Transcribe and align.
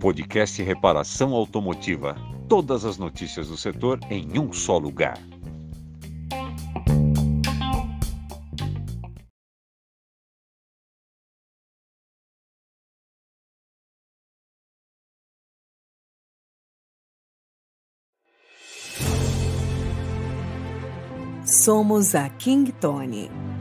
Podcast 0.00 0.60
Reparação 0.62 1.32
Automotiva. 1.32 2.16
Todas 2.48 2.84
as 2.84 2.98
notícias 2.98 3.48
do 3.48 3.56
setor 3.56 4.00
em 4.10 4.38
um 4.38 4.52
só 4.52 4.76
lugar. 4.76 5.16
Somos 21.44 22.16
a 22.16 22.28
King 22.28 22.72
Tony. 22.72 23.51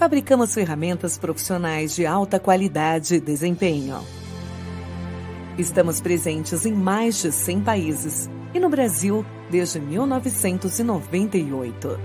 Fabricamos 0.00 0.52
ferramentas 0.54 1.16
profissionais 1.18 1.94
de 1.94 2.06
alta 2.06 2.40
qualidade 2.40 3.16
e 3.16 3.20
desempenho. 3.20 4.02
Estamos 5.58 6.00
presentes 6.00 6.64
em 6.64 6.72
mais 6.72 7.20
de 7.20 7.30
100 7.30 7.60
países 7.60 8.30
e 8.54 8.58
no 8.58 8.70
Brasil 8.70 9.26
desde 9.50 9.78
1998. 9.78 12.00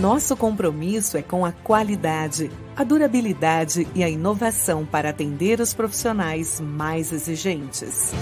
Nosso 0.00 0.34
compromisso 0.34 1.18
é 1.18 1.22
com 1.22 1.44
a 1.44 1.52
qualidade, 1.52 2.50
a 2.74 2.82
durabilidade 2.82 3.86
e 3.94 4.02
a 4.02 4.08
inovação 4.08 4.86
para 4.86 5.10
atender 5.10 5.60
os 5.60 5.74
profissionais 5.74 6.58
mais 6.58 7.12
exigentes. 7.12 8.14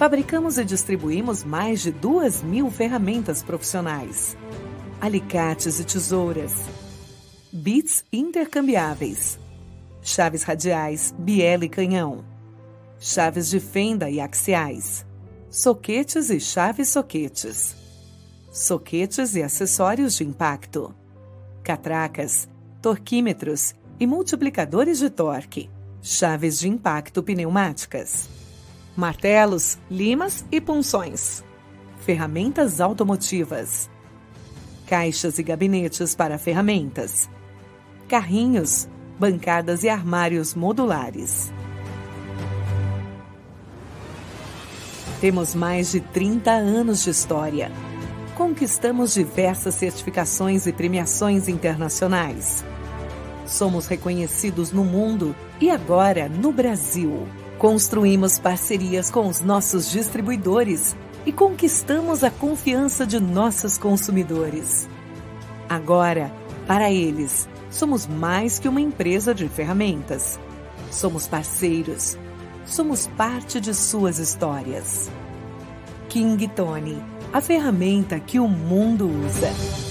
Fabricamos 0.00 0.56
e 0.56 0.64
distribuímos 0.64 1.44
mais 1.44 1.82
de 1.82 1.90
duas 1.90 2.42
mil 2.42 2.70
ferramentas 2.70 3.42
profissionais, 3.42 4.34
alicates 5.00 5.80
e 5.80 5.84
tesouras, 5.84 6.52
bits 7.50 8.04
intercambiáveis, 8.12 9.38
chaves 10.02 10.42
radiais, 10.42 11.14
biela 11.18 11.64
e 11.64 11.68
canhão, 11.70 12.22
chaves 12.98 13.48
de 13.48 13.58
fenda 13.58 14.10
e 14.10 14.20
axiais, 14.20 15.06
soquetes 15.48 16.28
e 16.28 16.38
chaves 16.38 16.90
soquetes, 16.90 17.74
soquetes 18.52 19.34
e 19.34 19.42
acessórios 19.42 20.16
de 20.16 20.24
impacto, 20.24 20.94
catracas, 21.62 22.46
torquímetros 22.82 23.74
e 23.98 24.06
multiplicadores 24.06 24.98
de 24.98 25.08
torque, 25.08 25.70
chaves 26.02 26.58
de 26.58 26.68
impacto 26.68 27.22
pneumáticas. 27.22 28.28
Martelos, 28.94 29.78
limas 29.90 30.44
e 30.52 30.60
punções, 30.60 31.42
ferramentas 32.00 32.80
automotivas, 32.80 33.88
caixas 34.90 35.38
e 35.38 35.44
gabinetes 35.44 36.16
para 36.16 36.36
ferramentas, 36.36 37.30
carrinhos, 38.08 38.88
bancadas 39.20 39.84
e 39.84 39.88
armários 39.88 40.52
modulares. 40.52 41.52
Temos 45.20 45.54
mais 45.54 45.92
de 45.92 46.00
30 46.00 46.50
anos 46.50 47.04
de 47.04 47.10
história. 47.10 47.70
Conquistamos 48.34 49.14
diversas 49.14 49.76
certificações 49.76 50.66
e 50.66 50.72
premiações 50.72 51.46
internacionais. 51.46 52.64
Somos 53.46 53.86
reconhecidos 53.86 54.72
no 54.72 54.82
mundo 54.82 55.36
e 55.60 55.70
agora 55.70 56.28
no 56.28 56.50
Brasil. 56.50 57.28
Construímos 57.58 58.40
parcerias 58.40 59.08
com 59.08 59.28
os 59.28 59.40
nossos 59.40 59.88
distribuidores 59.88 60.96
e 61.24 61.32
conquistamos 61.32 62.24
a 62.24 62.30
confiança 62.30 63.06
de 63.06 63.20
nossos 63.20 63.76
consumidores. 63.76 64.88
Agora, 65.68 66.32
para 66.66 66.90
eles, 66.90 67.48
somos 67.70 68.06
mais 68.06 68.58
que 68.58 68.68
uma 68.68 68.80
empresa 68.80 69.34
de 69.34 69.48
ferramentas. 69.48 70.38
Somos 70.90 71.26
parceiros. 71.26 72.18
Somos 72.64 73.06
parte 73.06 73.60
de 73.60 73.74
suas 73.74 74.18
histórias. 74.18 75.10
King 76.08 76.48
Tony, 76.48 77.02
a 77.32 77.40
ferramenta 77.40 78.18
que 78.18 78.40
o 78.40 78.48
mundo 78.48 79.08
usa. 79.08 79.89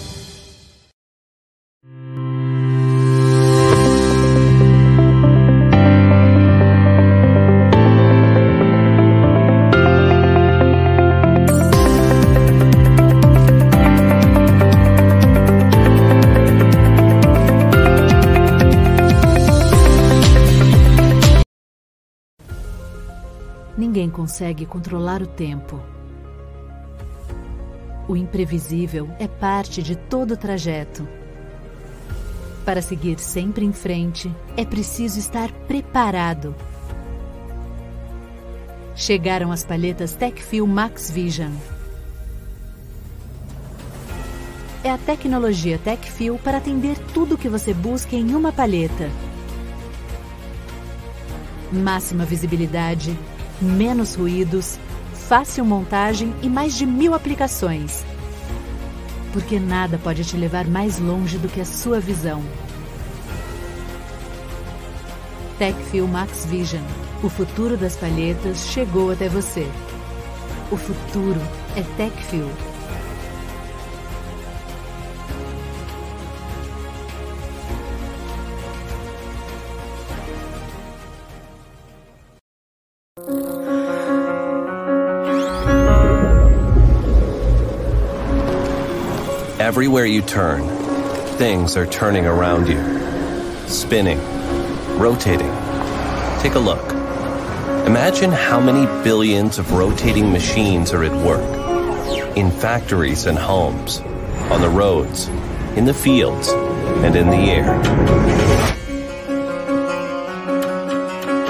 Ninguém 24.00 24.12
consegue 24.12 24.66
controlar 24.66 25.22
o 25.22 25.28
tempo. 25.28 25.78
O 28.08 28.16
imprevisível 28.16 29.10
é 29.20 29.28
parte 29.28 29.84
de 29.84 29.94
todo 29.94 30.36
o 30.36 30.38
trajeto. 30.38 31.06
Para 32.64 32.82
seguir 32.82 33.20
sempre 33.20 33.66
em 33.66 33.74
frente, 33.74 34.34
é 34.56 34.64
preciso 34.64 35.20
estar 35.20 35.52
preparado. 35.68 36.56
Chegaram 38.96 39.52
as 39.52 39.66
palhetas 39.66 40.16
TechFuel 40.16 40.66
Max 40.66 41.12
Vision. 41.12 41.52
É 44.82 44.92
a 44.92 44.98
tecnologia 44.98 45.78
TechFuel 45.78 46.40
para 46.42 46.60
atender 46.60 46.98
tudo 47.14 47.36
o 47.36 47.38
que 47.38 47.50
você 47.50 47.74
busca 47.74 48.16
em 48.16 48.34
uma 48.34 48.54
palheta. 48.54 49.12
Máxima 51.70 52.24
visibilidade, 52.24 53.14
menos 53.62 54.16
ruídos, 54.16 54.80
fácil 55.28 55.66
montagem 55.66 56.34
e 56.42 56.50
mais 56.50 56.76
de 56.76 56.86
mil 56.86 57.14
aplicações. 57.14 58.04
Porque 59.32 59.60
nada 59.60 59.98
pode 59.98 60.24
te 60.26 60.36
levar 60.36 60.66
mais 60.66 61.00
longe 61.00 61.38
do 61.38 61.48
que 61.48 61.62
a 61.62 61.66
sua 61.66 62.00
visão. 62.00 62.44
TechFuel 65.60 66.08
Max 66.08 66.46
Vision. 66.46 66.84
O 67.22 67.30
futuro 67.30 67.76
das 67.76 67.96
palhetas 67.96 68.68
chegou 68.68 69.12
até 69.12 69.28
você. 69.28 69.68
O 70.72 70.78
futuro 70.78 71.42
é 71.76 71.84
TechFuel. 71.98 72.69
Everywhere 89.70 90.08
you 90.08 90.24
turn, 90.24 90.68
things 91.38 91.78
are 91.78 91.86
turning 91.86 92.26
around 92.26 92.68
you, 92.68 92.80
spinning, 93.68 94.18
rotating. 94.98 95.52
Take 96.42 96.56
a 96.56 96.60
look. 96.60 96.92
Imagine 97.86 98.32
how 98.32 98.60
many 98.60 98.88
billions 99.04 99.60
of 99.60 99.72
rotating 99.72 100.32
machines 100.32 100.92
are 100.92 101.04
at 101.04 101.12
work 101.24 102.36
in 102.36 102.50
factories 102.50 103.28
and 103.28 103.38
homes, 103.38 104.00
on 104.50 104.62
the 104.62 104.70
roads, 104.70 105.28
in 105.78 105.86
the 105.86 105.94
fields, 105.94 106.48
and 106.50 107.16
in 107.16 107.30
the 107.30 107.38
air. 107.38 107.80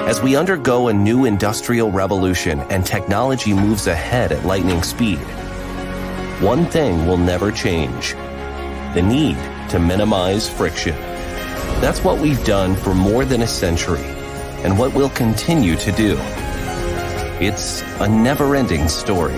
As 0.10 0.22
we 0.22 0.36
undergo 0.36 0.90
a 0.90 0.94
new 0.94 1.24
industrial 1.24 1.90
revolution 1.90 2.60
and 2.70 2.86
technology 2.86 3.54
moves 3.54 3.88
ahead 3.88 4.34
at 4.34 4.44
lightning 4.44 4.84
speed, 4.84 5.26
one 6.42 6.66
thing 6.66 7.06
will 7.06 7.18
never 7.18 7.52
change 7.52 8.14
the 8.94 9.02
need 9.02 9.36
to 9.70 9.78
minimize 9.78 10.50
friction. 10.50 10.96
That's 11.82 12.02
what 12.02 12.20
we've 12.20 12.44
done 12.46 12.78
for 12.78 12.96
more 12.96 13.26
than 13.26 13.42
a 13.42 13.48
century 13.48 14.06
and 14.64 14.80
what 14.80 14.94
we'll 14.94 15.10
continue 15.10 15.76
to 15.76 15.92
do. 15.92 16.18
It's 17.42 17.82
a 18.00 18.08
never 18.08 18.56
ending 18.56 18.88
story. 18.88 19.36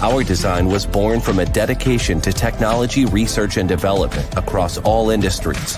Our 0.00 0.24
design 0.24 0.66
was 0.66 0.86
born 0.86 1.20
from 1.20 1.40
a 1.40 1.46
dedication 1.46 2.18
to 2.22 2.32
technology 2.32 3.04
research 3.04 3.58
and 3.58 3.68
development 3.68 4.34
across 4.34 4.78
all 4.78 5.10
industries. 5.10 5.76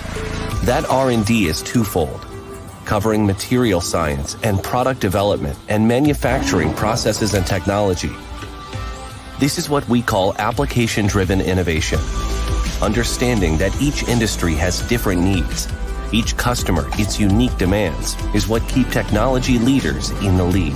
That 0.63 0.85
R&D 0.89 1.47
is 1.47 1.61
twofold, 1.61 2.25
covering 2.85 3.25
material 3.25 3.81
science 3.81 4.37
and 4.43 4.63
product 4.63 5.01
development 5.01 5.57
and 5.67 5.87
manufacturing 5.87 6.73
processes 6.73 7.33
and 7.33 7.45
technology 7.45 8.11
this 9.39 9.57
is 9.57 9.69
what 9.69 9.87
we 9.87 10.01
call 10.01 10.35
application 10.37 11.07
driven 11.07 11.39
innovation. 11.39 11.97
Understanding 12.81 13.57
that 13.57 13.73
each 13.81 14.03
industry 14.03 14.53
has 14.55 14.81
different 14.89 15.21
needs, 15.21 15.67
each 16.11 16.35
customer 16.35 16.89
its 16.93 17.19
unique 17.21 17.57
demands, 17.57 18.15
is 18.35 18.49
what 18.49 18.67
keep 18.67 18.89
technology 18.89 19.57
leaders 19.57 20.09
in 20.21 20.35
the 20.35 20.43
lead. 20.43 20.75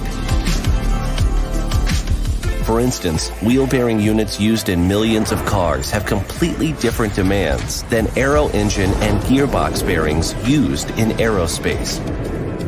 For 2.65 2.79
instance, 2.79 3.27
wheel 3.41 3.67
bearing 3.67 3.99
units 3.99 4.39
used 4.39 4.69
in 4.69 4.87
millions 4.87 5.33
of 5.33 5.45
cars 5.45 5.91
have 5.91 6.05
completely 6.05 6.71
different 6.73 7.13
demands 7.13 7.83
than 7.83 8.07
aero 8.17 8.47
engine 8.49 8.91
and 9.03 9.19
gearbox 9.23 9.85
bearings 9.85 10.33
used 10.47 10.89
in 10.91 11.09
aerospace. 11.17 11.99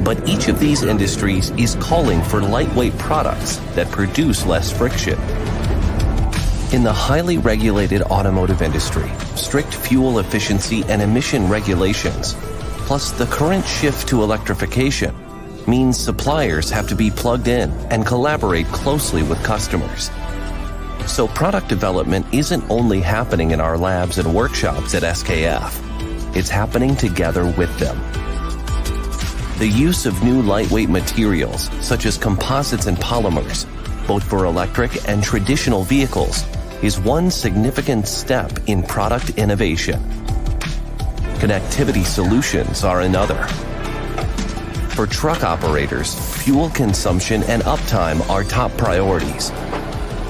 But 0.04 0.28
each 0.28 0.50
of 0.50 0.60
these 0.60 0.84
industries 0.84 1.52
is 1.52 1.76
calling 1.76 2.22
for 2.22 2.42
lightweight 2.42 2.98
products 2.98 3.58
that 3.76 3.90
produce 3.92 4.46
less 4.46 4.78
friction. 4.78 5.18
In 6.74 6.84
the 6.84 6.92
highly 6.92 7.38
regulated 7.38 8.02
automotive 8.02 8.62
industry, 8.62 9.10
strict 9.36 9.74
fuel 9.74 10.18
efficiency 10.20 10.84
and 10.90 11.02
emission 11.02 11.48
regulations, 11.48 12.36
plus 12.88 13.12
the 13.12 13.28
current 13.28 13.66
shift 13.66 14.08
to 14.10 14.24
electrification, 14.24 15.16
means 15.68 15.98
suppliers 15.98 16.72
have 16.72 16.88
to 16.90 16.96
be 16.96 17.12
plugged 17.12 17.48
in 17.48 17.72
and 17.92 18.06
collaborate 18.06 18.66
closely 18.68 19.22
with 19.22 19.42
customers. 19.44 20.10
So 21.06 21.28
product 21.28 21.70
development 21.70 22.26
isn't 22.34 22.70
only 22.70 23.00
happening 23.00 23.52
in 23.52 23.62
our 23.62 23.78
labs 23.78 24.18
and 24.18 24.34
workshops 24.34 24.96
at 24.96 25.04
SKF, 25.04 26.36
it's 26.36 26.50
happening 26.50 26.96
together 26.96 27.46
with 27.46 27.78
them. 27.78 27.98
The 29.60 29.68
use 29.68 30.06
of 30.08 30.22
new 30.24 30.42
lightweight 30.42 30.90
materials, 30.90 31.70
such 31.80 32.06
as 32.06 32.18
composites 32.18 32.88
and 32.88 32.98
polymers, 32.98 33.66
both 34.08 34.24
for 34.24 34.46
electric 34.46 35.08
and 35.08 35.24
traditional 35.24 35.84
vehicles, 35.84 36.44
is 36.84 37.00
one 37.00 37.32
significant 37.32 38.08
step 38.08 38.52
in 38.68 38.84
product 38.84 39.32
innovation. 39.38 40.00
Connectivity 41.40 42.04
solutions 42.04 42.84
are 42.84 43.02
another. 43.02 43.48
For 44.96 45.06
truck 45.06 45.44
operators, 45.44 46.16
fuel 46.44 46.70
consumption 46.70 47.44
and 47.44 47.62
uptime 47.64 48.28
are 48.30 48.44
top 48.44 48.72
priorities. 48.78 49.52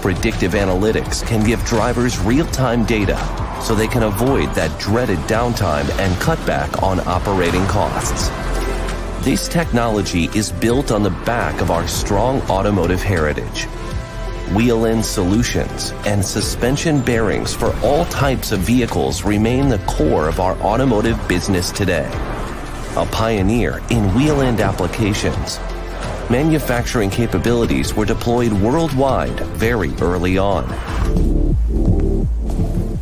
Predictive 0.02 0.54
analytics 0.54 1.26
can 1.26 1.46
give 1.46 1.64
drivers 1.66 2.20
real-time 2.20 2.86
data 2.86 3.18
so 3.62 3.74
they 3.74 3.88
can 3.88 4.04
avoid 4.04 4.50
that 4.56 4.80
dreaded 4.80 5.20
downtime 5.20 5.90
and 6.00 6.20
cut 6.22 6.44
back 6.46 6.84
on 6.84 7.00
operating 7.08 7.66
costs. 7.68 8.30
This 9.24 9.48
technology 9.48 10.30
is 10.36 10.52
built 10.52 10.92
on 10.92 11.02
the 11.02 11.10
back 11.10 11.62
of 11.62 11.72
our 11.72 11.88
strong 11.88 12.42
automotive 12.44 13.02
heritage. 13.02 13.68
Wheel-in 14.54 15.02
solutions 15.02 15.92
and 16.06 16.24
suspension 16.24 17.02
bearings 17.02 17.54
for 17.54 17.76
all 17.84 18.06
types 18.06 18.52
of 18.52 18.60
vehicles 18.60 19.24
remain 19.24 19.70
the 19.70 19.80
core 19.80 20.28
of 20.28 20.40
our 20.40 20.56
automotive 20.58 21.18
business 21.28 21.72
today 21.72 22.10
a 22.98 23.06
pioneer 23.08 23.82
in 23.90 24.14
wheel 24.16 24.42
end 24.42 24.62
applications. 24.62 25.60
Manufacturing 26.30 27.10
capabilities 27.10 27.94
were 27.94 28.06
deployed 28.06 28.54
worldwide 28.54 29.38
very 29.58 29.94
early 30.02 30.38
on. 30.38 30.66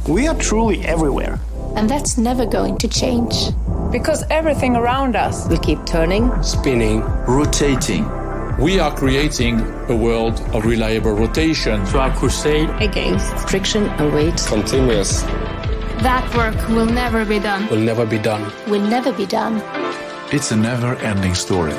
We 0.07 0.27
are 0.27 0.35
truly 0.35 0.81
everywhere. 0.81 1.39
And 1.75 1.89
that's 1.89 2.17
never 2.17 2.45
going 2.45 2.77
to 2.79 2.87
change. 2.87 3.49
Because 3.91 4.23
everything 4.31 4.75
around 4.75 5.15
us 5.15 5.47
will 5.47 5.59
keep 5.59 5.85
turning, 5.85 6.31
spinning, 6.41 7.01
rotating. 7.27 8.22
We 8.59 8.79
are 8.79 8.95
creating 8.95 9.59
a 9.89 9.95
world 9.95 10.39
of 10.53 10.65
reliable 10.65 11.13
rotation. 11.13 11.85
So 11.87 11.99
our 11.99 12.15
crusade 12.15 12.69
against 12.79 13.49
friction 13.49 13.85
and 13.85 14.13
weight. 14.13 14.37
Continuous. 14.47 15.23
That 16.03 16.23
work 16.35 16.69
will 16.69 16.85
never 16.85 17.25
be 17.25 17.39
done. 17.39 17.67
Will 17.69 17.79
never 17.79 18.05
be 18.05 18.19
done. 18.19 18.51
Will 18.69 18.87
never 18.87 19.11
be 19.11 19.25
done. 19.25 19.61
It's 20.31 20.51
a 20.51 20.55
never 20.55 20.95
ending 20.97 21.33
story. 21.33 21.73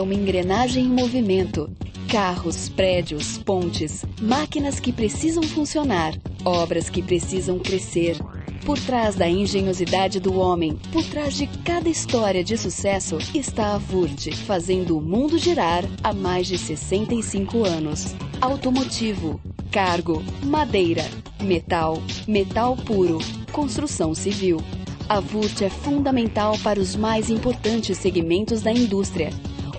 Uma 0.00 0.14
engrenagem 0.14 0.84
em 0.84 0.88
movimento. 0.88 1.70
Carros, 2.08 2.68
prédios, 2.68 3.38
pontes, 3.38 4.04
máquinas 4.20 4.80
que 4.80 4.92
precisam 4.92 5.42
funcionar, 5.42 6.14
obras 6.44 6.88
que 6.88 7.02
precisam 7.02 7.58
crescer. 7.58 8.16
Por 8.64 8.78
trás 8.78 9.14
da 9.14 9.28
engenhosidade 9.28 10.20
do 10.20 10.38
homem, 10.38 10.78
por 10.92 11.04
trás 11.04 11.34
de 11.34 11.46
cada 11.64 11.88
história 11.88 12.44
de 12.44 12.56
sucesso, 12.56 13.18
está 13.34 13.74
a 13.74 13.78
Vurt, 13.78 14.30
fazendo 14.46 14.98
o 14.98 15.00
mundo 15.00 15.38
girar 15.38 15.84
há 16.02 16.12
mais 16.12 16.46
de 16.46 16.58
65 16.58 17.64
anos. 17.64 18.14
Automotivo, 18.40 19.40
cargo, 19.70 20.22
madeira, 20.42 21.04
metal, 21.42 22.02
metal 22.26 22.76
puro, 22.76 23.18
construção 23.52 24.14
civil. 24.14 24.60
A 25.08 25.20
Vurt 25.20 25.62
é 25.62 25.70
fundamental 25.70 26.58
para 26.58 26.78
os 26.78 26.94
mais 26.94 27.30
importantes 27.30 27.96
segmentos 27.96 28.60
da 28.60 28.70
indústria. 28.70 29.30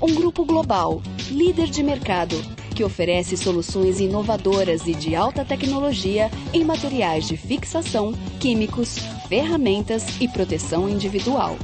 Um 0.01 0.15
grupo 0.15 0.45
global, 0.45 1.01
líder 1.29 1.67
de 1.67 1.83
mercado, 1.83 2.41
que 2.73 2.85
oferece 2.85 3.35
soluções 3.35 3.99
inovadoras 3.99 4.87
e 4.87 4.93
de 4.93 5.13
alta 5.13 5.43
tecnologia 5.43 6.31
em 6.53 6.63
materiais 6.63 7.27
de 7.27 7.35
fixação, 7.35 8.13
químicos, 8.39 8.97
ferramentas 9.27 10.05
e 10.21 10.27
proteção 10.29 10.87
individual. 10.87 11.57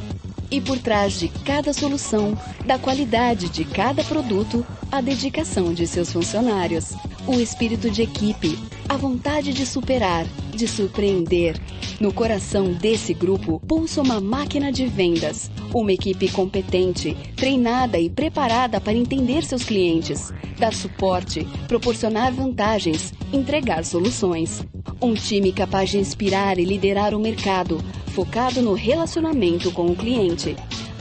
E 0.51 0.59
por 0.59 0.77
trás 0.77 1.17
de 1.17 1.29
cada 1.29 1.71
solução, 1.71 2.37
da 2.65 2.77
qualidade 2.77 3.47
de 3.47 3.63
cada 3.63 4.03
produto, 4.03 4.65
a 4.91 4.99
dedicação 4.99 5.73
de 5.73 5.87
seus 5.87 6.11
funcionários, 6.11 6.93
o 7.25 7.35
espírito 7.35 7.89
de 7.89 8.01
equipe, 8.01 8.59
a 8.87 8.97
vontade 8.97 9.53
de 9.53 9.65
superar, 9.65 10.25
de 10.51 10.67
surpreender. 10.67 11.59
No 11.99 12.13
coração 12.13 12.71
desse 12.73 13.13
grupo 13.13 13.59
pulsa 13.67 14.01
uma 14.01 14.19
máquina 14.19 14.71
de 14.71 14.85
vendas, 14.85 15.49
uma 15.73 15.91
equipe 15.91 16.29
competente, 16.29 17.15
treinada 17.35 17.99
e 17.99 18.09
preparada 18.09 18.79
para 18.79 18.93
entender 18.93 19.43
seus 19.43 19.63
clientes, 19.63 20.33
dar 20.59 20.73
suporte, 20.73 21.47
proporcionar 21.67 22.33
vantagens, 22.33 23.13
entregar 23.33 23.83
soluções. 23.83 24.65
Um 25.01 25.13
time 25.13 25.51
capaz 25.51 25.89
de 25.89 25.97
inspirar 25.97 26.59
e 26.59 26.65
liderar 26.65 27.13
o 27.13 27.19
mercado, 27.19 27.83
focado 28.07 28.61
no 28.61 28.73
relacionamento 28.73 29.71
com 29.71 29.87
o 29.87 29.95
cliente. 29.95 30.55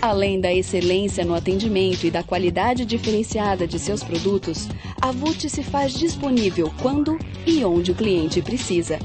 Além 0.05 0.39
da 0.39 0.53
excelência 0.53 1.25
no 1.25 1.35
atendimento 1.35 2.05
e 2.05 2.11
da 2.11 2.23
qualidade 2.23 2.85
diferenciada 2.85 3.67
de 3.67 3.79
seus 3.79 4.05
produtos, 4.05 4.69
a 5.01 5.11
VUT 5.11 5.49
se 5.49 5.63
faz 5.63 5.95
disponível 5.95 6.71
quando 6.83 7.19
e 7.47 7.65
onde 7.65 7.91
o 7.91 7.95
cliente 7.95 8.43
precisa. 8.43 8.99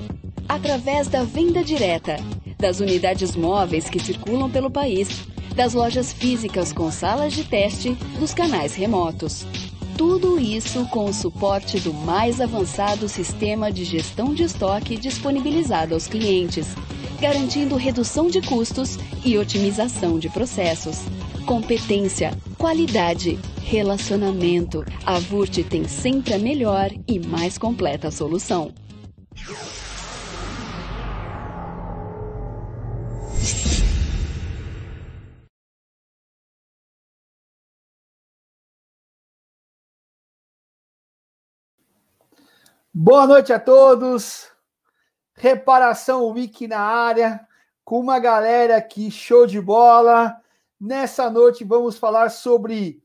Através 0.49 1.07
da 1.07 1.23
venda 1.23 1.63
direta, 1.63 2.17
das 2.57 2.81
unidades 2.81 3.33
móveis 3.33 3.89
que 3.89 3.97
circulam 3.97 4.51
pelo 4.51 4.69
país, 4.69 5.07
das 5.55 5.73
lojas 5.73 6.11
físicas 6.11 6.73
com 6.73 6.91
salas 6.91 7.31
de 7.31 7.45
teste, 7.45 7.91
dos 8.19 8.33
canais 8.33 8.75
remotos. 8.75 9.47
Tudo 9.97 10.37
isso 10.37 10.85
com 10.87 11.05
o 11.05 11.13
suporte 11.13 11.79
do 11.79 11.93
mais 11.93 12.41
avançado 12.41 13.07
sistema 13.07 13.71
de 13.71 13.85
gestão 13.85 14.33
de 14.33 14.43
estoque 14.43 14.97
disponibilizado 14.97 15.93
aos 15.93 16.07
clientes, 16.07 16.67
garantindo 17.19 17.75
redução 17.75 18.27
de 18.27 18.41
custos 18.41 18.97
e 19.25 19.37
otimização 19.37 20.17
de 20.17 20.29
processos. 20.29 20.99
Competência, 21.45 22.31
qualidade, 22.57 23.37
relacionamento. 23.61 24.85
A 25.05 25.19
VURT 25.19 25.63
tem 25.63 25.87
sempre 25.87 26.33
a 26.33 26.39
melhor 26.39 26.89
e 27.07 27.19
mais 27.19 27.57
completa 27.57 28.09
solução. 28.09 28.73
Boa 42.93 43.25
noite 43.25 43.53
a 43.53 43.59
todos. 43.59 44.58
Reparação 45.39 46.27
Wiki 46.31 46.67
na 46.67 46.81
área, 46.81 47.39
com 47.85 47.97
uma 47.97 48.19
galera 48.19 48.75
aqui 48.75 49.09
show 49.09 49.47
de 49.47 49.61
bola. 49.61 50.35
Nessa 50.77 51.29
noite 51.29 51.63
vamos 51.63 51.97
falar 51.97 52.29
sobre 52.29 53.01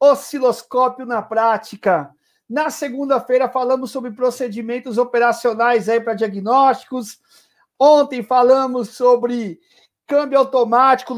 osciloscópio 0.00 1.04
na 1.04 1.20
prática. 1.20 2.10
Na 2.48 2.70
segunda-feira 2.70 3.50
falamos 3.50 3.90
sobre 3.90 4.12
procedimentos 4.12 4.96
operacionais 4.96 5.86
aí 5.86 6.00
para 6.00 6.14
diagnósticos. 6.14 7.20
Ontem 7.78 8.22
falamos 8.22 8.88
sobre 8.96 9.60
câmbio 10.06 10.38
automático, 10.38 11.14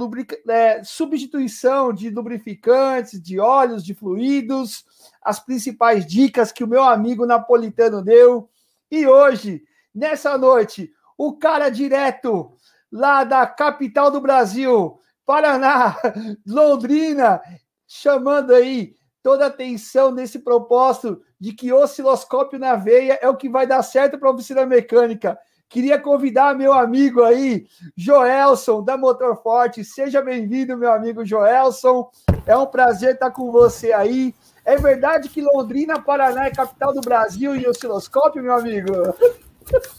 é, 0.49 0.82
substituição 0.82 1.92
de 1.92 2.11
lubrificantes, 2.11 3.23
de 3.23 3.38
óleos, 3.38 3.85
de 3.85 3.94
fluidos 3.94 4.85
as 5.23 5.38
principais 5.38 6.04
dicas 6.04 6.50
que 6.50 6.64
o 6.64 6.68
meu 6.68 6.82
amigo 6.82 7.25
napolitano 7.25 8.02
deu. 8.02 8.49
E 8.90 9.06
hoje, 9.06 9.62
nessa 9.96 10.36
noite, 10.36 10.92
o 11.16 11.38
cara 11.38 11.70
direto 11.70 12.52
lá 12.92 13.24
da 13.24 13.46
capital 13.46 14.10
do 14.10 14.20
Brasil, 14.20 15.00
Paraná, 15.24 15.96
Londrina, 16.46 17.40
chamando 17.86 18.54
aí 18.54 18.94
toda 19.22 19.44
a 19.44 19.48
atenção 19.48 20.12
nesse 20.12 20.38
propósito 20.40 21.20
de 21.40 21.52
que 21.52 21.72
osciloscópio 21.72 22.58
na 22.58 22.76
veia 22.76 23.18
é 23.20 23.28
o 23.28 23.36
que 23.36 23.48
vai 23.48 23.66
dar 23.66 23.82
certo 23.82 24.18
para 24.18 24.28
a 24.28 24.32
oficina 24.32 24.66
mecânica. 24.66 25.38
Queria 25.68 25.98
convidar 25.98 26.54
meu 26.54 26.72
amigo 26.72 27.24
aí, 27.24 27.66
Joelson, 27.96 28.84
da 28.84 28.96
Motor 28.96 29.42
Forte. 29.42 29.82
Seja 29.84 30.22
bem-vindo, 30.22 30.76
meu 30.76 30.92
amigo 30.92 31.24
Joelson. 31.24 32.08
É 32.46 32.56
um 32.56 32.66
prazer 32.66 33.14
estar 33.14 33.32
com 33.32 33.50
você 33.50 33.92
aí. 33.92 34.32
É 34.64 34.76
verdade 34.76 35.28
que 35.28 35.42
Londrina, 35.42 36.00
Paraná 36.00 36.46
é 36.46 36.50
capital 36.50 36.92
do 36.94 37.00
Brasil 37.00 37.56
e 37.56 37.66
osciloscópio, 37.66 38.42
meu 38.42 38.54
amigo? 38.54 38.92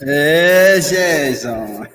É, 0.01 0.79
Jason. 0.79 1.85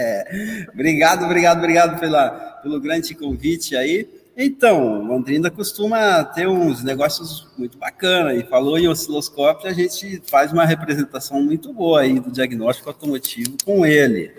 obrigado, 0.72 1.24
obrigado, 1.24 1.58
obrigado 1.58 2.00
pela, 2.00 2.30
pelo 2.62 2.80
grande 2.80 3.14
convite 3.14 3.76
aí. 3.76 4.08
Então, 4.36 5.02
Londrina 5.02 5.50
costuma 5.50 6.24
ter 6.24 6.48
uns 6.48 6.82
negócios 6.82 7.46
muito 7.58 7.76
bacanas, 7.76 8.38
e 8.38 8.46
falou 8.46 8.78
em 8.78 8.88
osciloscópio, 8.88 9.68
a 9.68 9.72
gente 9.72 10.22
faz 10.26 10.52
uma 10.52 10.64
representação 10.64 11.42
muito 11.42 11.72
boa 11.74 12.00
aí 12.00 12.18
do 12.18 12.30
diagnóstico 12.30 12.88
automotivo 12.88 13.56
com 13.64 13.84
ele. 13.84 14.32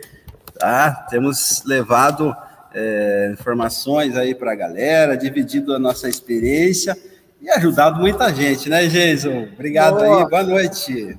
Tá? 0.58 1.06
Temos 1.10 1.64
levado 1.66 2.36
é, 2.74 3.30
informações 3.34 4.16
aí 4.18 4.34
para 4.34 4.54
a 4.54 4.56
galera, 4.56 5.16
dividido 5.16 5.76
a 5.76 5.80
nossa 5.80 6.10
experiência 6.10 6.98
e 7.40 7.50
ajudado 7.50 8.00
muita 8.00 8.34
gente, 8.34 8.70
né, 8.70 8.88
Jason? 8.88 9.50
Obrigado 9.54 9.98
boa. 9.98 10.24
aí, 10.24 10.30
boa 10.30 10.44
noite. 10.44 11.18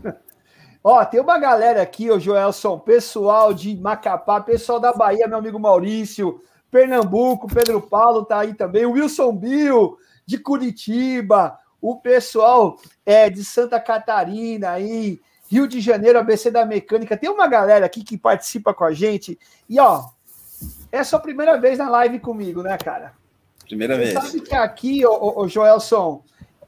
Ó, 0.84 1.04
tem 1.04 1.20
uma 1.20 1.38
galera 1.38 1.80
aqui, 1.80 2.10
o 2.10 2.18
Joelson, 2.18 2.78
pessoal 2.78 3.54
de 3.54 3.76
Macapá, 3.76 4.40
pessoal 4.40 4.80
da 4.80 4.92
Bahia, 4.92 5.28
meu 5.28 5.38
amigo 5.38 5.58
Maurício, 5.58 6.42
Pernambuco, 6.70 7.46
Pedro 7.46 7.80
Paulo 7.80 8.24
tá 8.24 8.40
aí 8.40 8.54
também, 8.54 8.84
Wilson 8.84 9.32
Bill, 9.36 9.96
de 10.26 10.38
Curitiba, 10.38 11.56
o 11.80 11.96
pessoal 11.96 12.78
é, 13.04 13.30
de 13.30 13.44
Santa 13.44 13.78
Catarina 13.78 14.70
aí, 14.70 15.20
Rio 15.48 15.68
de 15.68 15.80
Janeiro, 15.80 16.18
ABC 16.18 16.50
da 16.50 16.64
Mecânica. 16.64 17.16
Tem 17.16 17.28
uma 17.28 17.46
galera 17.46 17.84
aqui 17.84 18.02
que 18.02 18.16
participa 18.16 18.72
com 18.72 18.84
a 18.84 18.92
gente. 18.92 19.38
E, 19.68 19.78
ó, 19.78 20.06
é 20.90 21.00
a 21.00 21.04
sua 21.04 21.20
primeira 21.20 21.60
vez 21.60 21.78
na 21.78 21.90
live 21.90 22.18
comigo, 22.20 22.62
né, 22.62 22.78
cara? 22.78 23.12
Primeira 23.66 23.96
Você 23.96 24.00
vez. 24.00 24.14
Sabe 24.14 24.40
que 24.40 24.54
aqui, 24.54 25.04
ô, 25.04 25.40
ô, 25.40 25.48
Joelson, 25.48 26.24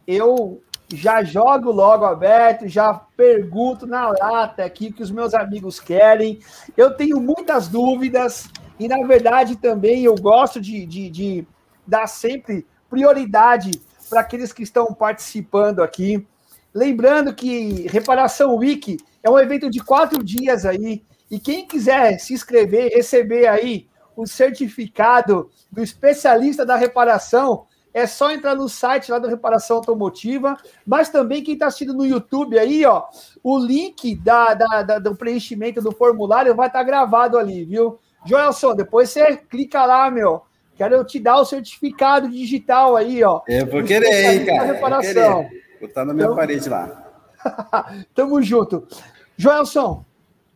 eu 0.06 0.62
já 0.94 1.22
jogo 1.22 1.70
logo 1.70 2.04
aberto, 2.04 2.68
já 2.68 2.94
pergunto 2.94 3.86
na 3.86 4.08
lata 4.08 4.64
aqui 4.64 4.88
o 4.88 4.92
que 4.92 5.02
os 5.02 5.10
meus 5.10 5.34
amigos 5.34 5.80
querem. 5.80 6.40
Eu 6.76 6.94
tenho 6.94 7.20
muitas 7.20 7.68
dúvidas. 7.68 8.48
E, 8.78 8.88
na 8.88 9.06
verdade, 9.06 9.56
também 9.56 10.04
eu 10.04 10.14
gosto 10.14 10.60
de, 10.60 10.84
de, 10.86 11.10
de 11.10 11.46
dar 11.86 12.06
sempre 12.06 12.66
prioridade 12.90 13.72
para 14.08 14.20
aqueles 14.20 14.52
que 14.52 14.62
estão 14.62 14.92
participando 14.92 15.82
aqui. 15.82 16.26
Lembrando 16.72 17.34
que 17.34 17.86
Reparação 17.88 18.56
Wiki 18.56 18.98
é 19.22 19.30
um 19.30 19.38
evento 19.38 19.70
de 19.70 19.80
quatro 19.80 20.22
dias 20.22 20.64
aí. 20.64 21.04
E 21.30 21.38
quem 21.38 21.66
quiser 21.66 22.18
se 22.18 22.34
inscrever, 22.34 22.92
receber 22.92 23.46
aí 23.46 23.88
o 24.16 24.26
certificado 24.26 25.50
do 25.70 25.82
especialista 25.82 26.64
da 26.64 26.76
reparação, 26.76 27.66
é 27.94 28.08
só 28.08 28.32
entrar 28.32 28.56
no 28.56 28.68
site 28.68 29.12
lá 29.12 29.20
da 29.20 29.28
Reparação 29.28 29.76
Automotiva, 29.76 30.56
mas 30.84 31.08
também 31.08 31.44
quem 31.44 31.54
está 31.54 31.68
assistindo 31.68 31.94
no 31.94 32.04
YouTube 32.04 32.58
aí, 32.58 32.84
ó, 32.84 33.04
o 33.40 33.56
link 33.56 34.16
da, 34.16 34.52
da, 34.52 34.82
da, 34.82 34.98
do 34.98 35.14
preenchimento 35.14 35.80
do 35.80 35.92
formulário 35.92 36.56
vai 36.56 36.66
estar 36.66 36.80
tá 36.80 36.84
gravado 36.84 37.38
ali, 37.38 37.64
viu? 37.64 38.00
Joelson, 38.26 38.74
depois 38.74 39.10
você 39.10 39.36
clica 39.36 39.86
lá, 39.86 40.10
meu. 40.10 40.42
Quero 40.76 40.96
eu 40.96 41.04
te 41.04 41.20
dar 41.20 41.36
o 41.36 41.44
certificado 41.44 42.28
digital 42.28 42.96
aí, 42.96 43.22
ó. 43.22 43.42
Eu 43.46 43.70
vou 43.70 43.84
querer, 43.84 44.34
hein, 44.34 44.44
cara. 44.44 44.72
Reparação. 44.72 45.42
Vou 45.78 45.88
botar 45.88 46.04
na 46.04 46.12
minha 46.12 46.24
então... 46.24 46.36
parede 46.36 46.68
lá. 46.68 47.12
Tamo 48.12 48.42
junto. 48.42 48.88
Joelson, 49.36 50.04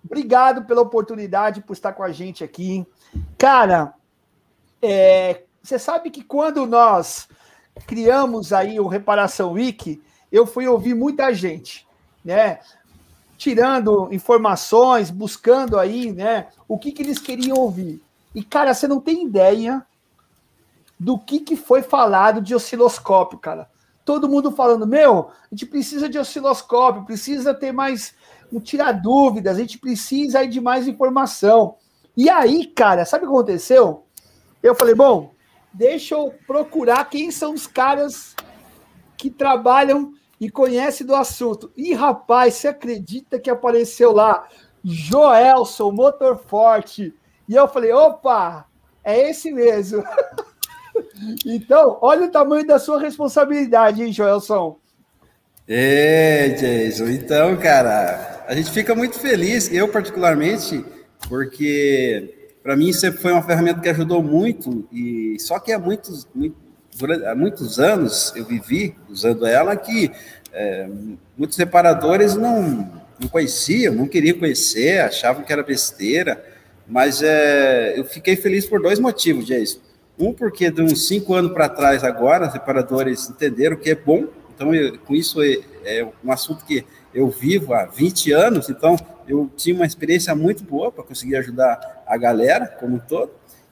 obrigado 0.04 0.64
pela 0.64 0.80
oportunidade 0.80 1.60
por 1.60 1.72
estar 1.72 1.92
com 1.92 2.02
a 2.02 2.10
gente 2.10 2.42
aqui. 2.42 2.84
Cara, 3.36 3.94
é, 4.82 5.42
você 5.68 5.78
sabe 5.78 6.10
que 6.10 6.22
quando 6.22 6.66
nós 6.66 7.28
criamos 7.86 8.52
aí 8.52 8.80
o 8.80 8.86
Reparação 8.86 9.52
Wiki, 9.52 10.02
eu 10.32 10.46
fui 10.46 10.66
ouvir 10.66 10.94
muita 10.94 11.32
gente, 11.32 11.86
né? 12.24 12.60
tirando 13.38 14.12
informações, 14.12 15.10
buscando 15.10 15.78
aí, 15.78 16.12
né, 16.12 16.48
o 16.66 16.76
que, 16.76 16.90
que 16.90 17.02
eles 17.02 17.20
queriam 17.20 17.56
ouvir. 17.56 18.02
E, 18.34 18.42
cara, 18.42 18.74
você 18.74 18.88
não 18.88 19.00
tem 19.00 19.24
ideia 19.24 19.86
do 20.98 21.16
que, 21.16 21.38
que 21.38 21.54
foi 21.54 21.80
falado 21.80 22.42
de 22.42 22.52
osciloscópio, 22.52 23.38
cara. 23.38 23.70
Todo 24.04 24.28
mundo 24.28 24.50
falando, 24.50 24.86
meu, 24.86 25.28
a 25.28 25.54
gente 25.54 25.66
precisa 25.66 26.08
de 26.08 26.18
osciloscópio, 26.18 27.04
precisa 27.04 27.54
ter 27.54 27.70
mais, 27.70 28.12
tirar 28.64 28.92
dúvidas, 28.92 29.56
a 29.56 29.60
gente 29.60 29.78
precisa 29.78 30.40
aí 30.40 30.48
de 30.48 30.60
mais 30.60 30.88
informação. 30.88 31.76
E 32.16 32.28
aí, 32.28 32.66
cara, 32.66 33.04
sabe 33.04 33.24
o 33.24 33.28
que 33.28 33.34
aconteceu? 33.34 34.04
Eu 34.60 34.74
falei, 34.74 34.96
bom, 34.96 35.32
deixa 35.72 36.14
eu 36.14 36.34
procurar 36.46 37.04
quem 37.08 37.30
são 37.30 37.54
os 37.54 37.66
caras 37.66 38.34
que 39.16 39.30
trabalham 39.30 40.12
e 40.40 40.48
conhece 40.48 41.04
do 41.04 41.14
assunto. 41.14 41.70
E 41.76 41.92
rapaz, 41.92 42.54
você 42.54 42.68
acredita 42.68 43.38
que 43.38 43.50
apareceu 43.50 44.12
lá 44.12 44.46
Joelson, 44.84 45.90
motor 45.90 46.38
forte? 46.38 47.14
E 47.48 47.54
eu 47.54 47.66
falei: 47.66 47.92
opa, 47.92 48.66
é 49.02 49.30
esse 49.30 49.50
mesmo. 49.50 50.02
então, 51.44 51.98
olha 52.00 52.26
o 52.26 52.30
tamanho 52.30 52.66
da 52.66 52.78
sua 52.78 53.00
responsabilidade, 53.00 54.02
hein, 54.02 54.12
Joelson? 54.12 54.78
É, 55.66 56.48
Jason. 56.50 57.08
Então, 57.08 57.56
cara, 57.56 58.44
a 58.46 58.54
gente 58.54 58.70
fica 58.70 58.94
muito 58.94 59.18
feliz, 59.18 59.70
eu 59.70 59.88
particularmente, 59.88 60.84
porque 61.28 62.37
para 62.62 62.76
mim 62.76 62.92
sempre 62.92 63.20
foi 63.20 63.32
uma 63.32 63.42
ferramenta 63.42 63.80
que 63.80 63.88
ajudou 63.88 64.22
muito, 64.22 64.86
e 64.92 65.36
só 65.40 65.58
que 65.58 65.72
há 65.72 65.78
muitos, 65.78 66.26
muitos 66.34 66.68
há 67.26 67.34
muitos 67.34 67.78
anos 67.78 68.32
eu 68.34 68.44
vivi 68.44 68.96
usando 69.08 69.46
ela 69.46 69.76
que 69.76 70.10
é, 70.52 70.88
muitos 71.36 71.56
reparadores 71.56 72.34
não, 72.34 72.90
não 73.20 73.28
conheciam, 73.28 73.94
não 73.94 74.06
queriam 74.06 74.38
conhecer, 74.38 75.00
achavam 75.00 75.44
que 75.44 75.52
era 75.52 75.62
besteira, 75.62 76.42
mas 76.86 77.22
é, 77.22 77.98
eu 77.98 78.04
fiquei 78.04 78.34
feliz 78.34 78.66
por 78.66 78.80
dois 78.80 78.98
motivos, 78.98 79.46
Jason. 79.46 79.78
Um, 80.18 80.32
porque 80.32 80.70
de 80.70 80.82
uns 80.82 81.06
cinco 81.06 81.34
anos 81.34 81.52
para 81.52 81.68
trás, 81.68 82.02
agora, 82.02 82.48
os 82.48 82.52
reparadores 82.52 83.30
entenderam 83.30 83.76
que 83.76 83.90
é 83.90 83.94
bom, 83.94 84.26
então 84.58 84.74
eu, 84.74 84.98
com 84.98 85.14
isso 85.14 85.40
é, 85.40 85.60
é 85.84 86.08
um 86.24 86.32
assunto 86.32 86.64
que 86.64 86.84
eu 87.14 87.28
vivo 87.28 87.72
há 87.72 87.86
20 87.86 88.32
anos, 88.32 88.68
então 88.68 88.96
eu 89.26 89.48
tinha 89.56 89.76
uma 89.76 89.86
experiência 89.86 90.34
muito 90.34 90.64
boa 90.64 90.90
para 90.90 91.04
conseguir 91.04 91.36
ajudar 91.36 92.02
a 92.04 92.16
galera 92.16 92.66
como 92.66 92.96
um 92.96 92.98
todo. 92.98 93.30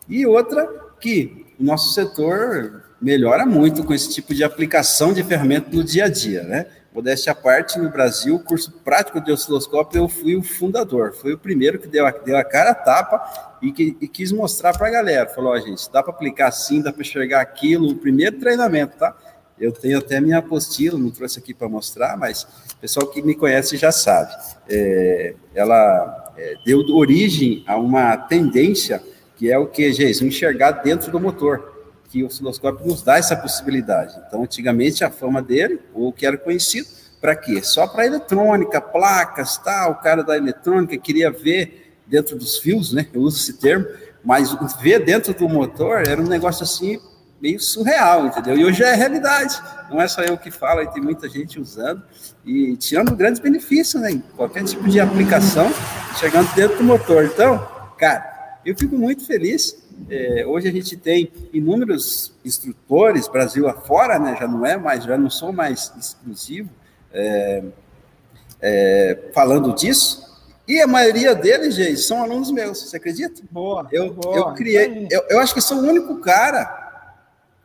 E 0.08 0.24
outra, 0.24 0.64
que 1.00 1.44
o 1.58 1.64
nosso 1.64 1.92
setor 1.92 2.84
melhora 3.00 3.44
muito 3.44 3.82
com 3.82 3.92
esse 3.92 4.14
tipo 4.14 4.32
de 4.32 4.44
aplicação 4.44 5.12
de 5.12 5.24
ferramenta 5.24 5.68
no 5.72 5.82
dia 5.82 6.04
a 6.04 6.08
dia, 6.08 6.44
né? 6.44 6.66
Modéstia 6.94 7.32
à 7.32 7.34
parte, 7.34 7.78
no 7.78 7.90
Brasil, 7.90 8.36
o 8.36 8.40
curso 8.40 8.72
prático 8.82 9.20
de 9.20 9.30
osciloscópio, 9.30 9.98
eu 9.98 10.08
fui 10.08 10.34
o 10.34 10.42
fundador, 10.42 11.12
foi 11.12 11.34
o 11.34 11.38
primeiro 11.38 11.78
que 11.78 11.88
deu 11.88 12.06
a, 12.06 12.10
deu 12.10 12.38
a 12.38 12.44
cara 12.44 12.70
a 12.70 12.74
tapa 12.74 13.58
e, 13.60 13.70
que, 13.70 13.96
e 14.00 14.08
quis 14.08 14.32
mostrar 14.32 14.72
para 14.72 14.86
a 14.86 14.90
galera. 14.90 15.28
Falou, 15.28 15.52
ó, 15.52 15.58
gente, 15.58 15.92
dá 15.92 16.02
para 16.02 16.12
aplicar 16.14 16.48
assim, 16.48 16.80
dá 16.80 16.90
para 16.92 17.02
enxergar 17.02 17.42
aquilo, 17.42 17.90
o 17.90 17.96
primeiro 17.96 18.38
treinamento, 18.38 18.96
tá? 18.96 19.14
Eu 19.58 19.72
tenho 19.72 19.98
até 19.98 20.20
minha 20.20 20.38
apostila, 20.38 20.98
não 20.98 21.10
trouxe 21.10 21.38
aqui 21.38 21.54
para 21.54 21.68
mostrar, 21.68 22.16
mas 22.16 22.42
o 22.42 22.76
pessoal 22.80 23.06
que 23.06 23.22
me 23.22 23.34
conhece 23.34 23.76
já 23.76 23.90
sabe. 23.90 24.32
É, 24.68 25.34
ela 25.54 26.34
é, 26.36 26.56
deu 26.64 26.80
origem 26.94 27.64
a 27.66 27.76
uma 27.76 28.16
tendência 28.16 29.02
que 29.36 29.50
é 29.50 29.58
o 29.58 29.66
que, 29.66 29.92
gente, 29.92 30.24
enxergar 30.24 30.70
dentro 30.72 31.10
do 31.10 31.20
motor 31.20 31.74
que 32.08 32.22
o 32.22 32.26
osciloscópio 32.26 32.86
nos 32.86 33.02
dá 33.02 33.18
essa 33.18 33.36
possibilidade. 33.36 34.14
Então, 34.26 34.42
antigamente, 34.42 35.04
a 35.04 35.10
fama 35.10 35.42
dele, 35.42 35.80
ou 35.92 36.12
que 36.12 36.24
era 36.24 36.38
conhecido, 36.38 36.88
para 37.20 37.34
quê? 37.34 37.62
Só 37.62 37.86
para 37.86 38.06
eletrônica, 38.06 38.80
placas, 38.80 39.58
tal. 39.58 39.92
O 39.92 39.94
cara 39.96 40.22
da 40.22 40.36
eletrônica 40.36 40.96
queria 40.96 41.30
ver 41.30 41.94
dentro 42.06 42.36
dos 42.36 42.58
fios, 42.58 42.92
né? 42.92 43.06
Eu 43.12 43.22
uso 43.22 43.38
esse 43.38 43.54
termo, 43.54 43.86
mas 44.24 44.54
ver 44.80 45.04
dentro 45.04 45.34
do 45.34 45.48
motor 45.48 46.06
era 46.06 46.20
um 46.20 46.26
negócio 46.26 46.62
assim 46.62 47.00
meio 47.40 47.60
surreal, 47.60 48.26
entendeu? 48.26 48.56
E 48.56 48.64
hoje 48.64 48.82
é 48.82 48.94
realidade. 48.94 49.60
Não 49.90 50.00
é 50.00 50.08
só 50.08 50.22
eu 50.22 50.36
que 50.36 50.50
falo, 50.50 50.86
tem 50.90 51.02
muita 51.02 51.28
gente 51.28 51.60
usando 51.60 52.02
e 52.44 52.76
tirando 52.76 53.14
grandes 53.14 53.40
benefícios, 53.40 54.02
né? 54.02 54.12
Em 54.12 54.18
qualquer 54.36 54.64
tipo 54.64 54.88
de 54.88 55.00
aplicação, 55.00 55.70
chegando 56.18 56.52
dentro 56.54 56.78
do 56.78 56.84
motor. 56.84 57.24
Então, 57.24 57.66
cara, 57.98 58.58
eu 58.64 58.76
fico 58.76 58.96
muito 58.96 59.26
feliz 59.26 59.86
é, 60.10 60.44
hoje 60.46 60.68
a 60.68 60.72
gente 60.72 60.96
tem 60.96 61.32
inúmeros 61.52 62.32
instrutores, 62.44 63.28
Brasil 63.28 63.66
afora, 63.68 64.18
né? 64.18 64.36
Já 64.38 64.46
não 64.46 64.64
é 64.64 64.76
mais, 64.76 65.04
já 65.04 65.16
não 65.16 65.30
sou 65.30 65.52
mais 65.52 65.92
exclusivo, 65.98 66.68
é, 67.12 67.64
é, 68.60 69.18
falando 69.32 69.74
disso. 69.74 70.24
E 70.68 70.80
a 70.80 70.86
maioria 70.86 71.34
deles, 71.34 71.74
gente, 71.74 71.98
são 71.98 72.22
alunos 72.22 72.50
meus, 72.50 72.82
você 72.82 72.96
acredita? 72.96 73.40
Boa. 73.50 73.88
Eu, 73.90 74.12
boa, 74.12 74.36
eu 74.36 74.54
criei, 74.54 75.08
eu, 75.10 75.24
eu 75.30 75.40
acho 75.40 75.54
que 75.54 75.60
sou 75.60 75.78
o 75.78 75.86
único 75.86 76.18
cara 76.18 76.85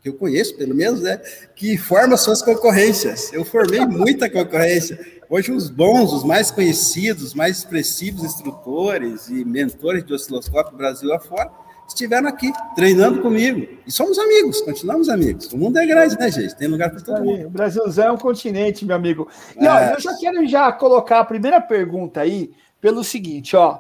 que 0.01 0.09
eu 0.09 0.13
conheço, 0.13 0.55
pelo 0.55 0.73
menos, 0.73 1.01
né, 1.01 1.17
que 1.55 1.77
forma 1.77 2.17
suas 2.17 2.41
concorrências. 2.41 3.31
Eu 3.31 3.45
formei 3.45 3.85
muita 3.85 4.29
concorrência. 4.29 4.99
Hoje, 5.29 5.51
os 5.51 5.69
bons, 5.69 6.11
os 6.11 6.23
mais 6.23 6.49
conhecidos, 6.49 7.23
os 7.23 7.33
mais 7.33 7.59
expressivos 7.59 8.23
instrutores 8.23 9.29
e 9.29 9.45
mentores 9.45 10.03
de 10.03 10.13
osciloscópio 10.13 10.75
Brasil 10.75 11.13
afora, 11.13 11.51
estiveram 11.87 12.27
aqui 12.27 12.51
treinando 12.75 13.21
comigo. 13.21 13.67
E 13.85 13.91
somos 13.91 14.17
amigos, 14.17 14.59
continuamos 14.61 15.07
amigos. 15.07 15.51
O 15.53 15.57
mundo 15.57 15.77
é 15.77 15.85
grande, 15.85 16.17
né, 16.17 16.31
gente? 16.31 16.55
Tem 16.55 16.67
lugar 16.67 16.89
para 16.89 17.01
todo 17.01 17.23
mundo. 17.23 17.47
O 17.47 17.49
Brasilzão 17.49 18.05
é 18.05 18.11
um 18.11 18.17
continente, 18.17 18.85
meu 18.85 18.95
amigo. 18.95 19.29
E 19.59 19.67
ó, 19.67 19.77
é. 19.77 19.93
eu 19.93 19.99
já 19.99 20.17
quero 20.17 20.47
já 20.47 20.71
colocar 20.71 21.19
a 21.19 21.25
primeira 21.25 21.61
pergunta 21.61 22.21
aí 22.21 22.51
pelo 22.79 23.03
seguinte, 23.03 23.55
ó. 23.55 23.79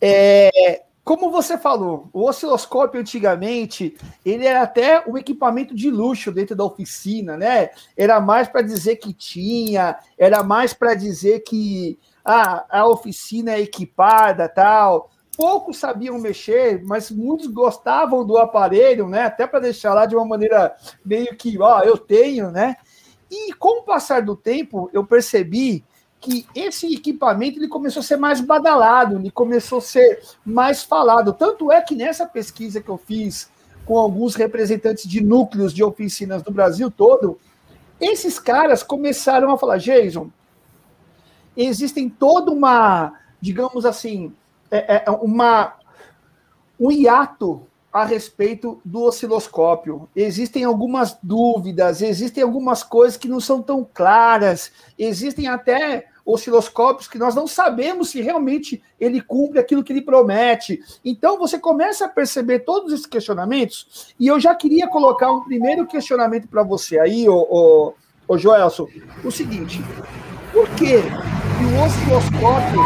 É, 0.00 0.82
como 1.04 1.30
você 1.30 1.56
falou, 1.56 2.08
o 2.12 2.28
osciloscópio 2.28 3.00
antigamente, 3.00 3.96
ele 4.24 4.46
era 4.46 4.62
até 4.62 5.02
um 5.08 5.16
equipamento 5.16 5.74
de 5.74 5.90
luxo 5.90 6.30
dentro 6.30 6.54
da 6.54 6.64
oficina, 6.64 7.36
né? 7.36 7.70
Era 7.96 8.20
mais 8.20 8.48
para 8.48 8.62
dizer 8.62 8.96
que 8.96 9.12
tinha, 9.12 9.98
era 10.18 10.42
mais 10.42 10.74
para 10.74 10.94
dizer 10.94 11.40
que 11.40 11.98
ah, 12.24 12.64
a 12.68 12.86
oficina 12.86 13.52
é 13.52 13.60
equipada, 13.60 14.48
tal. 14.48 15.10
Poucos 15.36 15.78
sabiam 15.78 16.18
mexer, 16.18 16.82
mas 16.84 17.10
muitos 17.10 17.46
gostavam 17.46 18.24
do 18.24 18.36
aparelho, 18.36 19.08
né? 19.08 19.22
Até 19.22 19.46
para 19.46 19.60
deixar 19.60 19.94
lá 19.94 20.04
de 20.04 20.14
uma 20.14 20.26
maneira 20.26 20.76
meio 21.04 21.34
que, 21.34 21.58
ó, 21.58 21.80
eu 21.80 21.96
tenho, 21.96 22.50
né? 22.50 22.76
E 23.30 23.54
com 23.54 23.80
o 23.80 23.84
passar 23.84 24.22
do 24.22 24.36
tempo, 24.36 24.90
eu 24.92 25.04
percebi 25.04 25.82
que 26.20 26.46
esse 26.54 26.94
equipamento 26.94 27.58
ele 27.58 27.68
começou 27.68 28.00
a 28.00 28.04
ser 28.04 28.16
mais 28.16 28.40
badalado, 28.40 29.16
ele 29.16 29.30
começou 29.30 29.78
a 29.78 29.82
ser 29.82 30.22
mais 30.44 30.82
falado. 30.82 31.32
Tanto 31.32 31.72
é 31.72 31.80
que 31.80 31.94
nessa 31.94 32.26
pesquisa 32.26 32.80
que 32.80 32.88
eu 32.88 32.98
fiz 32.98 33.50
com 33.86 33.98
alguns 33.98 34.34
representantes 34.34 35.08
de 35.08 35.22
núcleos 35.22 35.72
de 35.72 35.82
oficinas 35.82 36.42
do 36.42 36.50
Brasil 36.50 36.90
todo, 36.90 37.38
esses 37.98 38.38
caras 38.38 38.82
começaram 38.82 39.50
a 39.50 39.58
falar, 39.58 39.78
Jason, 39.78 40.30
existem 41.56 42.08
toda 42.08 42.52
uma, 42.52 43.14
digamos 43.40 43.86
assim, 43.86 44.32
é, 44.70 45.04
é, 45.06 45.10
uma 45.10 45.74
um 46.78 46.90
hiato 46.90 47.66
a 47.92 48.04
respeito 48.04 48.80
do 48.84 49.02
osciloscópio. 49.02 50.08
Existem 50.14 50.64
algumas 50.64 51.18
dúvidas, 51.22 52.00
existem 52.00 52.42
algumas 52.42 52.82
coisas 52.82 53.16
que 53.16 53.28
não 53.28 53.40
são 53.40 53.60
tão 53.60 53.86
claras, 53.92 54.72
existem 54.98 55.48
até 55.48 56.09
osciloscópios 56.24 57.08
que 57.08 57.18
nós 57.18 57.34
não 57.34 57.46
sabemos 57.46 58.10
se 58.10 58.20
realmente 58.20 58.82
ele 58.98 59.20
cumpre 59.20 59.58
aquilo 59.58 59.82
que 59.82 59.92
ele 59.92 60.02
promete. 60.02 60.80
Então 61.04 61.38
você 61.38 61.58
começa 61.58 62.06
a 62.06 62.08
perceber 62.08 62.60
todos 62.60 62.92
esses 62.92 63.06
questionamentos, 63.06 64.14
e 64.18 64.26
eu 64.26 64.38
já 64.38 64.54
queria 64.54 64.88
colocar 64.88 65.32
um 65.32 65.44
primeiro 65.44 65.86
questionamento 65.86 66.48
para 66.48 66.62
você 66.62 66.98
aí, 66.98 67.28
o, 67.28 67.94
o, 68.28 68.38
Joelson, 68.38 68.86
o 69.24 69.30
seguinte: 69.30 69.82
por 70.52 70.68
que 70.70 70.96
o 70.96 71.84
osciloscópio 71.84 72.80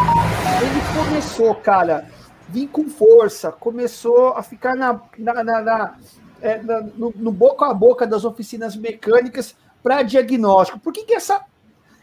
ele 0.62 1.04
começou, 1.04 1.54
cara, 1.56 2.08
vir 2.48 2.68
com 2.68 2.88
força, 2.88 3.50
começou 3.52 4.28
a 4.28 4.42
ficar 4.42 4.76
na, 4.76 5.00
na, 5.18 5.44
na, 5.44 5.60
na, 5.60 5.94
é, 6.40 6.62
na 6.62 6.80
no, 6.80 7.12
no 7.16 7.32
boca 7.32 7.66
a 7.66 7.74
boca 7.74 8.06
das 8.06 8.24
oficinas 8.24 8.76
mecânicas 8.76 9.54
para 9.82 10.02
diagnóstico? 10.02 10.78
Por 10.78 10.92
que, 10.92 11.04
que 11.04 11.14
essa 11.14 11.44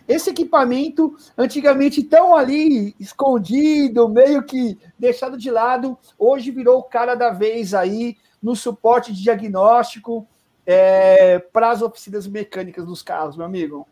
esse 0.08 0.29
equipamento, 0.29 1.15
antigamente 1.38 2.03
tão 2.03 2.36
ali 2.36 2.96
escondido, 3.00 4.10
meio 4.10 4.43
que 4.43 4.77
deixado 4.98 5.38
de 5.38 5.50
lado, 5.50 5.98
hoje 6.17 6.51
virou 6.51 6.79
o 6.79 6.84
cara 6.84 7.15
da 7.15 7.29
vez 7.29 7.74
aí 7.74 8.17
no 8.41 8.55
suporte 8.55 9.13
de 9.13 9.22
diagnóstico 9.22 10.27
é, 10.65 11.39
para 11.39 11.72
as 11.72 11.81
oficinas 11.81 12.27
mecânicas 12.27 12.86
dos 12.86 13.01
carros, 13.01 13.38
meu 13.38 13.46
amigo. 13.46 13.88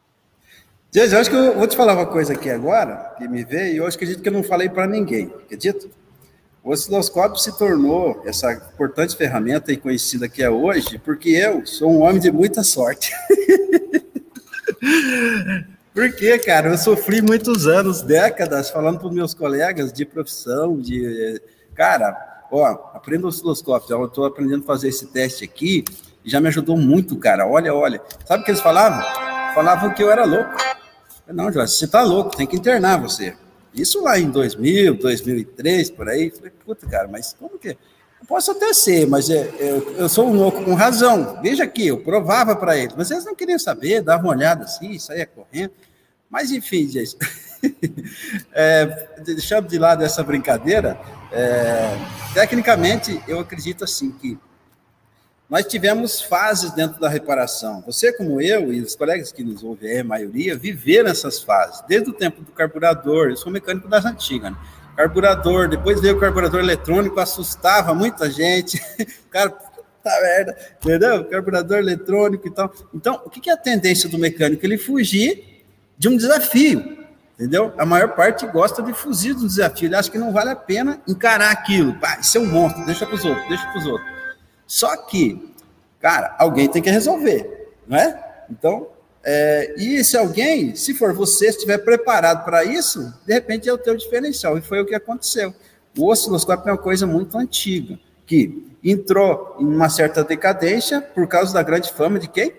Gente, 0.92 1.14
eu 1.14 1.20
acho 1.20 1.30
que 1.30 1.36
eu 1.36 1.56
vou 1.56 1.68
te 1.68 1.78
falar 1.78 1.94
uma 1.94 2.08
coisa 2.08 2.34
aqui 2.34 2.50
agora, 2.50 3.14
que 3.18 3.28
me 3.28 3.44
veio, 3.44 3.74
e 3.74 3.78
eu 3.78 3.86
acredito 3.86 4.22
que 4.22 4.30
eu 4.30 4.34
não 4.34 4.44
falei 4.44 4.68
para 4.68 4.88
ninguém, 4.88 5.32
acredito? 5.46 5.90
O 6.64 6.72
osciloscópio 6.72 7.40
se 7.40 7.58
tornou 7.58 8.22
essa 8.26 8.52
importante 8.52 9.16
ferramenta 9.16 9.72
e 9.72 9.78
conhecida 9.78 10.28
que 10.28 10.44
é 10.44 10.50
hoje, 10.50 10.98
porque 10.98 11.30
eu 11.30 11.66
sou 11.66 11.92
um 11.92 12.02
homem 12.02 12.20
de 12.20 12.32
muita 12.32 12.64
sorte. 12.64 13.14
Porque, 15.94 16.38
cara, 16.40 16.70
eu 16.70 16.78
sofri 16.78 17.22
muitos 17.22 17.68
anos, 17.68 18.02
décadas, 18.02 18.70
falando 18.70 19.00
para 19.00 19.08
os 19.08 19.14
meus 19.14 19.34
colegas 19.34 19.92
de 19.92 20.06
profissão, 20.06 20.80
de. 20.80 21.42
Cara, 21.74 22.46
ó, 22.52 22.66
aprenda 22.94 23.26
o 23.26 23.30
osciloscópio. 23.30 23.96
Eu 23.96 24.06
estou 24.06 24.26
aprendendo 24.26 24.64
a 24.64 24.68
fazer 24.68 24.90
esse 24.90 25.08
teste 25.08 25.44
aqui, 25.44 25.84
e 26.24 26.30
já 26.30 26.40
me 26.40 26.48
ajudou 26.48 26.78
muito, 26.78 27.18
cara. 27.18 27.48
Olha, 27.48 27.74
olha. 27.74 28.02
Sabe 28.26 28.42
o 28.42 28.46
que 28.46 28.52
eles 28.52 28.62
falavam? 28.62 29.02
Falavam 29.54 29.94
que 29.94 30.04
eu 30.04 30.12
era 30.12 30.26
louco. 30.26 30.52
Eu, 31.28 31.34
não, 31.34 31.52
Jorge, 31.52 31.74
você 31.74 31.88
tá 31.88 32.04
louco, 32.04 32.36
tem 32.36 32.48
que 32.48 32.56
internar 32.56 33.02
você. 33.02 33.36
Isso 33.74 34.04
lá 34.04 34.18
em 34.20 34.30
2000, 34.30 34.96
2003, 34.96 35.90
por 35.92 36.10
aí. 36.10 36.30
Falei, 36.32 36.52
puta, 36.66 36.88
cara, 36.88 37.08
mas 37.08 37.34
como 37.34 37.58
que. 37.58 37.78
Posso 38.28 38.52
até 38.52 38.74
ser, 38.74 39.08
mas 39.08 39.30
é, 39.30 39.52
eu, 39.60 39.96
eu 39.98 40.10
sou 40.10 40.28
um 40.28 40.34
louco 40.34 40.64
com 40.64 40.74
razão. 40.74 41.40
Veja 41.42 41.64
aqui, 41.64 41.88
eu 41.88 42.02
provava 42.02 42.56
para 42.56 42.78
eles, 42.78 42.94
mas 42.96 43.10
eles 43.10 43.26
não 43.26 43.36
queriam 43.36 43.58
saber, 43.58 44.02
dava 44.02 44.24
uma 44.24 44.34
olhada 44.34 44.66
assim, 44.66 45.00
saía 45.00 45.26
correndo. 45.26 45.72
Mas, 46.30 46.52
enfim, 46.52 46.88
gente, 46.88 47.18
é, 48.54 49.08
deixando 49.26 49.68
de 49.68 49.80
lado 49.80 50.04
essa 50.04 50.24
brincadeira, 50.24 51.00
é, 51.32 51.98
tecnicamente, 52.34 53.22
eu 53.28 53.40
acredito 53.40 53.84
assim 53.84 54.12
que 54.12 54.38
nós 55.50 55.66
tivemos 55.66 56.22
fases 56.22 56.72
dentro 56.72 57.00
da 57.00 57.10
reparação. 57.10 57.82
Você, 57.88 58.14
como 58.14 58.40
eu, 58.40 58.72
e 58.72 58.82
os 58.82 58.96
colegas 58.96 59.32
que 59.32 59.44
nos 59.44 59.64
ouvem, 59.64 60.00
a 60.00 60.04
maioria, 60.04 60.56
viveram 60.56 61.10
essessa 61.10 61.44
fases, 61.44 61.84
desde 61.88 62.12
o 62.12 62.14
tempo 62.14 62.44
do 62.44 62.52
carburador. 62.52 63.30
Eu 63.30 63.36
sou 63.36 63.52
mecânico 63.52 63.88
das 63.88 64.06
antigas, 64.06 64.52
né? 64.52 64.58
Carburador, 65.00 65.70
depois 65.70 66.02
veio 66.02 66.18
o 66.18 66.20
carburador 66.20 66.60
eletrônico, 66.60 67.22
assustava 67.22 67.94
muita 67.94 68.30
gente. 68.30 68.84
Cara, 69.32 69.50
tá 69.50 70.20
merda, 70.22 70.58
entendeu? 70.76 71.24
Carburador 71.24 71.78
eletrônico 71.78 72.46
e 72.46 72.52
tal. 72.52 72.70
Então, 72.94 73.22
o 73.24 73.30
que 73.30 73.50
é 73.50 73.54
a 73.54 73.58
tendência 73.58 74.10
do 74.10 74.18
mecânico? 74.18 74.66
Ele 74.66 74.78
fugir 74.78 75.64
de 75.98 76.10
um 76.10 76.18
desafio, 76.18 76.98
entendeu? 77.36 77.74
A 77.78 77.86
maior 77.86 78.10
parte 78.10 78.46
gosta 78.48 78.84
de 78.84 78.92
fugir 78.92 79.34
do 79.34 79.48
desafio, 79.48 79.88
ele 79.88 79.96
acha 79.96 80.12
que 80.12 80.18
não 80.18 80.34
vale 80.34 80.50
a 80.50 80.56
pena 80.58 81.02
encarar 81.08 81.52
aquilo. 81.52 81.98
Pá, 81.98 82.20
isso 82.20 82.38
é 82.38 82.42
um 82.42 82.48
monstro, 82.48 82.86
deixa 82.86 83.06
para 83.06 83.16
os 83.16 83.24
outros, 83.24 83.48
deixa 83.48 83.66
para 83.68 83.80
os 83.80 83.86
outros. 83.86 84.12
Só 84.68 84.98
que, 85.06 85.56
cara, 86.02 86.36
alguém 86.38 86.68
tem 86.68 86.82
que 86.82 86.90
resolver, 86.90 87.72
não 87.88 87.98
é? 87.98 88.44
Então, 88.50 88.86
é, 89.24 89.76
e 89.78 90.04
se 90.04 90.18
alguém, 90.18 90.76
se 90.76 90.94
for 90.94 91.14
você, 91.14 91.48
estiver 91.48 91.78
preparado 91.80 92.46
para 92.46 92.64
isso, 92.64 93.14
de 93.26 93.34
repente 93.34 93.68
é 93.68 93.74
o 93.74 93.78
teu 93.78 93.96
diferencial. 93.96 94.58
E 94.58 94.62
foi 94.62 94.80
o 94.82 94.86
que 94.86 94.96
aconteceu. 94.96 95.54
O 95.98 96.08
osciloscópio 96.08 96.70
é 96.70 96.72
uma 96.72 96.78
coisa 96.78 97.06
muito 97.06 97.38
antiga, 97.38 98.00
que 98.26 98.66
entrou 98.84 99.58
em 99.60 99.66
uma 99.66 99.90
certa 99.90 100.24
decadência 100.24 101.02
por 101.02 101.28
causa 101.28 101.54
da 101.54 101.62
grande 101.62 101.92
fama 101.92 102.18
de 102.18 102.30
quem? 102.30 102.54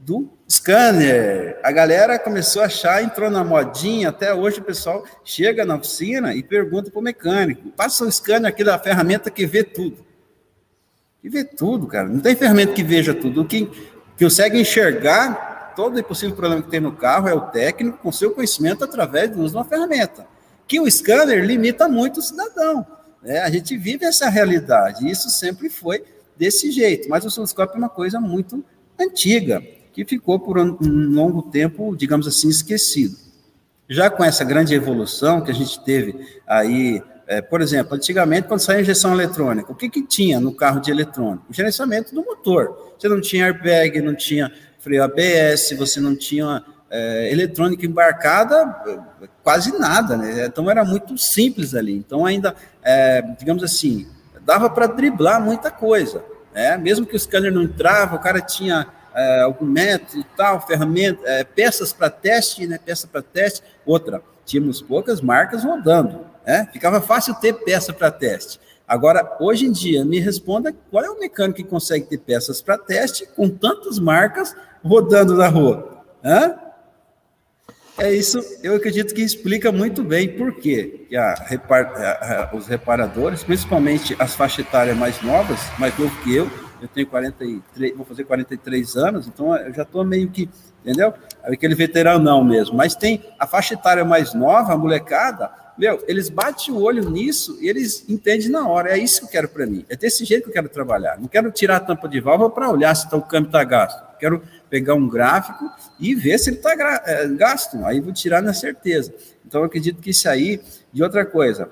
do 0.00 0.30
scanner. 0.48 1.58
A 1.62 1.70
galera 1.70 2.18
começou 2.18 2.62
a 2.62 2.66
achar, 2.66 3.02
entrou 3.02 3.30
na 3.30 3.44
modinha, 3.44 4.08
até 4.08 4.34
hoje 4.34 4.58
o 4.58 4.64
pessoal 4.64 5.04
chega 5.24 5.64
na 5.64 5.76
oficina 5.76 6.34
e 6.34 6.42
pergunta 6.42 6.90
para 6.90 6.98
o 6.98 7.02
mecânico: 7.02 7.70
passa 7.70 8.04
o 8.04 8.10
scanner 8.10 8.48
aqui 8.48 8.64
da 8.64 8.78
ferramenta 8.78 9.30
que 9.30 9.46
vê 9.46 9.62
tudo. 9.62 10.04
Que 11.20 11.28
vê 11.28 11.44
tudo, 11.44 11.86
cara. 11.86 12.08
Não 12.08 12.20
tem 12.20 12.34
ferramenta 12.34 12.72
que 12.72 12.82
veja 12.82 13.12
tudo. 13.12 13.42
O 13.42 13.44
que, 13.44 13.66
que 13.66 14.24
consegue 14.24 14.58
enxergar 14.58 15.49
todo 15.80 16.04
possível 16.04 16.36
problema 16.36 16.62
que 16.62 16.68
tem 16.68 16.78
no 16.78 16.92
carro 16.92 17.26
é 17.26 17.32
o 17.32 17.40
técnico 17.40 17.96
com 17.96 18.12
seu 18.12 18.32
conhecimento 18.32 18.84
através 18.84 19.30
do 19.30 19.40
uso 19.40 19.52
de 19.52 19.56
uma 19.56 19.64
ferramenta. 19.64 20.26
Que 20.68 20.78
o 20.78 20.90
scanner 20.90 21.42
limita 21.42 21.88
muito 21.88 22.20
o 22.20 22.22
cidadão. 22.22 22.86
Né? 23.22 23.40
A 23.40 23.48
gente 23.48 23.78
vive 23.78 24.04
essa 24.04 24.28
realidade. 24.28 25.06
E 25.06 25.10
isso 25.10 25.30
sempre 25.30 25.70
foi 25.70 26.04
desse 26.36 26.70
jeito. 26.70 27.08
Mas 27.08 27.24
o 27.24 27.28
osciloscópio 27.28 27.76
é 27.76 27.78
uma 27.78 27.88
coisa 27.88 28.20
muito 28.20 28.62
antiga 28.98 29.62
que 29.90 30.04
ficou 30.04 30.38
por 30.38 30.58
um 30.58 30.76
longo 31.14 31.42
tempo, 31.44 31.96
digamos 31.96 32.28
assim, 32.28 32.50
esquecido. 32.50 33.16
Já 33.88 34.10
com 34.10 34.22
essa 34.22 34.44
grande 34.44 34.74
evolução 34.74 35.40
que 35.40 35.50
a 35.50 35.54
gente 35.54 35.82
teve 35.82 36.14
aí, 36.46 37.02
é, 37.26 37.40
por 37.40 37.62
exemplo, 37.62 37.94
antigamente, 37.94 38.48
quando 38.48 38.60
saía 38.60 38.82
injeção 38.82 39.14
eletrônica, 39.14 39.72
o 39.72 39.74
que, 39.74 39.88
que 39.88 40.06
tinha 40.06 40.38
no 40.38 40.54
carro 40.54 40.78
de 40.78 40.90
eletrônico? 40.90 41.46
O 41.48 41.54
gerenciamento 41.54 42.14
do 42.14 42.22
motor. 42.22 42.94
Você 42.98 43.08
não 43.08 43.20
tinha 43.20 43.46
airbag, 43.46 44.02
não 44.02 44.14
tinha 44.14 44.52
freio 44.80 45.04
ABS, 45.04 45.74
você 45.78 46.00
não 46.00 46.16
tinha 46.16 46.64
é, 46.90 47.30
eletrônica 47.30 47.86
embarcada, 47.86 48.66
quase 49.42 49.78
nada, 49.78 50.16
né? 50.16 50.46
Então 50.46 50.68
era 50.70 50.84
muito 50.84 51.16
simples 51.16 51.74
ali. 51.74 51.94
Então 51.94 52.26
ainda, 52.26 52.54
é, 52.82 53.22
digamos 53.38 53.62
assim, 53.62 54.08
dava 54.44 54.68
para 54.68 54.86
driblar 54.86 55.40
muita 55.40 55.70
coisa. 55.70 56.24
Né? 56.52 56.76
Mesmo 56.76 57.06
que 57.06 57.14
o 57.14 57.20
scanner 57.20 57.52
não 57.52 57.62
entrava, 57.62 58.16
o 58.16 58.20
cara 58.20 58.40
tinha 58.40 58.86
é, 59.14 59.42
algum 59.42 59.64
método 59.64 60.20
e 60.20 60.24
tal, 60.36 60.66
ferramenta, 60.66 61.20
é, 61.24 61.44
peças 61.44 61.92
para 61.92 62.10
teste, 62.10 62.66
né? 62.66 62.78
Peça 62.84 63.06
para 63.06 63.22
teste. 63.22 63.62
Outra, 63.86 64.22
tínhamos 64.44 64.82
poucas 64.82 65.20
marcas 65.20 65.62
rodando, 65.62 66.26
né? 66.46 66.68
Ficava 66.72 67.00
fácil 67.00 67.34
ter 67.34 67.52
peça 67.52 67.92
para 67.92 68.10
teste. 68.10 68.58
Agora, 68.86 69.36
hoje 69.38 69.66
em 69.66 69.70
dia, 69.70 70.04
me 70.04 70.18
responda 70.18 70.74
qual 70.90 71.04
é 71.04 71.08
o 71.08 71.20
mecânico 71.20 71.58
que 71.58 71.64
consegue 71.64 72.06
ter 72.06 72.18
peças 72.18 72.60
para 72.60 72.76
teste 72.76 73.24
com 73.36 73.48
tantas 73.48 74.00
marcas 74.00 74.52
rodando 74.82 75.36
na 75.36 75.48
rua? 75.48 76.02
Hã? 76.24 76.54
É 77.98 78.12
isso, 78.14 78.40
eu 78.62 78.76
acredito 78.76 79.14
que 79.14 79.20
explica 79.20 79.70
muito 79.70 80.02
bem 80.02 80.26
por 80.26 80.56
a, 82.50 82.56
os 82.56 82.66
reparadores, 82.66 83.44
principalmente 83.44 84.16
as 84.18 84.34
faixas 84.34 84.60
etárias 84.66 84.96
mais 84.96 85.20
novas, 85.20 85.60
mais 85.78 85.96
novo 85.98 86.16
que 86.22 86.34
eu, 86.34 86.50
eu 86.80 86.88
tenho 86.88 87.06
43, 87.06 87.94
vou 87.94 88.06
fazer 88.06 88.24
43 88.24 88.96
anos, 88.96 89.28
então 89.28 89.54
eu 89.54 89.74
já 89.74 89.82
estou 89.82 90.02
meio 90.02 90.30
que, 90.30 90.48
entendeu? 90.82 91.12
Aquele 91.42 91.74
veteranão 91.74 92.42
mesmo. 92.42 92.74
Mas 92.74 92.94
tem 92.94 93.22
a 93.38 93.46
faixa 93.46 93.74
etária 93.74 94.04
mais 94.04 94.32
nova, 94.32 94.72
a 94.72 94.78
molecada, 94.78 95.50
meu, 95.76 96.02
eles 96.06 96.28
batem 96.28 96.74
o 96.74 96.82
olho 96.82 97.08
nisso 97.08 97.58
e 97.60 97.68
eles 97.68 98.04
entendem 98.08 98.48
na 98.48 98.68
hora. 98.68 98.90
É 98.90 98.98
isso 98.98 99.20
que 99.20 99.26
eu 99.26 99.30
quero 99.30 99.48
para 99.48 99.66
mim. 99.66 99.84
É 99.88 99.96
desse 99.96 100.24
jeito 100.24 100.44
que 100.44 100.50
eu 100.50 100.54
quero 100.54 100.68
trabalhar. 100.68 101.18
Não 101.18 101.26
quero 101.28 101.50
tirar 101.50 101.76
a 101.76 101.80
tampa 101.80 102.08
de 102.08 102.20
válvula 102.20 102.50
para 102.50 102.70
olhar 102.70 102.94
se 102.94 103.08
tá, 103.08 103.16
o 103.16 103.22
câmbio 103.22 103.48
está 103.48 103.64
gasto. 103.64 104.18
Quero 104.18 104.42
pegar 104.70 104.94
um 104.94 105.08
gráfico 105.08 105.68
e 105.98 106.14
ver 106.14 106.38
se 106.38 106.50
ele 106.50 106.56
está 106.56 106.72
é, 107.04 107.28
gasto. 107.28 107.84
Aí 107.84 108.00
vou 108.00 108.12
tirar 108.12 108.40
na 108.40 108.54
certeza. 108.54 109.12
Então, 109.44 109.60
eu 109.60 109.66
acredito 109.66 110.00
que 110.00 110.10
isso 110.10 110.28
aí, 110.28 110.60
de 110.92 111.02
outra 111.02 111.26
coisa, 111.26 111.68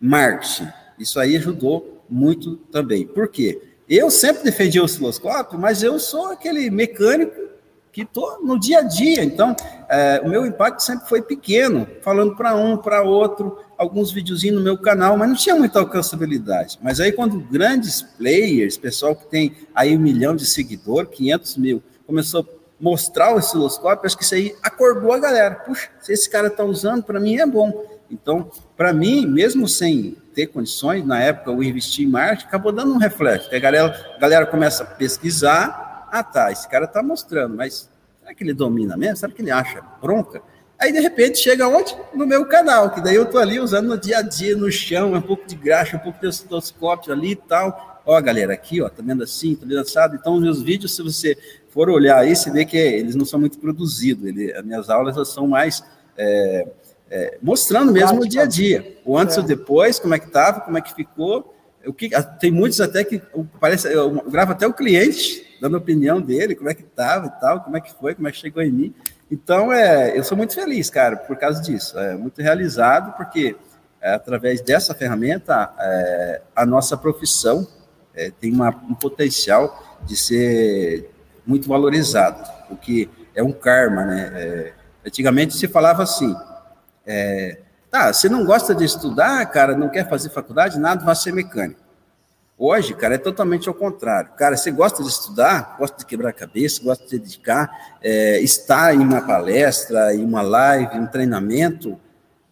marketing. 0.00 0.68
Isso 0.98 1.18
aí 1.18 1.36
ajudou 1.36 2.04
muito 2.08 2.56
também. 2.70 3.04
Por 3.04 3.28
quê? 3.28 3.60
Eu 3.88 4.10
sempre 4.10 4.44
defendi 4.44 4.80
o 4.80 4.84
osciloscópio, 4.84 5.58
mas 5.58 5.82
eu 5.82 5.98
sou 5.98 6.28
aquele 6.28 6.70
mecânico 6.70 7.52
que 7.92 8.02
estou 8.02 8.42
no 8.42 8.58
dia 8.58 8.78
a 8.78 8.82
dia. 8.82 9.22
Então, 9.22 9.54
é, 9.88 10.20
o 10.24 10.28
meu 10.28 10.46
impacto 10.46 10.80
sempre 10.80 11.08
foi 11.08 11.22
pequeno, 11.22 11.86
falando 12.02 12.34
para 12.34 12.54
um, 12.56 12.76
para 12.76 13.02
outro, 13.02 13.58
alguns 13.78 14.10
videozinhos 14.10 14.56
no 14.56 14.62
meu 14.62 14.76
canal, 14.76 15.16
mas 15.16 15.28
não 15.28 15.36
tinha 15.36 15.54
muita 15.54 15.78
alcançabilidade. 15.78 16.78
Mas 16.82 16.98
aí, 16.98 17.12
quando 17.12 17.38
grandes 17.38 18.02
players, 18.02 18.76
pessoal 18.76 19.14
que 19.14 19.26
tem 19.26 19.54
aí 19.74 19.96
um 19.96 20.00
milhão 20.00 20.34
de 20.34 20.46
seguidores, 20.46 21.10
500 21.12 21.56
mil, 21.56 21.82
começou 22.06 22.42
a 22.42 22.64
mostrar 22.80 23.32
o 23.32 23.36
osciloscópio, 23.36 24.06
acho 24.06 24.16
que 24.16 24.24
isso 24.24 24.34
aí 24.34 24.54
acordou 24.62 25.12
a 25.12 25.18
galera. 25.18 25.54
Puxa, 25.54 25.88
se 26.00 26.12
esse 26.12 26.28
cara 26.28 26.48
está 26.48 26.64
usando, 26.64 27.02
para 27.02 27.20
mim 27.20 27.36
é 27.38 27.46
bom. 27.46 27.84
Então, 28.10 28.50
para 28.76 28.92
mim, 28.92 29.26
mesmo 29.26 29.68
sem 29.68 30.16
ter 30.34 30.48
condições, 30.48 31.04
na 31.06 31.20
época 31.20 31.50
eu 31.50 31.62
investi 31.62 32.04
em 32.04 32.08
marketing, 32.08 32.46
acabou 32.46 32.72
dando 32.72 32.92
um 32.92 32.98
reflexo. 32.98 33.54
A 33.54 33.58
galera, 33.58 34.14
a 34.16 34.18
galera 34.18 34.46
começa 34.46 34.82
a 34.82 34.86
pesquisar, 34.86 36.08
ah 36.10 36.22
tá, 36.22 36.52
esse 36.52 36.68
cara 36.68 36.84
está 36.84 37.02
mostrando, 37.02 37.56
mas 37.56 37.88
será 38.20 38.34
que 38.34 38.44
ele 38.44 38.52
domina 38.52 38.96
mesmo? 38.96 39.16
Será 39.16 39.32
que 39.32 39.42
ele 39.42 39.50
acha 39.50 39.82
bronca? 40.00 40.42
Aí, 40.78 40.92
de 40.92 41.00
repente, 41.00 41.38
chega 41.38 41.66
onde? 41.66 41.96
No 42.12 42.26
meu 42.26 42.46
canal, 42.46 42.90
que 42.90 43.00
daí 43.00 43.14
eu 43.14 43.26
tô 43.26 43.38
ali 43.38 43.58
usando 43.58 43.88
no 43.88 43.96
dia 43.96 44.18
a 44.18 44.22
dia, 44.22 44.56
no 44.56 44.70
chão, 44.70 45.14
um 45.14 45.20
pouco 45.20 45.46
de 45.46 45.54
graxa, 45.54 45.96
um 45.96 46.00
pouco 46.00 46.20
de 46.20 46.26
osciloscópio 46.26 47.12
ali 47.12 47.32
e 47.32 47.36
tal. 47.36 48.02
Ó, 48.04 48.20
galera, 48.20 48.52
aqui, 48.52 48.82
ó, 48.82 48.88
tá 48.88 49.02
vendo 49.02 49.22
assim, 49.22 49.54
tá 49.54 49.64
vendo 49.64 49.80
assado? 49.80 50.14
Então, 50.14 50.34
os 50.34 50.42
meus 50.42 50.60
vídeos, 50.60 50.94
se 50.94 51.02
você 51.02 51.38
for 51.74 51.90
olhar 51.90 52.18
aí, 52.18 52.34
você 52.34 52.50
vê 52.50 52.64
que 52.64 52.78
eles 52.78 53.16
não 53.16 53.24
são 53.24 53.40
muito 53.40 53.58
produzidos. 53.58 54.26
Ele, 54.26 54.52
as 54.52 54.64
minhas 54.64 54.88
aulas 54.88 55.28
são 55.28 55.48
mais... 55.48 55.84
É, 56.16 56.68
é, 57.10 57.38
mostrando 57.42 57.92
mesmo 57.92 58.22
o 58.22 58.28
dia 58.28 58.42
a 58.42 58.46
dia, 58.46 58.98
o 59.04 59.18
antes 59.18 59.36
é. 59.36 59.40
ou 59.40 59.46
depois, 59.46 59.98
como 59.98 60.14
é 60.14 60.18
que 60.18 60.26
estava, 60.26 60.60
como 60.60 60.78
é 60.78 60.80
que 60.80 60.94
ficou. 60.94 61.54
O 61.86 61.92
que, 61.92 62.10
tem 62.40 62.50
muitos 62.50 62.80
até 62.80 63.04
que 63.04 63.20
parece, 63.60 63.92
eu 63.92 64.10
gravo 64.30 64.52
até 64.52 64.66
o 64.66 64.72
cliente 64.72 65.44
dando 65.60 65.76
a 65.76 65.78
opinião 65.78 66.20
dele, 66.20 66.54
como 66.54 66.70
é 66.70 66.74
que 66.74 66.82
estava 66.82 67.26
e 67.26 67.40
tal, 67.40 67.60
como 67.60 67.76
é 67.76 67.80
que 67.80 67.92
foi, 67.92 68.14
como 68.14 68.26
é 68.26 68.32
que 68.32 68.38
chegou 68.38 68.62
em 68.62 68.72
mim. 68.72 68.94
Então, 69.30 69.72
é, 69.72 70.16
eu 70.16 70.24
sou 70.24 70.36
muito 70.36 70.54
feliz, 70.54 70.88
cara, 70.88 71.16
por 71.16 71.36
causa 71.36 71.60
disso. 71.60 71.98
É 71.98 72.16
muito 72.16 72.40
realizado, 72.40 73.16
porque 73.16 73.56
é, 74.00 74.14
através 74.14 74.60
dessa 74.60 74.94
ferramenta, 74.94 75.72
é, 75.78 76.42
a 76.54 76.66
nossa 76.66 76.96
profissão 76.96 77.66
é, 78.14 78.30
tem 78.30 78.52
uma, 78.52 78.68
um 78.68 78.94
potencial 78.94 80.00
de 80.04 80.16
ser 80.16 81.10
muito 81.46 81.68
valorizado, 81.68 82.42
o 82.70 82.76
que 82.76 83.10
é 83.34 83.42
um 83.42 83.52
karma, 83.52 84.04
né? 84.04 84.32
É, 84.34 84.72
antigamente 85.06 85.54
se 85.54 85.68
falava 85.68 86.02
assim, 86.02 86.34
é, 87.06 87.58
tá, 87.90 88.12
você 88.12 88.28
não 88.28 88.44
gosta 88.44 88.74
de 88.74 88.84
estudar, 88.84 89.44
cara, 89.46 89.76
não 89.76 89.88
quer 89.88 90.08
fazer 90.08 90.30
faculdade, 90.30 90.78
nada, 90.78 91.04
vai 91.04 91.14
ser 91.14 91.32
mecânico. 91.32 91.80
Hoje, 92.56 92.94
cara, 92.94 93.16
é 93.16 93.18
totalmente 93.18 93.68
ao 93.68 93.74
contrário. 93.74 94.30
Cara, 94.36 94.56
você 94.56 94.70
gosta 94.70 95.02
de 95.02 95.08
estudar, 95.08 95.76
gosta 95.76 95.98
de 95.98 96.06
quebrar 96.06 96.30
a 96.30 96.32
cabeça, 96.32 96.82
gosta 96.84 97.02
de 97.02 97.10
se 97.10 97.18
dedicar, 97.18 97.68
é, 98.00 98.38
estar 98.40 98.94
em 98.94 99.00
uma 99.00 99.20
palestra, 99.20 100.14
em 100.14 100.24
uma 100.24 100.40
live, 100.40 100.96
em 100.96 101.00
um 101.00 101.06
treinamento, 101.06 101.98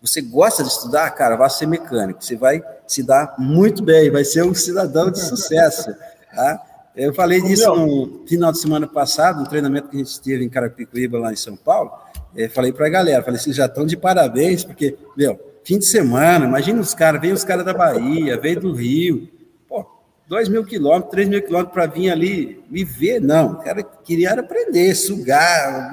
você 0.02 0.20
gosta 0.20 0.64
de 0.64 0.68
estudar, 0.68 1.08
cara, 1.12 1.36
vai 1.36 1.48
ser 1.48 1.66
mecânico. 1.66 2.24
Você 2.24 2.34
vai 2.34 2.60
se 2.88 3.04
dar 3.04 3.36
muito 3.38 3.84
bem, 3.84 4.10
vai 4.10 4.24
ser 4.24 4.42
um 4.42 4.52
cidadão 4.52 5.12
de 5.12 5.20
sucesso. 5.20 5.94
Tá? 6.34 6.60
Eu 6.94 7.14
falei 7.14 7.40
disso 7.40 7.74
no 7.74 8.22
final 8.26 8.52
de 8.52 8.58
semana 8.58 8.86
passado, 8.86 9.40
no 9.40 9.48
treinamento 9.48 9.88
que 9.88 9.96
a 9.96 9.98
gente 9.98 10.20
teve 10.20 10.44
em 10.44 10.48
Carapicuíba, 10.48 11.18
lá 11.18 11.32
em 11.32 11.36
São 11.36 11.56
Paulo. 11.56 11.90
É, 12.36 12.48
falei 12.48 12.70
para 12.70 12.86
a 12.86 12.90
galera, 12.90 13.22
falei, 13.22 13.40
vocês 13.40 13.56
já 13.56 13.64
estão 13.64 13.86
de 13.86 13.96
parabéns, 13.96 14.62
porque, 14.62 14.96
meu, 15.16 15.40
fim 15.64 15.78
de 15.78 15.86
semana, 15.86 16.44
imagina 16.44 16.80
os 16.80 16.92
caras, 16.92 17.20
vem 17.20 17.32
os 17.32 17.44
caras 17.44 17.64
da 17.64 17.72
Bahia, 17.72 18.38
veio 18.38 18.60
do 18.60 18.72
Rio, 18.72 19.28
pô, 19.66 19.86
dois 20.26 20.50
mil 20.50 20.64
quilômetros, 20.64 21.10
três 21.10 21.28
mil 21.28 21.42
quilômetros 21.42 21.72
para 21.72 21.86
vir 21.86 22.10
ali 22.10 22.62
me 22.68 22.84
ver, 22.84 23.20
não, 23.20 23.52
o 23.52 23.56
cara 23.56 23.82
queria 23.82 24.32
aprender, 24.32 24.94
sugar, 24.94 25.90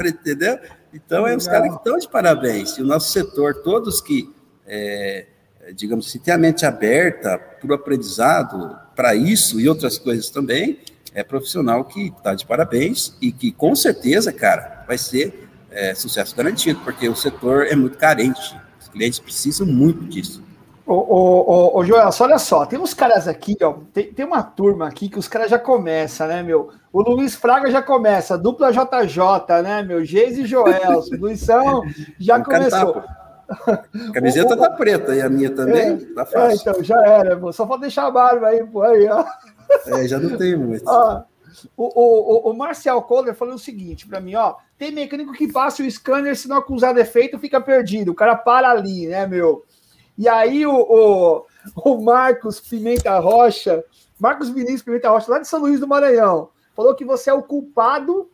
entendeu? 0.00 0.58
Então, 0.92 1.26
é 1.26 1.36
os 1.36 1.46
caras 1.46 1.70
que 1.70 1.76
estão 1.76 1.98
de 1.98 2.08
parabéns, 2.08 2.78
e 2.78 2.82
o 2.82 2.86
nosso 2.86 3.12
setor, 3.12 3.62
todos 3.62 4.00
que, 4.00 4.32
é, 4.66 5.26
digamos 5.74 6.06
assim, 6.06 6.18
têm 6.18 6.32
a 6.32 6.38
mente 6.38 6.64
aberta 6.64 7.38
para 7.38 7.70
o 7.70 7.74
aprendizado, 7.74 8.87
para 8.98 9.14
isso 9.14 9.60
e 9.60 9.68
outras 9.68 9.96
coisas 9.96 10.28
também, 10.28 10.80
é 11.14 11.22
profissional 11.22 11.84
que 11.84 12.08
está 12.08 12.34
de 12.34 12.44
parabéns 12.44 13.16
e 13.22 13.30
que, 13.30 13.52
com 13.52 13.76
certeza, 13.76 14.32
cara, 14.32 14.82
vai 14.88 14.98
ser 14.98 15.48
é, 15.70 15.94
sucesso 15.94 16.34
garantido, 16.34 16.80
porque 16.80 17.08
o 17.08 17.14
setor 17.14 17.68
é 17.68 17.76
muito 17.76 17.96
carente. 17.96 18.60
Os 18.80 18.88
clientes 18.88 19.20
precisam 19.20 19.68
muito 19.68 20.04
disso. 20.04 20.42
Ô, 20.84 20.94
ô, 20.94 21.76
ô, 21.76 21.78
ô 21.78 21.84
Joel, 21.84 22.10
olha 22.18 22.38
só, 22.40 22.66
tem 22.66 22.76
uns 22.76 22.92
caras 22.92 23.28
aqui, 23.28 23.56
ó, 23.62 23.74
tem, 23.92 24.12
tem 24.12 24.26
uma 24.26 24.42
turma 24.42 24.88
aqui 24.88 25.08
que 25.08 25.18
os 25.18 25.28
caras 25.28 25.48
já 25.48 25.60
começam, 25.60 26.26
né, 26.26 26.42
meu? 26.42 26.70
O 26.92 27.00
Luiz 27.00 27.36
Fraga 27.36 27.70
já 27.70 27.80
começa, 27.80 28.36
dupla 28.36 28.72
JJ, 28.72 29.62
né, 29.62 29.80
meu? 29.80 30.04
Geis 30.04 30.36
e 30.38 30.44
Joel, 30.44 31.04
Luizão 31.12 31.84
já 32.18 32.42
começou. 32.42 33.04
A 33.48 34.12
camiseta 34.12 34.56
tá 34.56 34.70
preta 34.70 35.14
e 35.14 35.22
a 35.22 35.28
minha 35.28 35.50
também, 35.50 35.92
é, 35.92 35.96
tá 36.14 36.26
fácil. 36.26 36.68
É, 36.68 36.72
então, 36.72 36.84
já 36.84 37.00
era, 37.06 37.52
só 37.52 37.66
pode 37.66 37.82
deixar 37.82 38.06
a 38.06 38.10
barba 38.10 38.48
aí, 38.48 38.64
pô, 38.64 38.82
aí, 38.82 39.08
ó. 39.08 39.24
É, 39.86 40.06
já 40.06 40.18
não 40.18 40.36
tem 40.36 40.56
muito. 40.56 40.84
Ó, 40.86 41.22
o, 41.76 41.84
o, 41.84 42.50
o, 42.50 42.54
Marcial 42.54 43.02
Kohler 43.02 43.34
falou 43.34 43.54
o 43.54 43.58
seguinte 43.58 44.06
para 44.06 44.20
mim, 44.20 44.34
ó, 44.34 44.56
tem 44.78 44.92
mecânico 44.92 45.32
que 45.32 45.50
passa 45.50 45.82
o 45.82 45.90
scanner, 45.90 46.36
se 46.36 46.48
não 46.48 46.58
acusar 46.58 46.94
defeito, 46.94 47.38
fica 47.38 47.60
perdido. 47.60 48.12
O 48.12 48.14
cara 48.14 48.36
para 48.36 48.70
ali, 48.70 49.06
né, 49.06 49.26
meu? 49.26 49.64
E 50.16 50.28
aí 50.28 50.66
o, 50.66 50.74
o, 50.74 51.46
o 51.76 52.02
Marcos 52.02 52.60
Pimenta 52.60 53.18
Rocha, 53.18 53.84
Marcos 54.18 54.50
Vinícius 54.50 54.82
Pimenta 54.82 55.08
Rocha, 55.08 55.30
lá 55.30 55.38
de 55.38 55.48
São 55.48 55.60
Luís 55.60 55.80
do 55.80 55.88
Maranhão, 55.88 56.50
falou 56.74 56.94
que 56.94 57.04
você 57.04 57.30
é 57.30 57.34
o 57.34 57.42
culpado 57.42 58.28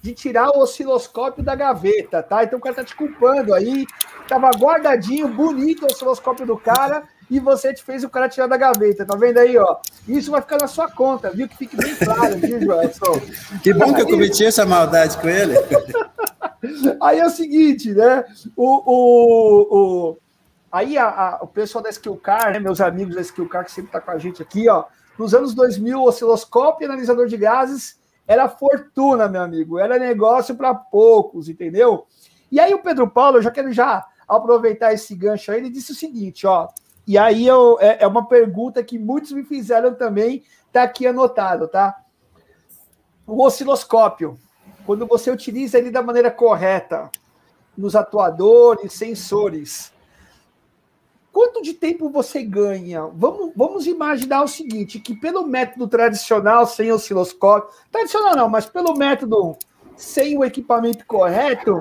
de 0.00 0.12
tirar 0.12 0.50
o 0.50 0.60
osciloscópio 0.60 1.42
da 1.42 1.54
gaveta, 1.54 2.22
tá? 2.22 2.44
Então 2.44 2.58
o 2.58 2.62
cara 2.62 2.76
tá 2.76 2.84
te 2.84 2.94
culpando 2.94 3.52
aí. 3.52 3.86
Tava 4.28 4.50
guardadinho, 4.50 5.28
bonito 5.28 5.82
o 5.82 5.86
osciloscópio 5.86 6.46
do 6.46 6.56
cara 6.56 7.04
e 7.30 7.38
você 7.38 7.74
te 7.74 7.82
fez 7.82 8.04
o 8.04 8.08
cara 8.08 8.28
tirar 8.28 8.46
da 8.46 8.56
gaveta. 8.56 9.04
Tá 9.04 9.16
vendo 9.16 9.38
aí, 9.38 9.56
ó? 9.58 9.76
Isso 10.06 10.30
vai 10.30 10.40
ficar 10.40 10.58
na 10.60 10.68
sua 10.68 10.90
conta, 10.90 11.30
viu? 11.30 11.48
Que 11.48 11.56
fique 11.56 11.76
bem 11.76 11.94
claro, 11.96 12.38
viu, 12.38 12.60
Joelson? 12.60 13.20
Que 13.62 13.74
bom 13.74 13.92
que 13.92 14.02
eu 14.02 14.06
cometi 14.06 14.46
essa 14.46 14.64
maldade 14.64 15.18
com 15.18 15.28
ele. 15.28 15.54
aí 17.02 17.18
é 17.18 17.26
o 17.26 17.30
seguinte, 17.30 17.92
né? 17.92 18.24
O, 18.56 18.66
o, 18.66 19.76
o, 20.10 20.18
aí 20.70 20.96
a, 20.96 21.06
a, 21.06 21.38
o 21.42 21.46
pessoal 21.46 21.82
da 21.82 21.90
Skillcar, 21.90 22.52
né? 22.52 22.60
Meus 22.60 22.80
amigos 22.80 23.14
da 23.14 23.20
Skillcar, 23.20 23.64
que 23.64 23.72
sempre 23.72 23.90
tá 23.90 24.00
com 24.00 24.10
a 24.10 24.18
gente 24.18 24.40
aqui, 24.40 24.68
ó. 24.68 24.84
Nos 25.18 25.34
anos 25.34 25.52
2000, 25.54 26.00
osciloscópio 26.00 26.84
e 26.84 26.86
analisador 26.86 27.26
de 27.26 27.36
gases 27.36 27.98
era 28.28 28.46
fortuna, 28.46 29.26
meu 29.26 29.40
amigo. 29.40 29.78
Era 29.78 29.98
negócio 29.98 30.54
para 30.54 30.74
poucos, 30.74 31.48
entendeu? 31.48 32.06
E 32.52 32.60
aí 32.60 32.74
o 32.74 32.82
Pedro 32.82 33.08
Paulo, 33.08 33.38
eu 33.38 33.42
já 33.42 33.50
quero 33.50 33.72
já 33.72 34.06
aproveitar 34.28 34.92
esse 34.92 35.14
gancho 35.14 35.50
aí, 35.50 35.58
ele 35.58 35.70
disse 35.70 35.92
o 35.92 35.94
seguinte, 35.94 36.46
ó. 36.46 36.68
E 37.06 37.16
aí 37.16 37.46
eu, 37.46 37.78
é, 37.80 38.02
é 38.02 38.06
uma 38.06 38.28
pergunta 38.28 38.84
que 38.84 38.98
muitos 38.98 39.32
me 39.32 39.42
fizeram 39.42 39.94
também, 39.94 40.44
tá 40.70 40.82
aqui 40.82 41.06
anotado, 41.06 41.66
tá? 41.66 41.96
O 43.26 43.42
osciloscópio, 43.42 44.38
quando 44.84 45.06
você 45.06 45.30
utiliza 45.30 45.78
ele 45.78 45.90
da 45.90 46.02
maneira 46.02 46.30
correta, 46.30 47.10
nos 47.74 47.96
atuadores, 47.96 48.92
sensores, 48.92 49.90
quanto 51.38 51.62
de 51.62 51.72
tempo 51.72 52.10
você 52.10 52.42
ganha? 52.42 53.06
Vamos, 53.14 53.52
vamos 53.54 53.86
imaginar 53.86 54.42
o 54.42 54.48
seguinte, 54.48 54.98
que 54.98 55.14
pelo 55.14 55.46
método 55.46 55.86
tradicional, 55.86 56.66
sem 56.66 56.90
osciloscópio, 56.90 57.70
tradicional 57.92 58.34
não, 58.34 58.48
mas 58.48 58.66
pelo 58.66 58.96
método 58.96 59.56
sem 59.94 60.36
o 60.36 60.44
equipamento 60.44 61.06
correto, 61.06 61.80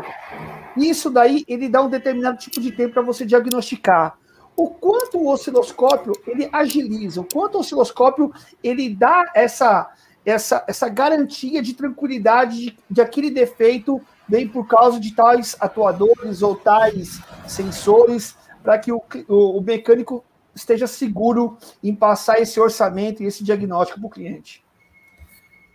isso 0.77 1.09
daí 1.09 1.43
ele 1.47 1.67
dá 1.67 1.81
um 1.81 1.89
determinado 1.89 2.37
tipo 2.37 2.61
de 2.61 2.71
tempo 2.71 2.93
para 2.93 3.01
você 3.01 3.25
diagnosticar. 3.25 4.15
o 4.55 4.67
quanto 4.67 5.17
o 5.17 5.27
osciloscópio 5.27 6.13
ele 6.27 6.47
agiliza, 6.53 7.21
o 7.21 7.27
quanto 7.27 7.55
o 7.55 7.61
osciloscópio 7.61 8.31
ele 8.63 8.93
dá 8.93 9.25
essa, 9.33 9.89
essa, 10.23 10.65
essa 10.67 10.87
garantia 10.87 11.63
de 11.63 11.73
tranquilidade 11.73 12.57
de, 12.57 12.77
de 12.91 13.01
aquele 13.01 13.31
defeito 13.31 13.99
vem 14.29 14.47
por 14.47 14.67
causa 14.67 14.99
de 14.99 15.15
tais 15.15 15.55
atuadores 15.59 16.43
ou 16.43 16.55
tais 16.55 17.19
sensores, 17.47 18.36
para 18.67 18.77
que 18.79 18.91
o, 18.91 19.01
o, 19.29 19.61
mecânico 19.61 20.25
esteja 20.53 20.87
seguro 20.87 21.57
em 21.81 21.95
passar 21.95 22.41
esse 22.41 22.59
orçamento 22.59 23.23
e 23.23 23.25
esse 23.25 23.41
diagnóstico 23.41 23.97
para 23.97 24.07
o 24.07 24.09
cliente. 24.09 24.61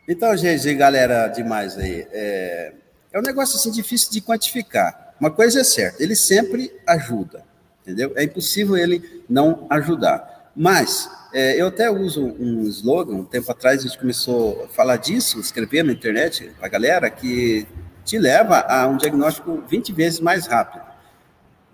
Então, 0.06 0.36
gente, 0.36 0.74
galera 0.74 1.26
demais 1.28 1.78
aí, 1.78 2.06
é, 2.12 2.74
é 3.10 3.18
um 3.18 3.22
negócio 3.22 3.56
assim 3.56 3.70
difícil 3.70 4.12
de 4.12 4.20
quantificar. 4.20 5.14
Uma 5.18 5.30
coisa 5.30 5.62
é 5.62 5.64
certa, 5.64 6.02
ele 6.02 6.14
sempre 6.14 6.70
ajuda, 6.86 7.42
entendeu? 7.80 8.12
É 8.14 8.24
impossível 8.24 8.76
ele 8.76 9.24
não 9.26 9.66
ajudar. 9.70 10.52
Mas 10.54 11.08
é, 11.32 11.58
eu 11.58 11.68
até 11.68 11.90
uso 11.90 12.22
um 12.22 12.64
slogan, 12.64 13.14
um 13.14 13.24
tempo 13.24 13.50
atrás 13.50 13.80
a 13.80 13.88
gente 13.88 13.98
começou 13.98 14.64
a 14.64 14.68
falar 14.68 14.98
disso, 14.98 15.40
escrever 15.40 15.82
na 15.82 15.94
internet 15.94 16.52
a 16.60 16.68
galera, 16.68 17.08
que 17.08 17.66
te 18.04 18.18
leva 18.18 18.60
a 18.68 18.86
um 18.86 18.98
diagnóstico 18.98 19.64
20 19.66 19.94
vezes 19.94 20.20
mais 20.20 20.46
rápido. 20.46 20.91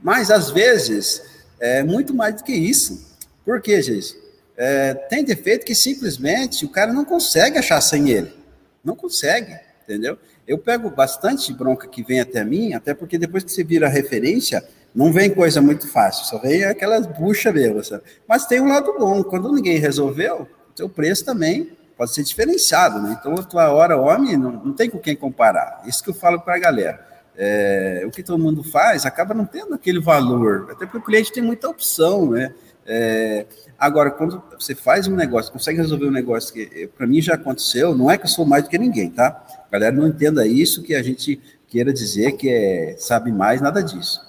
Mas, 0.02 0.30
às 0.30 0.50
vezes, 0.50 1.22
é 1.60 1.82
muito 1.82 2.14
mais 2.14 2.36
do 2.36 2.44
que 2.44 2.52
isso. 2.52 3.16
Por 3.44 3.60
quê, 3.60 3.80
gente? 3.82 4.16
É, 4.56 4.94
tem 4.94 5.24
defeito 5.24 5.64
que 5.64 5.74
simplesmente 5.74 6.64
o 6.64 6.68
cara 6.68 6.92
não 6.92 7.04
consegue 7.04 7.58
achar 7.58 7.80
sem 7.80 8.10
ele. 8.10 8.32
Não 8.84 8.96
consegue, 8.96 9.58
entendeu? 9.84 10.18
Eu 10.46 10.58
pego 10.58 10.90
bastante 10.90 11.52
bronca 11.52 11.86
que 11.86 12.02
vem 12.02 12.20
até 12.20 12.44
mim, 12.44 12.74
até 12.74 12.94
porque 12.94 13.18
depois 13.18 13.44
que 13.44 13.52
você 13.52 13.62
vira 13.62 13.88
referência, 13.88 14.64
não 14.94 15.12
vem 15.12 15.30
coisa 15.30 15.60
muito 15.60 15.86
fácil, 15.86 16.24
só 16.24 16.38
vem 16.38 16.64
aquelas 16.64 17.06
buchas 17.06 17.52
mesmo. 17.54 17.84
Sabe? 17.84 18.02
Mas 18.26 18.46
tem 18.46 18.60
um 18.60 18.68
lado 18.68 18.94
bom, 18.98 19.22
quando 19.22 19.52
ninguém 19.52 19.78
resolveu, 19.78 20.42
o 20.42 20.76
seu 20.76 20.88
preço 20.88 21.24
também 21.24 21.76
pode 21.96 22.14
ser 22.14 22.22
diferenciado, 22.22 23.00
né? 23.02 23.16
Então, 23.18 23.34
a 23.34 23.42
tua 23.42 23.72
hora 23.72 23.96
homem 23.96 24.36
não, 24.36 24.52
não 24.52 24.72
tem 24.72 24.88
com 24.88 24.98
quem 24.98 25.16
comparar. 25.16 25.82
Isso 25.84 26.02
que 26.02 26.10
eu 26.10 26.14
falo 26.14 26.40
para 26.40 26.54
a 26.54 26.58
galera. 26.58 27.07
É, 27.40 28.02
o 28.04 28.10
que 28.10 28.22
todo 28.22 28.36
mundo 28.36 28.64
faz 28.64 29.06
acaba 29.06 29.32
não 29.32 29.44
tendo 29.44 29.72
aquele 29.72 30.00
valor, 30.00 30.66
até 30.72 30.84
porque 30.84 30.98
o 30.98 31.02
cliente 31.02 31.32
tem 31.32 31.42
muita 31.42 31.68
opção, 31.68 32.30
né? 32.30 32.52
É, 32.84 33.46
agora, 33.78 34.10
quando 34.10 34.42
você 34.58 34.74
faz 34.74 35.06
um 35.06 35.14
negócio, 35.14 35.52
consegue 35.52 35.78
resolver 35.78 36.06
um 36.06 36.10
negócio 36.10 36.52
que 36.52 36.68
eh, 36.74 36.88
para 36.88 37.06
mim 37.06 37.20
já 37.20 37.34
aconteceu, 37.34 37.94
não 37.94 38.10
é 38.10 38.18
que 38.18 38.24
eu 38.24 38.28
sou 38.28 38.44
mais 38.44 38.64
do 38.64 38.70
que 38.70 38.78
ninguém, 38.78 39.10
tá? 39.10 39.44
Galera 39.70 39.94
não 39.94 40.08
entenda 40.08 40.46
isso 40.46 40.82
que 40.82 40.94
a 40.94 41.02
gente 41.02 41.40
queira 41.68 41.92
dizer 41.92 42.32
que 42.32 42.48
é, 42.48 42.96
sabe 42.98 43.30
mais, 43.30 43.60
nada 43.60 43.82
disso. 43.82 44.20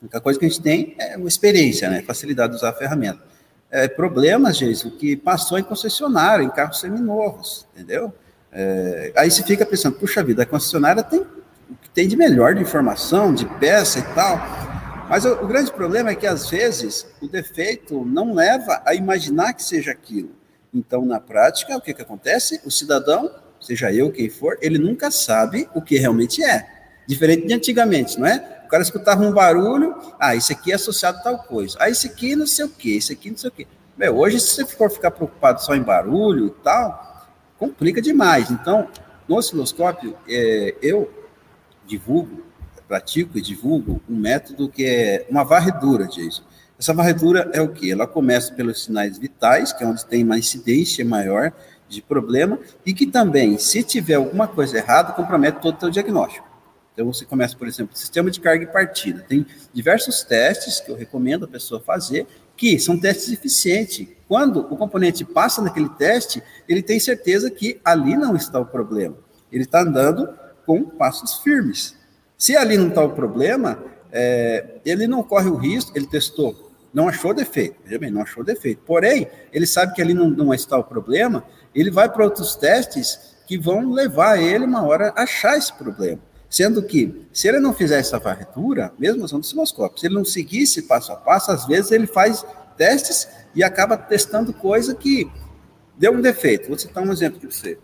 A 0.00 0.04
única 0.04 0.20
coisa 0.20 0.38
que 0.38 0.46
a 0.46 0.48
gente 0.48 0.62
tem 0.62 0.96
é 0.98 1.16
uma 1.16 1.28
experiência, 1.28 1.88
né? 1.88 2.02
Facilidade 2.02 2.52
de 2.52 2.56
usar 2.56 2.70
a 2.70 2.72
ferramenta 2.72 3.30
é, 3.70 3.86
problemas, 3.86 4.58
Jason, 4.58 4.90
que 4.90 5.16
passou 5.16 5.58
em 5.58 5.62
concessionária, 5.62 6.42
em 6.42 6.50
carros 6.50 6.80
seminovos, 6.80 7.66
entendeu? 7.72 8.12
É, 8.52 9.12
aí 9.16 9.30
você 9.30 9.44
fica 9.44 9.64
pensando, 9.64 9.96
puxa 9.96 10.24
vida, 10.24 10.42
a 10.42 10.46
concessionária 10.46 11.02
tem 11.04 11.20
o 11.20 11.26
que 11.90 11.94
tem 11.94 12.08
de 12.08 12.16
melhor 12.16 12.54
de 12.54 12.62
informação, 12.62 13.34
de 13.34 13.44
peça 13.58 13.98
e 13.98 14.02
tal. 14.14 14.38
Mas 15.08 15.24
o, 15.24 15.32
o, 15.32 15.46
grande 15.46 15.72
problema 15.72 16.10
é 16.10 16.14
que, 16.14 16.26
às 16.26 16.48
vezes, 16.48 17.06
o 17.20 17.26
defeito 17.26 18.04
não 18.04 18.32
leva 18.32 18.80
a 18.86 18.94
imaginar 18.94 19.52
que 19.54 19.62
seja 19.62 19.90
aquilo. 19.90 20.30
Então, 20.72 21.04
na 21.04 21.20
prática, 21.20 21.76
o 21.76 21.80
que, 21.80 21.92
que 21.92 22.02
acontece? 22.02 22.60
O 22.64 22.70
cidadão, 22.70 23.30
seja 23.60 23.92
eu 23.92 24.12
quem 24.12 24.30
for, 24.30 24.56
ele 24.62 24.78
nunca 24.78 25.10
sabe 25.10 25.68
o 25.74 25.82
que 25.82 25.98
realmente 25.98 26.44
é. 26.44 26.64
Diferente 27.08 27.46
de 27.48 27.54
antigamente, 27.54 28.18
não 28.20 28.26
é? 28.26 28.62
O 28.64 28.68
cara 28.68 28.84
escutava 28.84 29.20
um 29.20 29.32
barulho, 29.32 29.96
ah, 30.16 30.36
isso 30.36 30.52
aqui 30.52 30.70
é 30.70 30.76
associado 30.76 31.18
a 31.18 31.22
tal 31.22 31.38
coisa. 31.40 31.76
Ah, 31.80 31.90
isso 31.90 32.06
aqui 32.06 32.36
não 32.36 32.46
sei 32.46 32.66
o 32.66 32.68
quê, 32.68 32.90
isso 32.90 33.12
aqui 33.12 33.30
não 33.30 33.36
sei 33.36 33.48
o 33.48 33.52
quê. 33.52 33.66
Bem, 33.96 34.08
hoje, 34.10 34.38
se 34.38 34.50
você 34.50 34.64
for 34.64 34.88
ficar 34.88 35.10
preocupado 35.10 35.60
só 35.60 35.74
em 35.74 35.82
barulho 35.82 36.46
e 36.46 36.62
tal, 36.62 37.28
complica 37.58 38.00
demais. 38.00 38.48
Então, 38.48 38.88
no 39.26 39.36
osciloscópio, 39.36 40.16
é, 40.28 40.76
eu 40.80 41.19
divulgo, 41.90 42.42
pratico 42.86 43.36
e 43.36 43.40
divulgo 43.40 44.00
um 44.08 44.16
método 44.16 44.68
que 44.68 44.84
é 44.84 45.26
uma 45.28 45.44
varredura, 45.44 46.06
Jason. 46.06 46.42
Essa 46.78 46.94
varredura 46.94 47.50
é 47.52 47.60
o 47.60 47.68
que? 47.68 47.90
Ela 47.90 48.06
começa 48.06 48.54
pelos 48.54 48.84
sinais 48.84 49.18
vitais, 49.18 49.72
que 49.72 49.84
é 49.84 49.86
onde 49.86 50.06
tem 50.06 50.24
uma 50.24 50.38
incidência 50.38 51.04
maior 51.04 51.52
de 51.88 52.00
problema, 52.00 52.58
e 52.86 52.94
que 52.94 53.06
também, 53.06 53.58
se 53.58 53.82
tiver 53.82 54.14
alguma 54.14 54.48
coisa 54.48 54.78
errada, 54.78 55.12
compromete 55.12 55.60
todo 55.60 55.74
o 55.74 55.78
teu 55.78 55.90
diagnóstico. 55.90 56.48
Então, 56.92 57.12
você 57.12 57.24
começa, 57.24 57.56
por 57.56 57.66
exemplo, 57.66 57.96
sistema 57.96 58.30
de 58.30 58.40
carga 58.40 58.64
e 58.64 58.66
partida. 58.66 59.24
Tem 59.28 59.44
diversos 59.72 60.22
testes 60.22 60.80
que 60.80 60.90
eu 60.90 60.96
recomendo 60.96 61.44
a 61.44 61.48
pessoa 61.48 61.80
fazer, 61.80 62.26
que 62.56 62.78
são 62.78 62.98
testes 62.98 63.32
eficientes. 63.32 64.06
Quando 64.28 64.60
o 64.60 64.76
componente 64.76 65.24
passa 65.24 65.62
naquele 65.62 65.88
teste, 65.90 66.42
ele 66.68 66.82
tem 66.82 67.00
certeza 67.00 67.50
que 67.50 67.80
ali 67.84 68.16
não 68.16 68.36
está 68.36 68.58
o 68.58 68.66
problema. 68.66 69.16
Ele 69.52 69.64
está 69.64 69.82
andando 69.82 70.28
com 70.70 70.84
passos 70.84 71.34
firmes. 71.42 71.96
Se 72.38 72.56
ali 72.56 72.76
não 72.76 72.90
está 72.90 73.02
o 73.02 73.10
problema, 73.10 73.82
é, 74.12 74.76
ele 74.84 75.08
não 75.08 75.20
corre 75.20 75.48
o 75.48 75.56
risco, 75.56 75.90
ele 75.96 76.06
testou, 76.06 76.70
não 76.94 77.08
achou 77.08 77.34
defeito, 77.34 77.74
veja 77.84 77.98
bem, 77.98 78.08
não 78.08 78.22
achou 78.22 78.44
defeito. 78.44 78.80
Porém, 78.86 79.26
ele 79.52 79.66
sabe 79.66 79.94
que 79.94 80.00
ali 80.00 80.14
não, 80.14 80.30
não 80.30 80.54
está 80.54 80.78
o 80.78 80.84
problema, 80.84 81.42
ele 81.74 81.90
vai 81.90 82.08
para 82.08 82.22
outros 82.22 82.54
testes 82.54 83.34
que 83.48 83.58
vão 83.58 83.90
levar 83.90 84.40
ele 84.40 84.64
uma 84.64 84.86
hora 84.86 85.12
a 85.16 85.24
achar 85.24 85.58
esse 85.58 85.72
problema. 85.72 86.20
Sendo 86.48 86.84
que, 86.84 87.26
se 87.32 87.48
ele 87.48 87.58
não 87.58 87.74
fizer 87.74 87.98
essa 87.98 88.20
varredura, 88.20 88.92
mesmo 88.96 89.24
usando 89.24 89.40
osciloscópio, 89.40 89.98
se 89.98 90.06
ele 90.06 90.14
não 90.14 90.24
seguisse 90.24 90.82
passo 90.82 91.10
a 91.10 91.16
passo, 91.16 91.50
às 91.50 91.66
vezes 91.66 91.90
ele 91.90 92.06
faz 92.06 92.46
testes 92.76 93.26
e 93.56 93.64
acaba 93.64 93.96
testando 93.96 94.52
coisa 94.52 94.94
que 94.94 95.28
deu 95.98 96.12
um 96.12 96.20
defeito. 96.20 96.68
Vou 96.68 96.78
citar 96.78 97.02
um 97.02 97.10
exemplo 97.10 97.40
para 97.40 97.50
você. 97.50 97.76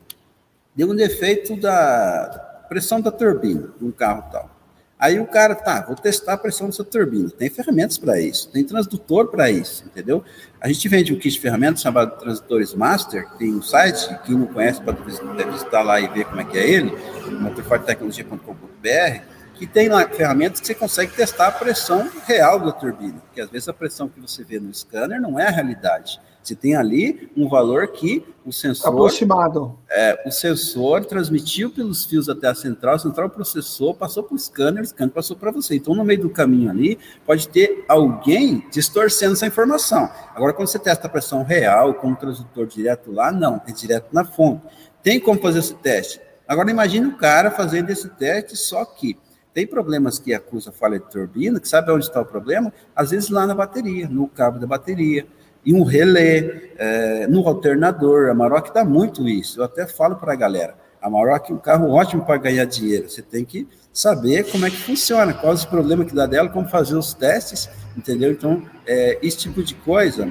Deu 0.77 0.89
um 0.89 0.95
defeito 0.95 1.57
da 1.57 2.46
pressão 2.69 3.01
da 3.01 3.11
turbina 3.11 3.69
de 3.79 3.85
um 3.85 3.91
carro 3.91 4.25
tal. 4.31 4.57
Aí 4.99 5.21
o 5.21 5.27
cara, 5.27 5.55
tá, 5.55 5.83
vou 5.83 5.95
testar 5.95 6.33
a 6.33 6.39
pressão 6.39 6.69
dessa 6.69 6.83
turbina. 6.83 7.29
Tem 7.29 7.51
ferramentas 7.51 7.99
para 7.99 8.19
isso, 8.19 8.51
tem 8.51 8.65
transdutor 8.65 9.29
para 9.29 9.51
isso, 9.51 9.85
entendeu? 9.85 10.25
A 10.59 10.69
gente 10.69 10.89
vende 10.89 11.13
um 11.13 11.19
kit 11.19 11.35
de 11.35 11.41
ferramentas 11.41 11.83
chamado 11.83 12.19
Transdutores 12.19 12.75
Master, 12.75 13.29
tem 13.39 13.55
um 13.55 13.61
site, 13.61 14.19
quem 14.25 14.35
não 14.37 14.47
conhece 14.47 14.81
pode 14.81 15.03
visitar 15.03 15.83
lá 15.83 16.01
e 16.01 16.09
ver 16.09 16.25
como 16.25 16.41
é 16.41 16.45
que 16.45 16.57
é 16.57 16.67
ele, 16.67 16.97
motorfortetecnologia.com.br, 17.41 19.21
que 19.55 19.67
tem 19.67 19.91
lá 19.91 20.09
ferramentas 20.09 20.61
que 20.61 20.67
você 20.67 20.75
consegue 20.75 21.13
testar 21.13 21.49
a 21.49 21.53
pressão 21.53 22.11
real 22.27 22.59
da 22.59 22.73
turbina, 22.73 23.21
porque 23.27 23.43
às 23.43 23.51
vezes 23.51 23.69
a 23.69 23.75
pressão 23.75 24.09
que 24.09 24.19
você 24.19 24.43
vê 24.43 24.59
no 24.59 24.73
scanner 24.73 25.21
não 25.21 25.39
é 25.39 25.47
a 25.47 25.51
realidade. 25.51 26.19
Você 26.47 26.55
tem 26.55 26.77
ali 26.77 27.29
um 27.37 27.49
valor 27.49 27.89
que 27.89 28.25
o 28.45 28.53
sensor. 28.53 28.91
Aproximado. 28.91 29.77
É, 29.91 30.23
o 30.25 30.31
sensor 30.31 31.05
transmitiu 31.05 31.71
pelos 31.71 32.05
fios 32.05 32.29
até 32.29 32.47
a 32.47 32.55
central, 32.55 32.95
a 32.95 32.99
central 33.01 33.29
processou, 33.29 33.93
passou 33.93 34.23
para 34.23 34.37
o 34.37 34.39
scanner, 34.39 34.85
o 34.85 34.87
scanner 34.87 35.13
passou 35.13 35.37
para 35.37 35.51
você. 35.51 35.75
Então, 35.75 35.95
no 35.95 36.05
meio 36.05 36.21
do 36.21 36.31
caminho 36.31 36.71
ali, 36.71 36.99
pode 37.25 37.49
ter 37.49 37.85
alguém 37.89 38.65
distorcendo 38.71 39.33
essa 39.33 39.47
informação. 39.47 40.09
Agora, 40.35 40.53
quando 40.53 40.69
você 40.69 40.79
testa 40.79 41.09
a 41.09 41.11
pressão 41.11 41.43
real 41.43 41.95
com 41.95 42.13
o 42.13 42.17
transdutor 42.17 42.67
direto 42.67 43.11
lá, 43.11 43.33
não, 43.33 43.61
é 43.67 43.73
direto 43.73 44.07
na 44.13 44.25
fonte. 44.25 44.63
Tem 45.03 45.19
como 45.19 45.41
fazer 45.41 45.59
esse 45.59 45.75
teste? 45.75 46.21
Agora, 46.47 46.71
imagine 46.71 47.07
o 47.07 47.17
cara 47.17 47.51
fazendo 47.51 47.91
esse 47.91 48.09
teste, 48.11 48.57
só 48.57 48.85
que 48.85 49.19
tem 49.53 49.67
problemas 49.67 50.19
que 50.19 50.33
acusa 50.33 50.71
falha 50.71 51.01
de 51.01 51.11
turbina, 51.11 51.59
que 51.59 51.67
sabe 51.67 51.91
onde 51.91 52.05
está 52.05 52.21
o 52.21 52.27
problema? 52.27 52.73
Às 52.95 53.11
vezes 53.11 53.31
lá 53.31 53.47
na 53.47 53.55
bateria, 53.55 54.07
no 54.07 54.29
cabo 54.29 54.59
da 54.59 54.67
bateria 54.67 55.27
e 55.67 55.75
um 55.75 55.83
relé, 55.83 56.71
é, 56.79 57.27
no 57.27 57.47
alternador. 57.47 58.31
A 58.31 58.35
Maroc 58.35 58.73
dá 58.73 58.85
muito 58.85 59.29
isso. 59.29 59.61
Eu 59.61 59.65
até 59.65 59.85
falo 59.85 60.15
para 60.15 60.33
a 60.33 60.37
galera, 60.37 60.77
a 61.03 61.11
Maroc 61.11 61.51
é 61.51 61.53
um 61.53 61.59
carro 61.59 61.91
ótimo 61.91 62.25
para 62.25 62.37
ganhar 62.37 62.65
dinheiro. 62.65 63.11
Você 63.11 63.21
tem 63.21 63.45
que 63.45 63.69
saber 63.93 64.45
como 64.51 64.65
é 64.65 64.71
que 64.71 64.77
funciona, 64.77 65.35
quais 65.35 65.61
os 65.61 65.65
problemas 65.65 66.07
que 66.07 66.15
dá 66.15 66.25
dela, 66.27 66.49
como 66.49 66.69
fazer 66.69 66.97
os 66.97 67.13
testes, 67.13 67.69
entendeu? 67.97 68.31
Então, 68.31 68.63
é, 68.87 69.19
esse 69.21 69.39
tipo 69.39 69.63
de 69.63 69.75
coisa, 69.75 70.29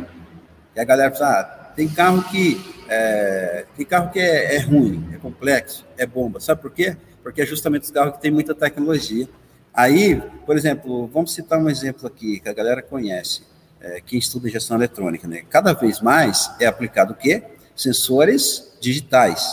e 0.73 0.79
a 0.79 0.83
galera 0.85 1.13
fala, 1.13 1.41
ah, 1.41 1.43
tem 1.75 1.89
carro 1.89 2.23
que 2.23 2.73
é, 2.87 3.65
tem 3.75 3.85
carro 3.85 4.11
que 4.11 4.19
é, 4.19 4.55
é, 4.55 4.59
ruim, 4.59 5.09
é 5.13 5.17
complexo, 5.17 5.85
é 5.97 6.05
bomba. 6.05 6.39
Sabe 6.39 6.61
por 6.61 6.71
quê? 6.71 6.95
Porque 7.21 7.41
é 7.41 7.45
justamente 7.45 7.83
os 7.83 7.91
carros 7.91 8.15
que 8.15 8.21
tem 8.21 8.31
muita 8.31 8.55
tecnologia. 8.55 9.27
Aí, 9.73 10.21
por 10.45 10.55
exemplo, 10.55 11.07
vamos 11.07 11.33
citar 11.33 11.59
um 11.59 11.69
exemplo 11.69 12.07
aqui 12.07 12.39
que 12.39 12.47
a 12.47 12.53
galera 12.53 12.81
conhece 12.81 13.41
é, 13.85 14.01
estuda 14.13 14.49
gestão 14.49 14.75
eletrônica, 14.75 15.27
né? 15.27 15.43
Cada 15.47 15.71
vez 15.73 16.01
mais 16.01 16.49
é 16.59 16.65
aplicado 16.65 17.13
o 17.13 17.15
quê? 17.15 17.43
Sensores 17.75 18.75
digitais. 18.81 19.45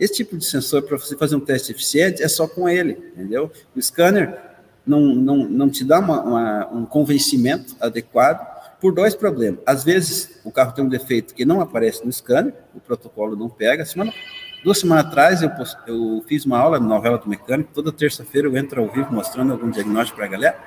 Esse 0.00 0.14
tipo 0.14 0.38
de 0.38 0.44
sensor, 0.46 0.82
para 0.82 0.96
você 0.96 1.14
fazer 1.16 1.36
um 1.36 1.40
teste 1.40 1.70
eficiente, 1.70 2.22
é 2.22 2.28
só 2.28 2.48
com 2.48 2.66
ele, 2.66 2.92
entendeu? 3.14 3.52
O 3.76 3.82
scanner 3.82 4.36
não, 4.86 5.00
não, 5.14 5.36
não 5.48 5.68
te 5.68 5.84
dá 5.84 5.98
uma, 6.00 6.22
uma, 6.22 6.68
um 6.68 6.86
convencimento 6.86 7.76
adequado 7.78 8.54
por 8.80 8.92
dois 8.92 9.14
problemas. 9.14 9.60
Às 9.66 9.84
vezes, 9.84 10.40
o 10.44 10.50
carro 10.50 10.72
tem 10.72 10.84
um 10.84 10.88
defeito 10.88 11.34
que 11.34 11.44
não 11.44 11.60
aparece 11.60 12.04
no 12.04 12.12
scanner, 12.12 12.54
o 12.74 12.80
protocolo 12.80 13.36
não 13.36 13.48
pega. 13.48 13.84
Semana, 13.84 14.12
duas 14.64 14.78
semanas 14.78 15.06
atrás, 15.06 15.42
eu, 15.42 15.50
eu 15.86 16.24
fiz 16.26 16.46
uma 16.46 16.58
aula 16.58 16.80
de 16.80 16.86
novela 16.86 17.18
do 17.18 17.28
mecânico, 17.28 17.70
toda 17.74 17.92
terça-feira 17.92 18.48
eu 18.48 18.56
entro 18.56 18.82
ao 18.82 18.90
vivo 18.90 19.12
mostrando 19.12 19.52
algum 19.52 19.70
diagnóstico 19.70 20.16
para 20.16 20.26
a 20.26 20.30
galera, 20.30 20.58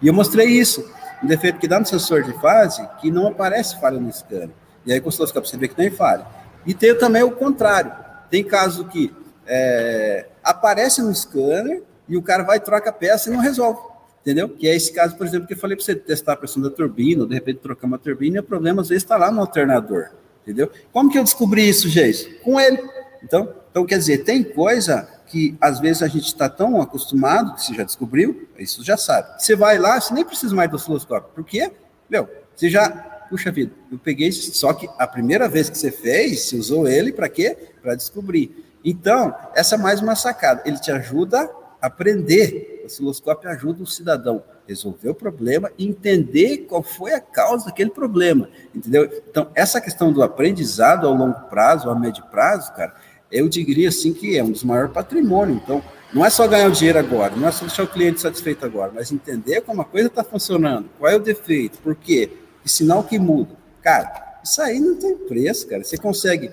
e 0.00 0.08
eu 0.08 0.14
mostrei 0.14 0.48
isso 0.48 0.84
um 1.22 1.26
defeito 1.26 1.58
que 1.58 1.68
dá 1.68 1.78
no 1.78 1.86
sensor 1.86 2.22
de 2.22 2.32
fase 2.40 2.86
que 3.00 3.10
não 3.10 3.28
aparece 3.28 3.80
falha 3.80 3.98
no 3.98 4.12
scanner. 4.12 4.50
E 4.84 4.92
aí 4.92 5.00
com 5.00 5.06
o 5.06 5.08
osciloscópio 5.08 5.48
você 5.48 5.56
vê 5.56 5.68
que 5.68 5.74
tem 5.74 5.90
falha. 5.90 6.26
E 6.66 6.74
tem 6.74 6.96
também 6.96 7.22
o 7.22 7.30
contrário. 7.30 7.92
Tem 8.30 8.42
caso 8.42 8.84
que 8.86 9.14
é, 9.46 10.26
aparece 10.42 11.02
no 11.02 11.14
scanner 11.14 11.82
e 12.08 12.16
o 12.16 12.22
cara 12.22 12.42
vai 12.42 12.58
troca 12.60 12.90
a 12.90 12.92
peça 12.92 13.30
e 13.30 13.32
não 13.32 13.40
resolve. 13.40 13.80
Entendeu? 14.22 14.48
Que 14.48 14.68
é 14.68 14.76
esse 14.76 14.92
caso, 14.92 15.16
por 15.16 15.26
exemplo, 15.26 15.48
que 15.48 15.54
eu 15.54 15.58
falei 15.58 15.76
para 15.76 15.84
você 15.84 15.96
testar 15.96 16.34
a 16.34 16.36
pressão 16.36 16.62
da 16.62 16.70
turbina, 16.70 17.22
ou 17.22 17.28
de 17.28 17.34
repente 17.34 17.58
trocar 17.58 17.88
uma 17.88 17.98
turbina, 17.98 18.36
e 18.36 18.40
o 18.40 18.44
problema 18.44 18.80
às 18.80 18.88
vezes 18.88 19.02
está 19.02 19.16
lá 19.16 19.32
no 19.32 19.40
alternador. 19.40 20.10
Entendeu? 20.42 20.70
Como 20.92 21.10
que 21.10 21.18
eu 21.18 21.24
descobri 21.24 21.68
isso, 21.68 21.88
gente? 21.88 22.26
Com 22.42 22.60
ele. 22.60 22.78
Então, 23.22 23.52
então, 23.70 23.84
quer 23.84 23.98
dizer, 23.98 24.18
tem 24.18 24.44
coisa 24.44 25.08
que 25.32 25.56
às 25.58 25.80
vezes 25.80 26.02
a 26.02 26.08
gente 26.08 26.26
está 26.26 26.46
tão 26.46 26.78
acostumado, 26.82 27.54
que 27.54 27.62
você 27.62 27.72
já 27.72 27.84
descobriu, 27.84 28.46
isso 28.58 28.84
já 28.84 28.98
sabe. 28.98 29.42
Você 29.42 29.56
vai 29.56 29.78
lá, 29.78 29.98
você 29.98 30.12
nem 30.12 30.26
precisa 30.26 30.54
mais 30.54 30.68
do 30.68 30.76
osciloscópio. 30.76 31.30
Por 31.34 31.42
quê? 31.42 31.72
Meu, 32.08 32.28
você 32.54 32.68
já, 32.68 32.90
puxa 33.30 33.50
vida, 33.50 33.72
eu 33.90 33.98
peguei, 33.98 34.30
só 34.30 34.74
que 34.74 34.86
a 34.98 35.06
primeira 35.06 35.48
vez 35.48 35.70
que 35.70 35.78
você 35.78 35.90
fez, 35.90 36.42
você 36.42 36.56
usou 36.56 36.86
ele 36.86 37.12
para 37.12 37.30
quê? 37.30 37.56
Para 37.80 37.94
descobrir. 37.94 38.78
Então, 38.84 39.34
essa 39.54 39.76
é 39.76 39.78
mais 39.78 40.02
uma 40.02 40.14
sacada. 40.14 40.60
Ele 40.66 40.78
te 40.78 40.92
ajuda 40.92 41.50
a 41.80 41.86
aprender. 41.86 42.82
O 42.82 42.86
osciloscópio 42.86 43.48
ajuda 43.48 43.82
o 43.82 43.86
cidadão 43.86 44.42
resolver 44.68 45.10
o 45.10 45.14
problema 45.14 45.70
e 45.78 45.86
entender 45.86 46.66
qual 46.68 46.82
foi 46.82 47.14
a 47.14 47.20
causa 47.20 47.66
daquele 47.66 47.90
problema. 47.90 48.48
Entendeu? 48.74 49.08
Então, 49.28 49.50
essa 49.54 49.80
questão 49.80 50.12
do 50.12 50.22
aprendizado 50.22 51.06
ao 51.06 51.14
longo 51.14 51.40
prazo, 51.48 51.88
ao 51.88 51.98
médio 51.98 52.24
prazo, 52.24 52.72
cara, 52.74 52.94
eu 53.32 53.48
diria 53.48 53.88
assim 53.88 54.12
que 54.12 54.36
é 54.36 54.44
um 54.44 54.50
dos 54.50 54.62
maiores 54.62 54.92
patrimônios. 54.92 55.60
Então, 55.62 55.82
não 56.12 56.24
é 56.24 56.28
só 56.28 56.46
ganhar 56.46 56.68
o 56.68 56.72
dinheiro 56.72 56.98
agora, 56.98 57.34
não 57.34 57.48
é 57.48 57.50
só 57.50 57.64
deixar 57.64 57.84
o 57.84 57.88
cliente 57.88 58.20
satisfeito 58.20 58.66
agora, 58.66 58.92
mas 58.94 59.10
entender 59.10 59.62
como 59.62 59.80
a 59.80 59.84
coisa 59.84 60.08
está 60.08 60.22
funcionando, 60.22 60.90
qual 60.98 61.10
é 61.10 61.16
o 61.16 61.18
defeito, 61.18 61.78
por 61.78 61.96
quê, 61.96 62.30
que 62.62 62.70
sinal 62.70 63.02
que 63.02 63.18
muda. 63.18 63.56
Cara, 63.80 64.40
isso 64.44 64.60
aí 64.60 64.78
não 64.78 64.96
tem 64.96 65.16
preço, 65.16 65.66
cara. 65.66 65.82
Você 65.82 65.96
consegue 65.96 66.52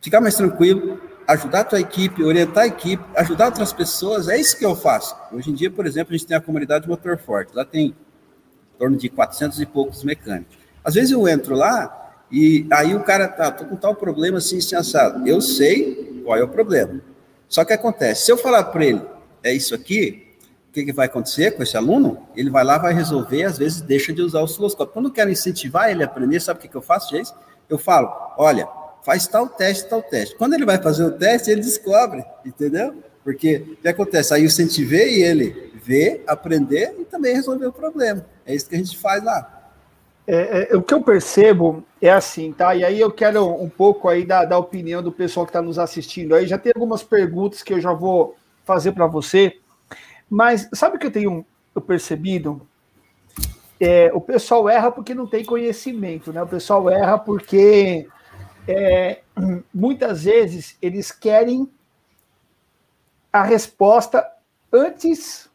ficar 0.00 0.22
mais 0.22 0.34
tranquilo, 0.34 0.98
ajudar 1.26 1.60
a 1.60 1.64
tua 1.64 1.80
equipe, 1.80 2.22
orientar 2.22 2.64
a 2.64 2.66
equipe, 2.66 3.04
ajudar 3.14 3.46
outras 3.46 3.72
pessoas, 3.74 4.28
é 4.28 4.40
isso 4.40 4.56
que 4.56 4.64
eu 4.64 4.74
faço. 4.74 5.14
Hoje 5.30 5.50
em 5.50 5.54
dia, 5.54 5.70
por 5.70 5.86
exemplo, 5.86 6.14
a 6.14 6.16
gente 6.16 6.26
tem 6.26 6.36
a 6.36 6.40
comunidade 6.40 6.88
Motor 6.88 7.18
Forte, 7.18 7.54
lá 7.54 7.66
tem 7.66 7.88
em 7.88 7.94
torno 8.78 8.96
de 8.96 9.10
400 9.10 9.60
e 9.60 9.66
poucos 9.66 10.02
mecânicos. 10.02 10.56
Às 10.82 10.94
vezes 10.94 11.10
eu 11.10 11.28
entro 11.28 11.54
lá, 11.54 12.07
e 12.30 12.66
aí 12.70 12.94
o 12.94 13.02
cara 13.02 13.26
tá, 13.26 13.50
tô 13.50 13.64
com 13.64 13.76
tal 13.76 13.94
problema 13.94 14.38
assim, 14.38 14.58
assim, 14.58 14.76
assado. 14.76 15.26
Eu 15.26 15.40
sei 15.40 16.22
qual 16.24 16.36
é 16.36 16.42
o 16.42 16.48
problema. 16.48 17.00
Só 17.48 17.64
que 17.64 17.72
acontece, 17.72 18.26
se 18.26 18.32
eu 18.32 18.36
falar 18.36 18.64
para 18.64 18.84
ele, 18.84 19.00
é 19.42 19.52
isso 19.52 19.74
aqui, 19.74 20.26
o 20.68 20.72
que, 20.72 20.84
que, 20.84 20.92
vai 20.92 21.06
acontecer 21.06 21.52
com 21.52 21.62
esse 21.62 21.76
aluno? 21.76 22.28
Ele 22.36 22.50
vai 22.50 22.62
lá, 22.62 22.76
vai 22.76 22.92
resolver, 22.92 23.44
às 23.44 23.56
vezes 23.56 23.80
deixa 23.80 24.12
de 24.12 24.20
usar 24.20 24.40
o 24.40 24.44
osciloscópio. 24.44 24.92
Quando 24.92 25.06
eu 25.06 25.12
quero 25.12 25.30
incentivar 25.30 25.90
ele 25.90 26.02
a 26.02 26.06
aprender, 26.06 26.40
sabe 26.40 26.58
o 26.58 26.62
que, 26.62 26.68
que 26.68 26.76
eu 26.76 26.82
faço, 26.82 27.10
Jason? 27.10 27.34
Eu 27.68 27.78
falo, 27.78 28.12
olha, 28.36 28.68
faz 29.02 29.26
tal 29.26 29.48
teste, 29.48 29.88
tal 29.88 30.02
teste. 30.02 30.36
Quando 30.36 30.52
ele 30.52 30.66
vai 30.66 30.76
fazer 30.80 31.04
o 31.04 31.12
teste, 31.12 31.50
ele 31.50 31.62
descobre, 31.62 32.22
entendeu? 32.44 32.94
Porque 33.24 33.56
o 33.56 33.76
que 33.76 33.88
acontece? 33.88 34.34
Aí 34.34 34.42
eu 34.42 34.46
incentivei 34.46 35.22
ele 35.22 35.72
ver, 35.82 36.22
aprender 36.26 36.94
e 36.98 37.04
também 37.04 37.34
resolver 37.34 37.66
o 37.66 37.72
problema. 37.72 38.24
É 38.44 38.54
isso 38.54 38.68
que 38.68 38.74
a 38.74 38.78
gente 38.78 38.96
faz 38.98 39.24
lá. 39.24 39.57
É, 40.30 40.68
é, 40.70 40.76
o 40.76 40.82
que 40.82 40.92
eu 40.92 41.02
percebo 41.02 41.82
é 42.02 42.10
assim, 42.10 42.52
tá? 42.52 42.74
E 42.74 42.84
aí 42.84 43.00
eu 43.00 43.10
quero 43.10 43.48
um 43.48 43.70
pouco 43.70 44.10
aí 44.10 44.26
da, 44.26 44.44
da 44.44 44.58
opinião 44.58 45.02
do 45.02 45.10
pessoal 45.10 45.46
que 45.46 45.50
está 45.50 45.62
nos 45.62 45.78
assistindo. 45.78 46.34
Aí 46.34 46.46
já 46.46 46.58
tem 46.58 46.70
algumas 46.74 47.02
perguntas 47.02 47.62
que 47.62 47.72
eu 47.72 47.80
já 47.80 47.94
vou 47.94 48.36
fazer 48.62 48.92
para 48.92 49.06
você. 49.06 49.58
Mas 50.28 50.68
sabe 50.74 50.96
o 50.96 50.98
que 50.98 51.06
eu 51.06 51.10
tenho 51.10 51.46
eu 51.74 51.80
percebido? 51.80 52.60
É, 53.80 54.10
o 54.12 54.20
pessoal 54.20 54.68
erra 54.68 54.92
porque 54.92 55.14
não 55.14 55.26
tem 55.26 55.42
conhecimento, 55.42 56.30
né? 56.30 56.42
O 56.42 56.46
pessoal 56.46 56.90
erra 56.90 57.16
porque 57.18 58.06
é, 58.66 59.22
muitas 59.72 60.24
vezes 60.24 60.76
eles 60.82 61.10
querem 61.10 61.66
a 63.32 63.42
resposta 63.42 64.30
antes 64.70 65.48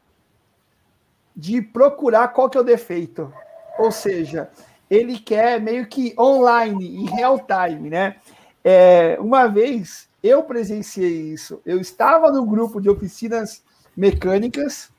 de 1.36 1.62
procurar 1.62 2.30
qual 2.30 2.50
que 2.50 2.58
é 2.58 2.62
o 2.62 2.64
defeito. 2.64 3.32
Ou 3.78 3.92
seja, 3.92 4.50
ele 4.90 5.18
quer 5.18 5.60
meio 5.60 5.88
que 5.88 6.14
online, 6.18 6.98
em 6.98 7.06
real 7.06 7.40
time, 7.40 7.90
né? 7.90 8.16
É, 8.64 9.18
uma 9.20 9.48
vez 9.48 10.08
eu 10.22 10.44
presenciei 10.44 11.34
isso. 11.34 11.62
Eu 11.66 11.80
estava 11.80 12.32
no 12.32 12.46
grupo 12.46 12.80
de 12.80 12.90
oficinas 12.90 13.64
mecânicas 13.96 14.94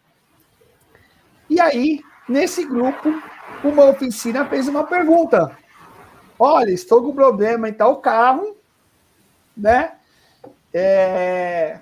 e 1.49 1.61
aí, 1.61 2.01
nesse 2.29 2.65
grupo, 2.65 3.15
uma 3.63 3.85
oficina 3.85 4.45
fez 4.47 4.67
uma 4.67 4.85
pergunta. 4.85 5.57
Olha, 6.39 6.71
estou 6.71 7.03
com 7.03 7.15
problema 7.15 7.69
em 7.69 7.73
tal 7.73 7.99
carro, 7.99 8.57
né? 9.57 9.93
É... 10.73 11.79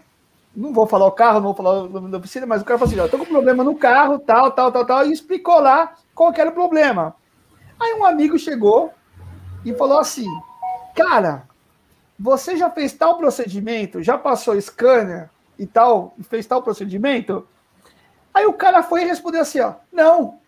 Não 0.55 0.73
vou 0.73 0.87
falar 0.87 1.07
o 1.07 1.13
carro, 1.13 1.37
não 1.37 1.47
vou 1.47 1.55
falar 1.55 1.85
o 1.85 1.89
nome 1.89 2.11
da 2.11 2.19
oficina, 2.19 2.45
mas 2.45 2.61
o 2.61 2.65
cara 2.65 2.79
falou 2.79 2.93
assim: 2.93 3.03
estou 3.03 3.21
com 3.21 3.25
problema 3.25 3.65
no 3.65 3.75
carro, 3.75 4.19
tal, 4.19 4.51
tal, 4.51 4.71
tal, 4.71 4.85
tal, 4.85 5.07
e 5.07 5.13
explicou 5.13 5.61
lá 5.61 5.95
qual 6.15 6.33
era 6.37 6.51
o 6.51 6.55
problema. 6.55 7.15
Aí 7.81 7.95
um 7.95 8.05
amigo 8.05 8.39
chegou 8.39 8.93
e 9.65 9.75
falou 9.75 9.99
assim: 9.99 10.27
Cara, 10.95 11.49
você 12.19 12.57
já 12.57 12.71
fez 12.71 12.93
tal 12.93 13.17
procedimento? 13.17 14.03
Já 14.03 14.17
passou 14.17 14.61
scanner 14.61 15.31
e 15.59 15.67
tal? 15.67 16.15
Fez 16.23 16.47
tal 16.47 16.63
procedimento? 16.63 17.47
Aí 18.33 18.47
o 18.47 18.53
cara 18.53 18.83
foi 18.83 19.03
e 19.03 19.07
respondeu 19.07 19.43
assim: 19.43 19.61
ó, 19.61 19.75
Não, 19.93 20.39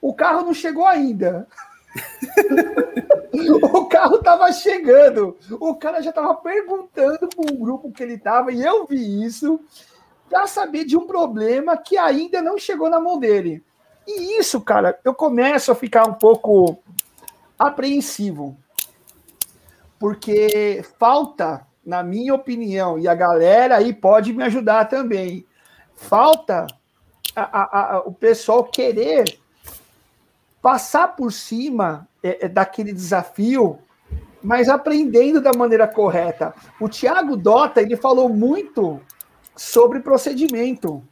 o 0.00 0.12
carro 0.12 0.42
não 0.42 0.54
chegou 0.54 0.86
ainda. 0.86 1.46
o 3.72 3.86
carro 3.86 4.16
estava 4.16 4.52
chegando. 4.52 5.36
O 5.52 5.74
cara 5.74 6.02
já 6.02 6.10
estava 6.10 6.34
perguntando 6.34 7.28
para 7.28 7.52
um 7.52 7.56
grupo 7.56 7.90
que 7.90 8.02
ele 8.02 8.14
estava, 8.14 8.52
e 8.52 8.62
eu 8.62 8.86
vi 8.86 9.24
isso, 9.24 9.60
para 10.28 10.46
saber 10.46 10.84
de 10.84 10.96
um 10.96 11.06
problema 11.06 11.76
que 11.76 11.96
ainda 11.96 12.42
não 12.42 12.58
chegou 12.58 12.90
na 12.90 13.00
mão 13.00 13.18
dele. 13.18 13.62
E 14.06 14.38
isso, 14.38 14.60
cara, 14.60 14.98
eu 15.04 15.14
começo 15.14 15.72
a 15.72 15.74
ficar 15.74 16.06
um 16.06 16.14
pouco 16.14 16.78
apreensivo. 17.58 18.56
Porque 19.98 20.84
falta, 20.98 21.66
na 21.84 22.02
minha 22.02 22.34
opinião, 22.34 22.98
e 22.98 23.08
a 23.08 23.14
galera 23.14 23.76
aí 23.76 23.92
pode 23.92 24.32
me 24.32 24.42
ajudar 24.42 24.86
também, 24.86 25.46
falta 25.94 26.66
a, 27.34 27.42
a, 27.42 27.96
a, 27.96 27.98
o 28.00 28.12
pessoal 28.12 28.64
querer 28.64 29.24
passar 30.60 31.08
por 31.08 31.32
cima 31.32 32.08
é, 32.22 32.46
é, 32.46 32.48
daquele 32.48 32.92
desafio, 32.92 33.78
mas 34.42 34.68
aprendendo 34.68 35.40
da 35.40 35.52
maneira 35.52 35.86
correta. 35.86 36.54
O 36.80 36.88
Tiago 36.88 37.36
Dota 37.36 37.82
ele 37.82 37.96
falou 37.96 38.28
muito 38.28 39.00
sobre 39.56 40.00
procedimento. 40.00 41.02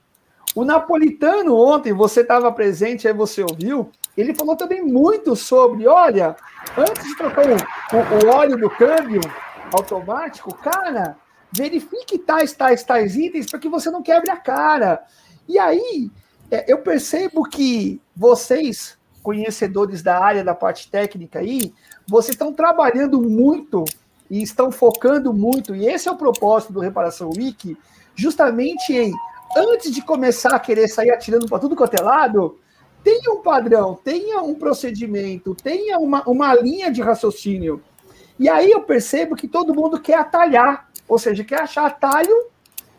O 0.54 0.64
Napolitano 0.64 1.56
ontem, 1.56 1.92
você 1.92 2.20
estava 2.20 2.52
presente, 2.52 3.08
aí 3.08 3.14
você 3.14 3.42
ouviu, 3.42 3.90
ele 4.16 4.34
falou 4.34 4.54
também 4.54 4.82
muito 4.82 5.34
sobre, 5.34 5.86
olha, 5.86 6.36
antes 6.76 7.04
de 7.04 7.16
trocar 7.16 7.46
o, 7.46 7.54
o, 7.54 8.26
o 8.26 8.30
óleo 8.30 8.58
do 8.58 8.68
câmbio 8.68 9.20
automático, 9.72 10.54
cara, 10.56 11.16
verifique 11.50 12.18
tais, 12.18 12.52
tais, 12.52 12.84
tais 12.84 13.16
itens 13.16 13.46
para 13.46 13.58
que 13.58 13.68
você 13.68 13.90
não 13.90 14.02
quebre 14.02 14.30
a 14.30 14.36
cara. 14.36 15.02
E 15.48 15.58
aí, 15.58 16.10
é, 16.50 16.70
eu 16.70 16.78
percebo 16.78 17.44
que 17.44 18.00
vocês, 18.14 18.98
conhecedores 19.22 20.02
da 20.02 20.22
área 20.22 20.44
da 20.44 20.54
parte 20.54 20.90
técnica 20.90 21.38
aí, 21.38 21.72
vocês 22.06 22.34
estão 22.34 22.52
trabalhando 22.52 23.22
muito 23.22 23.84
e 24.30 24.42
estão 24.42 24.70
focando 24.70 25.32
muito, 25.32 25.74
e 25.74 25.86
esse 25.86 26.08
é 26.08 26.12
o 26.12 26.16
propósito 26.16 26.72
do 26.72 26.80
Reparação 26.80 27.30
Wiki, 27.36 27.76
justamente 28.14 28.94
em 28.94 29.12
antes 29.56 29.92
de 29.92 30.02
começar 30.02 30.54
a 30.54 30.60
querer 30.60 30.88
sair 30.88 31.10
atirando 31.10 31.46
para 31.46 31.58
tudo 31.58 31.76
quanto 31.76 31.94
é 31.94 32.02
lado, 32.02 32.58
tenha 33.02 33.32
um 33.32 33.42
padrão, 33.42 33.98
tenha 34.02 34.40
um 34.42 34.54
procedimento, 34.54 35.54
tenha 35.54 35.98
uma, 35.98 36.22
uma 36.28 36.54
linha 36.54 36.90
de 36.90 37.02
raciocínio. 37.02 37.82
E 38.38 38.48
aí 38.48 38.70
eu 38.70 38.82
percebo 38.82 39.36
que 39.36 39.48
todo 39.48 39.74
mundo 39.74 40.00
quer 40.00 40.18
atalhar, 40.18 40.88
ou 41.08 41.18
seja, 41.18 41.44
quer 41.44 41.60
achar 41.60 41.86
atalho, 41.86 42.46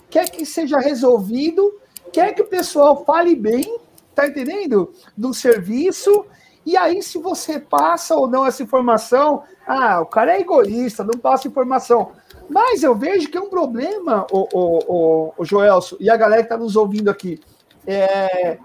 quer 0.10 0.30
que 0.30 0.46
seja 0.46 0.78
resolvido, 0.80 1.74
quer 2.12 2.34
que 2.34 2.42
o 2.42 2.48
pessoal 2.48 3.04
fale 3.04 3.36
bem, 3.36 3.80
tá 4.14 4.28
entendendo? 4.28 4.94
Do 5.18 5.34
serviço. 5.34 6.26
E 6.66 6.78
aí, 6.78 7.02
se 7.02 7.18
você 7.18 7.60
passa 7.60 8.16
ou 8.16 8.28
não 8.28 8.46
essa 8.46 8.64
informação, 8.64 9.44
ah, 9.68 10.02
o 10.02 10.06
cara 10.06 10.36
é 10.36 10.42
egoísta, 10.42 11.04
não 11.04 11.20
passa 11.20 11.48
informação. 11.48 12.12
Mas 12.50 12.84
eu 12.84 12.96
vejo 12.96 13.30
que 13.30 13.38
é 13.38 13.42
um 13.42 13.50
problema, 13.50 14.28
o, 14.32 14.48
o, 14.54 14.80
o, 14.88 15.34
o 15.38 15.46
Joelso, 15.46 15.98
e 16.00 16.10
a 16.10 16.18
galera 16.18 16.42
que 16.42 16.48
está 16.48 16.58
nos 16.58 16.76
ouvindo 16.76 17.10
aqui, 17.10 17.40
é 17.86 18.58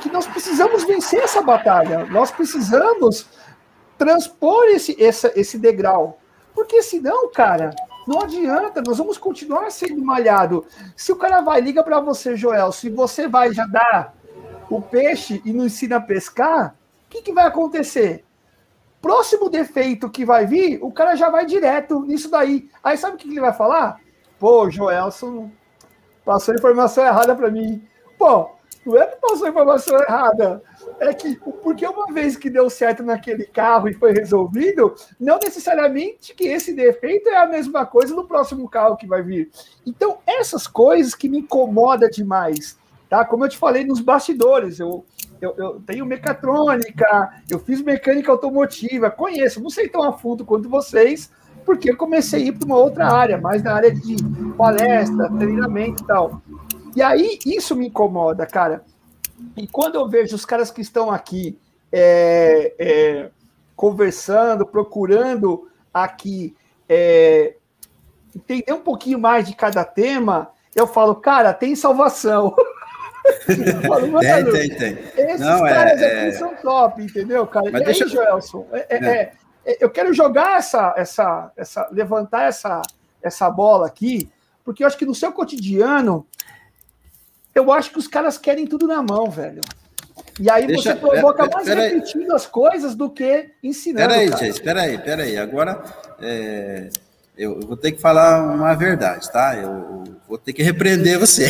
que 0.00 0.10
nós 0.10 0.26
precisamos 0.26 0.84
vencer 0.84 1.20
essa 1.22 1.42
batalha. 1.42 2.06
Nós 2.06 2.30
precisamos 2.30 3.26
transpor 3.98 4.64
esse, 4.68 4.96
esse, 4.98 5.30
esse 5.36 5.58
degrau. 5.58 6.18
Porque 6.54 6.82
senão, 6.82 7.30
cara, 7.30 7.74
não 8.06 8.20
adianta, 8.20 8.82
nós 8.84 8.96
vamos 8.96 9.18
continuar 9.18 9.70
sendo 9.70 10.02
malhado. 10.02 10.64
Se 10.96 11.12
o 11.12 11.16
cara 11.16 11.42
vai, 11.42 11.60
liga 11.60 11.82
para 11.82 12.00
você, 12.00 12.34
Joel, 12.34 12.72
se 12.72 12.88
você 12.88 13.28
vai 13.28 13.52
já 13.52 13.66
dar 13.66 14.14
o 14.70 14.80
peixe 14.80 15.42
e 15.44 15.52
não 15.52 15.66
ensina 15.66 15.96
a 15.96 16.00
pescar, 16.00 16.74
que, 17.10 17.20
que 17.20 17.32
vai 17.32 17.44
acontecer? 17.46 18.24
Próximo 19.00 19.48
defeito 19.48 20.10
que 20.10 20.24
vai 20.24 20.46
vir, 20.46 20.78
o 20.82 20.92
cara 20.92 21.14
já 21.14 21.30
vai 21.30 21.46
direto 21.46 22.02
nisso 22.02 22.30
daí. 22.30 22.68
Aí 22.82 22.98
sabe 22.98 23.14
o 23.14 23.18
que 23.18 23.28
ele 23.28 23.40
vai 23.40 23.52
falar? 23.52 23.98
Pô, 24.38 24.70
Joelson 24.70 25.50
passou 26.24 26.54
informação 26.54 27.04
errada 27.04 27.34
para 27.34 27.50
mim. 27.50 27.82
Pô, 28.18 28.50
não 28.84 28.96
é 28.96 29.06
que 29.06 29.16
passou 29.16 29.48
informação 29.48 29.98
errada. 29.98 30.62
É 30.98 31.12
que, 31.12 31.36
porque 31.62 31.86
uma 31.86 32.12
vez 32.12 32.36
que 32.36 32.48
deu 32.48 32.68
certo 32.70 33.02
naquele 33.02 33.44
carro 33.44 33.88
e 33.88 33.94
foi 33.94 34.12
resolvido, 34.12 34.94
não 35.18 35.38
necessariamente 35.42 36.34
que 36.34 36.48
esse 36.48 36.72
defeito 36.72 37.28
é 37.28 37.36
a 37.36 37.46
mesma 37.46 37.84
coisa 37.84 38.14
no 38.14 38.26
próximo 38.26 38.68
carro 38.68 38.96
que 38.96 39.06
vai 39.06 39.22
vir. 39.22 39.50
Então, 39.86 40.18
essas 40.26 40.66
coisas 40.66 41.14
que 41.14 41.28
me 41.28 41.38
incomodam 41.38 42.08
demais, 42.08 42.78
tá? 43.08 43.24
Como 43.24 43.44
eu 43.44 43.48
te 43.48 43.58
falei 43.58 43.84
nos 43.84 44.00
bastidores, 44.00 44.80
eu, 44.80 45.04
eu, 45.40 45.54
eu, 45.56 45.80
tenho 45.86 46.04
mecatrônica, 46.04 47.42
eu 47.48 47.58
fiz 47.58 47.80
mecânica 47.80 48.30
automotiva, 48.30 49.10
conheço, 49.10 49.62
não 49.62 49.70
sei 49.70 49.88
tão 49.88 50.02
a 50.02 50.12
fundo 50.12 50.44
quanto 50.44 50.68
vocês, 50.68 51.30
porque 51.64 51.90
eu 51.90 51.96
comecei 51.96 52.42
a 52.42 52.46
ir 52.46 52.52
para 52.52 52.66
uma 52.66 52.76
outra 52.76 53.10
área, 53.10 53.38
mais 53.38 53.62
na 53.62 53.74
área 53.74 53.94
de 53.94 54.16
palestra, 54.56 55.30
treinamento 55.38 56.02
e 56.02 56.06
tal. 56.06 56.42
E 56.94 57.02
aí 57.02 57.38
isso 57.46 57.76
me 57.76 57.86
incomoda, 57.86 58.46
cara. 58.46 58.84
E 59.56 59.66
quando 59.66 59.94
eu 59.94 60.08
vejo 60.08 60.34
os 60.34 60.44
caras 60.44 60.70
que 60.70 60.80
estão 60.80 61.10
aqui 61.10 61.58
é, 61.92 62.74
é, 62.78 63.30
conversando, 63.74 64.66
procurando 64.66 65.68
aqui 65.92 66.54
é, 66.88 67.54
entender 68.34 68.72
um 68.72 68.80
pouquinho 68.80 69.18
mais 69.18 69.46
de 69.46 69.54
cada 69.54 69.84
tema, 69.84 70.50
eu 70.74 70.86
falo, 70.86 71.14
cara, 71.16 71.52
tem 71.52 71.74
salvação. 71.74 72.54
tem, 73.46 74.44
tem, 74.52 74.74
tem. 74.76 74.98
Esses 75.16 75.40
Não, 75.40 75.66
é, 75.66 75.70
caras 75.70 76.02
aqui 76.02 76.04
é... 76.04 76.32
são 76.32 76.54
top, 76.56 77.02
entendeu, 77.02 77.46
cara? 77.46 77.70
Mas 77.70 77.82
e 77.82 77.84
deixa... 77.84 78.04
aí, 78.04 78.10
é, 78.72 78.96
é, 78.96 79.32
é, 79.64 79.78
eu 79.80 79.90
quero 79.90 80.12
jogar 80.12 80.58
essa, 80.58 80.94
essa, 80.96 81.52
essa, 81.56 81.88
levantar 81.90 82.44
essa, 82.44 82.82
essa 83.22 83.50
bola 83.50 83.86
aqui, 83.86 84.30
porque 84.64 84.82
eu 84.82 84.86
acho 84.86 84.96
que 84.98 85.06
no 85.06 85.14
seu 85.14 85.32
cotidiano 85.32 86.26
eu 87.54 87.70
acho 87.72 87.90
que 87.90 87.98
os 87.98 88.06
caras 88.06 88.38
querem 88.38 88.66
tudo 88.66 88.86
na 88.86 89.02
mão, 89.02 89.30
velho. 89.30 89.60
E 90.38 90.50
aí 90.50 90.66
Deixa, 90.66 90.94
você 90.94 90.96
provoca 90.96 91.46
mais 91.46 91.68
repetindo 91.68 92.32
as 92.34 92.46
coisas 92.46 92.94
do 92.94 93.10
que 93.10 93.50
ensinando. 93.62 94.08
Peraí, 94.08 94.28
gente, 94.28 94.48
espera 94.48 94.82
aí, 94.82 94.94
espera 94.94 95.22
aí. 95.22 95.36
Agora, 95.36 95.82
é, 96.20 96.88
eu, 97.40 97.60
eu, 97.60 97.66
vou 97.66 97.76
ter 97.76 97.92
que 97.92 98.00
falar 98.00 98.42
uma 98.54 98.74
verdade, 98.74 99.30
tá? 99.32 99.56
Eu, 99.56 99.70
eu 99.70 100.04
vou 100.28 100.36
ter 100.36 100.52
que 100.52 100.62
repreender 100.62 101.18
você. 101.18 101.46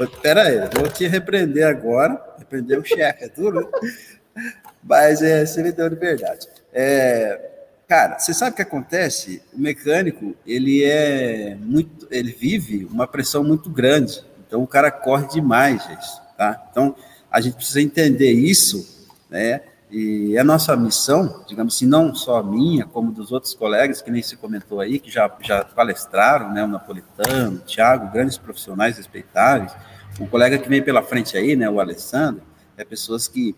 Espera 0.00 0.42
aí, 0.48 0.56
eu 0.56 0.70
vou 0.74 0.88
te 0.88 1.06
repreender 1.06 1.66
agora. 1.66 2.20
Repreender 2.38 2.80
o 2.80 2.84
chefe, 2.84 3.24
é 3.24 3.28
tudo. 3.28 3.60
Né? 3.60 4.52
Mas 4.82 5.22
é, 5.22 5.46
você 5.46 5.62
me 5.62 5.72
deu 5.72 5.86
liberdade. 5.86 6.48
É, 6.72 7.52
Cara, 7.88 8.18
você 8.18 8.34
sabe 8.34 8.50
o 8.50 8.56
que 8.56 8.62
acontece? 8.62 9.40
O 9.54 9.60
mecânico, 9.60 10.34
ele 10.44 10.82
é 10.82 11.56
muito, 11.60 12.08
ele 12.10 12.32
vive 12.32 12.84
uma 12.84 13.06
pressão 13.06 13.44
muito 13.44 13.70
grande. 13.70 14.24
Então 14.44 14.60
o 14.62 14.66
cara 14.66 14.90
corre 14.90 15.28
demais, 15.28 15.84
gente, 15.84 16.06
tá? 16.36 16.66
Então 16.68 16.96
a 17.30 17.40
gente 17.40 17.54
precisa 17.54 17.80
entender 17.80 18.32
isso, 18.32 19.06
né? 19.30 19.60
E 19.98 20.36
a 20.36 20.44
nossa 20.44 20.76
missão, 20.76 21.42
digamos 21.48 21.74
assim, 21.74 21.86
não 21.86 22.14
só 22.14 22.42
minha, 22.42 22.84
como 22.84 23.10
dos 23.10 23.32
outros 23.32 23.54
colegas 23.54 24.02
que 24.02 24.10
nem 24.10 24.22
se 24.22 24.36
comentou 24.36 24.78
aí, 24.78 24.98
que 24.98 25.10
já, 25.10 25.34
já 25.40 25.64
palestraram, 25.64 26.52
né? 26.52 26.62
O 26.62 26.66
Napolitano, 26.66 27.56
o 27.56 27.60
Thiago, 27.60 28.12
grandes 28.12 28.36
profissionais 28.36 28.98
respeitáveis. 28.98 29.72
O 30.20 30.26
colega 30.26 30.58
que 30.58 30.68
vem 30.68 30.82
pela 30.82 31.02
frente 31.02 31.34
aí, 31.34 31.56
né? 31.56 31.70
O 31.70 31.80
Alessandro, 31.80 32.42
é 32.76 32.84
pessoas 32.84 33.26
que 33.26 33.56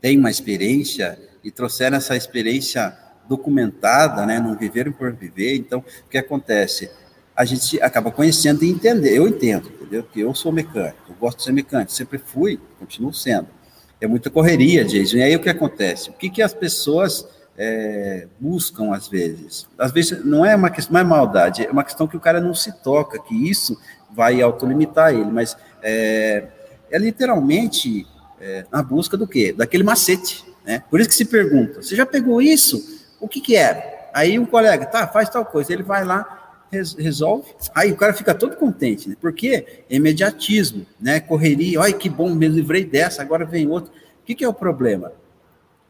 têm 0.00 0.16
uma 0.16 0.30
experiência 0.30 1.18
e 1.42 1.50
trouxeram 1.50 1.96
essa 1.96 2.14
experiência 2.14 2.96
documentada, 3.28 4.24
né, 4.24 4.38
não 4.38 4.56
viveram 4.56 4.92
por 4.92 5.12
viver. 5.12 5.56
Então, 5.56 5.80
o 5.80 6.08
que 6.08 6.16
acontece? 6.16 6.88
A 7.34 7.44
gente 7.44 7.82
acaba 7.82 8.12
conhecendo 8.12 8.62
e 8.62 8.70
entender. 8.70 9.16
Eu 9.16 9.26
entendo, 9.26 9.68
entendeu? 9.68 10.04
Porque 10.04 10.20
eu 10.20 10.32
sou 10.32 10.52
mecânico, 10.52 10.96
eu 11.08 11.16
gosto 11.16 11.38
de 11.38 11.44
ser 11.44 11.52
mecânico, 11.52 11.90
sempre 11.90 12.18
fui, 12.18 12.60
continuo 12.78 13.12
sendo. 13.12 13.55
É 14.00 14.06
muita 14.06 14.30
correria, 14.30 14.84
Jason. 14.84 15.16
E 15.16 15.22
aí 15.22 15.36
o 15.36 15.40
que 15.40 15.48
acontece? 15.48 16.10
O 16.10 16.12
que, 16.12 16.28
que 16.28 16.42
as 16.42 16.52
pessoas 16.52 17.26
é, 17.56 18.26
buscam 18.38 18.94
às 18.94 19.08
vezes? 19.08 19.66
Às 19.78 19.92
vezes 19.92 20.24
não 20.24 20.44
é 20.44 20.54
uma 20.54 20.70
questão, 20.70 20.94
não 20.94 21.00
é 21.00 21.04
maldade, 21.04 21.66
é 21.66 21.70
uma 21.70 21.84
questão 21.84 22.06
que 22.06 22.16
o 22.16 22.20
cara 22.20 22.40
não 22.40 22.54
se 22.54 22.72
toca, 22.82 23.18
que 23.18 23.48
isso 23.48 23.78
vai 24.10 24.40
autolimitar 24.42 25.12
ele, 25.12 25.30
mas 25.30 25.56
é, 25.82 26.44
é 26.90 26.98
literalmente 26.98 28.06
é, 28.40 28.64
na 28.70 28.82
busca 28.82 29.16
do 29.16 29.26
quê? 29.26 29.54
Daquele 29.56 29.82
macete. 29.82 30.44
Né? 30.64 30.82
Por 30.90 31.00
isso 31.00 31.08
que 31.08 31.14
se 31.14 31.24
pergunta: 31.24 31.82
você 31.82 31.96
já 31.96 32.04
pegou 32.04 32.42
isso? 32.42 33.04
O 33.20 33.26
que 33.28 33.40
que 33.40 33.56
é? 33.56 34.10
Aí 34.12 34.38
um 34.38 34.46
colega, 34.46 34.86
tá, 34.86 35.06
faz 35.06 35.28
tal 35.28 35.44
coisa, 35.44 35.72
ele 35.72 35.82
vai 35.82 36.04
lá, 36.04 36.45
resolve, 36.70 37.48
aí 37.74 37.92
o 37.92 37.96
cara 37.96 38.12
fica 38.12 38.34
todo 38.34 38.56
contente, 38.56 39.08
né? 39.08 39.16
Porque 39.20 39.84
é 39.88 39.96
imediatismo, 39.96 40.86
né? 41.00 41.20
Correria, 41.20 41.80
olha 41.80 41.92
que 41.92 42.08
bom, 42.08 42.34
me 42.34 42.48
livrei 42.48 42.84
dessa, 42.84 43.22
agora 43.22 43.44
vem 43.44 43.68
outro. 43.68 43.92
O 43.92 44.26
que 44.26 44.34
que 44.34 44.44
é 44.44 44.48
o 44.48 44.54
problema? 44.54 45.12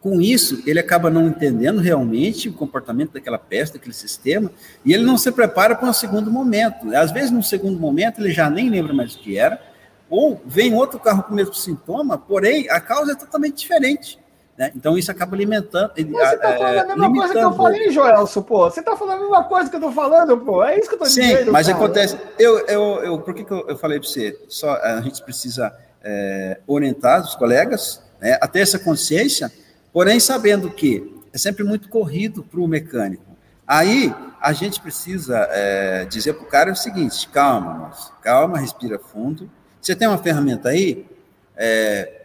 Com 0.01 0.20
isso, 0.20 0.62
ele 0.66 0.79
acaba 0.79 1.11
não 1.11 1.27
entendendo 1.27 1.81
realmente 1.81 2.49
o 2.49 2.53
comportamento 2.53 3.12
daquela 3.12 3.39
peça, 3.39 3.72
daquele 3.72 3.95
sistema, 3.95 4.51
e 4.85 4.93
ele 4.93 5.03
não 5.03 5.18
se 5.18 5.33
prepara 5.33 5.74
para 5.74 5.89
um 5.89 5.93
segundo 5.93 6.31
momento. 6.31 6.95
Às 6.95 7.11
vezes, 7.11 7.31
no 7.31 7.43
segundo 7.43 7.79
momento, 7.79 8.20
ele 8.20 8.31
já 8.31 8.49
nem 8.49 8.70
lembra 8.70 8.93
mais 8.93 9.14
o 9.14 9.18
que 9.18 9.37
era, 9.37 9.61
ou 10.09 10.41
vem 10.47 10.74
outro 10.74 11.01
carro 11.01 11.24
com 11.24 11.33
o 11.33 11.37
mesmo 11.37 11.55
sintoma, 11.55 12.16
porém, 12.16 12.68
a 12.70 12.81
causa 12.81 13.12
é 13.12 13.14
totalmente 13.16 13.57
diferente. 13.57 14.18
Né? 14.59 14.72
Então 14.74 14.96
isso 14.96 15.11
acaba 15.11 15.36
alimentando. 15.36 15.92
Você 15.94 16.02
está 16.02 16.57
falando 16.57 16.74
é, 16.74 16.80
a 16.80 16.86
mesma 16.86 17.12
coisa 17.14 17.32
que 17.34 17.40
eu 17.40 17.52
falei, 17.52 17.90
Joelson, 17.90 18.42
pô. 18.42 18.70
Você 18.70 18.80
está 18.80 18.96
falando 18.96 19.18
a 19.18 19.20
mesma 19.20 19.44
coisa 19.44 19.68
que 19.68 19.76
eu 19.76 19.80
estou 19.80 19.92
falando, 19.92 20.38
pô. 20.38 20.64
É 20.64 20.78
isso 20.78 20.88
que 20.88 20.94
eu 20.94 21.07
estou 21.07 21.09
dizendo. 21.09 21.44
Sim, 21.44 21.50
mas 21.50 21.66
cara. 21.66 21.78
acontece. 21.78 22.18
Eu, 22.38 22.59
eu, 22.66 22.82
eu, 23.04 23.18
por 23.18 23.34
que, 23.34 23.44
que 23.44 23.52
eu, 23.52 23.68
eu 23.68 23.76
falei 23.76 24.00
para 24.00 24.09
você? 24.09 24.38
Só 24.48 24.72
a 24.76 25.00
gente 25.02 25.22
precisa 25.22 25.76
é, 26.02 26.59
orientar 26.66 27.22
os 27.22 27.34
colegas 27.34 28.02
né, 28.20 28.38
a 28.40 28.48
ter 28.48 28.61
essa 28.61 28.78
consciência, 28.78 29.52
porém 29.92 30.18
sabendo 30.18 30.70
que 30.70 31.14
é 31.32 31.38
sempre 31.38 31.62
muito 31.62 31.88
corrido 31.88 32.42
para 32.42 32.61
o 32.61 32.66
mecânico. 32.66 33.24
Aí 33.66 34.14
a 34.40 34.52
gente 34.52 34.80
precisa 34.80 35.46
é, 35.50 36.04
dizer 36.07 36.34
para 36.34 36.44
o 36.44 36.46
cara 36.46 36.72
o 36.72 36.76
seguinte: 36.76 37.28
calma, 37.28 37.74
moço, 37.74 38.12
calma, 38.22 38.59
respira 38.59 38.98
fundo. 38.98 39.50
Você 39.80 39.94
tem 39.94 40.09
uma 40.09 40.18
ferramenta 40.18 40.70
aí? 40.70 41.04
É, 41.57 42.16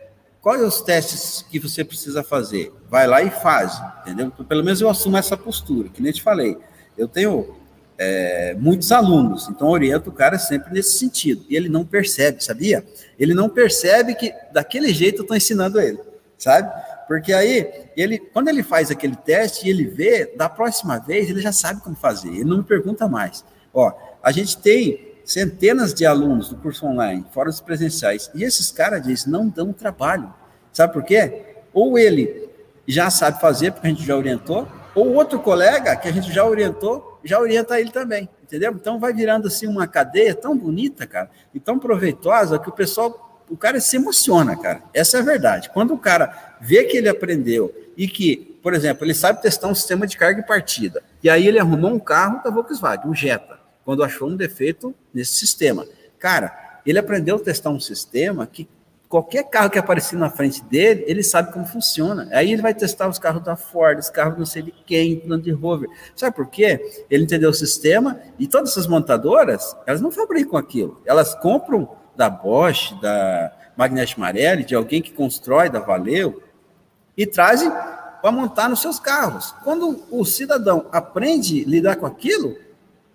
Quais 0.41 0.61
os 0.63 0.81
testes 0.81 1.45
que 1.47 1.59
você 1.59 1.83
precisa 1.83 2.23
fazer? 2.23 2.73
Vai 2.89 3.05
lá 3.05 3.21
e 3.21 3.29
faz, 3.29 3.79
entendeu? 4.01 4.27
Então, 4.27 4.43
pelo 4.43 4.63
menos 4.63 4.81
eu 4.81 4.89
assumo 4.89 5.15
essa 5.15 5.37
postura, 5.37 5.87
que 5.89 6.01
nem 6.01 6.11
te 6.11 6.21
falei. 6.21 6.57
Eu 6.97 7.07
tenho 7.07 7.55
é, 7.95 8.55
muitos 8.59 8.91
alunos, 8.91 9.47
então 9.47 9.69
oriento 9.69 10.09
o 10.09 10.13
cara 10.13 10.39
sempre 10.39 10.73
nesse 10.73 10.97
sentido. 10.97 11.45
E 11.47 11.55
ele 11.55 11.69
não 11.69 11.85
percebe, 11.85 12.43
sabia? 12.43 12.83
Ele 13.19 13.35
não 13.35 13.47
percebe 13.47 14.15
que 14.15 14.33
daquele 14.51 14.91
jeito 14.91 15.19
eu 15.19 15.21
estou 15.21 15.37
ensinando 15.37 15.79
ele, 15.79 15.99
sabe? 16.39 16.71
Porque 17.07 17.31
aí, 17.33 17.71
ele, 17.95 18.17
quando 18.17 18.47
ele 18.47 18.63
faz 18.63 18.89
aquele 18.89 19.15
teste 19.15 19.67
e 19.67 19.69
ele 19.69 19.85
vê, 19.85 20.33
da 20.35 20.49
próxima 20.49 20.97
vez 20.97 21.29
ele 21.29 21.39
já 21.39 21.51
sabe 21.51 21.81
como 21.81 21.95
fazer, 21.95 22.29
ele 22.29 22.45
não 22.45 22.57
me 22.57 22.63
pergunta 22.63 23.07
mais. 23.07 23.45
Ó, 23.71 23.91
a 24.23 24.31
gente 24.31 24.57
tem 24.57 25.10
centenas 25.31 25.93
de 25.93 26.05
alunos 26.05 26.49
do 26.49 26.57
curso 26.57 26.85
online, 26.85 27.25
fora 27.31 27.49
os 27.49 27.61
presenciais, 27.61 28.29
e 28.35 28.43
esses 28.43 28.69
caras 28.69 29.01
diz, 29.01 29.25
não 29.25 29.47
dão 29.47 29.71
trabalho. 29.71 30.33
Sabe 30.73 30.91
por 30.91 31.05
quê? 31.05 31.55
Ou 31.73 31.97
ele 31.97 32.49
já 32.85 33.09
sabe 33.09 33.39
fazer, 33.39 33.71
porque 33.71 33.87
a 33.87 33.89
gente 33.91 34.05
já 34.05 34.13
orientou, 34.13 34.67
ou 34.93 35.13
outro 35.13 35.39
colega 35.39 35.95
que 35.95 36.09
a 36.09 36.11
gente 36.11 36.33
já 36.33 36.45
orientou, 36.45 37.17
já 37.23 37.39
orienta 37.39 37.79
ele 37.79 37.91
também, 37.91 38.27
entendeu? 38.43 38.73
Então 38.73 38.99
vai 38.99 39.13
virando 39.13 39.47
assim 39.47 39.67
uma 39.67 39.87
cadeia 39.87 40.35
tão 40.35 40.57
bonita, 40.57 41.07
cara, 41.07 41.29
e 41.53 41.61
tão 41.61 41.79
proveitosa 41.79 42.59
que 42.59 42.67
o 42.67 42.73
pessoal, 42.73 43.41
o 43.49 43.55
cara 43.55 43.79
se 43.79 43.95
emociona, 43.95 44.57
cara. 44.57 44.81
Essa 44.93 45.15
é 45.15 45.19
a 45.21 45.23
verdade. 45.23 45.69
Quando 45.69 45.93
o 45.93 45.97
cara 45.97 46.57
vê 46.59 46.83
que 46.83 46.97
ele 46.97 47.07
aprendeu 47.07 47.73
e 47.95 48.05
que, 48.05 48.59
por 48.61 48.73
exemplo, 48.73 49.05
ele 49.05 49.13
sabe 49.13 49.41
testar 49.41 49.69
um 49.69 49.75
sistema 49.75 50.05
de 50.05 50.17
carga 50.17 50.41
e 50.41 50.45
partida, 50.45 51.01
e 51.23 51.29
aí 51.29 51.47
ele 51.47 51.57
arrumou 51.57 51.91
um 51.91 51.99
carro 51.99 52.43
da 52.43 52.49
Volkswagen, 52.49 53.09
um 53.09 53.15
Jetta 53.15 53.60
quando 53.83 54.03
achou 54.03 54.29
um 54.29 54.35
defeito 54.35 54.93
nesse 55.13 55.33
sistema. 55.33 55.85
Cara, 56.19 56.79
ele 56.85 56.99
aprendeu 56.99 57.35
a 57.35 57.39
testar 57.39 57.69
um 57.69 57.79
sistema 57.79 58.45
que 58.45 58.67
qualquer 59.11 59.43
carro 59.43 59.69
que 59.69 59.77
aparecer 59.77 60.17
na 60.17 60.29
frente 60.29 60.63
dele, 60.63 61.03
ele 61.05 61.21
sabe 61.21 61.51
como 61.51 61.65
funciona. 61.65 62.29
Aí 62.31 62.53
ele 62.53 62.61
vai 62.61 62.73
testar 62.73 63.09
os 63.09 63.19
carros 63.19 63.43
da 63.43 63.57
Ford, 63.57 63.99
os 63.99 64.09
carros 64.09 64.37
não 64.37 64.45
sei 64.45 64.61
de 64.61 64.71
quem, 64.71 65.21
Land 65.27 65.51
Rover. 65.51 65.89
Sabe 66.15 66.33
por 66.33 66.47
quê? 66.47 67.05
Ele 67.09 67.25
entendeu 67.25 67.49
o 67.49 67.53
sistema 67.53 68.19
e 68.39 68.47
todas 68.47 68.71
essas 68.71 68.87
montadoras, 68.87 69.75
elas 69.85 69.99
não 69.99 70.11
fabricam 70.11 70.57
aquilo. 70.57 71.01
Elas 71.05 71.35
compram 71.35 71.89
da 72.15 72.29
Bosch, 72.29 72.93
da 73.01 73.51
Magnete 73.75 74.17
Marelli, 74.17 74.63
de 74.63 74.75
alguém 74.75 75.01
que 75.01 75.11
constrói, 75.11 75.69
da 75.69 75.79
Valeu, 75.79 76.41
e 77.17 77.25
trazem 77.25 77.69
para 77.69 78.31
montar 78.31 78.69
nos 78.69 78.81
seus 78.81 78.99
carros. 78.99 79.53
Quando 79.63 80.05
o 80.09 80.23
cidadão 80.23 80.87
aprende 80.91 81.63
a 81.63 81.67
lidar 81.67 81.95
com 81.97 82.05
aquilo, 82.05 82.55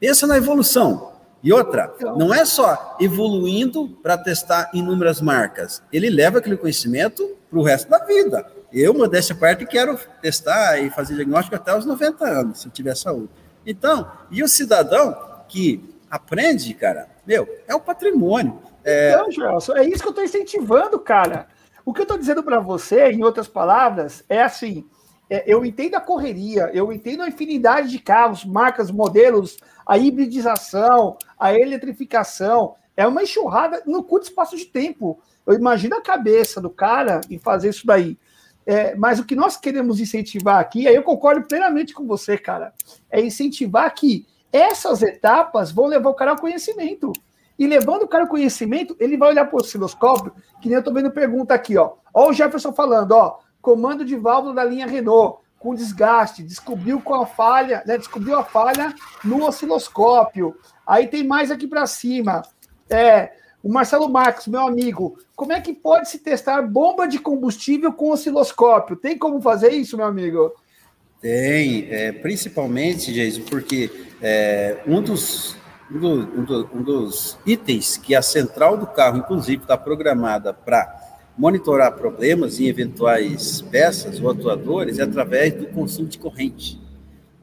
Pensa 0.07 0.25
na 0.25 0.37
evolução. 0.37 1.15
E 1.43 1.53
outra, 1.53 1.93
então... 1.97 2.17
não 2.17 2.33
é 2.33 2.45
só 2.45 2.97
evoluindo 3.01 3.89
para 4.01 4.17
testar 4.17 4.71
inúmeras 4.73 5.21
marcas, 5.21 5.83
ele 5.93 6.09
leva 6.09 6.39
aquele 6.39 6.57
conhecimento 6.57 7.37
para 7.51 7.59
o 7.59 7.63
resto 7.65 7.91
da 7.91 7.99
vida. 8.05 8.47
Eu, 8.73 8.95
modéstia 8.95 9.35
parte, 9.35 9.67
quero 9.67 9.99
testar 10.23 10.79
e 10.79 10.91
fazer 10.91 11.17
diagnóstico 11.17 11.57
até 11.57 11.77
os 11.77 11.85
90 11.85 12.25
anos, 12.25 12.61
se 12.61 12.69
eu 12.69 12.71
tiver 12.71 12.97
saúde. 12.97 13.31
Então, 13.67 14.09
e 14.31 14.45
o 14.45 14.49
cidadão 14.49 15.43
que 15.49 15.83
aprende, 16.09 16.73
cara, 16.75 17.09
meu, 17.27 17.49
é 17.67 17.75
o 17.75 17.81
patrimônio. 17.81 18.61
É... 18.85 19.11
Então, 19.11 19.33
Gelson, 19.33 19.75
é 19.75 19.85
isso 19.85 20.03
que 20.03 20.07
eu 20.07 20.11
estou 20.11 20.25
incentivando, 20.25 21.01
cara. 21.01 21.49
O 21.85 21.93
que 21.93 21.99
eu 21.99 22.05
estou 22.05 22.17
dizendo 22.17 22.45
para 22.45 22.61
você, 22.61 23.11
em 23.11 23.25
outras 23.25 23.49
palavras, 23.49 24.23
é 24.29 24.41
assim: 24.41 24.87
é, 25.29 25.43
eu 25.45 25.65
entendo 25.65 25.97
a 25.97 26.01
correria, 26.01 26.71
eu 26.73 26.93
entendo 26.93 27.25
a 27.25 27.29
infinidade 27.29 27.91
de 27.91 27.99
carros, 27.99 28.45
marcas, 28.45 28.93
modelos, 28.93 29.59
a 29.87 29.97
hibridização, 29.97 31.17
a 31.39 31.55
eletrificação. 31.55 32.75
É 32.97 33.07
uma 33.07 33.23
enxurrada 33.23 33.83
no 33.87 34.03
curto 34.03 34.25
espaço 34.25 34.57
de 34.57 34.67
tempo. 34.67 35.21
Eu 35.47 35.55
imagino 35.55 35.97
a 35.97 36.03
cabeça 36.03 36.61
do 36.61 36.71
cara 36.71 37.21
em 37.31 37.39
fazer 37.39 37.69
isso 37.69 37.87
daí. 37.87 38.19
É, 38.67 38.97
mas 38.97 39.21
o 39.21 39.25
que 39.25 39.37
nós 39.37 39.57
queremos 39.57 40.01
incentivar 40.01 40.59
aqui, 40.59 40.89
aí 40.89 40.95
eu 40.97 41.03
concordo 41.05 41.47
plenamente 41.47 41.95
com 41.95 42.05
você, 42.05 42.37
cara, 42.37 42.73
é 43.09 43.21
incentivar 43.21 43.95
que 43.95 44.27
essas 44.53 45.03
etapas 45.03 45.71
vão 45.71 45.87
levar 45.87 46.11
o 46.11 46.15
cara 46.15 46.33
ao 46.33 46.39
conhecimento. 46.39 47.13
E 47.59 47.67
levando 47.67 48.03
o 48.03 48.09
cara 48.09 48.25
ao 48.25 48.31
conhecimento, 48.31 48.97
ele 48.99 49.17
vai 49.17 49.31
olhar 49.31 49.47
para 49.47 49.57
o 49.57 49.61
osciloscópio, 49.61 50.33
que 50.61 50.69
nem 50.69 50.75
eu 50.75 50.81
estou 50.81 50.93
vendo 50.93 51.11
pergunta 51.13 51.55
aqui, 51.55 51.77
ó. 51.79 51.93
Ó 52.13 52.31
o 52.31 52.33
Jefferson 52.33 52.73
falando, 52.73 53.13
ó, 53.13 53.39
comando 53.63 54.05
de 54.05 54.17
válvula 54.17 54.55
da 54.55 54.65
linha 54.65 54.87
Renault, 54.87 55.41
com 55.59 55.75
desgaste, 55.75 56.43
descobriu 56.43 57.01
com 57.01 57.15
a 57.15 57.27
falha, 57.27 57.83
né, 57.87 57.99
descobriu 57.99 58.39
a 58.39 58.45
falha 58.45 58.95
no 59.25 59.45
osciloscópio. 59.45 60.57
Aí 60.87 61.09
tem 61.09 61.25
mais 61.27 61.51
aqui 61.51 61.67
para 61.67 61.87
cima. 61.87 62.43
É, 62.89 63.33
o 63.63 63.69
Marcelo 63.69 64.09
Marques, 64.09 64.47
meu 64.47 64.61
amigo, 64.61 65.19
como 65.35 65.53
é 65.53 65.61
que 65.61 65.73
pode 65.73 66.09
se 66.09 66.19
testar 66.19 66.63
bomba 66.63 67.09
de 67.09 67.19
combustível 67.19 67.93
com 67.93 68.11
osciloscópio? 68.11 68.95
Tem 68.97 69.19
como 69.19 69.41
fazer 69.41 69.71
isso, 69.71 69.97
meu 69.97 70.07
amigo? 70.07 70.53
Tem, 71.21 71.89
é, 71.91 72.13
principalmente, 72.13 73.13
Jason, 73.13 73.43
porque 73.51 73.91
é, 74.23 74.79
um, 74.87 75.03
dos, 75.03 75.57
um, 75.91 76.45
do, 76.45 76.71
um, 76.73 76.83
dos 76.83 77.39
itens 77.45 77.97
que 77.97 78.15
a 78.15 78.23
central 78.23 78.77
do 78.77 78.87
carro, 78.87 79.19
inclusive, 79.19 79.63
está 79.63 79.77
programada 79.77 80.55
para 80.55 80.96
monitorar 81.37 81.93
problemas 81.93 82.59
em 82.59 82.67
eventuais 82.67 83.61
peças 83.61 84.21
ou 84.21 84.31
atuadores 84.31 84.99
é 84.99 85.03
através 85.03 85.53
do 85.55 85.67
consumo 85.67 86.09
de 86.09 86.19
corrente. 86.19 86.81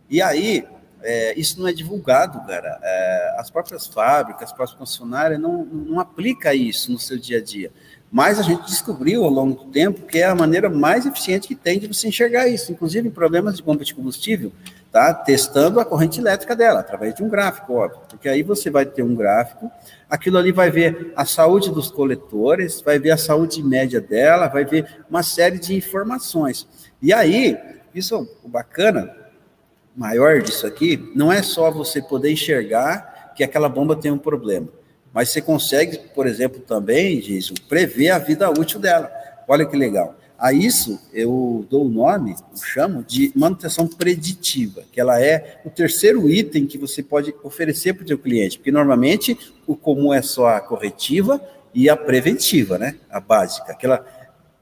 E 0.09 0.21
aí, 0.21 0.65
é, 1.01 1.37
isso 1.37 1.59
não 1.59 1.67
é 1.67 1.73
divulgado, 1.73 2.39
cara. 2.47 2.79
É, 2.81 3.35
as 3.37 3.49
próprias 3.49 3.85
fábricas, 3.87 4.43
as 4.43 4.53
próprias 4.53 4.77
concessionárias 4.77 5.39
não, 5.39 5.65
não 5.65 5.99
aplicam 5.99 6.53
isso 6.53 6.91
no 6.91 6.97
seu 6.97 7.17
dia 7.17 7.37
a 7.37 7.41
dia. 7.41 7.71
Mas 8.11 8.39
a 8.39 8.43
gente 8.43 8.65
descobriu 8.65 9.23
ao 9.23 9.29
longo 9.29 9.63
do 9.63 9.71
tempo 9.71 10.05
que 10.05 10.19
é 10.19 10.25
a 10.25 10.35
maneira 10.35 10.69
mais 10.69 11.05
eficiente 11.05 11.47
que 11.47 11.55
tem 11.55 11.79
de 11.79 11.87
você 11.87 12.07
enxergar 12.07 12.47
isso, 12.47 12.71
inclusive 12.71 13.07
em 13.07 13.11
problemas 13.11 13.57
de 13.57 13.63
bomba 13.63 13.83
de 13.83 13.93
combustível, 13.93 14.51
tá? 14.93 15.11
Testando 15.11 15.79
a 15.79 15.85
corrente 15.85 16.19
elétrica 16.19 16.55
dela, 16.55 16.81
através 16.81 17.15
de 17.15 17.23
um 17.23 17.27
gráfico, 17.27 17.73
óbvio. 17.73 18.01
Porque 18.07 18.29
aí 18.29 18.43
você 18.43 18.69
vai 18.69 18.85
ter 18.85 19.01
um 19.01 19.15
gráfico, 19.15 19.69
aquilo 20.07 20.37
ali 20.37 20.51
vai 20.51 20.69
ver 20.69 21.11
a 21.15 21.25
saúde 21.25 21.71
dos 21.71 21.89
coletores, 21.89 22.79
vai 22.79 22.99
ver 22.99 23.09
a 23.09 23.17
saúde 23.17 23.63
média 23.63 23.99
dela, 23.99 24.47
vai 24.47 24.63
ver 24.63 25.03
uma 25.09 25.23
série 25.23 25.57
de 25.57 25.75
informações. 25.75 26.67
E 27.01 27.11
aí, 27.11 27.57
isso 27.93 28.29
o 28.43 28.47
bacana, 28.47 29.11
maior 29.95 30.43
disso 30.43 30.67
aqui, 30.67 31.11
não 31.15 31.31
é 31.31 31.41
só 31.41 31.71
você 31.71 31.99
poder 31.99 32.31
enxergar 32.31 33.33
que 33.35 33.43
aquela 33.43 33.67
bomba 33.67 33.95
tem 33.95 34.11
um 34.11 34.17
problema, 34.19 34.67
mas 35.11 35.29
você 35.29 35.41
consegue, 35.41 35.97
por 36.13 36.27
exemplo, 36.27 36.59
também, 36.59 37.19
Jason, 37.19 37.55
prever 37.67 38.11
a 38.11 38.19
vida 38.19 38.47
útil 38.47 38.79
dela. 38.79 39.11
Olha 39.47 39.65
que 39.65 39.75
legal. 39.75 40.15
A 40.43 40.51
isso 40.51 40.99
eu 41.13 41.65
dou 41.69 41.85
o 41.85 41.89
nome, 41.89 42.31
eu 42.31 42.57
chamo 42.61 43.01
de 43.01 43.31
manutenção 43.33 43.87
preditiva, 43.87 44.83
que 44.91 44.99
ela 44.99 45.17
é 45.21 45.61
o 45.63 45.69
terceiro 45.69 46.29
item 46.29 46.67
que 46.67 46.77
você 46.77 47.01
pode 47.01 47.33
oferecer 47.41 47.93
para 47.93 48.03
o 48.03 48.07
seu 48.09 48.17
cliente, 48.17 48.57
porque 48.57 48.69
normalmente 48.69 49.37
o 49.65 49.73
comum 49.73 50.13
é 50.13 50.21
só 50.21 50.47
a 50.47 50.59
corretiva 50.59 51.41
e 51.73 51.87
a 51.87 51.95
preventiva, 51.95 52.77
né? 52.77 52.97
A 53.09 53.21
básica, 53.21 53.71
aquela 53.71 54.05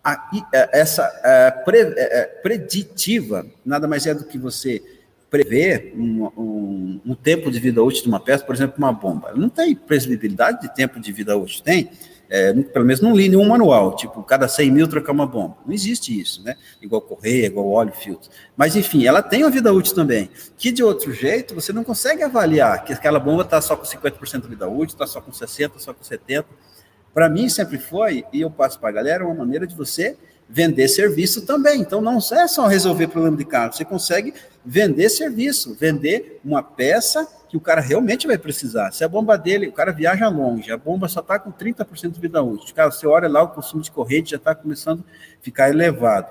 a, 0.03 0.29
essa 0.71 1.03
a, 1.03 1.51
pre, 1.51 1.81
a, 1.81 2.27
preditiva 2.43 3.47
nada 3.65 3.87
mais 3.87 4.05
é 4.05 4.13
do 4.13 4.25
que 4.25 4.37
você 4.37 4.83
prever 5.31 5.95
um, 5.97 6.25
um, 6.37 7.01
um, 7.07 7.15
tempo 7.15 7.49
de 7.49 7.59
vida 7.59 7.81
útil 7.81 8.03
de 8.03 8.09
uma 8.09 8.19
peça, 8.19 8.45
por 8.45 8.53
exemplo, 8.53 8.75
uma 8.77 8.93
bomba. 8.93 9.33
Não 9.35 9.49
tem 9.49 9.73
previsibilidade 9.73 10.61
de 10.61 10.75
tempo 10.75 10.99
de 10.99 11.11
vida 11.11 11.35
útil, 11.35 11.63
tem? 11.63 11.89
É, 12.33 12.53
pelo 12.53 12.85
menos 12.85 13.01
não 13.01 13.13
li 13.13 13.27
nenhum 13.27 13.45
manual, 13.45 13.93
tipo, 13.93 14.23
cada 14.23 14.47
100 14.47 14.71
mil 14.71 14.87
trocar 14.87 15.11
uma 15.11 15.27
bomba. 15.27 15.57
Não 15.65 15.73
existe 15.73 16.17
isso, 16.17 16.41
né? 16.41 16.55
Igual 16.81 17.01
correia, 17.01 17.47
igual 17.47 17.67
óleo, 17.67 17.91
filtro. 17.91 18.29
Mas, 18.55 18.73
enfim, 18.73 19.05
ela 19.05 19.21
tem 19.21 19.43
uma 19.43 19.51
vida 19.51 19.73
útil 19.73 19.93
também, 19.93 20.29
que 20.57 20.71
de 20.71 20.81
outro 20.81 21.11
jeito 21.11 21.53
você 21.53 21.73
não 21.73 21.83
consegue 21.83 22.23
avaliar 22.23 22.85
que 22.85 22.93
aquela 22.93 23.19
bomba 23.19 23.41
está 23.41 23.59
só 23.59 23.75
com 23.75 23.83
50% 23.83 24.43
de 24.43 24.47
vida 24.47 24.65
útil, 24.65 24.93
está 24.93 25.05
só 25.05 25.19
com 25.19 25.29
60%, 25.29 25.71
só 25.75 25.93
com 25.93 26.01
70%. 26.01 26.45
Para 27.13 27.27
mim 27.27 27.49
sempre 27.49 27.77
foi, 27.77 28.23
e 28.31 28.39
eu 28.39 28.49
passo 28.49 28.79
para 28.79 28.87
a 28.87 28.93
galera, 28.93 29.25
uma 29.25 29.35
maneira 29.35 29.67
de 29.67 29.75
você 29.75 30.15
vender 30.51 30.87
serviço 30.89 31.45
também. 31.45 31.81
Então, 31.81 32.01
não 32.01 32.17
é 32.17 32.47
só 32.47 32.67
resolver 32.67 33.07
problema 33.07 33.37
de 33.37 33.45
carro, 33.45 33.73
você 33.73 33.85
consegue 33.85 34.33
vender 34.63 35.09
serviço, 35.09 35.73
vender 35.73 36.39
uma 36.43 36.61
peça 36.61 37.27
que 37.49 37.57
o 37.57 37.61
cara 37.61 37.81
realmente 37.81 38.27
vai 38.27 38.37
precisar. 38.37 38.91
Se 38.91 39.03
a 39.03 39.07
bomba 39.07 39.37
dele, 39.37 39.67
o 39.67 39.73
cara 39.73 39.91
viaja 39.91 40.27
longe, 40.29 40.71
a 40.71 40.77
bomba 40.77 41.07
só 41.07 41.19
está 41.19 41.39
com 41.39 41.51
30% 41.51 42.11
de 42.11 42.19
vida 42.19 42.41
útil. 42.41 42.73
Cara, 42.73 42.91
você 42.91 43.07
olha 43.07 43.27
lá, 43.27 43.43
o 43.43 43.49
consumo 43.49 43.81
de 43.81 43.91
corrente 43.91 44.31
já 44.31 44.37
está 44.37 44.53
começando 44.53 44.99
a 45.01 45.43
ficar 45.43 45.69
elevado. 45.69 46.27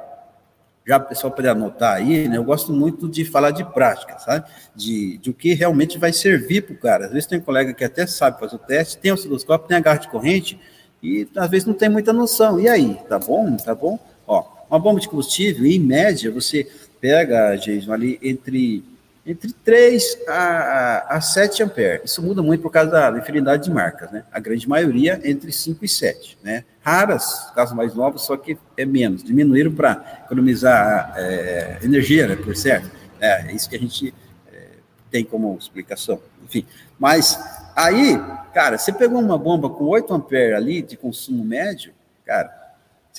Já 0.87 0.97
o 0.97 1.01
pessoal 1.03 1.31
pode 1.31 1.47
anotar 1.47 1.97
aí, 1.97 2.27
né? 2.27 2.39
Eu 2.39 2.45
gosto 2.45 2.73
muito 2.73 3.07
de 3.07 3.25
falar 3.25 3.51
de 3.51 3.65
prática, 3.65 4.19
sabe? 4.19 4.49
De, 4.75 5.19
de 5.19 5.31
o 5.31 5.35
que 5.35 5.53
realmente 5.53 5.99
vai 5.99 6.13
servir 6.13 6.63
para 6.63 6.75
o 6.75 6.79
cara. 6.79 7.07
Às 7.07 7.13
vezes 7.13 7.27
tem 7.27 7.39
um 7.39 7.43
colega 7.43 7.75
que 7.75 7.85
até 7.85 8.07
sabe 8.07 8.41
fazer 8.41 8.57
o 8.57 8.59
teste, 8.59 8.97
tem 8.97 9.13
osciloscópio, 9.13 9.69
tem 9.69 9.77
a 9.77 9.81
garra 9.81 9.99
de 9.99 10.09
corrente, 10.09 10.59
e 11.03 11.29
às 11.37 11.51
vezes 11.51 11.67
não 11.67 11.75
tem 11.75 11.89
muita 11.89 12.13
noção. 12.13 12.59
E 12.59 12.67
aí, 12.67 12.99
tá 13.09 13.19
bom? 13.19 13.57
Tá 13.57 13.75
bom? 13.75 13.99
Ó, 14.31 14.45
uma 14.71 14.79
bomba 14.79 15.01
de 15.01 15.09
combustível, 15.09 15.67
em 15.67 15.81
média, 15.81 16.31
você 16.31 16.65
pega, 17.01 17.57
Jason, 17.57 17.93
ali 17.93 18.17
entre, 18.23 18.85
entre 19.27 19.53
3 19.53 20.19
a, 20.29 21.17
a 21.17 21.21
7 21.21 21.65
amperes. 21.65 22.13
Isso 22.13 22.23
muda 22.23 22.41
muito 22.41 22.61
por 22.61 22.71
causa 22.71 23.11
da 23.11 23.19
infinidade 23.19 23.65
de 23.65 23.73
marcas, 23.73 24.09
né? 24.13 24.23
A 24.31 24.39
grande 24.39 24.69
maioria 24.69 25.21
entre 25.25 25.51
5 25.51 25.85
e 25.85 25.89
7, 25.89 26.39
né? 26.45 26.65
Raras, 26.81 27.51
casos 27.57 27.75
mais 27.75 27.93
novos, 27.93 28.23
só 28.25 28.37
que 28.37 28.57
é 28.77 28.85
menos. 28.85 29.25
Diminuíram 29.25 29.73
para 29.73 30.23
economizar 30.27 31.13
é, 31.17 31.79
energia, 31.83 32.29
né, 32.29 32.37
por 32.37 32.55
certo. 32.55 32.89
É, 33.21 33.51
é 33.51 33.53
isso 33.53 33.69
que 33.69 33.75
a 33.75 33.81
gente 33.81 34.15
é, 34.53 34.67
tem 35.11 35.25
como 35.25 35.59
explicação. 35.59 36.21
Enfim, 36.45 36.65
mas 36.97 37.37
aí, 37.75 38.17
cara, 38.55 38.79
você 38.79 38.93
pegou 38.93 39.19
uma 39.19 39.37
bomba 39.37 39.69
com 39.69 39.87
8 39.87 40.15
amperes 40.15 40.57
ali 40.57 40.83
de 40.83 40.97
consumo 40.97 41.45
médio, 41.45 41.93
cara, 42.25 42.60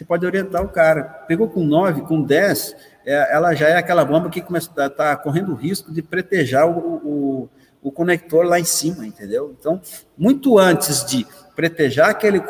você 0.01 0.05
pode 0.05 0.25
orientar 0.25 0.63
o 0.63 0.69
cara. 0.69 1.03
Pegou 1.27 1.47
com 1.47 1.63
9, 1.63 2.01
com 2.01 2.23
10, 2.23 2.75
é, 3.05 3.35
ela 3.35 3.53
já 3.53 3.69
é 3.69 3.77
aquela 3.77 4.03
bomba 4.03 4.31
que 4.31 4.43
a 4.43 4.89
tá 4.89 5.15
correndo 5.15 5.53
risco 5.53 5.91
de 5.91 6.01
pretejar 6.01 6.67
o, 6.67 6.95
o, 7.05 7.49
o 7.83 7.91
conector 7.91 8.43
lá 8.43 8.59
em 8.59 8.63
cima, 8.63 9.05
entendeu? 9.05 9.55
Então, 9.59 9.79
muito 10.17 10.57
antes 10.57 11.05
de 11.05 11.25
pretejar 11.55 12.09
aquele 12.09 12.41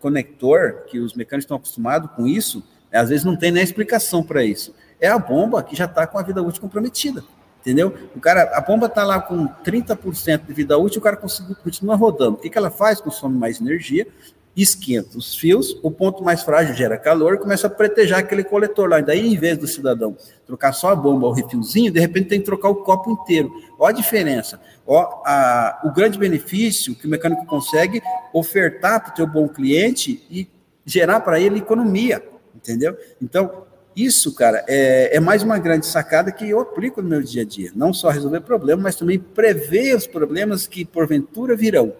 conector, 0.00 0.84
que 0.86 1.00
os 1.00 1.14
mecânicos 1.14 1.44
estão 1.44 1.56
acostumados 1.56 2.08
com 2.14 2.24
isso, 2.24 2.62
às 2.92 3.08
vezes 3.08 3.24
não 3.24 3.36
tem 3.36 3.50
nem 3.50 3.64
explicação 3.64 4.22
para 4.22 4.44
isso. 4.44 4.72
É 5.00 5.08
a 5.08 5.18
bomba 5.18 5.64
que 5.64 5.74
já 5.74 5.86
está 5.86 6.06
com 6.06 6.18
a 6.18 6.22
vida 6.22 6.40
útil 6.40 6.62
comprometida 6.62 7.24
entendeu? 7.66 7.92
O 8.14 8.20
cara, 8.20 8.56
a 8.56 8.60
bomba 8.60 8.86
está 8.86 9.02
lá 9.02 9.20
com 9.20 9.48
30% 9.64 10.46
de 10.46 10.52
vida 10.52 10.78
útil, 10.78 11.00
o 11.00 11.02
cara 11.02 11.16
continua 11.16 11.96
rodando. 11.96 12.36
O 12.36 12.40
que, 12.40 12.48
que 12.48 12.56
ela 12.56 12.70
faz? 12.70 13.00
Consome 13.00 13.36
mais 13.36 13.60
energia, 13.60 14.06
esquenta 14.62 15.18
os 15.18 15.36
fios, 15.36 15.78
o 15.82 15.90
ponto 15.90 16.24
mais 16.24 16.42
frágil 16.42 16.74
gera 16.74 16.96
calor 16.96 17.34
e 17.34 17.38
começa 17.38 17.66
a 17.66 17.70
pretejar 17.70 18.20
aquele 18.20 18.42
coletor 18.42 18.88
lá. 18.88 19.00
E 19.00 19.02
daí, 19.02 19.34
em 19.34 19.36
vez 19.36 19.58
do 19.58 19.66
cidadão 19.66 20.16
trocar 20.46 20.72
só 20.72 20.90
a 20.90 20.96
bomba 20.96 21.26
ou 21.26 21.32
o 21.32 21.34
refilzinho, 21.34 21.92
de 21.92 22.00
repente 22.00 22.28
tem 22.28 22.38
que 22.38 22.46
trocar 22.46 22.70
o 22.70 22.76
copo 22.76 23.10
inteiro. 23.10 23.52
Olha 23.78 23.92
a 23.92 23.96
diferença. 23.96 24.60
Ó, 24.86 25.22
a, 25.26 25.82
o 25.84 25.92
grande 25.92 26.18
benefício 26.18 26.94
que 26.94 27.06
o 27.06 27.10
mecânico 27.10 27.44
consegue 27.44 28.00
ofertar 28.32 29.02
para 29.02 29.12
o 29.12 29.14
teu 29.14 29.26
bom 29.26 29.46
cliente 29.46 30.24
e 30.30 30.48
gerar 30.84 31.20
para 31.20 31.38
ele 31.40 31.58
economia, 31.58 32.22
entendeu? 32.54 32.96
Então, 33.20 33.66
isso, 33.96 34.34
cara, 34.34 34.62
é, 34.68 35.16
é, 35.16 35.20
mais 35.20 35.42
uma 35.42 35.58
grande 35.58 35.86
sacada 35.86 36.30
que 36.30 36.48
eu 36.48 36.60
aplico 36.60 37.00
no 37.00 37.08
meu 37.08 37.22
dia 37.22 37.42
a 37.42 37.44
dia. 37.44 37.72
Não 37.74 37.92
só 37.94 38.10
resolver 38.10 38.40
problemas, 38.40 38.82
mas 38.82 38.96
também 38.96 39.18
prever 39.18 39.96
os 39.96 40.06
problemas 40.06 40.66
que 40.66 40.84
porventura 40.84 41.56
virão. 41.56 41.94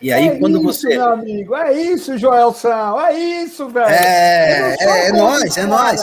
E 0.00 0.12
aí, 0.12 0.28
é 0.28 0.38
quando 0.38 0.56
isso, 0.56 0.64
você. 0.64 0.88
Meu 0.88 1.08
amigo, 1.08 1.54
é 1.56 1.72
isso, 1.72 2.16
Joelson, 2.16 3.00
é 3.00 3.18
isso, 3.18 3.68
velho. 3.68 3.88
É, 3.88 4.76
é, 4.78 5.08
é 5.08 5.12
nós, 5.12 5.56
é 5.56 5.66
nós. 5.66 6.02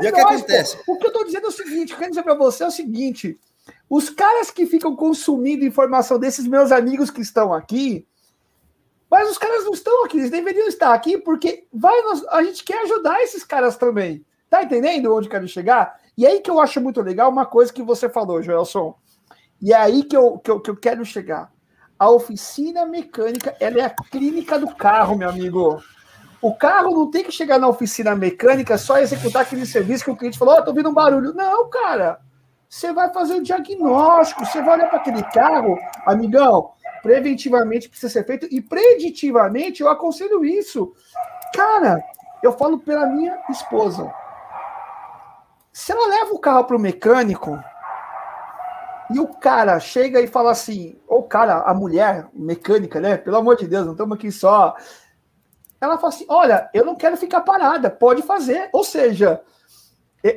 E 0.00 0.08
o 0.08 0.12
que 0.12 0.20
acontece? 0.20 0.76
Pô. 0.84 0.94
O 0.94 0.98
que 0.98 1.06
eu 1.06 1.12
tô 1.12 1.24
dizendo 1.24 1.46
é 1.46 1.48
o 1.48 1.52
seguinte, 1.52 1.84
o 1.84 1.86
que 1.88 1.92
eu 1.94 1.98
quero 1.98 2.10
dizer 2.10 2.22
para 2.22 2.34
você 2.34 2.64
é 2.64 2.66
o 2.66 2.70
seguinte: 2.70 3.38
Os 3.88 4.08
caras 4.08 4.50
que 4.50 4.66
ficam 4.66 4.96
consumindo 4.96 5.64
informação 5.64 6.18
desses 6.18 6.46
meus 6.46 6.72
amigos 6.72 7.10
que 7.10 7.20
estão 7.20 7.52
aqui, 7.52 8.06
mas 9.10 9.30
os 9.30 9.38
caras 9.38 9.64
não 9.64 9.72
estão 9.72 10.04
aqui, 10.04 10.18
eles 10.18 10.30
deveriam 10.30 10.66
estar 10.66 10.92
aqui 10.92 11.18
porque 11.18 11.66
vai 11.72 11.94
a 12.30 12.42
gente 12.42 12.64
quer 12.64 12.82
ajudar 12.82 13.22
esses 13.22 13.44
caras 13.44 13.76
também. 13.76 14.24
Tá 14.48 14.62
entendendo 14.62 15.14
onde 15.14 15.28
quero 15.28 15.46
chegar? 15.46 16.00
E 16.16 16.26
aí 16.26 16.40
que 16.40 16.50
eu 16.50 16.60
acho 16.60 16.80
muito 16.80 17.00
legal 17.00 17.30
uma 17.30 17.46
coisa 17.46 17.72
que 17.72 17.82
você 17.82 18.08
falou, 18.08 18.42
Joelson. 18.42 18.96
E 19.60 19.72
é 19.72 19.76
aí 19.76 20.02
que 20.02 20.16
eu, 20.16 20.38
que 20.38 20.50
eu, 20.50 20.60
que 20.60 20.70
eu 20.70 20.76
quero 20.76 21.04
chegar. 21.04 21.53
A 22.04 22.10
oficina 22.10 22.84
mecânica, 22.84 23.56
ela 23.58 23.80
é 23.80 23.84
a 23.86 23.88
clínica 23.88 24.58
do 24.58 24.74
carro, 24.74 25.16
meu 25.16 25.26
amigo. 25.26 25.82
O 26.42 26.54
carro 26.54 26.90
não 26.90 27.10
tem 27.10 27.24
que 27.24 27.32
chegar 27.32 27.58
na 27.58 27.66
oficina 27.66 28.14
mecânica 28.14 28.76
só 28.76 28.98
executar 28.98 29.40
aquele 29.40 29.64
serviço 29.64 30.04
que 30.04 30.10
o 30.10 30.16
cliente 30.16 30.38
falou: 30.38 30.54
oh, 30.54 30.62
tô 30.62 30.68
ouvindo 30.68 30.90
um 30.90 30.92
barulho. 30.92 31.32
Não, 31.32 31.66
cara. 31.70 32.20
Você 32.68 32.92
vai 32.92 33.10
fazer 33.10 33.36
o 33.36 33.42
diagnóstico, 33.42 34.44
você 34.44 34.60
vai 34.60 34.74
olhar 34.74 34.90
para 34.90 34.98
aquele 34.98 35.22
carro, 35.22 35.78
amigão, 36.04 36.72
preventivamente 37.02 37.88
precisa 37.88 38.12
ser 38.12 38.26
feito 38.26 38.46
e 38.50 38.60
preditivamente 38.60 39.80
eu 39.80 39.88
aconselho 39.88 40.44
isso. 40.44 40.92
Cara, 41.54 42.04
eu 42.42 42.52
falo 42.52 42.80
pela 42.80 43.06
minha 43.06 43.34
esposa. 43.48 44.12
Se 45.72 45.90
ela 45.90 46.06
leva 46.06 46.34
o 46.34 46.38
carro 46.38 46.64
para 46.64 46.76
o 46.76 46.80
mecânico 46.80 47.58
e 49.10 49.20
o 49.20 49.28
cara 49.28 49.78
chega 49.78 50.20
e 50.20 50.26
fala 50.26 50.50
assim, 50.50 50.96
ou 51.06 51.20
o 51.20 51.22
cara, 51.24 51.62
a 51.62 51.74
mulher 51.74 52.28
mecânica, 52.32 53.00
né? 53.00 53.16
Pelo 53.16 53.36
amor 53.36 53.56
de 53.56 53.66
Deus, 53.66 53.84
não 53.84 53.92
estamos 53.92 54.16
aqui 54.16 54.32
só. 54.32 54.74
Ela 55.80 55.98
fala 55.98 56.08
assim: 56.08 56.26
olha, 56.28 56.70
eu 56.72 56.84
não 56.84 56.96
quero 56.96 57.16
ficar 57.16 57.42
parada, 57.42 57.90
pode 57.90 58.22
fazer. 58.22 58.70
Ou 58.72 58.82
seja, 58.82 59.42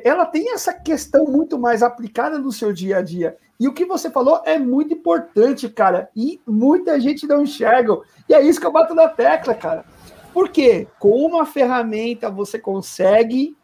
ela 0.04 0.26
tem 0.26 0.52
essa 0.52 0.72
questão 0.72 1.24
muito 1.24 1.58
mais 1.58 1.82
aplicada 1.82 2.38
no 2.38 2.52
seu 2.52 2.72
dia 2.72 2.98
a 2.98 3.02
dia. 3.02 3.36
E 3.58 3.66
o 3.66 3.72
que 3.72 3.84
você 3.84 4.10
falou 4.10 4.42
é 4.44 4.58
muito 4.58 4.94
importante, 4.94 5.68
cara. 5.68 6.10
E 6.14 6.40
muita 6.46 7.00
gente 7.00 7.26
não 7.26 7.42
enxerga. 7.42 7.98
E 8.28 8.34
é 8.34 8.42
isso 8.42 8.60
que 8.60 8.66
eu 8.66 8.72
bato 8.72 8.94
na 8.94 9.08
tecla, 9.08 9.54
cara. 9.54 9.84
Porque 10.32 10.86
com 10.98 11.10
uma 11.26 11.46
ferramenta 11.46 12.30
você 12.30 12.58
consegue 12.58 13.56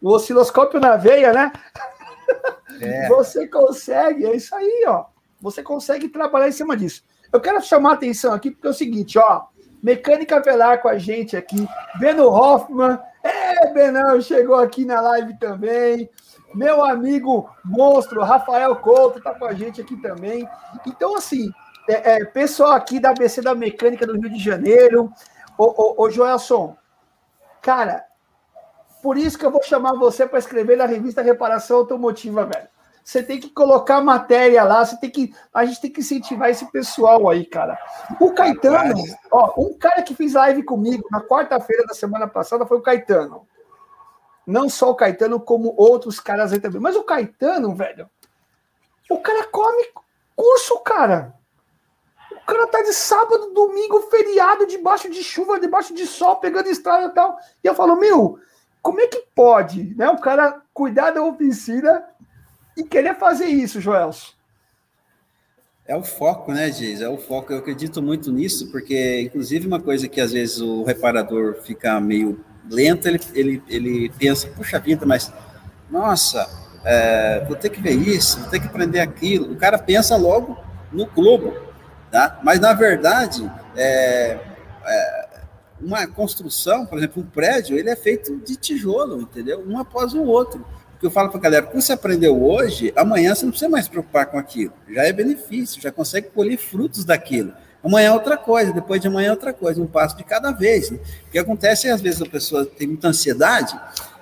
o 0.00 0.10
osciloscópio 0.10 0.80
na 0.80 0.96
veia, 0.96 1.32
né? 1.32 1.52
É. 2.80 3.08
Você 3.08 3.48
consegue, 3.48 4.26
é 4.26 4.36
isso 4.36 4.54
aí, 4.54 4.84
ó. 4.86 5.06
Você 5.40 5.62
consegue 5.62 6.08
trabalhar 6.08 6.48
em 6.48 6.52
cima 6.52 6.76
disso. 6.76 7.02
Eu 7.32 7.40
quero 7.40 7.60
chamar 7.60 7.90
a 7.90 7.94
atenção 7.94 8.32
aqui 8.32 8.50
porque 8.50 8.66
é 8.66 8.70
o 8.70 8.74
seguinte, 8.74 9.18
ó. 9.18 9.46
Mecânica 9.82 10.40
Velar 10.40 10.80
com 10.80 10.88
a 10.88 10.98
gente 10.98 11.36
aqui. 11.36 11.68
Beno 11.98 12.28
Hoffman, 12.28 12.98
é, 13.22 13.72
Benão, 13.72 14.20
chegou 14.20 14.56
aqui 14.56 14.84
na 14.84 15.00
live 15.00 15.38
também. 15.38 16.10
Meu 16.54 16.84
amigo 16.84 17.48
monstro, 17.64 18.22
Rafael 18.22 18.74
Couto, 18.76 19.20
tá 19.20 19.34
com 19.34 19.44
a 19.44 19.52
gente 19.52 19.80
aqui 19.80 19.96
também. 19.96 20.48
Então, 20.86 21.16
assim, 21.16 21.50
é, 21.88 22.16
é, 22.16 22.24
pessoal 22.24 22.72
aqui 22.72 22.98
da 22.98 23.10
ABC 23.10 23.42
da 23.42 23.54
Mecânica 23.54 24.06
do 24.06 24.18
Rio 24.18 24.30
de 24.30 24.42
Janeiro. 24.42 25.12
Ô, 25.56 25.64
ô, 25.64 26.04
ô 26.04 26.10
Joelson, 26.10 26.76
cara, 27.60 28.04
por 29.08 29.16
isso 29.16 29.38
que 29.38 29.46
eu 29.46 29.50
vou 29.50 29.62
chamar 29.62 29.94
você 29.94 30.26
para 30.26 30.38
escrever 30.38 30.76
na 30.76 30.84
revista 30.84 31.22
Reparação 31.22 31.78
Automotiva, 31.78 32.44
velho. 32.44 32.68
Você 33.02 33.22
tem 33.22 33.40
que 33.40 33.48
colocar 33.48 34.02
matéria 34.02 34.62
lá, 34.64 34.84
você 34.84 34.98
tem 34.98 35.08
que. 35.08 35.34
A 35.54 35.64
gente 35.64 35.80
tem 35.80 35.90
que 35.90 36.00
incentivar 36.00 36.50
esse 36.50 36.70
pessoal 36.70 37.26
aí, 37.30 37.46
cara. 37.46 37.78
O 38.20 38.34
Caetano, 38.34 39.02
ó, 39.30 39.54
um 39.56 39.72
cara 39.78 40.02
que 40.02 40.14
fez 40.14 40.34
live 40.34 40.62
comigo 40.62 41.08
na 41.10 41.22
quarta-feira 41.22 41.86
da 41.86 41.94
semana 41.94 42.28
passada 42.28 42.66
foi 42.66 42.76
o 42.76 42.82
Caetano. 42.82 43.48
Não 44.46 44.68
só 44.68 44.90
o 44.90 44.94
Caetano, 44.94 45.40
como 45.40 45.72
outros 45.78 46.20
caras 46.20 46.52
aí 46.52 46.60
também. 46.60 46.78
Mas 46.78 46.94
o 46.94 47.02
Caetano, 47.02 47.74
velho, 47.74 48.10
o 49.08 49.20
cara 49.20 49.44
come 49.44 49.88
curso, 50.36 50.78
cara. 50.80 51.32
O 52.30 52.46
cara 52.46 52.66
tá 52.66 52.82
de 52.82 52.92
sábado, 52.92 53.54
domingo, 53.54 54.02
feriado, 54.10 54.66
debaixo 54.66 55.08
de 55.08 55.24
chuva, 55.24 55.58
debaixo 55.58 55.94
de 55.94 56.06
sol, 56.06 56.36
pegando 56.36 56.68
estrada 56.68 57.06
e 57.06 57.14
tal. 57.14 57.38
E 57.64 57.66
eu 57.66 57.74
falo, 57.74 57.96
meu, 57.96 58.38
como 58.82 59.00
é 59.00 59.06
que 59.06 59.24
pode, 59.34 59.94
né? 59.96 60.08
O 60.08 60.18
cara 60.18 60.62
cuidar 60.72 61.10
da 61.10 61.22
oficina 61.22 62.04
e 62.76 62.82
querer 62.82 63.16
fazer 63.16 63.46
isso, 63.46 63.80
Joelson? 63.80 64.32
É 65.86 65.96
o 65.96 66.02
foco, 66.04 66.52
né, 66.52 66.70
Geis? 66.70 67.00
É 67.00 67.08
o 67.08 67.16
foco. 67.16 67.52
Eu 67.52 67.58
acredito 67.58 68.02
muito 68.02 68.30
nisso, 68.30 68.70
porque, 68.70 69.22
inclusive, 69.22 69.66
uma 69.66 69.80
coisa 69.80 70.06
que 70.06 70.20
às 70.20 70.32
vezes 70.32 70.60
o 70.60 70.84
reparador 70.84 71.62
fica 71.62 71.98
meio 71.98 72.44
lento, 72.70 73.08
ele, 73.08 73.18
ele, 73.34 73.62
ele 73.68 74.12
pensa, 74.18 74.48
puxa 74.48 74.78
vida, 74.78 75.06
mas, 75.06 75.32
nossa, 75.90 76.46
é, 76.84 77.42
vou 77.46 77.56
ter 77.56 77.70
que 77.70 77.80
ver 77.80 77.92
isso, 77.92 78.38
vou 78.40 78.50
ter 78.50 78.60
que 78.60 78.66
aprender 78.66 79.00
aquilo. 79.00 79.50
O 79.52 79.56
cara 79.56 79.78
pensa 79.78 80.14
logo 80.14 80.58
no 80.92 81.06
globo, 81.06 81.56
tá? 82.10 82.38
Mas, 82.44 82.60
na 82.60 82.74
verdade, 82.74 83.50
é, 83.74 84.38
é, 84.84 85.27
uma 85.80 86.06
construção, 86.06 86.84
por 86.86 86.98
exemplo, 86.98 87.22
um 87.22 87.26
prédio, 87.26 87.76
ele 87.78 87.90
é 87.90 87.96
feito 87.96 88.36
de 88.38 88.56
tijolo, 88.56 89.20
entendeu? 89.22 89.64
Um 89.66 89.78
após 89.78 90.14
o 90.14 90.22
outro. 90.22 90.64
Porque 90.90 91.06
eu 91.06 91.10
falo 91.10 91.28
para 91.28 91.38
a 91.38 91.42
galera, 91.42 91.66
o 91.66 91.68
que 91.68 91.80
você 91.80 91.92
aprendeu 91.92 92.42
hoje, 92.42 92.92
amanhã 92.96 93.34
você 93.34 93.44
não 93.44 93.52
precisa 93.52 93.70
mais 93.70 93.84
se 93.84 93.90
preocupar 93.90 94.26
com 94.26 94.36
aquilo. 94.36 94.72
Já 94.90 95.04
é 95.04 95.12
benefício, 95.12 95.80
já 95.80 95.92
consegue 95.92 96.28
colher 96.30 96.58
frutos 96.58 97.04
daquilo. 97.04 97.52
Amanhã 97.84 98.08
é 98.08 98.12
outra 98.12 98.36
coisa, 98.36 98.72
depois 98.72 99.00
de 99.00 99.06
amanhã 99.06 99.28
é 99.28 99.30
outra 99.30 99.52
coisa, 99.52 99.80
um 99.80 99.86
passo 99.86 100.16
de 100.16 100.24
cada 100.24 100.50
vez. 100.50 100.90
Né? 100.90 100.98
O 101.28 101.30
que 101.30 101.38
acontece 101.38 101.86
é, 101.86 101.92
às 101.92 102.00
vezes, 102.00 102.20
a 102.20 102.26
pessoa 102.26 102.66
tem 102.66 102.88
muita 102.88 103.08
ansiedade 103.08 103.78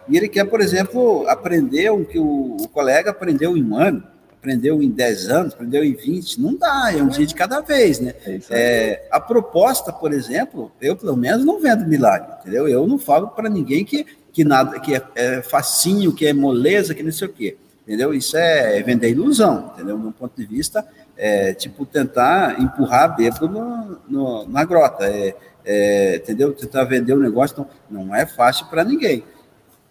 e 0.09 0.17
ele 0.17 0.29
quer, 0.29 0.45
por 0.45 0.61
exemplo, 0.61 1.27
aprender 1.29 1.91
o 1.91 2.05
que 2.05 2.19
o, 2.19 2.57
colega 2.73 3.11
aprendeu 3.11 3.57
em 3.57 3.65
um 3.65 3.77
ano, 3.77 4.07
aprendeu 4.47 4.81
em 4.81 4.89
10 4.89 5.29
anos, 5.29 5.55
aprendeu 5.55 5.83
em 5.83 5.93
20, 5.93 6.41
não 6.41 6.57
dá, 6.57 6.93
é 6.93 7.03
um 7.03 7.09
dia 7.09 7.27
de 7.27 7.35
cada 7.35 7.61
vez, 7.61 7.99
né? 7.99 8.15
É, 8.25 8.41
é 8.51 9.09
a 9.11 9.19
proposta, 9.19 9.93
por 9.93 10.13
exemplo, 10.13 10.71
eu 10.81 10.95
pelo 10.95 11.17
menos 11.17 11.45
não 11.45 11.61
vendo 11.61 11.85
milagre, 11.85 12.29
entendeu? 12.41 12.69
Eu 12.69 12.87
não 12.87 12.97
falo 12.97 13.29
para 13.29 13.49
ninguém 13.49 13.85
que 13.85 14.07
que 14.33 14.45
nada, 14.45 14.79
que 14.79 14.95
é, 14.95 15.03
é 15.15 15.43
facinho, 15.43 16.13
que 16.13 16.27
é 16.27 16.33
moleza, 16.35 16.95
que 16.95 17.03
não 17.03 17.11
sei 17.11 17.27
o 17.27 17.33
quê. 17.33 17.57
Entendeu? 17.83 18.13
Isso 18.13 18.37
é 18.37 18.83
vender 18.83 19.09
ilusão, 19.09 19.73
entendeu? 19.73 19.97
Do 19.97 20.13
ponto 20.13 20.37
de 20.37 20.45
vista, 20.45 20.87
é, 21.17 21.55
tipo, 21.55 21.87
tentar 21.87 22.61
empurrar 22.61 23.17
bêbado 23.17 23.49
no, 23.49 23.99
no, 24.07 24.47
na 24.47 24.63
grota, 24.63 25.07
é, 25.07 25.35
é, 25.65 26.17
entendeu? 26.17 26.53
Tentar 26.53 26.85
vender 26.85 27.15
o 27.15 27.17
um 27.17 27.21
negócio, 27.21 27.55
então, 27.55 27.67
não 27.89 28.15
é 28.15 28.27
fácil 28.27 28.67
para 28.67 28.85
ninguém. 28.85 29.25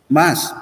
Mas, 0.07 0.53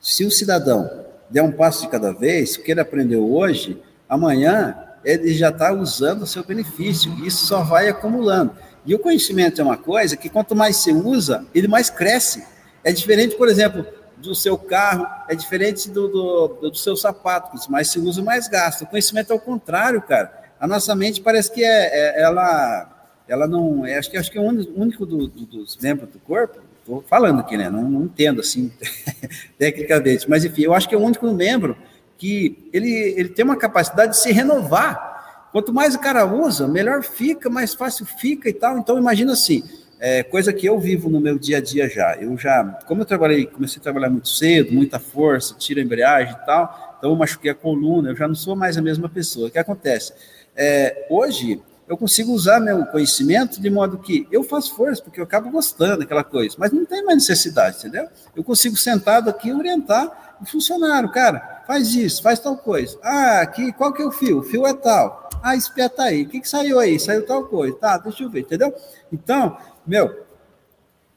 se 0.00 0.24
o 0.24 0.30
cidadão 0.30 1.01
der 1.32 1.42
um 1.42 1.50
passo 1.50 1.82
de 1.82 1.88
cada 1.88 2.12
vez, 2.12 2.56
o 2.56 2.62
que 2.62 2.70
ele 2.70 2.80
aprendeu 2.80 3.32
hoje, 3.32 3.82
amanhã 4.08 4.76
ele 5.04 5.32
já 5.34 5.48
está 5.48 5.72
usando 5.72 6.22
o 6.22 6.26
seu 6.26 6.44
benefício, 6.44 7.12
isso 7.24 7.46
só 7.46 7.62
vai 7.62 7.88
acumulando. 7.88 8.52
E 8.84 8.94
o 8.94 8.98
conhecimento 8.98 9.60
é 9.60 9.64
uma 9.64 9.76
coisa 9.76 10.16
que 10.16 10.28
quanto 10.28 10.54
mais 10.54 10.76
você 10.76 10.92
usa, 10.92 11.46
ele 11.54 11.66
mais 11.66 11.88
cresce. 11.88 12.44
É 12.84 12.92
diferente, 12.92 13.34
por 13.36 13.48
exemplo, 13.48 13.86
do 14.18 14.34
seu 14.34 14.58
carro, 14.58 15.06
é 15.28 15.34
diferente 15.34 15.90
do, 15.90 16.08
do, 16.08 16.70
do 16.70 16.74
seu 16.76 16.96
sapato, 16.96 17.58
que 17.58 17.70
mais 17.70 17.88
se 17.88 17.98
usa, 17.98 18.22
mais 18.22 18.46
gasta. 18.48 18.84
O 18.84 18.86
conhecimento 18.86 19.32
é 19.32 19.36
o 19.36 19.40
contrário, 19.40 20.02
cara. 20.02 20.32
A 20.60 20.66
nossa 20.66 20.94
mente 20.94 21.20
parece 21.20 21.50
que 21.50 21.64
é, 21.64 22.18
é 22.18 22.22
ela, 22.22 23.06
ela 23.26 23.48
não. 23.48 23.84
É, 23.84 23.98
acho, 23.98 24.10
que, 24.10 24.16
acho 24.16 24.30
que 24.30 24.38
é 24.38 24.40
o 24.40 24.44
único 24.44 25.04
do, 25.04 25.26
do, 25.26 25.46
dos 25.46 25.76
membros 25.78 26.10
do 26.10 26.20
corpo. 26.20 26.60
Estou 26.82 27.02
falando 27.08 27.40
aqui, 27.40 27.56
né? 27.56 27.70
Não, 27.70 27.88
não 27.88 28.04
entendo 28.04 28.40
assim 28.40 28.70
tecnicamente, 29.56 30.28
mas 30.28 30.44
enfim, 30.44 30.62
eu 30.62 30.74
acho 30.74 30.88
que 30.88 30.94
é 30.94 30.98
o 30.98 31.02
único 31.02 31.32
membro 31.32 31.76
que 32.18 32.68
ele, 32.72 32.90
ele 33.16 33.28
tem 33.28 33.44
uma 33.44 33.56
capacidade 33.56 34.12
de 34.12 34.18
se 34.18 34.32
renovar. 34.32 35.48
Quanto 35.52 35.72
mais 35.72 35.94
o 35.94 36.00
cara 36.00 36.24
usa, 36.26 36.66
melhor 36.66 37.02
fica, 37.02 37.48
mais 37.48 37.74
fácil 37.74 38.04
fica 38.04 38.48
e 38.48 38.52
tal. 38.52 38.78
Então, 38.78 38.98
imagina 38.98 39.32
assim: 39.32 39.62
é, 40.00 40.24
coisa 40.24 40.52
que 40.52 40.66
eu 40.66 40.80
vivo 40.80 41.08
no 41.08 41.20
meu 41.20 41.38
dia 41.38 41.58
a 41.58 41.60
dia 41.60 41.88
já. 41.88 42.16
Eu 42.16 42.36
já, 42.36 42.64
como 42.86 43.02
eu 43.02 43.04
trabalhei, 43.04 43.46
comecei 43.46 43.78
a 43.78 43.82
trabalhar 43.82 44.10
muito 44.10 44.28
cedo, 44.28 44.72
muita 44.72 44.98
força, 44.98 45.54
tiro 45.56 45.78
a 45.78 45.82
embreagem 45.82 46.34
e 46.34 46.46
tal, 46.46 46.96
então 46.98 47.10
eu 47.10 47.16
machuquei 47.16 47.52
a 47.52 47.54
coluna, 47.54 48.10
eu 48.10 48.16
já 48.16 48.26
não 48.26 48.34
sou 48.34 48.56
mais 48.56 48.76
a 48.76 48.82
mesma 48.82 49.08
pessoa. 49.08 49.46
O 49.46 49.50
que 49.50 49.60
acontece? 49.60 50.12
É, 50.56 51.06
hoje 51.08 51.62
eu 51.92 51.96
consigo 51.98 52.32
usar 52.32 52.58
meu 52.58 52.86
conhecimento 52.86 53.60
de 53.60 53.68
modo 53.68 53.98
que 53.98 54.26
eu 54.32 54.42
faço 54.42 54.74
força, 54.74 55.02
porque 55.02 55.20
eu 55.20 55.24
acabo 55.24 55.50
gostando 55.50 55.98
daquela 55.98 56.24
coisa, 56.24 56.56
mas 56.58 56.72
não 56.72 56.86
tem 56.86 57.04
mais 57.04 57.18
necessidade, 57.18 57.76
entendeu? 57.76 58.08
Eu 58.34 58.42
consigo 58.42 58.78
sentado 58.78 59.28
aqui 59.28 59.52
orientar 59.52 60.36
o 60.40 60.46
funcionário, 60.46 61.12
cara, 61.12 61.62
faz 61.66 61.94
isso, 61.94 62.22
faz 62.22 62.38
tal 62.40 62.56
coisa. 62.56 62.98
Ah, 63.02 63.42
aqui, 63.42 63.74
qual 63.74 63.92
que 63.92 64.00
é 64.00 64.06
o 64.06 64.10
fio? 64.10 64.38
O 64.38 64.42
fio 64.42 64.66
é 64.66 64.72
tal. 64.72 65.28
Ah, 65.42 65.54
espeta 65.54 66.04
aí. 66.04 66.22
O 66.22 66.28
que, 66.30 66.40
que 66.40 66.48
saiu 66.48 66.78
aí? 66.78 66.98
Saiu 66.98 67.26
tal 67.26 67.44
coisa. 67.44 67.76
Tá, 67.76 67.98
deixa 67.98 68.22
eu 68.22 68.30
ver, 68.30 68.40
entendeu? 68.40 68.74
Então, 69.12 69.58
meu, 69.86 70.24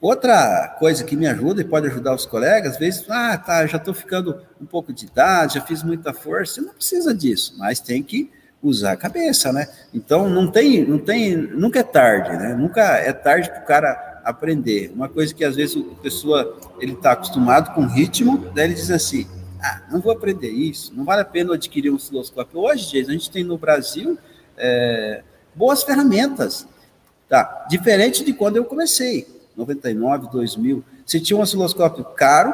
outra 0.02 0.76
coisa 0.78 1.06
que 1.06 1.16
me 1.16 1.26
ajuda 1.26 1.62
e 1.62 1.64
pode 1.64 1.88
ajudar 1.88 2.14
os 2.14 2.26
colegas, 2.26 2.74
às 2.74 2.78
vezes, 2.78 3.06
ah, 3.10 3.38
tá, 3.38 3.66
já 3.66 3.78
estou 3.78 3.94
ficando 3.94 4.42
um 4.60 4.66
pouco 4.66 4.92
de 4.92 5.06
idade, 5.06 5.54
já 5.54 5.62
fiz 5.62 5.84
muita 5.84 6.14
força, 6.14 6.56
você 6.56 6.62
não 6.62 6.74
precisa 6.74 7.14
disso, 7.14 7.56
mas 7.58 7.80
tem 7.80 8.04
que 8.04 8.30
usar 8.68 8.94
a 8.94 8.98
cabeça, 8.98 9.52
né? 9.54 9.68
Então 9.94 10.30
não 10.30 10.48
tem, 10.48 10.86
não 10.86 10.98
tem, 10.98 11.36
nunca 11.36 11.80
é 11.80 11.84
tarde, 11.84 12.36
né? 12.38 12.54
Nunca 12.54 12.82
é 12.82 13.14
tarde 13.14 13.50
para 13.50 13.62
o 13.62 13.66
cara 13.66 14.22
aprender. 14.24 14.92
Uma 14.94 15.08
coisa 15.08 15.34
que 15.34 15.46
às 15.46 15.56
vezes 15.56 15.78
a 15.78 16.02
pessoa 16.02 16.58
ele 16.80 16.94
está 16.94 17.12
acostumado 17.12 17.74
com 17.74 17.86
ritmo, 17.86 18.50
daí 18.54 18.66
ele 18.66 18.74
diz 18.74 18.90
assim, 18.90 19.28
ah, 19.62 19.84
não 19.92 20.02
vou 20.02 20.12
aprender 20.12 20.50
isso, 20.50 20.94
não 20.96 21.06
vale 21.06 21.22
a 21.22 21.26
pena 21.26 21.54
adquirir 21.54 21.92
um 21.92 21.96
osciloscópio. 21.96 22.60
Hoje, 22.60 22.84
gente, 22.86 23.10
a 23.10 23.14
gente 23.14 23.30
tem 23.30 23.44
no 23.44 23.58
Brasil 23.58 24.18
é, 24.58 25.24
boas 25.54 25.84
ferramentas, 25.84 26.68
tá? 27.30 27.66
Diferente 27.70 28.24
de 28.24 28.34
quando 28.34 28.58
eu 28.58 28.66
comecei, 28.66 29.28
99, 29.56 30.30
2000. 30.32 30.84
Você 31.06 31.20
tinha 31.20 31.38
um 31.38 31.42
osciloscópio 31.42 32.04
caro, 32.04 32.54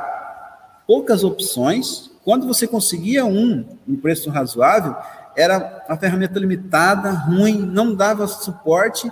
poucas 0.86 1.24
opções. 1.24 2.12
Quando 2.24 2.46
você 2.46 2.68
conseguia 2.68 3.26
um, 3.26 3.66
um 3.88 3.96
preço 3.96 4.30
razoável, 4.30 4.96
era 5.36 5.84
uma 5.88 5.98
ferramenta 5.98 6.40
limitada, 6.40 7.12
ruim, 7.12 7.60
não 7.60 7.94
dava 7.94 8.28
suporte. 8.28 9.12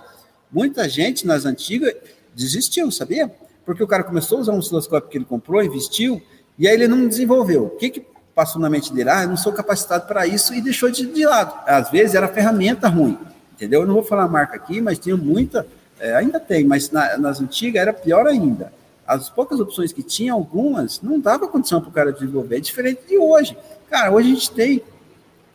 Muita 0.51 0.87
gente 0.89 1.25
nas 1.25 1.45
antigas 1.45 1.93
desistiu, 2.35 2.91
sabia? 2.91 3.31
Porque 3.65 3.83
o 3.83 3.87
cara 3.87 4.03
começou 4.03 4.37
a 4.37 4.41
usar 4.41 4.53
um 4.53 4.57
osciloscópio 4.57 5.09
que 5.09 5.17
ele 5.17 5.25
comprou, 5.25 5.63
investiu, 5.63 6.21
e 6.57 6.67
aí 6.67 6.73
ele 6.73 6.87
não 6.87 7.07
desenvolveu. 7.07 7.65
O 7.65 7.69
que, 7.71 7.89
que 7.89 8.05
passou 8.33 8.61
na 8.61 8.69
mente 8.69 8.91
dele? 8.93 9.09
Ah, 9.09 9.23
eu 9.23 9.29
não 9.29 9.37
sou 9.37 9.53
capacitado 9.53 10.07
para 10.07 10.25
isso, 10.25 10.53
e 10.53 10.61
deixou 10.61 10.89
de, 10.89 11.05
de 11.05 11.25
lado. 11.25 11.53
Às 11.65 11.89
vezes 11.91 12.15
era 12.15 12.27
ferramenta 12.27 12.87
ruim, 12.87 13.17
entendeu? 13.53 13.81
Eu 13.81 13.87
não 13.87 13.93
vou 13.93 14.03
falar 14.03 14.23
a 14.23 14.27
marca 14.27 14.55
aqui, 14.55 14.81
mas 14.81 14.97
tinha 14.97 15.15
muita, 15.17 15.67
é, 15.99 16.15
ainda 16.15 16.39
tem, 16.39 16.65
mas 16.65 16.89
na, 16.89 17.17
nas 17.17 17.41
antigas 17.41 17.81
era 17.81 17.93
pior 17.93 18.25
ainda. 18.27 18.71
As 19.05 19.29
poucas 19.29 19.59
opções 19.59 19.91
que 19.91 20.03
tinha, 20.03 20.33
algumas, 20.33 21.01
não 21.01 21.19
dava 21.19 21.47
condição 21.47 21.81
para 21.81 21.89
o 21.89 21.93
cara 21.93 22.13
desenvolver, 22.13 22.57
é 22.57 22.59
diferente 22.59 23.01
de 23.07 23.17
hoje. 23.17 23.57
Cara, 23.89 24.11
hoje 24.11 24.31
a 24.31 24.33
gente 24.35 24.51
tem, 24.51 24.83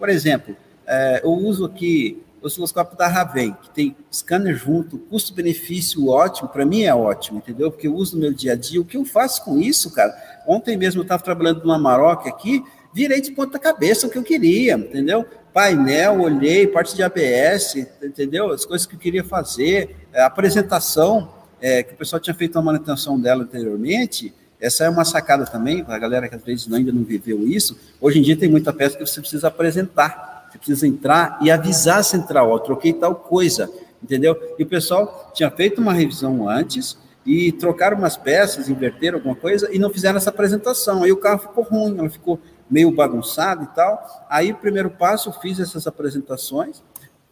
por 0.05 0.11
exemplo, 0.11 0.55
é, 0.87 1.23
eu 1.25 1.31
uso 1.31 1.65
aqui 1.65 2.23
o 2.43 2.47
osciloscópio 2.47 2.95
da 2.95 3.09
Raven, 3.09 3.57
que 3.63 3.71
tem 3.71 3.97
scanner 4.13 4.55
junto, 4.55 4.99
custo-benefício 4.99 6.09
ótimo, 6.09 6.47
para 6.51 6.67
mim 6.67 6.83
é 6.83 6.95
ótimo, 6.95 7.39
entendeu? 7.39 7.71
Porque 7.71 7.87
eu 7.87 7.95
uso 7.95 8.17
no 8.17 8.21
meu 8.21 8.31
dia 8.31 8.53
a 8.53 8.55
dia. 8.55 8.79
O 8.83 8.85
que 8.85 8.99
eu 8.99 9.05
faço 9.07 9.43
com 9.43 9.59
isso, 9.59 9.91
cara? 9.95 10.15
Ontem 10.47 10.77
mesmo 10.77 11.01
eu 11.01 11.05
estava 11.05 11.23
trabalhando 11.23 11.63
numa 11.63 11.79
Maroc 11.79 12.27
aqui, 12.27 12.63
virei 12.93 13.23
de 13.23 13.33
ponta 13.33 13.59
cabeça 13.59 14.07
o 14.07 14.11
que 14.11 14.19
eu 14.19 14.23
queria, 14.23 14.75
entendeu? 14.75 15.25
Painel, 15.55 16.21
olhei, 16.21 16.67
parte 16.67 16.95
de 16.95 17.03
ABS, 17.03 17.77
entendeu? 18.03 18.53
As 18.53 18.67
coisas 18.67 18.87
que 18.87 18.97
eu 18.97 19.01
queria 19.01 19.25
fazer, 19.25 19.97
a 20.13 20.19
é, 20.19 20.23
apresentação, 20.25 21.33
é, 21.63 21.83
que 21.83 21.95
o 21.95 21.97
pessoal 21.97 22.21
tinha 22.21 22.35
feito 22.35 22.57
uma 22.57 22.73
manutenção 22.73 23.19
dela 23.19 23.45
anteriormente, 23.45 24.35
essa 24.65 24.85
é 24.85 24.89
uma 24.89 25.05
sacada 25.05 25.45
também, 25.45 25.85
para 25.85 25.95
a 25.95 25.99
galera 25.99 26.27
que 26.27 26.35
às 26.35 26.43
vezes 26.43 26.73
ainda 26.73 26.91
não 26.91 27.05
viveu 27.05 27.47
isso. 27.47 27.79
Hoje 28.01 28.19
em 28.19 28.23
dia 28.23 28.35
tem 28.35 28.49
muita 28.49 28.73
peça 28.73 28.97
que 28.97 29.07
você 29.07 29.21
precisa 29.21 29.49
apresentar. 29.49 30.49
Você 30.51 30.57
precisa 30.57 30.87
entrar 30.87 31.39
e 31.43 31.51
avisar 31.51 31.99
a 31.99 32.03
central, 32.03 32.51
ó, 32.51 32.59
troquei 32.59 32.95
tal 32.95 33.15
coisa, 33.15 33.71
entendeu? 34.03 34.35
E 34.59 34.63
o 34.63 34.67
pessoal 34.67 35.31
tinha 35.35 35.51
feito 35.51 35.83
uma 35.83 35.93
revisão 35.93 36.49
antes 36.49 36.97
e 37.27 37.53
trocaram 37.53 37.99
umas 37.99 38.17
peças, 38.17 38.71
inverteram 38.71 39.19
alguma 39.19 39.35
coisa 39.35 39.69
e 39.71 39.79
não 39.79 39.91
fizeram 39.91 40.17
essa 40.17 40.31
apresentação. 40.31 41.03
Aí 41.03 41.13
o 41.13 41.19
carro 41.19 41.41
ficou 41.41 41.65
ruim, 41.65 41.99
ela 41.99 42.09
ficou 42.09 42.41
meio 42.71 42.91
bagunçado 42.91 43.65
e 43.65 43.67
tal. 43.75 44.27
Aí 44.31 44.53
o 44.53 44.57
primeiro 44.57 44.89
passo, 44.89 45.29
eu 45.29 45.35
fiz 45.35 45.61
essas 45.61 45.87
apresentações, 45.87 46.83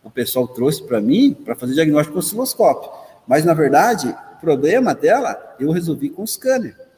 o 0.05 0.11
pessoal 0.11 0.47
trouxe 0.47 0.83
para 0.83 1.01
mim 1.01 1.33
para 1.33 1.55
fazer 1.55 1.73
diagnóstico 1.73 2.13
com 2.13 2.19
osciloscópio. 2.19 2.91
Mas, 3.27 3.43
na 3.43 3.55
verdade, 3.55 4.09
o 4.09 4.41
problema 4.41 4.95
dela 4.95 5.57
eu 5.59 5.71
resolvi 5.71 6.11
com 6.11 6.25
o 6.25 6.27
scanner. 6.27 6.92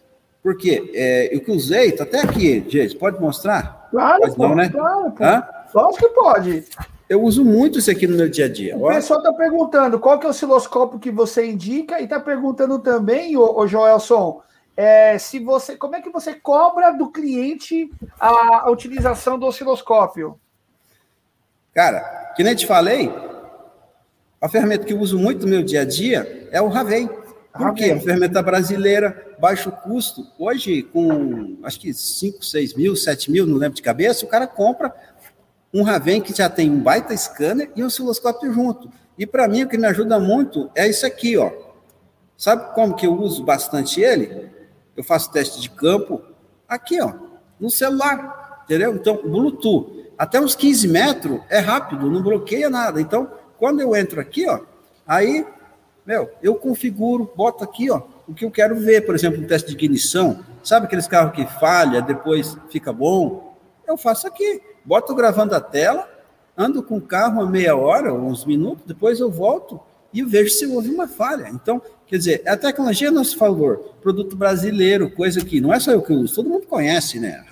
Por 0.45 0.59
quê? 0.59 0.91
É, 0.93 1.35
eu 1.35 1.41
que 1.41 1.51
usei, 1.51 1.89
está 1.89 2.05
até 2.05 2.21
aqui, 2.21 2.63
gente, 2.69 2.95
pode 2.97 3.19
mostrar? 3.19 3.89
Claro, 3.91 4.21
pode 4.21 4.39
não, 4.39 4.55
né? 4.55 4.69
claro. 4.69 5.11
Pô. 5.13 5.25
Hã? 5.25 5.49
Lógico 5.75 6.07
que 6.07 6.15
pode. 6.15 6.65
Eu 7.09 7.23
uso 7.23 7.43
muito 7.43 7.79
isso 7.79 7.91
aqui 7.91 8.07
no 8.07 8.15
meu 8.15 8.29
dia 8.29 8.45
a 8.45 8.49
dia. 8.49 8.77
O 8.77 8.89
pessoal 8.89 9.21
está 9.21 9.33
perguntando 9.33 9.99
qual 9.99 10.19
que 10.19 10.27
é 10.27 10.29
o 10.29 10.31
osciloscópio 10.31 10.99
que 10.99 11.11
você 11.11 11.47
indica 11.47 11.99
e 11.99 12.05
está 12.05 12.21
perguntando 12.21 12.79
também, 12.79 13.39
o, 13.39 13.59
o 13.59 13.67
Joelson, 13.67 14.43
é, 14.77 15.17
se 15.17 15.39
você, 15.39 15.79
como 15.79 15.97
é 15.97 16.03
que 16.03 16.11
você 16.11 16.35
cobra 16.35 16.91
do 16.91 17.11
cliente 17.11 17.91
a, 18.21 18.67
a 18.67 18.71
utilização 18.71 19.39
do 19.39 19.47
osciloscópio? 19.47 20.39
Cara, 21.75 22.33
que 22.37 22.45
nem 22.45 22.55
te 22.55 22.67
falei, 22.67 23.11
a 24.43 24.49
ferramenta 24.49 24.85
que 24.85 24.93
eu 24.93 25.01
uso 25.01 25.19
muito 25.19 25.47
no 25.47 25.53
meu 25.53 25.63
dia 25.63 25.81
a 25.81 25.85
dia 25.87 26.49
é 26.53 26.61
o 26.61 26.69
Raven. 26.69 27.09
Por 27.57 27.73
quê? 27.73 27.93
Uma 27.93 28.01
ferramenta 28.01 28.43
brasileira, 28.43 29.37
baixo 29.39 29.71
custo. 29.71 30.27
Hoje, 30.39 30.83
com 30.83 31.57
acho 31.63 31.79
que 31.79 31.95
5, 31.95 32.45
6 32.45 32.75
mil, 32.75 32.97
7 32.97 33.31
mil, 33.31 33.47
não 33.47 33.57
lembro 33.57 33.77
de 33.77 33.83
cabeça, 33.83 34.25
o 34.25 34.29
cara 34.29 34.47
compra 34.47 34.93
um 35.73 35.83
Raven 35.83 36.21
que 36.21 36.37
já 36.37 36.49
tem 36.49 36.71
um 36.71 36.81
baita 36.81 37.17
scanner 37.17 37.71
e 37.77 37.83
um 37.83 37.87
osciloscópio 37.87 38.53
junto. 38.53 38.91
E 39.17 39.25
para 39.25 39.47
mim, 39.47 39.63
o 39.63 39.69
que 39.69 39.79
me 39.79 39.87
ajuda 39.87 40.19
muito 40.19 40.69
é 40.75 40.89
isso 40.89 41.07
aqui, 41.07 41.37
ó. 41.37 41.53
Sabe 42.37 42.75
como 42.75 42.97
que 42.97 43.07
eu 43.07 43.15
uso 43.15 43.45
bastante 43.45 44.01
ele? 44.01 44.51
Eu 44.97 45.05
faço 45.05 45.31
teste 45.31 45.61
de 45.61 45.71
campo 45.71 46.23
aqui, 46.69 47.01
ó, 47.01 47.13
no 47.61 47.71
celular, 47.71 48.63
entendeu? 48.65 48.95
Então, 48.95 49.21
Bluetooth, 49.23 50.11
até 50.19 50.41
uns 50.41 50.57
15 50.57 50.89
metros 50.89 51.41
é 51.49 51.59
rápido, 51.59 52.11
não 52.11 52.23
bloqueia 52.23 52.69
nada. 52.69 53.01
Então, 53.01 53.31
quando 53.59 53.81
eu 53.81 53.95
entro 53.95 54.21
aqui, 54.21 54.49
ó, 54.49 54.61
aí, 55.07 55.47
meu, 56.07 56.31
eu 56.43 56.55
configuro, 56.55 57.31
boto 57.37 57.65
aqui, 57.65 57.91
ó, 57.91 58.03
o 58.29 58.35
que 58.35 58.45
eu 58.45 58.51
quero 58.51 58.77
ver, 58.77 59.07
por 59.07 59.15
exemplo, 59.15 59.43
um 59.43 59.47
teste 59.47 59.69
de 59.69 59.75
ignição. 59.75 60.45
Sabe 60.63 60.87
aqueles 60.87 61.07
carros 61.07 61.35
que 61.35 61.47
falha, 61.59 62.01
depois 62.03 62.57
fica 62.71 62.93
bom? 62.93 63.57
Eu 63.87 63.97
faço 63.97 64.27
aqui 64.27 64.63
boto 64.85 65.15
gravando 65.15 65.55
a 65.55 65.61
tela, 65.61 66.09
ando 66.57 66.83
com 66.83 66.99
o 66.99 67.01
carro 67.01 67.41
uma 67.41 67.51
meia 67.51 67.75
hora, 67.75 68.13
uns 68.13 68.45
minutos, 68.45 68.85
depois 68.87 69.19
eu 69.19 69.31
volto 69.31 69.81
e 70.13 70.23
vejo 70.23 70.51
se 70.51 70.67
houve 70.67 70.91
uma 70.91 71.09
falha. 71.09 71.49
Então, 71.49 71.83
quer 72.07 72.19
dizer, 72.19 72.43
a 72.47 72.57
tecnologia 72.57 73.09
a 73.09 73.13
nosso 73.13 73.37
favor, 73.37 73.95
produto 74.01 74.37
brasileiro, 74.37 75.11
coisa 75.11 75.45
que 75.45 75.61
não 75.61 75.73
é 75.73 75.81
só 75.81 75.91
eu 75.91 76.03
que 76.03 76.13
uso, 76.13 76.35
todo 76.35 76.49
mundo 76.49 76.67
conhece, 76.67 77.19
né? 77.19 77.45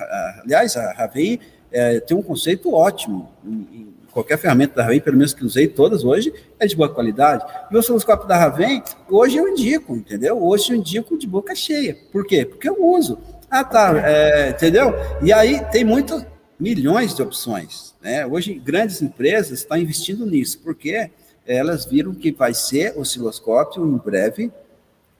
Aliás, 0.44 0.76
a 0.76 0.92
Ravei 0.92 1.40
é, 1.72 1.98
tem 2.00 2.16
um 2.16 2.22
conceito 2.22 2.72
ótimo. 2.72 3.30
Em, 3.44 3.91
qualquer 4.12 4.38
ferramenta 4.38 4.76
da 4.76 4.82
Ravei, 4.82 5.00
pelo 5.00 5.16
menos 5.16 5.34
que 5.34 5.44
usei 5.44 5.66
todas 5.66 6.04
hoje, 6.04 6.32
é 6.58 6.66
de 6.66 6.76
boa 6.76 6.88
qualidade. 6.88 7.44
E 7.70 7.74
o 7.74 7.78
osciloscópio 7.78 8.28
da 8.28 8.36
Ravei, 8.36 8.82
hoje 9.10 9.36
eu 9.36 9.48
indico, 9.48 9.96
entendeu? 9.96 10.42
Hoje 10.42 10.72
eu 10.72 10.76
indico 10.76 11.16
de 11.18 11.26
boca 11.26 11.54
cheia. 11.54 11.96
Por 12.12 12.26
quê? 12.26 12.44
Porque 12.44 12.68
eu 12.68 12.84
uso. 12.84 13.18
Ah, 13.50 13.64
tá, 13.64 13.94
é, 14.04 14.50
entendeu? 14.50 14.94
E 15.22 15.32
aí 15.32 15.60
tem 15.70 15.84
muito, 15.84 16.24
milhões 16.62 17.12
de 17.12 17.20
opções. 17.20 17.92
Né? 18.00 18.24
Hoje, 18.24 18.54
grandes 18.54 19.02
empresas 19.02 19.58
estão 19.58 19.76
investindo 19.76 20.24
nisso, 20.24 20.60
porque 20.62 21.10
elas 21.44 21.84
viram 21.84 22.14
que 22.14 22.30
vai 22.30 22.54
ser 22.54 22.96
osciloscópio, 22.96 23.84
em 23.84 23.96
breve, 23.98 24.52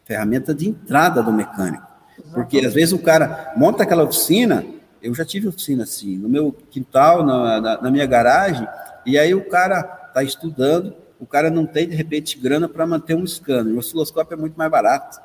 ferramenta 0.05 0.55
de 0.55 0.69
entrada 0.69 1.21
do 1.21 1.33
mecânico. 1.33 1.85
Porque 2.33 2.65
às 2.65 2.73
vezes 2.73 2.93
o 2.93 2.99
cara 2.99 3.53
monta 3.57 3.83
aquela 3.83 4.05
oficina, 4.05 4.65
eu 5.03 5.15
já 5.15 5.25
tive 5.25 5.49
oficina 5.49 5.83
assim, 5.83 6.17
no 6.17 6.29
meu 6.29 6.53
quintal, 6.71 7.25
na, 7.25 7.61
na, 7.61 7.83
na 7.83 7.91
minha 7.91 8.07
garagem, 8.07 8.67
e 9.05 9.19
aí 9.19 9.35
o 9.35 9.45
cara 9.49 9.81
está 10.09 10.23
estudando, 10.23 10.95
o 11.19 11.27
cara 11.27 11.51
não 11.51 11.67
tem, 11.67 11.89
de 11.89 11.95
repente, 11.95 12.39
grana 12.39 12.69
para 12.69 12.87
manter 12.87 13.15
um 13.15 13.27
scanner. 13.27 13.75
O 13.75 13.79
osciloscópio 13.79 14.35
é 14.35 14.37
muito 14.37 14.55
mais 14.57 14.71
barato. 14.71 15.21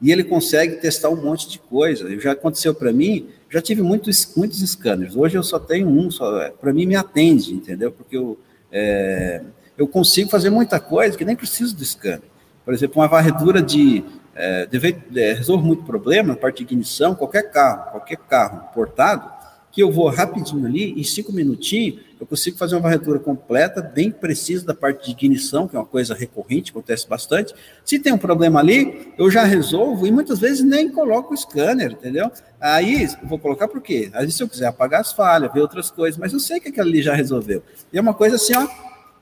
E 0.00 0.10
ele 0.10 0.24
consegue 0.24 0.76
testar 0.76 1.10
um 1.10 1.16
monte 1.16 1.48
de 1.48 1.58
coisa. 1.58 2.18
Já 2.18 2.32
aconteceu 2.32 2.74
para 2.74 2.92
mim, 2.92 3.28
já 3.50 3.60
tive 3.60 3.82
muitos, 3.82 4.32
muitos 4.34 4.60
scanners. 4.60 5.14
Hoje 5.14 5.36
eu 5.36 5.42
só 5.42 5.58
tenho 5.58 5.88
um, 5.88 6.10
só 6.10 6.50
para 6.50 6.72
mim 6.72 6.86
me 6.86 6.96
atende, 6.96 7.52
entendeu? 7.52 7.92
Porque 7.92 8.16
eu, 8.16 8.38
é, 8.72 9.42
eu 9.76 9.86
consigo 9.86 10.30
fazer 10.30 10.50
muita 10.50 10.80
coisa 10.80 11.18
que 11.18 11.24
nem 11.24 11.36
preciso 11.36 11.76
do 11.76 11.84
scanner. 11.84 12.22
Por 12.64 12.72
exemplo, 12.72 13.00
uma 13.00 13.08
varredura 13.08 13.60
de. 13.60 14.04
É, 14.42 14.66
deve, 14.66 14.96
é, 15.14 15.34
resolve 15.34 15.62
muito 15.62 15.84
problema, 15.84 16.34
parte 16.34 16.64
de 16.64 16.72
ignição, 16.72 17.14
qualquer 17.14 17.50
carro, 17.50 17.90
qualquer 17.90 18.16
carro 18.16 18.72
portado, 18.72 19.30
que 19.70 19.82
eu 19.82 19.92
vou 19.92 20.08
rapidinho 20.08 20.66
ali, 20.66 20.98
em 20.98 21.04
cinco 21.04 21.30
minutinhos, 21.30 22.00
eu 22.18 22.26
consigo 22.26 22.56
fazer 22.56 22.74
uma 22.74 22.82
varredura 22.82 23.18
completa, 23.18 23.80
bem 23.80 24.10
precisa 24.10 24.64
da 24.64 24.74
parte 24.74 25.06
de 25.06 25.10
ignição, 25.12 25.68
que 25.68 25.76
é 25.76 25.78
uma 25.78 25.86
coisa 25.86 26.14
recorrente, 26.14 26.70
acontece 26.70 27.08
bastante. 27.08 27.54
Se 27.84 27.98
tem 27.98 28.12
um 28.12 28.18
problema 28.18 28.60
ali, 28.60 29.12
eu 29.16 29.30
já 29.30 29.44
resolvo 29.44 30.06
e 30.06 30.10
muitas 30.10 30.38
vezes 30.38 30.64
nem 30.64 30.90
coloco 30.90 31.32
o 31.32 31.36
scanner, 31.36 31.92
entendeu? 31.92 32.30
Aí, 32.60 33.08
vou 33.22 33.38
colocar 33.38 33.68
por 33.68 33.80
quê? 33.80 34.10
Vezes, 34.12 34.36
se 34.36 34.42
eu 34.42 34.48
quiser 34.48 34.66
apagar 34.66 35.00
as 35.00 35.12
falhas, 35.12 35.52
ver 35.52 35.60
outras 35.60 35.90
coisas, 35.90 36.18
mas 36.18 36.32
eu 36.32 36.40
sei 36.40 36.60
que 36.60 36.68
aquilo 36.68 36.88
ali 36.88 37.00
já 37.00 37.14
resolveu. 37.14 37.62
E 37.92 37.96
é 37.96 38.00
uma 38.00 38.14
coisa 38.14 38.36
assim, 38.36 38.54
ó, 38.56 38.66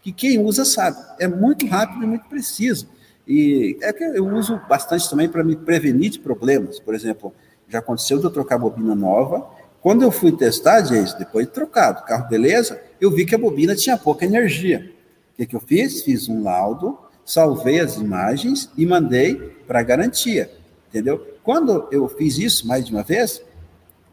que 0.01 0.13
quem 0.13 0.39
usa 0.39 0.65
sabe. 0.65 0.97
É 1.21 1.29
muito 1.29 1.67
rápido 1.67 2.03
e 2.03 2.07
muito 2.07 2.27
preciso. 2.29 2.89
E 3.29 3.77
é 3.83 3.93
que 3.93 4.03
eu 4.03 4.27
uso 4.27 4.59
bastante 4.69 5.09
também 5.09 5.29
para 5.29 5.45
me 5.45 5.55
prevenir 5.55 6.11
de 6.11 6.19
problemas. 6.19 6.81
Por 6.81 6.95
exemplo, 6.95 7.35
já 7.69 7.81
aconteceu 7.81 8.19
de 8.19 8.25
eu 8.25 8.31
trocar 8.31 8.57
bobina 8.57 8.95
nova, 8.95 9.47
quando 9.81 10.03
eu 10.03 10.11
fui 10.11 10.33
testar, 10.33 10.83
gente, 10.83 11.17
depois 11.19 11.47
de 11.47 11.53
trocado, 11.53 12.05
carro 12.05 12.29
beleza, 12.29 12.81
eu 13.01 13.11
vi 13.11 13.25
que 13.25 13.35
a 13.35 13.39
bobina 13.39 13.77
tinha 13.77 13.97
pouca 13.97 14.25
energia. 14.25 14.93
O 15.33 15.37
que, 15.37 15.47
que 15.47 15.55
eu 15.55 15.61
fiz? 15.61 16.03
Fiz 16.03 16.29
um 16.29 16.43
laudo, 16.43 16.99
salvei 17.25 17.79
as 17.79 17.97
imagens 17.97 18.69
e 18.77 18.85
mandei 18.85 19.37
para 19.67 19.83
garantia, 19.83 20.51
entendeu? 20.89 21.25
Quando 21.45 21.87
eu 21.93 22.09
fiz 22.09 22.39
isso 22.39 22.67
mais 22.67 22.87
de 22.87 22.93
uma 22.93 23.05
vez, 23.05 23.41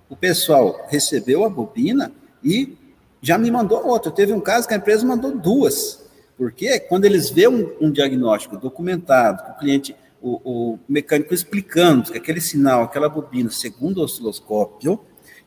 o 0.07 0.15
pessoal 0.15 0.85
recebeu 0.87 1.43
a 1.43 1.49
bobina 1.49 2.11
e 2.43 2.77
já 3.21 3.37
me 3.37 3.49
mandou 3.49 3.87
outra. 3.87 4.11
Teve 4.11 4.33
um 4.33 4.39
caso 4.39 4.67
que 4.67 4.73
a 4.73 4.77
empresa 4.77 5.05
mandou 5.05 5.35
duas, 5.35 6.04
porque 6.37 6.79
quando 6.79 7.05
eles 7.05 7.29
vêem 7.29 7.47
um, 7.47 7.87
um 7.87 7.91
diagnóstico 7.91 8.57
documentado, 8.57 9.51
o 9.51 9.59
cliente, 9.59 9.95
o, 10.21 10.41
o 10.43 10.79
mecânico 10.87 11.33
explicando 11.33 12.11
que 12.11 12.17
aquele 12.17 12.41
sinal, 12.41 12.83
aquela 12.83 13.07
bobina, 13.07 13.49
segundo 13.49 13.99
o 13.99 14.03
osciloscópio, 14.03 14.99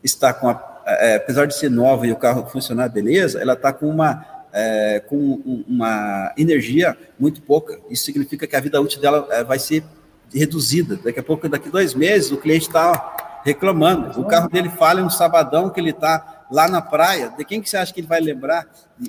está 0.03 0.33
com, 0.33 0.49
a, 0.49 0.85
é, 0.87 1.17
apesar 1.17 1.47
de 1.47 1.55
ser 1.55 1.71
nova 1.71 2.07
e 2.07 2.13
o 2.13 2.17
carro 2.17 2.47
funcionar 2.47 2.89
beleza, 2.89 3.41
ela 3.41 3.53
está 3.53 3.73
com 3.73 3.89
uma 3.89 4.39
é, 4.53 5.01
com 5.01 5.65
uma 5.69 6.33
energia 6.37 6.97
muito 7.19 7.43
pouca. 7.43 7.79
Isso 7.91 8.05
significa 8.05 8.47
que 8.47 8.57
a 8.57 8.61
vida 8.61 8.81
útil 8.81 9.01
dela 9.01 9.29
é, 9.31 9.45
vai 9.45 9.59
ser 9.59 9.85
reduzida. 10.33 10.97
Daqui 10.97 11.21
a 11.21 11.23
pouco, 11.23 11.49
daqui 11.49 11.69
dois 11.69 11.95
meses, 11.95 12.33
o 12.33 12.37
cliente 12.39 12.67
está 12.67 13.41
reclamando. 13.45 14.21
O 14.21 14.25
carro 14.25 14.49
dele 14.49 14.71
falha 14.71 15.03
no 15.03 15.11
sabadão 15.11 15.71
que 15.71 15.81
ele 15.81 15.91
está 15.91 16.38
lá 16.51 16.69
na 16.69 16.81
praia. 16.81 17.31
De 17.37 17.45
quem 17.45 17.61
que 17.61 17.69
você 17.69 17.77
acha 17.77 17.93
que 17.93 18.01
ele 18.01 18.07
vai 18.07 18.21
lembrar? 18.21 18.67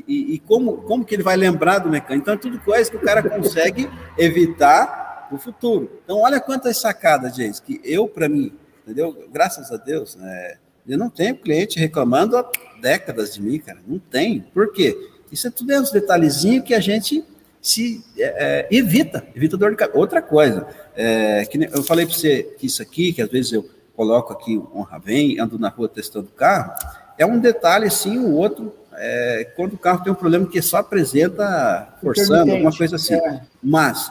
E, 0.08 0.36
e 0.36 0.40
como, 0.40 0.78
como 0.84 1.06
que 1.06 1.16
ele 1.16 1.24
vai 1.24 1.36
lembrar 1.36 1.80
do 1.80 1.90
mecânico? 1.90 2.24
Então, 2.24 2.34
é 2.34 2.38
tudo 2.38 2.60
coisa 2.60 2.90
que 2.90 2.98
o 2.98 3.02
cara 3.02 3.28
consegue 3.28 3.90
evitar 4.18 5.28
no 5.32 5.38
futuro. 5.38 6.00
Então, 6.04 6.20
olha 6.20 6.40
quantas 6.40 6.78
sacadas, 6.78 7.36
Jace, 7.36 7.62
que 7.62 7.80
eu, 7.84 8.08
para 8.08 8.28
mim, 8.28 8.52
entendeu? 8.84 9.28
Graças 9.32 9.72
a 9.72 9.78
Deus, 9.78 10.16
né? 10.16 10.58
Eu 10.88 10.98
não 10.98 11.10
tenho 11.10 11.36
cliente 11.36 11.80
reclamando 11.80 12.38
há 12.38 12.50
décadas 12.82 13.36
de 13.36 13.42
mim, 13.42 13.60
cara. 13.60 13.80
Não 13.86 14.00
tem. 14.00 14.42
Por 14.54 14.72
quê? 14.72 14.98
Isso 15.32 15.48
é 15.48 15.52
tudo 15.52 15.72
é 15.72 15.80
uns 15.80 15.92
detalhezinhos 15.92 16.66
que 16.66 16.74
a 16.74 16.80
gente 16.80 17.24
se 17.62 18.04
é, 18.18 18.24
é, 18.24 18.68
evita, 18.72 19.28
evita 19.36 19.58
dor 19.58 19.72
de 19.72 19.78
cabeça. 19.78 20.00
Outra 20.00 20.22
coisa, 20.22 20.66
é, 20.96 21.46
que 21.46 21.58
eu 21.58 21.84
falei 21.84 22.06
para 22.06 22.16
você 22.16 22.44
que 22.58 22.66
isso 22.66 22.82
aqui, 22.82 23.14
que 23.14 23.22
às 23.22 23.30
vezes 23.30 23.52
eu 23.52 23.70
coloco 23.96 24.32
aqui 24.32 24.58
um 24.74 24.82
Raven, 24.82 25.40
ando 25.40 25.60
na 25.60 25.70
rua 25.70 25.90
testando 25.90 26.30
carro, 26.30 26.74
é 27.20 27.26
um 27.26 27.38
detalhe 27.38 27.86
assim, 27.86 28.18
o 28.18 28.32
outro, 28.32 28.74
é, 28.94 29.52
quando 29.56 29.74
o 29.74 29.78
carro 29.78 30.02
tem 30.02 30.12
um 30.12 30.16
problema 30.16 30.48
que 30.48 30.62
só 30.62 30.78
apresenta 30.78 31.90
forçando, 32.02 32.52
alguma 32.54 32.76
coisa 32.76 32.96
assim. 32.96 33.14
É. 33.14 33.42
Mas 33.62 34.10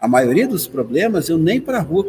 a 0.00 0.06
maioria 0.06 0.46
dos 0.46 0.68
problemas 0.68 1.28
eu 1.28 1.36
nem 1.36 1.60
para 1.60 1.78
a 1.78 1.80
rua 1.80 2.06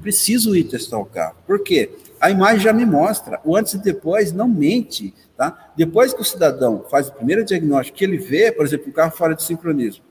preciso 0.00 0.54
ir 0.54 0.64
testar 0.64 0.98
o 0.98 1.04
carro. 1.04 1.34
Por 1.44 1.60
quê? 1.64 1.90
A 2.20 2.30
imagem 2.30 2.60
já 2.60 2.72
me 2.72 2.86
mostra, 2.86 3.40
o 3.44 3.56
antes 3.56 3.74
e 3.74 3.78
depois 3.78 4.32
não 4.32 4.46
mente. 4.46 5.12
Tá? 5.36 5.72
Depois 5.76 6.14
que 6.14 6.20
o 6.20 6.24
cidadão 6.24 6.84
faz 6.88 7.08
o 7.08 7.12
primeiro 7.12 7.44
diagnóstico, 7.44 7.98
que 7.98 8.04
ele 8.04 8.18
vê, 8.18 8.52
por 8.52 8.64
exemplo, 8.64 8.88
um 8.88 8.92
carro 8.92 9.10
fora 9.10 9.34
de 9.34 9.42
sincronismo. 9.42 10.04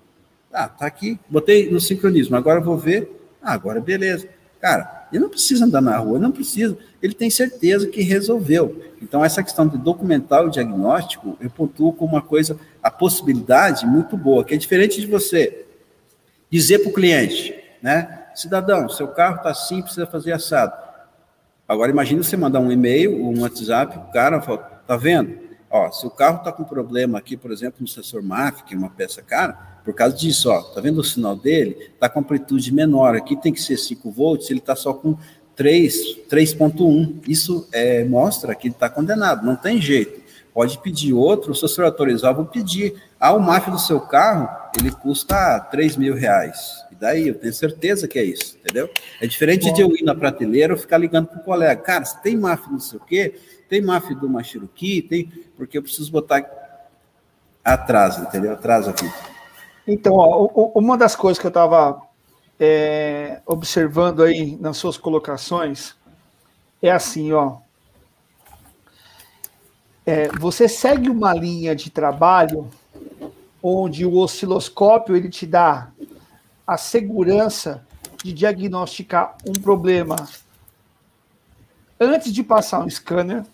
Ah, 0.52 0.68
tá 0.68 0.86
aqui, 0.86 1.20
botei 1.30 1.70
no 1.70 1.80
sincronismo, 1.80 2.36
agora 2.36 2.60
vou 2.60 2.78
ver. 2.78 3.10
Ah, 3.42 3.54
agora 3.54 3.80
beleza. 3.80 4.28
Cara, 4.60 5.08
ele 5.12 5.22
não 5.22 5.30
precisa 5.30 5.66
andar 5.66 5.82
na 5.82 5.98
rua, 5.98 6.20
não 6.20 6.32
precisa. 6.32 6.78
Ele 7.02 7.14
tem 7.14 7.30
certeza 7.30 7.88
que 7.88 8.02
resolveu. 8.02 8.84
Então, 9.02 9.24
essa 9.24 9.44
questão 9.44 9.68
de 9.68 9.78
documentar 9.78 10.46
o 10.46 10.50
diagnóstico, 10.50 11.38
eu 11.40 11.50
pontuo 11.50 11.94
como 11.94 12.14
uma 12.14 12.22
coisa, 12.22 12.60
a 12.82 12.90
possibilidade 12.90 13.86
muito 13.86 14.18
boa, 14.18 14.44
que 14.44 14.54
é 14.54 14.58
diferente 14.58 15.00
de 15.00 15.08
você 15.08 15.66
dizer 16.50 16.80
para 16.80 16.90
o 16.90 16.94
cliente, 16.94 17.54
né? 17.82 18.26
Cidadão, 18.34 18.88
seu 18.90 19.08
carro 19.08 19.38
está 19.38 19.50
assim, 19.50 19.82
precisa 19.82 20.08
fazer 20.08 20.32
assado. 20.32 20.74
Agora, 21.68 21.92
imagine 21.92 22.24
você 22.24 22.38
mandar 22.38 22.60
um 22.60 22.72
e-mail, 22.72 23.24
um 23.24 23.42
WhatsApp, 23.42 23.98
o 23.98 24.12
cara 24.12 24.42
fala, 24.42 24.60
tá 24.88 24.96
vendo? 24.96 25.38
Ó, 25.70 25.92
se 25.92 26.08
o 26.08 26.10
carro 26.10 26.38
está 26.38 26.52
com 26.52 26.64
problema 26.64 27.18
aqui, 27.18 27.36
por 27.36 27.52
exemplo, 27.52 27.80
no 27.82 27.88
sensor 27.88 28.24
MAF, 28.24 28.64
que 28.64 28.74
é 28.74 28.78
uma 28.78 28.90
peça 28.90 29.22
cara, 29.22 29.54
por 29.84 29.94
causa 29.94 30.16
disso, 30.16 30.50
ó, 30.50 30.62
tá 30.62 30.80
vendo 30.80 31.00
o 31.00 31.04
sinal 31.04 31.36
dele? 31.36 31.92
Está 31.94 32.08
com 32.08 32.22
amplitude 32.22 32.74
menor, 32.74 33.16
aqui 33.16 33.36
tem 33.36 33.52
que 33.52 33.62
ser 33.62 33.78
5 33.78 34.10
volts, 34.12 34.50
ele 34.50 34.60
está 34.60 34.76
só 34.76 34.94
com 34.94 35.18
3.1. 35.58 37.22
Isso 37.28 37.68
é, 37.72 38.04
mostra 38.06 38.54
que 38.54 38.68
está 38.68 38.90
condenado, 38.90 39.46
não 39.46 39.56
tem 39.56 39.82
jeito. 39.82 40.28
Pode 40.54 40.80
pedir 40.80 41.14
outro, 41.14 41.54
se 41.54 41.64
o 41.64 41.68
senhor 41.68 41.88
autorizar, 41.88 42.34
vou 42.34 42.46
pedir. 42.46 42.96
Ah, 43.20 43.34
o 43.34 43.40
MAF 43.40 43.70
do 43.70 43.80
seu 43.80 44.00
carro, 44.00 44.50
ele 44.80 44.92
custa 44.92 45.60
3 45.60 45.98
mil 45.98 46.16
reais. 46.16 46.84
E 46.92 46.96
daí, 46.96 47.28
eu 47.28 47.36
tenho 47.36 47.54
certeza 47.54 48.08
que 48.08 48.18
é 48.18 48.24
isso, 48.24 48.58
entendeu? 48.60 48.90
É 49.22 49.28
diferente 49.28 49.68
Bom. 49.68 49.74
de 49.74 49.82
eu 49.82 49.96
ir 49.96 50.04
na 50.04 50.16
prateleira 50.16 50.74
ou 50.74 50.80
ficar 50.80 50.98
ligando 50.98 51.28
para 51.28 51.40
o 51.40 51.44
colega. 51.44 51.82
Cara, 51.82 52.06
você 52.06 52.18
tem 52.22 52.36
MAF 52.36 52.72
não 52.72 52.80
sei 52.80 52.98
o 52.98 53.02
quê? 53.02 53.36
Tem 53.70 53.82
MAF 53.82 54.16
do 54.16 54.30
Machiruki? 54.30 55.02
Tem... 55.04 55.32
Porque 55.56 55.78
eu 55.78 55.84
preciso 55.84 56.12
botar 56.12 56.44
atrás, 57.64 58.18
entendeu? 58.18 58.54
Atrás 58.54 58.88
aqui. 58.88 59.08
Então, 59.88 60.14
ó, 60.16 60.72
uma 60.74 60.98
das 60.98 61.16
coisas 61.16 61.40
que 61.40 61.46
eu 61.46 61.50
estava 61.50 62.02
é, 62.60 63.42
observando 63.46 64.24
aí 64.24 64.56
nas 64.58 64.78
suas 64.78 64.98
colocações 64.98 65.96
é 66.82 66.92
assim, 66.92 67.32
ó. 67.32 67.58
É, 70.06 70.30
você 70.40 70.70
segue 70.70 71.10
uma 71.10 71.34
linha 71.34 71.76
de 71.76 71.90
trabalho 71.90 72.70
onde 73.62 74.06
o 74.06 74.16
osciloscópio 74.16 75.16
ele 75.16 75.30
te 75.30 75.46
dá 75.46 75.92
a 76.66 76.78
segurança 76.78 77.86
de 78.24 78.32
diagnosticar 78.32 79.36
um 79.46 79.54
problema 79.54 80.16
antes 82.00 82.32
de 82.32 82.44
passar 82.44 82.80
um 82.80 82.90
scanner, 82.90 83.46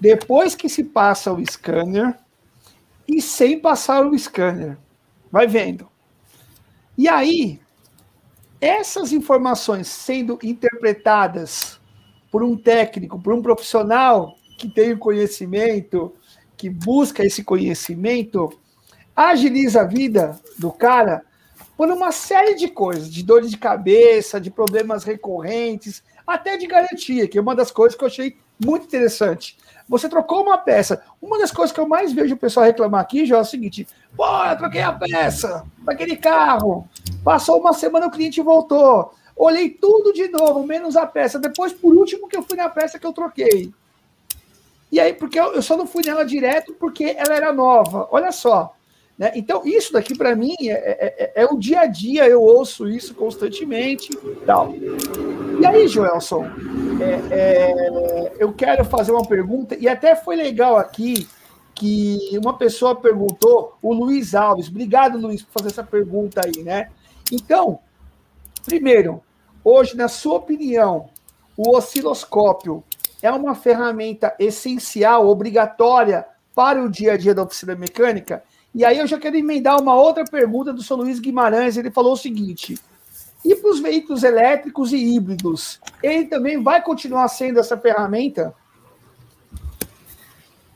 depois 0.00 0.54
que 0.54 0.68
se 0.68 0.84
passa 0.84 1.32
o 1.32 1.44
scanner 1.44 2.18
e 3.06 3.20
sem 3.20 3.58
passar 3.58 4.06
o 4.06 4.18
scanner. 4.18 4.78
Vai 5.30 5.46
vendo. 5.46 5.88
E 6.96 7.08
aí, 7.08 7.60
essas 8.62 9.12
informações 9.12 9.88
sendo 9.88 10.38
interpretadas 10.40 11.80
por 12.30 12.44
um 12.44 12.56
técnico, 12.56 13.20
por 13.20 13.34
um 13.34 13.42
profissional 13.42 14.36
que 14.56 14.68
tem 14.68 14.92
o 14.92 14.98
conhecimento, 14.98 16.14
que 16.56 16.70
busca 16.70 17.24
esse 17.24 17.42
conhecimento, 17.42 18.56
agiliza 19.16 19.80
a 19.80 19.84
vida 19.84 20.40
do 20.56 20.70
cara 20.70 21.24
por 21.76 21.88
uma 21.90 22.12
série 22.12 22.54
de 22.54 22.68
coisas, 22.68 23.12
de 23.12 23.24
dores 23.24 23.50
de 23.50 23.58
cabeça, 23.58 24.40
de 24.40 24.48
problemas 24.48 25.02
recorrentes, 25.02 26.00
até 26.24 26.56
de 26.56 26.68
garantia, 26.68 27.26
que 27.26 27.36
é 27.36 27.40
uma 27.40 27.56
das 27.56 27.72
coisas 27.72 27.98
que 27.98 28.04
eu 28.04 28.08
achei 28.08 28.38
muito 28.64 28.86
interessante. 28.86 29.58
Você 29.88 30.08
trocou 30.08 30.42
uma 30.42 30.58
peça. 30.58 31.02
Uma 31.20 31.38
das 31.38 31.50
coisas 31.50 31.72
que 31.72 31.80
eu 31.80 31.88
mais 31.88 32.12
vejo 32.12 32.34
o 32.34 32.38
pessoal 32.38 32.66
reclamar 32.66 33.00
aqui, 33.00 33.26
já 33.26 33.38
é 33.38 33.40
o 33.40 33.44
seguinte: 33.44 33.86
pô, 34.16 34.26
eu 34.44 34.56
troquei 34.56 34.82
a 34.82 34.92
peça 34.92 35.64
daquele 35.78 36.16
carro. 36.16 36.88
Passou 37.24 37.60
uma 37.60 37.72
semana, 37.72 38.06
o 38.06 38.10
cliente 38.10 38.40
voltou. 38.40 39.14
Olhei 39.36 39.70
tudo 39.70 40.12
de 40.12 40.28
novo, 40.28 40.66
menos 40.66 40.96
a 40.96 41.06
peça. 41.06 41.38
Depois, 41.38 41.72
por 41.72 41.94
último, 41.94 42.28
que 42.28 42.36
eu 42.36 42.42
fui 42.42 42.56
na 42.56 42.68
peça 42.68 42.98
que 42.98 43.06
eu 43.06 43.12
troquei. 43.12 43.72
E 44.90 45.00
aí, 45.00 45.14
porque 45.14 45.40
eu, 45.40 45.54
eu 45.54 45.62
só 45.62 45.76
não 45.76 45.86
fui 45.86 46.02
nela 46.04 46.24
direto 46.24 46.74
porque 46.74 47.14
ela 47.16 47.34
era 47.34 47.52
nova. 47.52 48.06
Olha 48.10 48.30
só. 48.30 48.74
Né? 49.18 49.32
Então, 49.34 49.62
isso 49.64 49.92
daqui 49.92 50.16
para 50.16 50.34
mim 50.34 50.54
é, 50.60 50.72
é, 50.72 51.14
é, 51.18 51.42
é, 51.42 51.46
o 51.46 51.56
dia 51.56 51.80
a 51.80 51.86
dia, 51.86 52.26
eu 52.28 52.42
ouço 52.42 52.88
isso 52.88 53.14
constantemente. 53.14 54.10
Tal. 54.46 54.74
E 55.60 55.66
aí, 55.66 55.86
Joelson, 55.86 56.46
é, 57.00 57.20
é, 57.30 58.32
eu 58.38 58.52
quero 58.52 58.84
fazer 58.84 59.12
uma 59.12 59.26
pergunta, 59.26 59.76
e 59.78 59.88
até 59.88 60.16
foi 60.16 60.36
legal 60.36 60.76
aqui 60.76 61.28
que 61.74 62.18
uma 62.38 62.56
pessoa 62.56 62.94
perguntou, 62.94 63.76
o 63.82 63.92
Luiz 63.92 64.34
Alves. 64.34 64.68
Obrigado, 64.68 65.18
Luiz, 65.18 65.42
por 65.42 65.52
fazer 65.52 65.68
essa 65.68 65.82
pergunta 65.82 66.40
aí, 66.44 66.62
né? 66.62 66.90
Então, 67.30 67.78
primeiro, 68.64 69.22
hoje, 69.64 69.96
na 69.96 70.08
sua 70.08 70.34
opinião, 70.34 71.08
o 71.56 71.76
osciloscópio 71.76 72.84
é 73.22 73.30
uma 73.30 73.54
ferramenta 73.54 74.34
essencial, 74.38 75.28
obrigatória 75.28 76.26
para 76.54 76.82
o 76.82 76.90
dia 76.90 77.14
a 77.14 77.16
dia 77.16 77.34
da 77.34 77.42
oficina 77.42 77.74
mecânica? 77.74 78.42
E 78.74 78.84
aí 78.84 78.98
eu 78.98 79.06
já 79.06 79.18
quero 79.18 79.36
emendar 79.36 79.80
uma 79.80 79.94
outra 79.94 80.24
pergunta 80.24 80.72
do 80.72 80.82
Sr. 80.82 80.94
Luiz 80.94 81.20
Guimarães. 81.20 81.76
Ele 81.76 81.90
falou 81.90 82.12
o 82.12 82.16
seguinte: 82.16 82.78
e 83.44 83.54
para 83.54 83.70
os 83.70 83.80
veículos 83.80 84.22
elétricos 84.22 84.92
e 84.92 84.96
híbridos, 84.96 85.80
ele 86.02 86.26
também 86.26 86.62
vai 86.62 86.82
continuar 86.82 87.28
sendo 87.28 87.58
essa 87.58 87.76
ferramenta? 87.76 88.54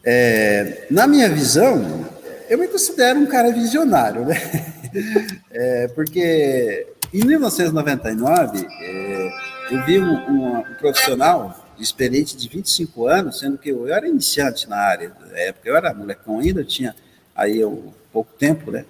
É, 0.04 0.86
na 0.90 1.06
minha 1.06 1.28
visão, 1.28 2.06
eu 2.48 2.58
me 2.58 2.68
considero 2.68 3.18
um 3.18 3.26
cara 3.26 3.52
visionário, 3.52 4.24
né? 4.24 4.36
É, 5.50 5.88
porque 5.88 6.86
em 7.12 7.22
1999, 7.24 8.66
é, 8.66 9.30
eu 9.70 9.84
vi 9.84 10.00
um, 10.00 10.04
um, 10.04 10.58
um, 10.58 10.62
profissional 10.78 11.66
experiente 11.78 12.34
de 12.34 12.48
25 12.48 13.06
anos, 13.06 13.40
sendo 13.40 13.58
que 13.58 13.68
eu, 13.68 13.86
eu 13.86 13.94
era 13.94 14.08
iniciante 14.08 14.66
na 14.68 14.76
área, 14.76 15.12
na 15.30 15.38
época 15.38 15.68
eu 15.68 15.76
era 15.76 15.92
molecão 15.92 16.38
ainda, 16.38 16.60
eu 16.60 16.64
tinha 16.64 16.94
aí 17.36 17.64
um 17.64 17.92
pouco 18.12 18.32
tempo, 18.38 18.70
né? 18.70 18.84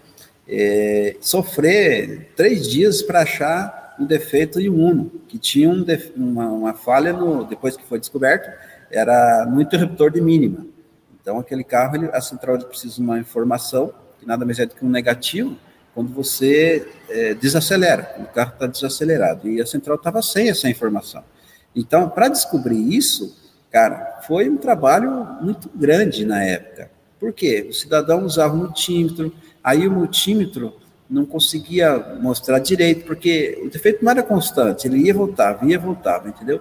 É, 0.49 1.17
sofrer 1.21 2.31
três 2.37 2.69
dias 2.69 3.03
para 3.03 3.23
achar 3.23 3.97
um 3.99 4.05
defeito 4.05 4.61
em 4.61 4.69
um 4.69 4.85
Uno, 4.85 5.11
que 5.27 5.39
tinha 5.39 5.69
um 5.69 5.85
uma, 6.15 6.47
uma, 6.47 6.75
falha 6.75 7.13
no, 7.13 7.45
depois 7.45 7.77
que 7.77 7.85
foi 7.85 7.99
descoberto, 7.99 8.49
era 8.91 9.45
no 9.47 9.61
interruptor 9.61 10.11
de 10.11 10.21
mínima. 10.21 10.67
Então, 11.21 11.39
aquele 11.39 11.65
carro, 11.65 11.97
ele, 11.97 12.09
a 12.13 12.21
central 12.21 12.59
precisa 12.59 12.95
de 12.95 13.01
uma 13.01 13.19
informação, 13.19 13.93
que 14.21 14.27
nada 14.27 14.45
mais 14.45 14.59
é 14.61 14.67
do 14.67 14.75
que 14.75 14.85
um 14.85 14.89
negativo, 14.89 15.57
quando 15.93 16.13
você 16.13 16.87
é, 17.09 17.35
desacelera, 17.35 18.15
o 18.21 18.27
carro 18.27 18.53
está 18.53 18.67
desacelerado, 18.67 19.49
e 19.49 19.61
a 19.61 19.67
central 19.67 19.97
estava 19.97 20.23
sem 20.23 20.51
essa 20.51 20.69
informação. 20.69 21.25
Então, 21.75 22.09
para 22.09 22.29
descobrir 22.29 22.95
isso, 22.95 23.37
cara, 23.71 24.21
foi 24.27 24.49
um 24.49 24.57
trabalho 24.57 25.11
muito 25.41 25.69
grande 25.75 26.25
na 26.25 26.45
época. 26.45 26.91
Por 27.27 27.33
quê? 27.33 27.67
O 27.69 27.73
cidadão 27.73 28.25
usava 28.25 28.55
o 28.55 28.57
multímetro, 28.57 29.33
aí 29.65 29.89
o 29.89 29.91
multímetro 29.91 30.75
não 31.11 31.27
conseguia 31.27 31.99
mostrar 32.21 32.61
direito, 32.61 33.05
porque 33.05 33.61
o 33.65 33.69
defeito 33.69 34.05
não 34.05 34.13
era 34.13 34.23
constante, 34.23 34.87
ele 34.87 34.99
ia 34.99 35.11
e 35.11 35.13
voltava, 35.13 35.67
ia 35.67 35.75
e 35.75 35.77
voltava, 35.77 36.29
entendeu? 36.29 36.61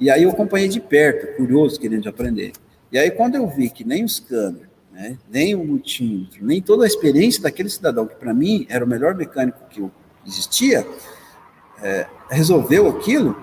E 0.00 0.10
aí 0.10 0.24
eu 0.24 0.30
acompanhei 0.30 0.66
de 0.66 0.80
perto, 0.80 1.36
curioso, 1.36 1.78
querendo 1.78 2.08
aprender. 2.08 2.50
E 2.90 2.98
aí 2.98 3.08
quando 3.12 3.36
eu 3.36 3.46
vi 3.46 3.70
que 3.70 3.84
nem 3.84 4.02
o 4.02 4.08
scanner, 4.08 4.68
né, 4.92 5.16
nem 5.30 5.54
o 5.54 5.64
multímetro, 5.64 6.44
nem 6.44 6.60
toda 6.60 6.82
a 6.82 6.88
experiência 6.88 7.40
daquele 7.40 7.68
cidadão, 7.68 8.04
que 8.04 8.16
para 8.16 8.34
mim 8.34 8.66
era 8.68 8.84
o 8.84 8.88
melhor 8.88 9.14
mecânico 9.14 9.60
que 9.70 9.88
existia, 10.26 10.84
é, 11.80 12.04
resolveu 12.28 12.88
aquilo, 12.88 13.40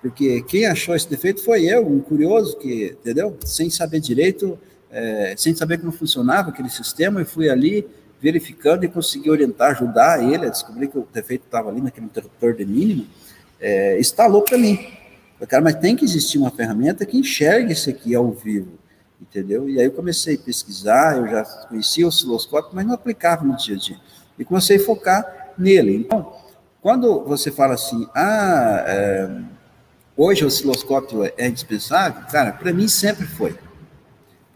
porque 0.00 0.40
quem 0.44 0.64
achou 0.64 0.96
esse 0.96 1.10
defeito 1.10 1.44
foi 1.44 1.66
eu, 1.66 1.86
um 1.86 2.00
curioso 2.00 2.56
que, 2.56 2.96
entendeu? 2.98 3.36
Sem 3.44 3.68
saber 3.68 4.00
direito, 4.00 4.58
é, 4.90 5.34
sem 5.36 5.54
saber 5.54 5.78
como 5.78 5.92
funcionava 5.92 6.50
aquele 6.50 6.70
sistema, 6.70 7.20
e 7.22 7.24
fui 7.24 7.48
ali 7.48 7.86
verificando 8.20 8.84
e 8.84 8.88
consegui 8.88 9.30
orientar, 9.30 9.72
ajudar 9.72 10.22
ele 10.22 10.46
a 10.46 10.48
descobrir 10.48 10.88
que 10.88 10.98
o 10.98 11.06
defeito 11.12 11.44
estava 11.44 11.70
ali 11.70 11.80
naquele 11.80 12.06
interruptor 12.06 12.54
de 12.54 12.64
mínimo, 12.64 13.06
é, 13.60 13.98
instalou 13.98 14.42
para 14.42 14.56
mim. 14.56 14.76
Falei, 15.34 15.48
cara, 15.48 15.62
mas 15.62 15.74
tem 15.74 15.94
que 15.94 16.04
existir 16.04 16.38
uma 16.38 16.50
ferramenta 16.50 17.04
que 17.04 17.18
enxergue 17.18 17.72
isso 17.72 17.90
aqui 17.90 18.14
ao 18.14 18.30
vivo, 18.32 18.78
entendeu? 19.20 19.68
E 19.68 19.78
aí 19.78 19.84
eu 19.84 19.92
comecei 19.92 20.36
a 20.36 20.38
pesquisar, 20.38 21.18
eu 21.18 21.28
já 21.28 21.44
conhecia 21.68 22.06
o 22.06 22.08
osciloscópio, 22.08 22.70
mas 22.72 22.86
não 22.86 22.94
aplicava 22.94 23.44
no 23.44 23.56
dia 23.56 23.76
a 23.76 23.78
dia. 23.78 24.00
E 24.38 24.44
comecei 24.44 24.78
a 24.78 24.80
focar 24.80 25.52
nele. 25.58 25.94
Então, 25.96 26.32
quando 26.80 27.22
você 27.24 27.50
fala 27.50 27.74
assim, 27.74 28.08
ah, 28.14 28.84
é, 28.86 29.40
hoje 30.16 30.42
o 30.42 30.46
osciloscópio 30.46 31.24
é, 31.24 31.34
é 31.36 31.48
indispensável, 31.48 32.22
cara, 32.30 32.52
para 32.52 32.72
mim 32.72 32.88
sempre 32.88 33.26
foi. 33.26 33.54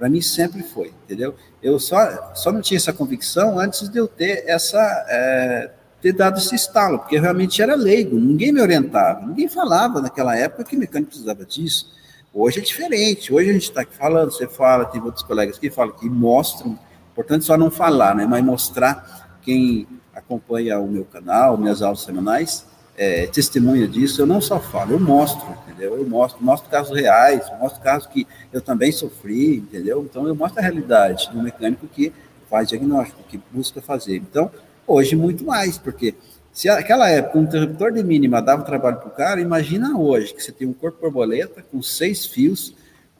Para 0.00 0.08
mim 0.08 0.22
sempre 0.22 0.62
foi, 0.62 0.94
entendeu? 1.04 1.34
Eu 1.62 1.78
só, 1.78 2.32
só 2.34 2.50
não 2.50 2.62
tinha 2.62 2.78
essa 2.78 2.90
convicção 2.90 3.58
antes 3.58 3.86
de 3.86 3.98
eu 3.98 4.08
ter 4.08 4.44
essa 4.46 4.78
é, 5.10 5.72
ter 6.00 6.14
dado 6.14 6.38
esse 6.38 6.54
estalo, 6.54 7.00
porque 7.00 7.18
eu 7.18 7.20
realmente 7.20 7.60
era 7.60 7.74
leigo, 7.74 8.18
ninguém 8.18 8.50
me 8.50 8.62
orientava, 8.62 9.26
ninguém 9.26 9.46
falava 9.46 10.00
naquela 10.00 10.34
época 10.34 10.64
que 10.64 10.74
mecânico 10.74 11.10
precisava 11.10 11.44
disso. 11.44 11.92
Hoje 12.32 12.60
é 12.60 12.62
diferente, 12.62 13.30
hoje 13.30 13.50
a 13.50 13.52
gente 13.52 13.64
está 13.64 13.82
aqui 13.82 13.94
falando, 13.94 14.32
você 14.32 14.48
fala, 14.48 14.86
tem 14.86 15.02
outros 15.02 15.22
colegas 15.22 15.58
que 15.58 15.68
falam, 15.68 15.94
que 15.94 16.08
mostram, 16.08 16.78
importante 17.12 17.44
só 17.44 17.58
não 17.58 17.70
falar, 17.70 18.14
né, 18.14 18.24
mas 18.24 18.42
mostrar 18.42 19.38
quem 19.42 19.86
acompanha 20.14 20.80
o 20.80 20.88
meu 20.88 21.04
canal, 21.04 21.58
minhas 21.58 21.82
aulas 21.82 22.00
semanais, 22.00 22.64
é, 23.00 23.26
testemunha 23.26 23.88
disso, 23.88 24.20
eu 24.20 24.26
não 24.26 24.40
só 24.40 24.60
falo, 24.60 24.92
eu 24.92 25.00
mostro, 25.00 25.46
entendeu? 25.66 25.96
Eu 25.96 26.06
mostro, 26.06 26.44
mostro 26.44 26.68
casos 26.68 26.94
reais, 26.94 27.50
mostro 27.58 27.80
casos 27.80 28.06
que 28.06 28.26
eu 28.52 28.60
também 28.60 28.92
sofri, 28.92 29.56
entendeu? 29.56 30.06
Então 30.08 30.28
eu 30.28 30.34
mostro 30.34 30.60
a 30.60 30.62
realidade 30.62 31.30
do 31.32 31.42
mecânico 31.42 31.86
que 31.86 32.12
faz 32.50 32.68
diagnóstico, 32.68 33.22
que 33.28 33.40
busca 33.52 33.80
fazer. 33.80 34.16
Então, 34.16 34.50
Hoje, 34.92 35.14
muito 35.14 35.44
mais, 35.44 35.78
porque 35.78 36.16
se 36.52 36.68
aquela 36.68 37.08
época 37.08 37.38
um 37.38 37.44
interruptor 37.44 37.92
de 37.92 38.02
mínima 38.02 38.42
dava 38.42 38.64
trabalho 38.64 38.96
para 38.96 39.06
o 39.06 39.12
cara, 39.12 39.40
imagina 39.40 39.96
hoje, 39.96 40.34
que 40.34 40.42
você 40.42 40.50
tem 40.50 40.66
um 40.66 40.72
corpo 40.72 41.00
borboleta 41.00 41.62
com 41.70 41.80
seis 41.80 42.26
fios. 42.26 42.74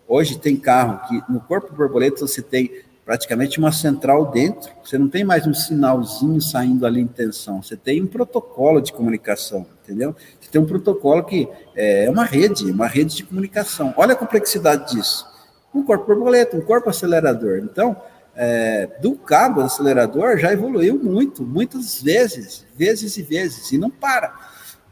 Hoje 0.08 0.36
tem 0.36 0.56
carro 0.56 1.00
que 1.06 1.32
no 1.32 1.38
corpo 1.38 1.72
borboleta 1.72 2.26
você 2.26 2.42
tem 2.42 2.82
praticamente 3.10 3.58
uma 3.58 3.72
central 3.72 4.30
dentro, 4.30 4.70
você 4.84 4.96
não 4.96 5.08
tem 5.08 5.24
mais 5.24 5.44
um 5.44 5.52
sinalzinho 5.52 6.40
saindo 6.40 6.86
ali 6.86 7.00
em 7.00 7.08
tensão, 7.08 7.60
você 7.60 7.76
tem 7.76 8.00
um 8.00 8.06
protocolo 8.06 8.80
de 8.80 8.92
comunicação, 8.92 9.66
entendeu? 9.82 10.14
Você 10.40 10.48
tem 10.48 10.60
um 10.60 10.64
protocolo 10.64 11.24
que 11.24 11.48
é 11.74 12.08
uma 12.08 12.24
rede, 12.24 12.70
uma 12.70 12.86
rede 12.86 13.16
de 13.16 13.24
comunicação. 13.24 13.92
Olha 13.96 14.12
a 14.12 14.16
complexidade 14.16 14.94
disso. 14.94 15.26
Um 15.74 15.82
corpo 15.82 16.06
borboleta, 16.06 16.56
um 16.56 16.60
corpo 16.60 16.88
acelerador. 16.88 17.58
Então, 17.58 18.00
é, 18.36 18.88
do 19.02 19.16
cabo 19.16 19.60
do 19.60 19.66
acelerador 19.66 20.38
já 20.38 20.52
evoluiu 20.52 20.96
muito, 20.96 21.42
muitas 21.42 22.00
vezes, 22.00 22.64
vezes 22.76 23.16
e 23.16 23.22
vezes, 23.22 23.72
e 23.72 23.76
não 23.76 23.90
para. 23.90 24.38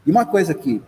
E 0.05 0.11
uma 0.11 0.25
coisa 0.25 0.53
que 0.53 0.81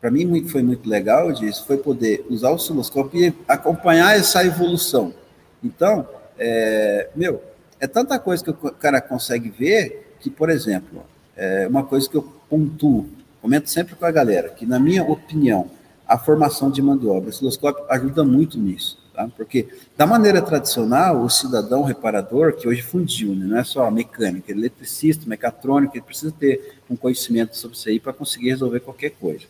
para 0.00 0.12
mim 0.12 0.46
foi 0.46 0.62
muito 0.62 0.88
legal 0.88 1.32
disso 1.32 1.64
foi 1.66 1.76
poder 1.76 2.24
usar 2.30 2.50
o 2.50 2.54
osciloscópio 2.54 3.20
e 3.20 3.34
acompanhar 3.48 4.16
essa 4.16 4.44
evolução. 4.44 5.12
Então, 5.60 6.06
é, 6.38 7.08
meu, 7.14 7.42
é 7.80 7.86
tanta 7.86 8.18
coisa 8.18 8.44
que 8.44 8.50
o 8.50 8.54
cara 8.54 9.00
consegue 9.00 9.50
ver 9.50 10.16
que, 10.20 10.30
por 10.30 10.50
exemplo, 10.50 11.04
é 11.36 11.66
uma 11.66 11.84
coisa 11.84 12.08
que 12.08 12.16
eu 12.16 12.22
pontuo, 12.48 13.08
comento 13.40 13.68
sempre 13.70 13.94
com 13.94 14.04
a 14.04 14.10
galera, 14.10 14.50
que 14.50 14.64
na 14.64 14.78
minha 14.78 15.02
opinião, 15.02 15.70
a 16.06 16.18
formação 16.18 16.70
de 16.70 16.82
mão 16.82 16.96
de 16.96 17.06
obra, 17.06 17.26
o 17.26 17.28
osciloscópio 17.28 17.84
ajuda 17.88 18.22
muito 18.22 18.58
nisso. 18.58 19.02
Tá? 19.14 19.28
Porque, 19.36 19.68
da 19.96 20.06
maneira 20.06 20.40
tradicional, 20.40 21.22
o 21.22 21.28
cidadão 21.28 21.82
reparador, 21.82 22.54
que 22.54 22.66
hoje 22.66 22.82
fundiu, 22.82 23.34
né? 23.34 23.46
não 23.46 23.58
é 23.58 23.64
só 23.64 23.90
mecânico, 23.90 24.50
é 24.50 24.54
eletricista, 24.54 25.28
mecatrônico, 25.28 25.94
ele 25.96 26.04
precisa 26.04 26.32
ter 26.38 26.76
um 26.88 26.96
conhecimento 26.96 27.56
sobre 27.56 27.76
isso 27.76 27.88
aí 27.88 28.00
para 28.00 28.12
conseguir 28.12 28.50
resolver 28.50 28.80
qualquer 28.80 29.10
coisa. 29.10 29.44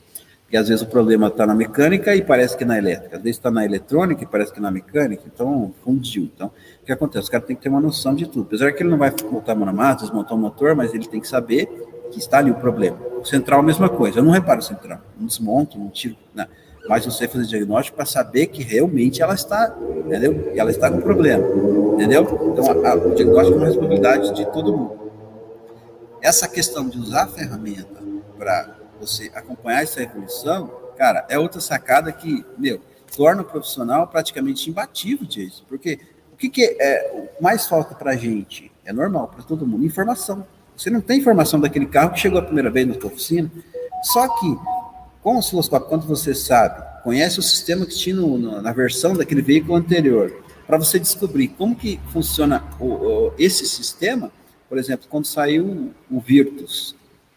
Porque 0.52 0.58
às 0.58 0.68
vezes 0.68 0.82
o 0.82 0.86
problema 0.86 1.28
está 1.28 1.46
na 1.46 1.54
mecânica 1.54 2.14
e 2.14 2.20
parece 2.20 2.54
que 2.54 2.62
na 2.62 2.76
elétrica, 2.76 3.16
às 3.16 3.22
vezes 3.22 3.38
está 3.38 3.50
na 3.50 3.64
eletrônica 3.64 4.22
e 4.22 4.26
parece 4.26 4.52
que 4.52 4.60
na 4.60 4.70
mecânica, 4.70 5.22
então 5.24 5.72
fundiu. 5.82 6.24
Então, 6.24 6.48
o 6.48 6.84
que 6.84 6.92
acontece? 6.92 7.26
O 7.26 7.30
cara 7.30 7.42
tem 7.42 7.56
que 7.56 7.62
ter 7.62 7.70
uma 7.70 7.80
noção 7.80 8.14
de 8.14 8.26
tudo. 8.26 8.42
Apesar 8.42 8.70
que 8.72 8.82
ele 8.82 8.90
não 8.90 8.98
vai 8.98 9.10
montar 9.30 9.54
massa, 9.54 10.04
desmontar 10.04 10.36
o 10.36 10.38
motor, 10.38 10.76
mas 10.76 10.92
ele 10.92 11.06
tem 11.06 11.22
que 11.22 11.26
saber 11.26 11.64
que 12.10 12.18
está 12.18 12.36
ali 12.36 12.50
o 12.50 12.54
problema. 12.56 12.98
O 13.18 13.24
central, 13.24 13.60
a 13.60 13.62
mesma 13.62 13.88
coisa. 13.88 14.18
Eu 14.18 14.22
não 14.22 14.30
reparo 14.30 14.60
o 14.60 14.62
central, 14.62 15.00
não 15.18 15.26
desmonto, 15.26 15.78
não 15.78 15.88
tiro. 15.88 16.16
Não 16.34 16.44
mas 16.86 17.06
você 17.06 17.26
fazer 17.26 17.46
diagnóstico 17.46 17.96
para 17.96 18.04
saber 18.04 18.48
que 18.48 18.62
realmente 18.62 19.22
ela 19.22 19.32
está, 19.32 19.74
entendeu? 20.04 20.52
E 20.54 20.60
ela 20.60 20.70
está 20.70 20.90
com 20.90 21.00
problema, 21.00 21.46
entendeu? 21.94 22.24
Então, 22.52 22.84
a, 22.84 22.90
a, 22.90 22.94
o 22.94 23.14
diagnóstico 23.14 23.56
é 23.56 23.58
uma 23.58 23.66
responsabilidade 23.68 24.34
de 24.34 24.44
todo 24.52 24.76
mundo. 24.76 25.12
Essa 26.20 26.46
questão 26.46 26.86
de 26.86 26.98
usar 26.98 27.22
a 27.22 27.28
ferramenta 27.28 28.02
para 28.36 28.81
você 29.06 29.30
acompanhar 29.34 29.82
essa 29.82 30.00
evolução, 30.02 30.70
cara, 30.96 31.26
é 31.28 31.38
outra 31.38 31.60
sacada 31.60 32.12
que, 32.12 32.44
meu, 32.56 32.80
torna 33.16 33.42
o 33.42 33.44
profissional 33.44 34.06
praticamente 34.06 34.70
imbatível 34.70 35.26
disso, 35.26 35.64
porque 35.68 35.98
o 36.32 36.36
que, 36.36 36.48
que 36.48 36.76
é, 36.80 37.28
mais 37.40 37.66
falta 37.66 37.94
para 37.94 38.12
a 38.12 38.16
gente? 38.16 38.70
É 38.84 38.92
normal 38.92 39.28
para 39.28 39.42
todo 39.42 39.66
mundo, 39.66 39.84
informação. 39.84 40.46
Você 40.76 40.88
não 40.88 41.00
tem 41.00 41.18
informação 41.18 41.60
daquele 41.60 41.86
carro 41.86 42.12
que 42.12 42.20
chegou 42.20 42.38
a 42.38 42.42
primeira 42.42 42.70
vez 42.70 42.86
na 42.86 42.94
sua 42.94 43.06
oficina, 43.06 43.50
só 44.04 44.28
que 44.38 44.56
com 45.20 45.36
o 45.36 45.38
osciloscópio, 45.38 45.88
quando 45.88 46.06
você 46.06 46.34
sabe, 46.34 46.82
conhece 47.02 47.38
o 47.38 47.42
sistema 47.42 47.86
que 47.86 47.94
tinha 47.94 48.16
no, 48.16 48.60
na 48.60 48.72
versão 48.72 49.14
daquele 49.14 49.42
veículo 49.42 49.76
anterior, 49.76 50.42
para 50.66 50.78
você 50.78 50.98
descobrir 50.98 51.48
como 51.48 51.76
que 51.76 52.00
funciona 52.12 52.64
o, 52.80 52.86
o, 52.86 53.34
esse 53.38 53.66
sistema, 53.66 54.32
por 54.68 54.78
exemplo, 54.78 55.06
quando 55.08 55.26
saiu 55.26 55.92
o 56.10 56.20
Virtus, 56.20 56.96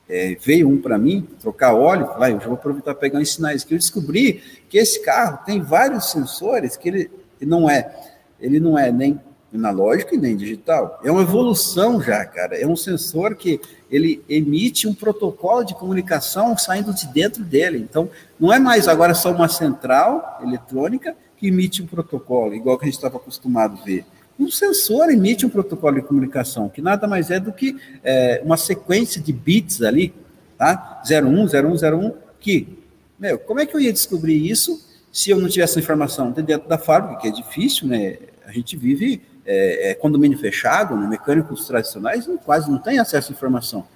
é, 0.09 0.37
veio 0.39 0.69
um 0.69 0.79
para 0.79 0.97
mim, 0.97 1.27
trocar 1.39 1.73
óleo, 1.73 2.09
vai, 2.17 2.33
eu 2.33 2.39
já 2.39 2.45
vou 2.45 2.55
aproveitar 2.55 2.93
para 2.93 3.01
pegar 3.01 3.19
uns 3.19 3.33
sinais, 3.33 3.63
que 3.63 3.73
eu 3.73 3.77
descobri 3.77 4.41
que 4.69 4.77
esse 4.77 5.03
carro 5.03 5.39
tem 5.45 5.61
vários 5.61 6.11
sensores 6.11 6.77
que 6.77 6.89
ele, 6.89 7.11
ele 7.41 7.49
não 7.49 7.69
é, 7.69 7.93
ele 8.39 8.59
não 8.59 8.77
é 8.77 8.91
nem 8.91 9.19
analógico 9.53 10.13
e 10.13 10.17
nem 10.17 10.35
digital. 10.35 10.99
É 11.03 11.09
uma 11.09 11.21
evolução 11.21 12.01
já, 12.01 12.25
cara. 12.25 12.57
É 12.57 12.67
um 12.67 12.75
sensor 12.75 13.35
que 13.35 13.59
ele 13.89 14.21
emite 14.27 14.87
um 14.87 14.93
protocolo 14.93 15.63
de 15.63 15.73
comunicação 15.73 16.57
saindo 16.57 16.93
de 16.93 17.07
dentro 17.07 17.43
dele. 17.43 17.77
Então, 17.77 18.09
não 18.39 18.53
é 18.53 18.59
mais 18.59 18.87
agora 18.87 19.13
só 19.13 19.31
uma 19.31 19.47
central 19.47 20.39
eletrônica 20.43 21.15
que 21.37 21.47
emite 21.47 21.81
um 21.81 21.87
protocolo, 21.87 22.53
igual 22.53 22.77
que 22.77 22.85
a 22.85 22.87
gente 22.87 22.95
estava 22.95 23.17
acostumado 23.17 23.79
a 23.81 23.85
ver. 23.85 24.05
Um 24.39 24.51
sensor 24.51 25.09
emite 25.09 25.45
um 25.45 25.49
protocolo 25.49 25.95
de 25.95 26.01
comunicação, 26.01 26.67
que 26.67 26.81
nada 26.81 27.07
mais 27.07 27.31
é 27.31 27.39
do 27.39 27.53
que 27.53 27.77
é, 28.03 28.41
uma 28.43 28.57
sequência 28.57 29.21
de 29.21 29.31
bits 29.31 29.81
ali, 29.81 30.13
tá? 30.57 31.01
01, 31.09 31.45
01, 31.45 32.07
01, 32.07 32.13
que, 32.39 32.77
meu, 33.17 33.39
como 33.39 33.59
é 33.59 33.65
que 33.65 33.75
eu 33.75 33.79
ia 33.79 33.93
descobrir 33.93 34.49
isso 34.49 34.83
se 35.11 35.29
eu 35.29 35.39
não 35.39 35.47
tivesse 35.47 35.79
informação 35.79 36.31
de 36.31 36.41
dentro 36.41 36.67
da 36.67 36.77
fábrica, 36.77 37.21
que 37.21 37.27
é 37.29 37.31
difícil, 37.31 37.87
né? 37.87 38.17
A 38.45 38.51
gente 38.51 38.75
vive 38.75 39.21
é, 39.45 39.91
é, 39.91 39.93
condomínio 39.93 40.37
fechado, 40.37 40.97
né, 40.97 41.07
mecânicos 41.07 41.65
tradicionais, 41.67 42.27
quase 42.43 42.69
não 42.69 42.77
tem 42.77 42.99
acesso 42.99 43.31
à 43.31 43.35
informação. 43.35 43.87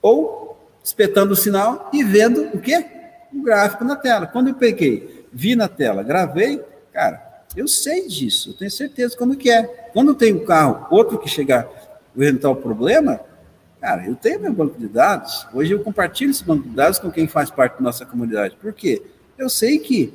Ou 0.00 0.58
espetando 0.82 1.32
o 1.32 1.36
sinal 1.36 1.90
e 1.92 2.02
vendo 2.02 2.42
o 2.54 2.58
quê? 2.58 2.84
O 3.32 3.42
gráfico 3.42 3.84
na 3.84 3.96
tela. 3.96 4.26
Quando 4.26 4.48
eu 4.48 4.54
peguei, 4.54 5.26
vi 5.32 5.54
na 5.54 5.68
tela, 5.68 6.02
gravei, 6.02 6.60
cara, 6.92 7.31
eu 7.56 7.68
sei 7.68 8.08
disso, 8.08 8.50
eu 8.50 8.54
tenho 8.54 8.70
certeza 8.70 9.16
como 9.16 9.36
que 9.36 9.50
é. 9.50 9.62
Quando 9.92 10.14
tem 10.14 10.34
um 10.34 10.44
carro, 10.44 10.86
outro 10.90 11.18
que 11.18 11.28
chegar 11.28 11.68
orientar 12.16 12.50
o 12.50 12.56
problema, 12.56 13.20
cara, 13.80 14.06
eu 14.06 14.14
tenho 14.14 14.40
meu 14.40 14.52
banco 14.52 14.78
de 14.78 14.88
dados. 14.88 15.46
Hoje 15.52 15.72
eu 15.72 15.82
compartilho 15.82 16.30
esse 16.30 16.44
banco 16.44 16.68
de 16.68 16.74
dados 16.74 16.98
com 16.98 17.10
quem 17.10 17.26
faz 17.26 17.50
parte 17.50 17.74
da 17.74 17.80
nossa 17.80 18.06
comunidade. 18.06 18.56
Por 18.56 18.72
quê? 18.72 19.02
Eu 19.36 19.48
sei 19.48 19.78
que 19.78 20.12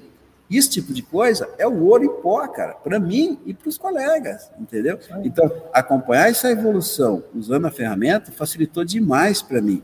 esse 0.49 0.69
tipo 0.69 0.93
de 0.93 1.01
coisa 1.01 1.49
é 1.57 1.67
o 1.67 1.83
ouro 1.83 2.05
em 2.05 2.21
pó, 2.21 2.47
cara, 2.47 2.73
para 2.73 2.99
mim 2.99 3.37
e 3.45 3.53
para 3.53 3.67
os 3.67 3.77
colegas, 3.77 4.49
entendeu? 4.57 4.97
Então, 5.23 5.51
acompanhar 5.73 6.29
essa 6.29 6.49
evolução 6.49 7.23
usando 7.35 7.65
a 7.65 7.71
ferramenta 7.71 8.31
facilitou 8.31 8.85
demais 8.85 9.41
para 9.41 9.61
mim. 9.61 9.83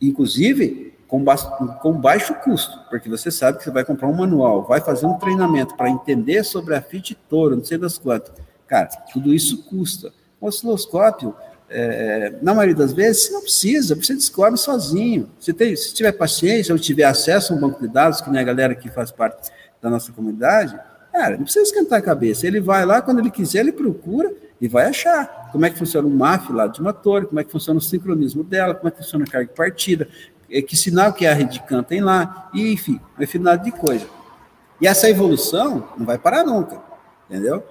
Inclusive, 0.00 0.91
com, 1.12 1.22
ba 1.22 1.36
com 1.82 1.92
baixo 1.92 2.34
custo, 2.36 2.78
porque 2.88 3.06
você 3.06 3.30
sabe 3.30 3.58
que 3.58 3.64
você 3.64 3.70
vai 3.70 3.84
comprar 3.84 4.08
um 4.08 4.14
manual, 4.14 4.62
vai 4.62 4.80
fazer 4.80 5.04
um 5.04 5.18
treinamento 5.18 5.76
para 5.76 5.90
entender 5.90 6.42
sobre 6.42 6.74
a 6.74 6.80
Fit 6.80 7.14
Toro, 7.28 7.54
não 7.54 7.62
sei 7.62 7.76
das 7.76 7.98
quantas. 7.98 8.32
Cara, 8.66 8.88
tudo 9.12 9.34
isso 9.34 9.62
custa. 9.64 10.10
O 10.40 10.46
osciloscópio, 10.46 11.34
é, 11.68 12.32
na 12.40 12.54
maioria 12.54 12.74
das 12.74 12.94
vezes, 12.94 13.24
você 13.24 13.32
não 13.34 13.42
precisa, 13.42 13.94
você 13.94 14.14
descobre 14.14 14.58
sozinho. 14.58 15.28
Você 15.38 15.52
tem, 15.52 15.76
se 15.76 15.92
tiver 15.92 16.12
paciência 16.12 16.72
ou 16.72 16.78
tiver 16.78 17.04
acesso 17.04 17.52
a 17.52 17.56
um 17.56 17.60
banco 17.60 17.82
de 17.82 17.88
dados, 17.88 18.22
que 18.22 18.30
nem 18.30 18.40
a 18.40 18.44
galera 18.44 18.74
que 18.74 18.88
faz 18.88 19.10
parte 19.10 19.52
da 19.82 19.90
nossa 19.90 20.10
comunidade, 20.12 20.80
cara, 21.12 21.36
não 21.36 21.44
precisa 21.44 21.66
esquentar 21.66 21.98
a 21.98 22.02
cabeça. 22.02 22.46
Ele 22.46 22.58
vai 22.58 22.86
lá, 22.86 23.02
quando 23.02 23.18
ele 23.18 23.30
quiser, 23.30 23.60
ele 23.60 23.72
procura 23.72 24.32
e 24.58 24.66
vai 24.66 24.86
achar 24.86 25.50
como 25.52 25.66
é 25.66 25.70
que 25.70 25.78
funciona 25.78 26.08
o 26.08 26.10
MAF 26.10 26.52
lá 26.52 26.68
de 26.68 26.80
uma 26.80 26.94
torre, 26.94 27.26
como 27.26 27.38
é 27.38 27.44
que 27.44 27.50
funciona 27.50 27.78
o 27.78 27.82
sincronismo 27.82 28.42
dela, 28.42 28.74
como 28.74 28.88
é 28.88 28.90
que 28.90 28.98
funciona 28.98 29.24
a 29.24 29.30
carga 29.30 29.48
de 29.48 29.54
partida, 29.54 30.08
é, 30.08 30.31
que 30.60 30.76
sinal 30.76 31.12
que 31.12 31.26
a 31.26 31.32
Redcam 31.32 31.82
tem 31.82 32.00
lá, 32.00 32.50
e 32.52 32.72
enfim, 32.72 33.00
uma 33.16 33.24
infinidade 33.24 33.64
de 33.64 33.72
coisa. 33.72 34.06
E 34.80 34.86
essa 34.86 35.08
evolução 35.08 35.88
não 35.96 36.04
vai 36.04 36.18
parar 36.18 36.44
nunca, 36.44 36.78
entendeu? 37.30 37.64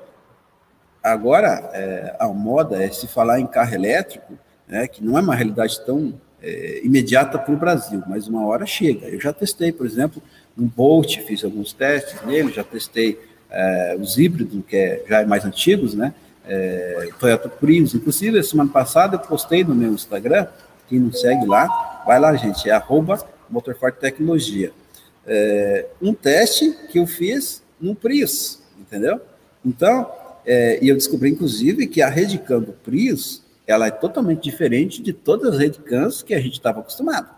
Agora, 1.04 1.70
é, 1.74 2.16
a 2.20 2.28
moda 2.30 2.82
é 2.82 2.90
se 2.90 3.08
falar 3.08 3.40
em 3.40 3.46
carro 3.46 3.76
elétrico, 3.76 4.34
né, 4.68 4.88
que 4.88 5.04
não 5.04 5.18
é 5.18 5.22
uma 5.22 5.36
realidade 5.36 5.80
tão 5.86 6.14
é, 6.42 6.82
imediata 6.84 7.38
para 7.38 7.54
o 7.54 7.58
Brasil, 7.58 8.02
mas 8.08 8.28
uma 8.28 8.46
hora 8.46 8.66
chega. 8.66 9.08
Eu 9.08 9.20
já 9.20 9.34
testei, 9.34 9.72
por 9.72 9.86
exemplo, 9.86 10.22
um 10.58 10.66
Bolt, 10.66 11.18
fiz 11.20 11.44
alguns 11.44 11.74
testes 11.74 12.22
nele, 12.26 12.52
já 12.52 12.64
testei 12.64 13.20
é, 13.50 13.98
os 14.00 14.18
híbridos, 14.18 14.64
que 14.68 14.76
é, 14.76 15.04
já 15.08 15.22
é 15.22 15.26
mais 15.26 15.44
antigos, 15.44 15.94
né? 15.94 16.14
É, 16.48 17.10
Toyota 17.20 17.50
Prius. 17.50 17.94
Inclusive, 17.94 18.42
semana 18.44 18.70
passada 18.72 19.16
eu 19.16 19.20
postei 19.20 19.64
no 19.64 19.76
meu 19.76 19.92
Instagram, 19.94 20.48
quem 20.92 21.00
não 21.00 21.14
segue 21.14 21.46
lá, 21.46 22.04
vai 22.06 22.20
lá, 22.20 22.36
gente, 22.36 22.70
é 22.70 22.74
arroba 22.74 23.18
Tecnologia. 24.00 24.74
É, 25.26 25.88
um 26.02 26.14
teste 26.14 26.78
que 26.90 27.00
eu 27.00 27.08
fiz 27.08 27.64
no 27.80 27.96
Prius, 27.96 28.62
entendeu? 28.78 29.22
Então, 29.66 30.12
é, 30.46 30.84
e 30.84 30.90
eu 30.90 30.96
descobri, 30.96 31.30
inclusive, 31.30 31.88
que 31.88 32.02
a 32.02 32.10
rede 32.10 32.38
CAN 32.40 32.60
do 32.60 32.74
Prius, 32.74 33.42
ela 33.66 33.88
é 33.88 33.92
totalmente 33.92 34.44
diferente 34.44 35.02
de 35.02 35.14
todas 35.14 35.54
as 35.54 35.60
redes 35.60 35.80
CANs 35.80 36.22
que 36.22 36.34
a 36.34 36.42
gente 36.42 36.54
estava 36.54 36.82
acostumado. 36.82 37.30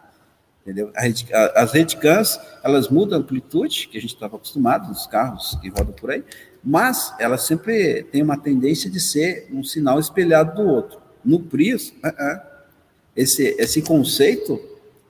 Entendeu? 0.64 0.92
Rede, 0.96 1.28
a, 1.32 1.62
as 1.62 1.72
redes 1.74 1.94
CANs, 1.94 2.40
elas 2.64 2.90
mudam 2.90 3.20
a 3.20 3.22
amplitude, 3.22 3.88
que 3.88 4.00
a 4.00 4.02
gente 4.02 4.16
estava 4.16 4.36
acostumado 4.38 4.88
nos 4.88 5.06
carros 5.06 5.60
que 5.62 5.70
rodam 5.70 5.94
por 5.94 6.10
aí, 6.10 6.24
mas 6.64 7.14
ela 7.20 7.38
sempre 7.38 8.02
tem 8.04 8.24
uma 8.24 8.38
tendência 8.38 8.90
de 8.90 9.00
ser 9.00 9.48
um 9.52 9.64
sinal 9.64 10.00
espelhado 10.00 10.56
do 10.56 10.68
outro. 10.68 11.00
No 11.24 11.40
Prius, 11.40 11.90
uh 11.90 12.08
-uh. 12.08 12.53
Esse, 13.16 13.56
esse 13.60 13.82
conceito 13.82 14.60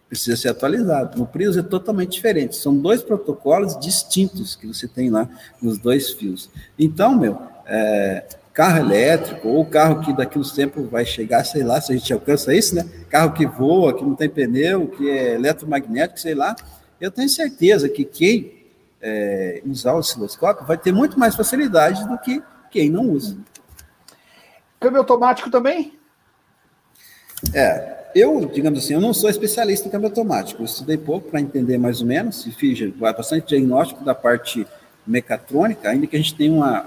precisa 0.09 0.37
ser 0.37 0.49
atualizado. 0.49 1.17
No 1.17 1.25
Prius 1.25 1.57
é 1.57 1.63
totalmente 1.63 2.11
diferente. 2.11 2.55
São 2.55 2.77
dois 2.77 3.01
protocolos 3.01 3.79
distintos 3.79 4.55
que 4.55 4.67
você 4.67 4.87
tem 4.87 5.09
lá 5.09 5.27
nos 5.61 5.77
dois 5.77 6.11
fios. 6.11 6.49
Então, 6.77 7.17
meu, 7.17 7.39
é, 7.65 8.23
carro 8.53 8.79
elétrico, 8.79 9.47
ou 9.47 9.65
carro 9.65 10.01
que 10.01 10.13
daqui 10.13 10.37
uns 10.37 10.51
tempos 10.51 10.87
vai 10.87 11.05
chegar, 11.05 11.43
sei 11.43 11.63
lá, 11.63 11.81
se 11.81 11.91
a 11.91 11.95
gente 11.95 12.13
alcança 12.13 12.53
isso, 12.53 12.75
né? 12.75 12.85
Carro 13.09 13.33
que 13.33 13.45
voa, 13.45 13.95
que 13.97 14.03
não 14.03 14.15
tem 14.15 14.29
pneu, 14.29 14.87
que 14.87 15.09
é 15.09 15.33
eletromagnético, 15.33 16.19
sei 16.19 16.35
lá. 16.35 16.55
Eu 17.01 17.09
tenho 17.09 17.27
certeza 17.27 17.89
que 17.89 18.05
quem 18.05 18.53
é, 19.01 19.61
usar 19.65 19.93
o 19.93 19.97
osciloscópio 19.97 20.65
vai 20.65 20.77
ter 20.77 20.91
muito 20.91 21.17
mais 21.19 21.35
facilidade 21.35 22.07
do 22.07 22.17
que 22.19 22.41
quem 22.69 22.89
não 22.89 23.09
usa. 23.09 23.37
Câmbio 24.79 24.99
automático 24.99 25.49
também? 25.49 25.97
É, 27.51 27.93
eu, 28.15 28.45
digamos 28.45 28.83
assim, 28.83 28.93
eu 28.93 29.01
não 29.01 29.13
sou 29.13 29.29
especialista 29.29 29.87
em 29.87 29.91
câmbio 29.91 30.09
automático. 30.09 30.61
Eu 30.61 30.65
estudei 30.65 30.97
pouco 30.97 31.29
para 31.29 31.41
entender 31.41 31.77
mais 31.77 31.99
ou 31.99 32.07
menos, 32.07 32.45
e 32.45 32.51
fiz 32.51 32.79
bastante 32.95 33.47
diagnóstico 33.47 34.03
da 34.03 34.13
parte 34.13 34.67
mecatrônica, 35.05 35.89
ainda 35.89 36.07
que 36.07 36.15
a 36.15 36.19
gente 36.19 36.35
tenha 36.35 36.53
uma, 36.53 36.81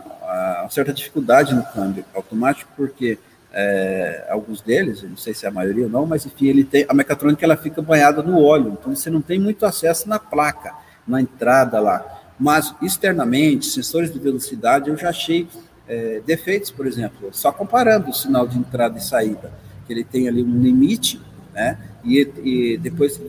uma 0.60 0.70
certa 0.70 0.92
dificuldade 0.92 1.54
no 1.54 1.64
câmbio 1.64 2.04
automático, 2.14 2.70
porque 2.76 3.18
é, 3.52 4.26
alguns 4.30 4.60
deles, 4.60 5.02
não 5.02 5.16
sei 5.16 5.34
se 5.34 5.44
é 5.44 5.48
a 5.48 5.52
maioria 5.52 5.84
ou 5.84 5.90
não, 5.90 6.06
mas 6.06 6.24
enfim, 6.24 6.46
ele 6.46 6.64
tem 6.64 6.86
a 6.88 6.94
mecatrônica 6.94 7.44
ela 7.44 7.56
fica 7.56 7.82
banhada 7.82 8.22
no 8.22 8.42
óleo, 8.42 8.76
então 8.78 8.94
você 8.94 9.10
não 9.10 9.20
tem 9.20 9.38
muito 9.38 9.66
acesso 9.66 10.08
na 10.08 10.18
placa, 10.18 10.74
na 11.06 11.20
entrada 11.20 11.80
lá. 11.80 12.04
Mas 12.38 12.74
externamente, 12.80 13.66
sensores 13.66 14.12
de 14.12 14.18
velocidade, 14.18 14.90
eu 14.90 14.96
já 14.96 15.08
achei 15.08 15.48
é, 15.88 16.20
defeitos, 16.24 16.70
por 16.70 16.86
exemplo, 16.86 17.30
só 17.32 17.50
comparando 17.50 18.10
o 18.10 18.14
sinal 18.14 18.46
de 18.46 18.58
entrada 18.58 18.98
e 18.98 19.02
saída 19.02 19.65
que 19.86 19.92
ele 19.92 20.04
tem 20.04 20.28
ali 20.28 20.42
um 20.42 20.60
limite, 20.60 21.20
né? 21.52 21.78
E, 22.04 22.20
e 22.44 22.78
depois 22.78 23.20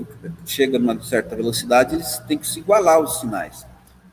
chega 0.46 0.78
numa 0.78 1.02
certa 1.02 1.36
velocidade, 1.36 1.96
eles 1.96 2.20
têm 2.28 2.38
que 2.38 2.48
se 2.48 2.60
igualar 2.60 3.00
os 3.00 3.20
sinais. 3.20 3.66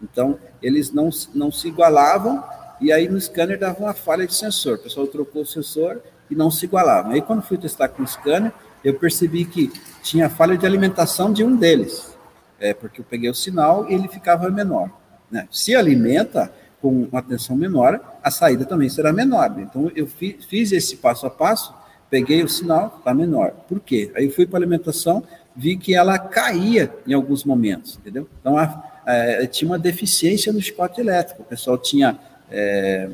Então, 0.03 0.38
eles 0.62 0.92
não, 0.92 1.11
não 1.34 1.51
se 1.51 1.68
igualavam, 1.68 2.42
e 2.80 2.92
aí 2.92 3.09
no 3.09 3.20
scanner 3.20 3.59
dava 3.59 3.80
uma 3.80 3.95
falha 3.95 4.26
de 4.26 4.34
sensor. 4.34 4.76
O 4.76 4.78
pessoal 4.78 5.07
trocou 5.07 5.42
o 5.42 5.47
sensor 5.47 6.01
e 6.30 6.34
não 6.34 6.51
se 6.51 6.64
igualava. 6.64 7.12
Aí, 7.12 7.20
quando 7.20 7.42
fui 7.42 7.59
testar 7.59 7.88
com 7.88 8.03
o 8.03 8.07
scanner, 8.07 8.53
eu 8.82 8.95
percebi 8.95 9.45
que 9.45 9.72
tinha 10.03 10.28
falha 10.28 10.57
de 10.57 10.66
alimentação 10.66 11.32
de 11.32 11.42
um 11.42 11.57
deles, 11.57 12.16
é, 12.61 12.74
porque 12.74 13.01
eu 13.01 13.05
peguei 13.05 13.30
o 13.30 13.34
sinal 13.34 13.90
e 13.90 13.95
ele 13.95 14.09
ficava 14.09 14.51
menor. 14.51 14.90
Né? 15.30 15.49
Se 15.51 15.74
alimenta 15.74 16.53
com 16.80 17.05
uma 17.05 17.22
tensão 17.22 17.57
menor, 17.57 17.99
a 18.22 18.30
saída 18.30 18.64
também 18.66 18.88
será 18.88 19.12
menor. 19.12 19.55
Então, 19.59 19.90
eu 19.97 20.07
fi, 20.07 20.38
fiz 20.49 20.70
esse 20.70 20.97
passo 20.97 21.26
a 21.26 21.30
passo 21.30 21.74
peguei 22.15 22.45
o 22.45 22.49
sinal, 22.49 22.95
está 22.97 23.12
menor. 23.12 23.51
Por 23.69 23.81
quê? 23.81 24.12
Aí 24.15 24.31
fui 24.31 24.47
para 24.47 24.61
a 24.61 24.61
alimentação, 24.61 25.25
vi 25.57 25.77
que 25.77 25.97
ela 25.97 26.17
caía 26.17 26.95
em 27.05 27.12
alguns 27.12 27.43
momentos, 27.45 27.99
entendeu? 28.01 28.29
Então, 28.41 28.57
a, 28.57 28.85
a, 29.05 29.47
tinha 29.49 29.69
uma 29.69 29.81
deficiência 29.81 30.53
no 30.53 30.62
chicote 30.62 31.01
elétrico. 31.01 31.43
O 31.43 31.45
pessoal 31.45 31.77
tinha, 31.77 32.17
é, 32.49 33.09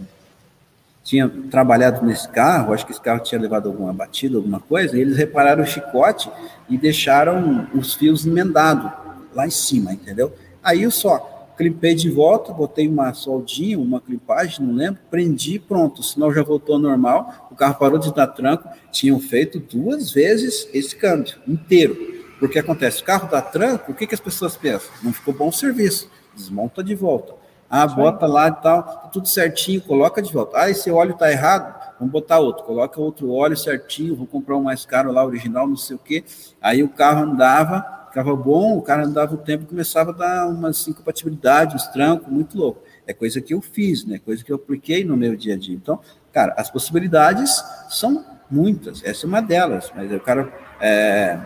tinha 1.03 1.31
trabalhado 1.51 2.05
nesse 2.05 2.29
carro, 2.29 2.75
acho 2.75 2.85
que 2.85 2.93
esse 2.93 3.01
carro 3.01 3.21
tinha 3.21 3.41
levado 3.41 3.71
alguma 3.71 3.91
batida, 3.91 4.37
alguma 4.37 4.61
coisa, 4.61 4.95
e 4.99 5.01
eles 5.01 5.17
repararam 5.17 5.63
o 5.63 5.67
chicote 5.67 6.31
e 6.69 6.77
deixaram 6.77 7.69
os 7.75 7.95
fios 7.95 8.27
emendados 8.27 8.93
lá 9.35 9.47
em 9.47 9.51
cima, 9.51 9.95
entendeu? 9.95 10.31
Aí 10.63 10.83
eu 10.83 10.91
só 10.91 11.40
clipei 11.61 11.95
de 11.95 12.09
volta, 12.09 12.55
botei 12.55 12.89
uma 12.89 13.13
soldinha, 13.13 13.79
uma 13.79 14.01
clipagem, 14.01 14.65
não 14.65 14.75
lembro, 14.75 14.99
prendi, 15.11 15.59
pronto, 15.59 16.01
o 16.01 16.03
sinal 16.03 16.33
já 16.33 16.43
voltou 16.43 16.77
ao 16.77 16.81
normal, 16.81 17.49
o 17.51 17.55
carro 17.55 17.75
parou 17.75 17.99
de 17.99 18.15
dar 18.15 18.29
tranco, 18.29 18.67
tinham 18.91 19.21
feito 19.21 19.61
duas 19.61 20.11
vezes 20.11 20.67
esse 20.73 20.97
câmbio 20.97 21.35
inteiro. 21.47 21.95
Porque 22.39 22.59
acontece, 22.59 23.03
o 23.03 23.05
carro 23.05 23.29
dá 23.31 23.43
tranco, 23.43 23.93
o 23.93 23.95
que, 23.95 24.07
que 24.07 24.15
as 24.15 24.21
pessoas 24.21 24.57
pensam? 24.57 24.91
Não 25.03 25.13
ficou 25.13 25.35
bom 25.35 25.49
o 25.49 25.53
serviço, 25.53 26.11
desmonta 26.35 26.83
de 26.83 26.95
volta. 26.95 27.35
Ah, 27.69 27.87
bota 27.87 28.27
lá 28.27 28.49
e 28.49 28.53
tal, 28.53 28.83
tá 28.83 29.11
tudo 29.13 29.29
certinho, 29.29 29.83
coloca 29.83 30.23
de 30.23 30.33
volta. 30.33 30.61
Ah, 30.61 30.71
esse 30.71 30.91
óleo 30.91 31.13
tá 31.13 31.31
errado, 31.31 31.79
vamos 31.99 32.11
botar 32.11 32.39
outro, 32.39 32.65
coloca 32.65 32.99
outro 32.99 33.31
óleo 33.33 33.57
certinho, 33.57 34.17
vou 34.17 34.27
comprar 34.27 34.57
um 34.57 34.63
mais 34.63 34.87
caro 34.87 35.13
lá, 35.13 35.23
original, 35.27 35.69
não 35.69 35.77
sei 35.77 35.97
o 35.97 35.99
quê. 35.99 36.25
Aí 36.59 36.83
o 36.83 36.89
carro 36.89 37.23
andava, 37.23 38.00
ficava 38.11 38.35
bom, 38.35 38.77
o 38.77 38.83
cara 38.83 39.07
andava 39.07 39.35
o 39.35 39.39
tempo 39.39 39.65
começava 39.65 40.11
a 40.11 40.15
dar 40.15 40.49
umas 40.49 40.87
incompatibilidades, 40.87 41.77
uns 41.77 41.87
trancos, 41.89 42.29
muito 42.29 42.59
louco. 42.59 42.83
É 43.07 43.15
coisa 43.15 43.41
que 43.41 43.55
eu 43.55 43.61
fiz, 43.61 44.05
né? 44.05 44.19
Coisa 44.19 44.45
que 44.45 44.51
eu 44.53 44.57
apliquei 44.57 45.05
no 45.05 45.17
meu 45.17 45.37
dia 45.37 45.55
a 45.55 45.57
dia. 45.57 45.75
Então, 45.75 46.01
cara, 46.33 46.55
as 46.59 46.71
possibilidades 46.71 47.65
são 47.89 48.25
muitas. 48.51 49.03
Essa 49.05 49.27
é 49.27 49.29
uma 49.29 49.41
delas. 49.41 49.91
Mas 49.95 50.13
o 50.13 50.21
cara. 50.21 50.53
É... 50.81 51.41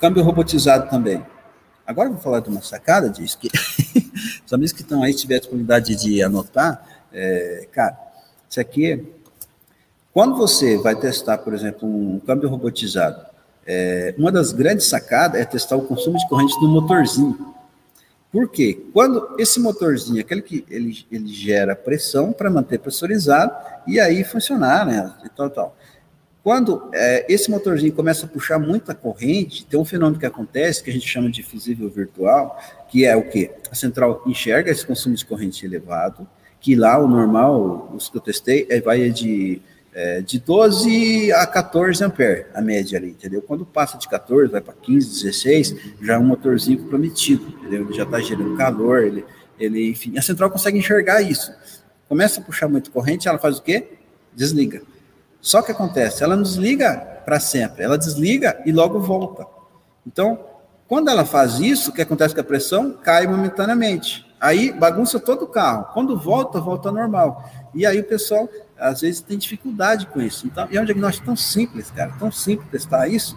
Câmbio 0.00 0.22
robotizado 0.22 0.88
também. 0.88 1.24
Agora 1.86 2.08
eu 2.08 2.12
vou 2.12 2.22
falar 2.22 2.40
de 2.40 2.48
uma 2.48 2.62
sacada, 2.62 3.10
diz 3.10 3.34
que 3.34 3.48
os 4.46 4.52
amigos 4.52 4.72
que 4.72 4.82
estão 4.82 5.02
aí, 5.02 5.12
tiver 5.12 5.38
disponibilidade 5.38 5.96
de 5.96 6.22
anotar, 6.22 6.86
é, 7.12 7.66
cara, 7.72 7.98
isso 8.48 8.60
aqui, 8.60 9.04
quando 10.12 10.36
você 10.36 10.76
vai 10.78 10.94
testar, 10.94 11.38
por 11.38 11.54
exemplo, 11.54 11.88
um 11.88 12.20
câmbio 12.20 12.48
robotizado, 12.48 13.27
é, 13.70 14.14
uma 14.16 14.32
das 14.32 14.50
grandes 14.50 14.86
sacadas 14.86 15.38
é 15.38 15.44
testar 15.44 15.76
o 15.76 15.82
consumo 15.82 16.16
de 16.16 16.26
corrente 16.26 16.58
do 16.58 16.66
motorzinho. 16.66 17.54
Por 18.32 18.48
quê? 18.48 18.80
Quando 18.94 19.36
esse 19.38 19.60
motorzinho, 19.60 20.20
aquele 20.20 20.40
que 20.40 20.64
ele, 20.70 21.04
ele 21.12 21.28
gera 21.28 21.76
pressão 21.76 22.32
para 22.32 22.50
manter 22.50 22.78
pressurizado 22.78 23.52
e 23.86 24.00
aí 24.00 24.24
funcionar, 24.24 24.86
né? 24.86 25.12
E 25.22 25.28
tal. 25.28 25.76
Quando 26.42 26.88
é, 26.94 27.26
esse 27.28 27.50
motorzinho 27.50 27.92
começa 27.92 28.24
a 28.24 28.28
puxar 28.28 28.58
muita 28.58 28.94
corrente, 28.94 29.66
tem 29.66 29.78
um 29.78 29.84
fenômeno 29.84 30.18
que 30.18 30.24
acontece 30.24 30.82
que 30.82 30.88
a 30.88 30.92
gente 30.92 31.06
chama 31.06 31.30
de 31.30 31.42
fusível 31.42 31.90
virtual, 31.90 32.58
que 32.88 33.04
é 33.04 33.14
o 33.14 33.28
quê? 33.28 33.50
A 33.70 33.74
central 33.74 34.22
enxerga 34.26 34.70
esse 34.70 34.86
consumo 34.86 35.14
de 35.14 35.26
corrente 35.26 35.66
elevado, 35.66 36.26
que 36.58 36.74
lá 36.74 36.98
o 36.98 37.06
normal, 37.06 37.92
os 37.94 38.08
que 38.08 38.16
eu 38.16 38.20
testei, 38.22 38.66
é, 38.70 38.80
vai 38.80 39.10
de 39.10 39.60
é, 39.98 40.20
de 40.20 40.38
12 40.38 41.32
a 41.32 41.44
14 41.44 42.04
amperes, 42.04 42.46
a 42.54 42.62
média 42.62 42.96
ali, 42.96 43.10
entendeu? 43.10 43.42
Quando 43.42 43.66
passa 43.66 43.98
de 43.98 44.08
14, 44.08 44.52
vai 44.52 44.60
para 44.60 44.72
15, 44.72 45.24
16, 45.24 45.76
já 46.00 46.14
é 46.14 46.18
um 46.18 46.24
motorzinho 46.24 46.78
comprometido, 46.78 47.48
entendeu? 47.48 47.82
Ele 47.82 47.92
já 47.92 48.04
está 48.04 48.20
gerando 48.20 48.56
calor, 48.56 49.02
ele, 49.02 49.24
ele, 49.58 49.90
enfim, 49.90 50.16
a 50.16 50.22
central 50.22 50.52
consegue 50.52 50.78
enxergar 50.78 51.20
isso. 51.20 51.52
Começa 52.08 52.40
a 52.40 52.44
puxar 52.44 52.68
muito 52.68 52.92
corrente, 52.92 53.26
ela 53.26 53.40
faz 53.40 53.58
o 53.58 53.62
quê? 53.62 53.88
Desliga. 54.32 54.82
Só 55.40 55.62
que 55.62 55.72
acontece, 55.72 56.22
ela 56.22 56.36
não 56.36 56.44
desliga 56.44 56.94
para 57.24 57.40
sempre, 57.40 57.82
ela 57.82 57.98
desliga 57.98 58.62
e 58.64 58.70
logo 58.70 59.00
volta. 59.00 59.44
Então, 60.06 60.38
quando 60.86 61.10
ela 61.10 61.24
faz 61.24 61.58
isso, 61.58 61.90
o 61.90 61.92
que 61.92 62.02
acontece 62.02 62.36
com 62.36 62.40
a 62.40 62.44
pressão? 62.44 62.92
Cai 63.02 63.26
momentaneamente. 63.26 64.24
Aí 64.40 64.72
bagunça 64.72 65.18
todo 65.18 65.42
o 65.42 65.48
carro. 65.48 65.88
Quando 65.92 66.16
volta, 66.16 66.60
volta 66.60 66.92
normal. 66.92 67.50
E 67.74 67.84
aí 67.84 67.98
o 67.98 68.04
pessoal 68.04 68.48
às 68.78 69.00
vezes 69.00 69.20
tem 69.20 69.36
dificuldade 69.36 70.06
com 70.06 70.20
isso. 70.20 70.46
Então, 70.46 70.68
é 70.70 70.80
um 70.80 70.84
diagnóstico 70.84 71.26
tão 71.26 71.36
simples, 71.36 71.90
cara, 71.90 72.12
tão 72.18 72.30
simples 72.30 72.70
testar 72.70 73.08
isso, 73.08 73.36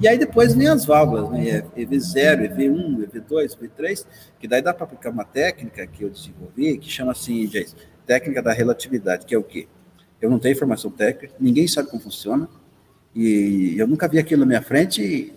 E 0.00 0.08
aí 0.08 0.18
depois 0.18 0.54
vem 0.54 0.68
as 0.68 0.84
válvulas, 0.84 1.30
né? 1.30 1.62
EV0, 1.76 2.50
EV1, 2.50 3.08
EV2, 3.08 3.56
EV3, 3.56 4.06
que 4.38 4.48
daí 4.48 4.62
dá 4.62 4.74
para 4.74 4.84
aplicar 4.84 5.10
uma 5.10 5.24
técnica 5.24 5.86
que 5.86 6.04
eu 6.04 6.10
desenvolvi, 6.10 6.78
que 6.78 6.90
chama 6.90 7.12
assim, 7.12 7.46
Jason, 7.46 7.76
técnica 8.06 8.42
da 8.42 8.52
relatividade, 8.52 9.26
que 9.26 9.34
é 9.34 9.38
o 9.38 9.42
quê? 9.42 9.68
Eu 10.20 10.30
não 10.30 10.38
tenho 10.38 10.52
informação 10.52 10.90
técnica, 10.90 11.34
ninguém 11.38 11.66
sabe 11.66 11.88
como 11.88 12.02
funciona, 12.02 12.48
e 13.14 13.74
eu 13.78 13.86
nunca 13.86 14.08
vi 14.08 14.18
aquilo 14.18 14.40
na 14.40 14.46
minha 14.46 14.62
frente, 14.62 15.32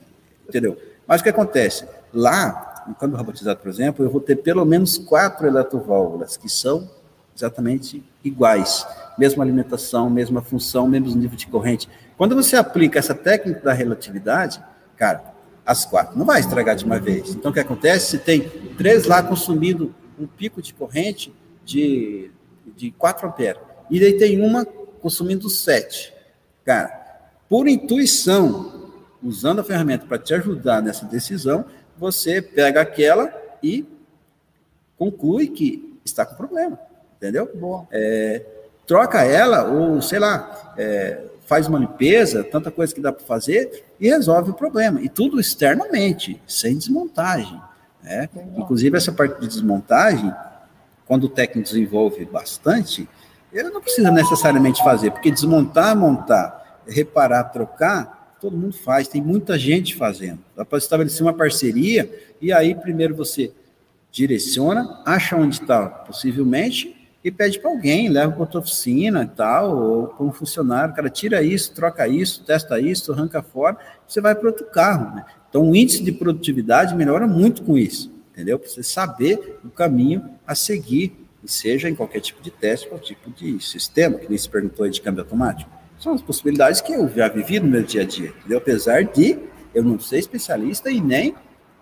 entendeu? 0.47 0.77
Mas 1.07 1.21
o 1.21 1.23
que 1.23 1.29
acontece? 1.29 1.85
Lá, 2.13 2.85
câmbio 2.99 3.17
robotizado, 3.17 3.59
por 3.59 3.69
exemplo, 3.69 4.05
eu 4.05 4.09
vou 4.09 4.21
ter 4.21 4.37
pelo 4.37 4.65
menos 4.65 4.97
quatro 4.97 5.47
eletroválvulas, 5.47 6.37
que 6.37 6.49
são 6.49 6.89
exatamente 7.35 8.03
iguais. 8.23 8.85
Mesma 9.17 9.43
alimentação, 9.43 10.09
mesma 10.09 10.41
função, 10.41 10.87
mesmo 10.87 11.15
nível 11.15 11.37
de 11.37 11.47
corrente. 11.47 11.89
Quando 12.17 12.35
você 12.35 12.55
aplica 12.55 12.99
essa 12.99 13.13
técnica 13.13 13.61
da 13.61 13.73
relatividade, 13.73 14.61
cara, 14.95 15.35
as 15.65 15.83
quatro 15.83 16.17
não 16.17 16.25
vai 16.25 16.39
estragar 16.39 16.75
de 16.75 16.85
uma 16.85 16.99
vez. 16.99 17.31
Então, 17.31 17.51
o 17.51 17.53
que 17.53 17.59
acontece? 17.59 18.11
Se 18.11 18.17
tem 18.19 18.47
três 18.77 19.05
lá 19.05 19.21
consumindo 19.21 19.93
um 20.17 20.27
pico 20.27 20.61
de 20.61 20.73
corrente 20.73 21.33
de, 21.65 22.31
de 22.75 22.91
4 22.91 23.27
amperes, 23.27 23.61
e 23.89 23.99
daí 23.99 24.13
tem 24.17 24.41
uma 24.41 24.65
consumindo 24.65 25.49
7. 25.49 26.13
Cara, 26.63 27.05
por 27.49 27.67
intuição, 27.67 28.91
usando 29.21 29.59
a 29.59 29.63
ferramenta 29.63 30.05
para 30.05 30.17
te 30.17 30.33
ajudar 30.33 30.81
nessa 30.81 31.05
decisão, 31.05 31.65
você 31.97 32.41
pega 32.41 32.81
aquela 32.81 33.33
e 33.61 33.85
conclui 34.97 35.47
que 35.47 35.99
está 36.03 36.25
com 36.25 36.35
problema, 36.35 36.79
entendeu? 37.25 37.87
É, 37.91 38.41
troca 38.85 39.23
ela, 39.23 39.65
ou 39.65 40.01
sei 40.01 40.19
lá, 40.19 40.73
é, 40.77 41.23
faz 41.45 41.67
uma 41.67 41.79
limpeza, 41.79 42.43
tanta 42.43 42.69
coisa 42.69 42.93
que 42.93 43.01
dá 43.01 43.11
para 43.11 43.25
fazer, 43.25 43.85
e 43.99 44.09
resolve 44.09 44.51
o 44.51 44.53
problema. 44.53 45.01
E 45.01 45.09
tudo 45.09 45.39
externamente, 45.39 46.41
sem 46.47 46.77
desmontagem. 46.77 47.59
Né? 48.03 48.29
Inclusive, 48.55 48.95
essa 48.97 49.11
parte 49.11 49.39
de 49.39 49.47
desmontagem, 49.47 50.33
quando 51.05 51.25
o 51.25 51.29
técnico 51.29 51.67
desenvolve 51.67 52.25
bastante, 52.25 53.07
ele 53.51 53.69
não 53.69 53.81
precisa 53.81 54.11
necessariamente 54.11 54.83
fazer, 54.83 55.11
porque 55.11 55.31
desmontar, 55.31 55.95
montar, 55.95 56.81
reparar, 56.87 57.45
trocar, 57.45 58.35
todo 58.39 58.57
mundo 58.57 58.75
faz, 58.75 59.07
tem 59.07 59.21
muita 59.21 59.57
gente 59.57 59.95
fazendo. 59.95 60.39
Dá 60.55 60.63
para 60.65 60.77
estabelecer 60.77 61.21
uma 61.21 61.33
parceria, 61.33 62.11
e 62.39 62.51
aí 62.51 62.75
primeiro 62.75 63.15
você 63.15 63.51
direciona, 64.11 65.01
acha 65.05 65.35
onde 65.35 65.61
está, 65.61 65.87
possivelmente, 65.87 66.94
e 67.25 67.31
pede 67.31 67.59
para 67.59 67.71
alguém, 67.71 68.07
leva 68.07 68.31
para 68.31 68.41
outra 68.41 68.59
oficina 68.59 69.23
e 69.23 69.27
tal, 69.35 69.75
ou 69.75 70.07
para 70.09 70.23
um 70.27 70.31
funcionário, 70.31 70.93
cara, 70.93 71.09
tira 71.09 71.41
isso, 71.41 71.73
troca 71.73 72.07
isso, 72.07 72.43
testa 72.45 72.79
isso, 72.79 73.11
arranca 73.11 73.41
fora, 73.41 73.75
você 74.07 74.21
vai 74.21 74.35
para 74.35 74.47
outro 74.47 74.67
carro. 74.67 75.15
Né? 75.15 75.25
Então, 75.49 75.67
o 75.67 75.75
índice 75.75 76.03
de 76.03 76.11
produtividade 76.11 76.93
melhora 76.93 77.25
muito 77.25 77.63
com 77.63 77.75
isso, 77.75 78.13
entendeu? 78.31 78.59
Para 78.59 78.69
você 78.69 78.83
saber 78.83 79.57
o 79.65 79.71
caminho 79.71 80.23
a 80.45 80.53
seguir, 80.53 81.17
seja 81.43 81.89
em 81.89 81.95
qualquer 81.95 82.19
tipo 82.19 82.43
de 82.43 82.51
teste, 82.51 82.87
qualquer 82.87 83.07
tipo 83.07 83.31
de 83.31 83.59
sistema, 83.59 84.19
que 84.19 84.29
nem 84.29 84.37
se 84.37 84.47
perguntou 84.47 84.85
aí 84.85 84.91
de 84.91 85.01
câmbio 85.01 85.23
automático. 85.23 85.71
São 85.97 86.13
as 86.13 86.21
possibilidades 86.21 86.79
que 86.79 86.93
eu 86.93 87.09
já 87.09 87.27
vivi 87.27 87.59
no 87.59 87.67
meu 87.67 87.81
dia 87.81 88.03
a 88.03 88.05
dia, 88.05 88.29
entendeu? 88.37 88.59
Apesar 88.59 89.03
de 89.03 89.39
eu 89.73 89.83
não 89.83 89.99
ser 89.99 90.19
especialista 90.19 90.91
e 90.91 91.01
nem, 91.01 91.33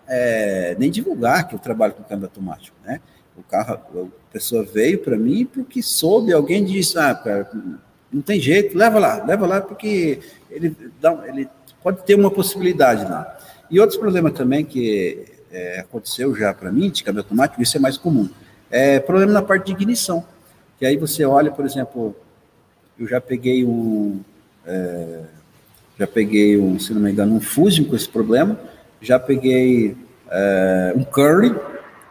é, 0.08 0.74
nem 0.78 0.90
divulgar 0.90 1.46
que 1.46 1.54
eu 1.54 1.58
trabalho 1.58 1.92
com 1.92 2.02
câmbio 2.02 2.24
automático, 2.24 2.74
né? 2.82 2.98
O 3.36 3.42
carro, 3.42 3.74
a 3.74 4.32
pessoa 4.32 4.64
veio 4.64 4.98
para 4.98 5.16
mim 5.16 5.44
porque 5.44 5.82
soube, 5.82 6.32
alguém 6.32 6.64
disse, 6.64 6.98
ah, 6.98 7.14
cara, 7.14 7.50
não 8.12 8.22
tem 8.22 8.40
jeito, 8.40 8.78
leva 8.78 8.98
lá, 8.98 9.24
leva 9.24 9.46
lá, 9.46 9.60
porque 9.60 10.20
ele, 10.50 10.76
dá, 11.00 11.24
ele 11.26 11.48
pode 11.82 12.02
ter 12.04 12.14
uma 12.14 12.30
possibilidade 12.30 13.04
lá. 13.04 13.36
E 13.70 13.80
outros 13.80 13.98
problemas 13.98 14.32
também 14.34 14.64
que 14.64 15.24
é, 15.50 15.80
aconteceu 15.80 16.34
já 16.34 16.54
para 16.54 16.70
mim, 16.70 16.90
de 16.90 17.02
câmbio 17.02 17.22
automático, 17.22 17.60
isso 17.60 17.76
é 17.76 17.80
mais 17.80 17.96
comum, 17.96 18.28
é 18.70 19.00
problema 19.00 19.32
na 19.32 19.42
parte 19.42 19.66
de 19.66 19.72
ignição, 19.72 20.24
que 20.78 20.86
aí 20.86 20.96
você 20.96 21.24
olha, 21.24 21.50
por 21.50 21.64
exemplo, 21.64 22.14
eu 22.98 23.06
já 23.08 23.20
peguei 23.20 23.64
um, 23.64 24.20
é, 24.64 25.20
já 25.98 26.06
peguei 26.06 26.56
um, 26.56 26.78
se 26.78 26.94
não 26.94 27.00
me 27.00 27.10
engano, 27.10 27.34
um 27.34 27.40
Fusion 27.40 27.84
com 27.84 27.96
esse 27.96 28.08
problema, 28.08 28.58
já 29.00 29.18
peguei 29.18 29.96
é, 30.30 30.92
um 30.96 31.04
Curry, 31.04 31.54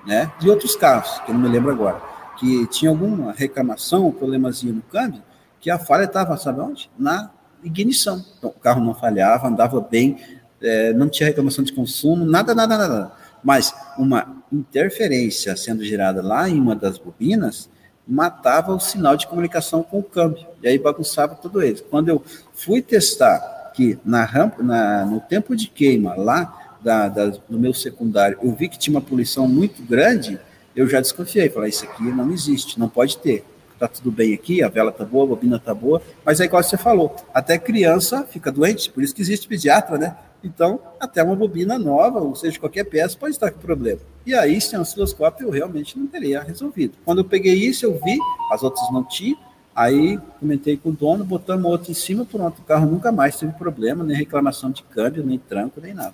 né, 0.06 0.32
de 0.40 0.50
outros 0.50 0.76
carros, 0.76 1.20
que 1.20 1.32
eu 1.32 1.36
não 1.36 1.42
me 1.42 1.50
lembro 1.50 1.72
agora, 1.72 2.02
que 2.38 2.68
tinha 2.68 2.92
alguma 2.92 3.32
reclamação, 3.32 4.12
problemazinho 4.12 4.74
no 4.74 4.82
câmbio, 4.82 5.22
que 5.60 5.70
a 5.70 5.80
falha 5.80 6.06
estava, 6.06 6.36
sabe 6.38 6.60
onde? 6.60 6.90
Na 6.98 7.32
ignição. 7.64 8.24
Então, 8.38 8.50
o 8.50 8.60
carro 8.60 8.84
não 8.84 8.94
falhava, 8.94 9.48
andava 9.48 9.80
bem, 9.80 10.18
é, 10.62 10.94
não 10.94 11.08
tinha 11.08 11.28
reclamação 11.28 11.64
de 11.64 11.74
consumo, 11.74 12.26
nada, 12.26 12.54
nada, 12.54 12.78
nada. 12.78 13.12
Mas 13.44 13.74
uma 13.98 14.44
interferência 14.52 15.56
sendo 15.56 15.84
gerada 15.84 16.22
lá 16.22 16.50
em 16.50 16.60
uma 16.60 16.76
das 16.76 16.98
bobinas 16.98 17.70
matava 18.06 18.74
o 18.74 18.80
sinal 18.80 19.16
de 19.16 19.28
comunicação 19.28 19.82
com 19.82 20.00
o 20.00 20.04
câmbio, 20.04 20.46
e 20.62 20.68
aí 20.68 20.78
bagunçava 20.78 21.36
tudo 21.36 21.64
isso. 21.64 21.84
Quando 21.86 22.10
eu 22.10 22.22
fui 22.54 22.82
testar 22.82 23.72
que 23.74 23.98
na 24.06 24.24
rampa, 24.24 24.62
na, 24.62 25.06
no 25.06 25.20
tempo 25.20 25.56
de 25.56 25.68
queima 25.68 26.14
lá 26.16 26.63
da, 26.84 27.08
da, 27.08 27.32
no 27.50 27.58
meu 27.58 27.74
secundário, 27.74 28.38
eu 28.42 28.52
vi 28.52 28.68
que 28.68 28.78
tinha 28.78 28.96
uma 28.96 29.02
poluição 29.02 29.48
muito 29.48 29.82
grande, 29.82 30.40
eu 30.76 30.88
já 30.88 31.00
desconfiei, 31.00 31.50
falei, 31.50 31.70
isso 31.70 31.86
aqui 31.86 32.04
não 32.04 32.32
existe, 32.32 32.80
não 32.80 32.90
pode 32.90 33.18
ter. 33.18 33.46
Tá 33.80 33.88
tudo 33.88 34.12
bem 34.12 34.34
aqui, 34.34 34.64
a 34.64 34.70
vela 34.70 34.92
tá 34.92 35.04
boa, 35.04 35.26
a 35.26 35.28
bobina 35.28 35.60
tá 35.60 35.74
boa, 35.74 36.02
mas 36.26 36.40
é 36.40 36.46
igual 36.46 36.62
você 36.62 36.78
falou, 36.78 37.16
até 37.34 37.58
criança 37.58 38.24
fica 38.24 38.52
doente, 38.52 38.90
por 38.90 39.04
isso 39.04 39.14
que 39.16 39.22
existe 39.22 39.48
pediatra, 39.48 39.98
né? 39.98 40.16
Então, 40.44 40.80
até 41.00 41.24
uma 41.24 41.36
bobina 41.36 41.80
nova, 41.80 42.20
ou 42.20 42.36
seja, 42.36 42.60
qualquer 42.60 42.84
peça, 42.84 43.18
pode 43.18 43.34
estar 43.34 43.50
com 43.50 43.60
problema. 43.60 44.02
E 44.26 44.34
aí, 44.34 44.60
sem 44.60 44.78
osciloscópio, 44.78 45.48
eu 45.48 45.52
realmente 45.52 45.98
não 45.98 46.06
teria 46.06 46.42
resolvido. 46.42 46.98
Quando 47.06 47.20
eu 47.20 47.26
peguei 47.26 47.54
isso, 47.54 47.86
eu 47.86 47.94
vi, 48.04 48.18
as 48.52 48.62
outras 48.62 48.92
não 48.92 49.04
tinham, 49.04 49.38
aí 49.74 50.20
comentei 50.40 50.76
com 50.78 50.90
o 50.90 50.94
dono, 50.94 51.24
botamos 51.24 51.66
outro 51.66 51.92
em 51.92 51.94
cima, 51.96 52.26
pronto, 52.26 52.60
o 52.60 52.66
carro 52.66 52.86
nunca 52.86 53.12
mais 53.12 53.38
teve 53.38 53.54
problema, 53.54 54.04
nem 54.04 54.16
reclamação 54.16 54.70
de 54.70 54.84
câmbio, 54.84 55.26
nem 55.26 55.38
tranco, 55.38 55.80
nem 55.82 55.94
nada. 55.94 56.14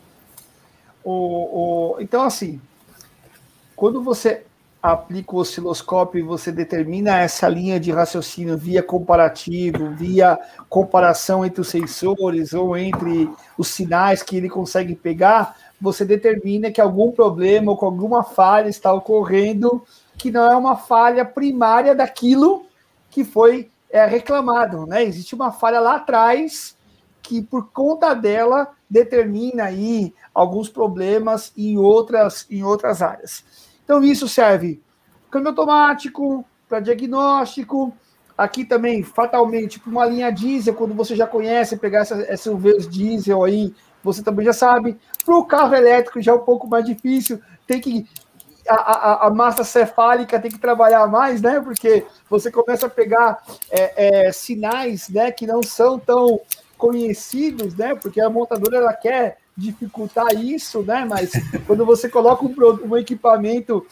O, 1.03 1.11
o, 1.95 2.01
então, 2.01 2.23
assim, 2.23 2.59
quando 3.75 4.01
você 4.03 4.43
aplica 4.81 5.35
o 5.35 5.39
osciloscópio 5.39 6.19
e 6.19 6.23
você 6.23 6.51
determina 6.51 7.19
essa 7.19 7.49
linha 7.49 7.79
de 7.79 7.91
raciocínio 7.91 8.57
via 8.57 8.81
comparativo, 8.81 9.89
via 9.91 10.39
comparação 10.69 11.45
entre 11.45 11.59
os 11.59 11.67
sensores 11.67 12.53
ou 12.53 12.77
entre 12.77 13.29
os 13.57 13.67
sinais 13.67 14.23
que 14.23 14.37
ele 14.37 14.49
consegue 14.49 14.95
pegar, 14.95 15.57
você 15.81 16.05
determina 16.05 16.71
que 16.71 16.79
algum 16.79 17.11
problema 17.11 17.71
ou 17.71 17.77
que 17.77 17.85
alguma 17.85 18.23
falha 18.23 18.69
está 18.69 18.93
ocorrendo 18.93 19.83
que 20.17 20.31
não 20.31 20.51
é 20.51 20.55
uma 20.55 20.75
falha 20.75 21.23
primária 21.23 21.95
daquilo 21.95 22.65
que 23.09 23.23
foi 23.23 23.69
é, 23.89 24.05
reclamado, 24.05 24.85
né? 24.85 25.03
Existe 25.03 25.33
uma 25.33 25.51
falha 25.51 25.79
lá 25.79 25.95
atrás 25.95 26.75
que 27.21 27.41
por 27.41 27.71
conta 27.71 28.13
dela 28.13 28.71
determina 28.89 29.65
aí 29.65 30.13
alguns 30.33 30.69
problemas 30.69 31.51
em 31.57 31.77
outras, 31.77 32.45
em 32.49 32.63
outras 32.63 33.01
áreas. 33.01 33.43
Então, 33.83 34.03
isso 34.03 34.27
serve 34.27 34.81
câmbio 35.29 35.49
automático, 35.49 36.43
para 36.67 36.79
diagnóstico, 36.79 37.93
aqui 38.37 38.63
também, 38.63 39.03
fatalmente, 39.03 39.79
para 39.79 39.89
uma 39.89 40.05
linha 40.05 40.31
diesel, 40.31 40.73
quando 40.73 40.93
você 40.93 41.15
já 41.15 41.27
conhece, 41.27 41.77
pegar 41.77 41.99
essa 41.99 42.37
SUVs 42.37 42.87
diesel 42.87 43.43
aí, 43.43 43.73
você 44.03 44.23
também 44.23 44.45
já 44.45 44.53
sabe. 44.53 44.97
Para 45.25 45.35
o 45.35 45.45
carro 45.45 45.75
elétrico 45.75 46.21
já 46.21 46.31
é 46.31 46.35
um 46.35 46.39
pouco 46.39 46.67
mais 46.67 46.85
difícil, 46.85 47.41
tem 47.67 47.81
que. 47.81 48.07
A, 48.67 48.75
a, 48.75 49.27
a, 49.27 49.29
massa 49.31 49.63
cefálica 49.63 50.39
tem 50.39 50.51
que 50.51 50.59
trabalhar 50.59 51.07
mais, 51.07 51.41
né? 51.41 51.59
Porque 51.59 52.05
você 52.29 52.51
começa 52.51 52.85
a 52.85 52.89
pegar 52.89 53.41
é, 53.71 54.27
é, 54.27 54.31
sinais 54.31 55.09
né, 55.09 55.31
que 55.31 55.47
não 55.47 55.63
são 55.63 55.97
tão 55.97 56.39
conhecidos, 56.79 57.75
né? 57.75 57.93
Porque 57.93 58.21
a 58.21 58.29
montadora 58.29 58.77
ela 58.77 58.93
quer 58.93 59.37
dificultar 59.55 60.33
isso, 60.33 60.81
né? 60.81 61.05
Mas 61.07 61.31
quando 61.67 61.85
você 61.85 62.07
coloca 62.09 62.43
um, 62.45 62.89
um 62.89 62.97
equipamento 62.97 63.85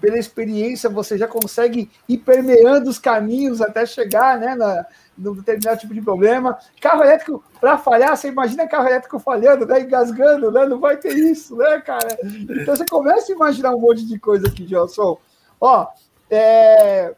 pela 0.00 0.18
experiência, 0.18 0.90
você 0.90 1.16
já 1.16 1.28
consegue 1.28 1.88
ir 2.08 2.18
permeando 2.18 2.90
os 2.90 2.98
caminhos 2.98 3.62
até 3.62 3.86
chegar, 3.86 4.38
né? 4.38 4.56
Na, 4.56 4.84
determinado 5.16 5.78
tipo 5.78 5.94
de 5.94 6.02
problema. 6.02 6.58
Carro 6.80 7.04
elétrico, 7.04 7.42
para 7.60 7.78
falhar, 7.78 8.16
você 8.16 8.28
imagina 8.28 8.66
carro 8.66 8.88
elétrico 8.88 9.20
falhando, 9.20 9.64
né? 9.64 9.80
Engasgando, 9.80 10.50
né? 10.50 10.66
Não 10.66 10.80
vai 10.80 10.96
ter 10.96 11.14
isso, 11.14 11.56
né, 11.56 11.80
cara? 11.80 12.18
Então 12.24 12.74
você 12.74 12.84
começa 12.84 13.32
a 13.32 13.34
imaginar 13.36 13.72
um 13.74 13.80
monte 13.80 14.04
de 14.04 14.18
coisa 14.18 14.48
aqui, 14.48 14.66
Gelson. 14.66 15.16
Ó, 15.60 15.86
é... 16.28 17.14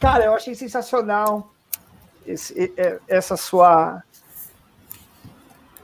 cara, 0.00 0.24
eu 0.24 0.34
achei 0.34 0.56
sensacional 0.56 1.52
esse, 2.26 2.72
essa 3.08 3.36
sua 3.36 4.02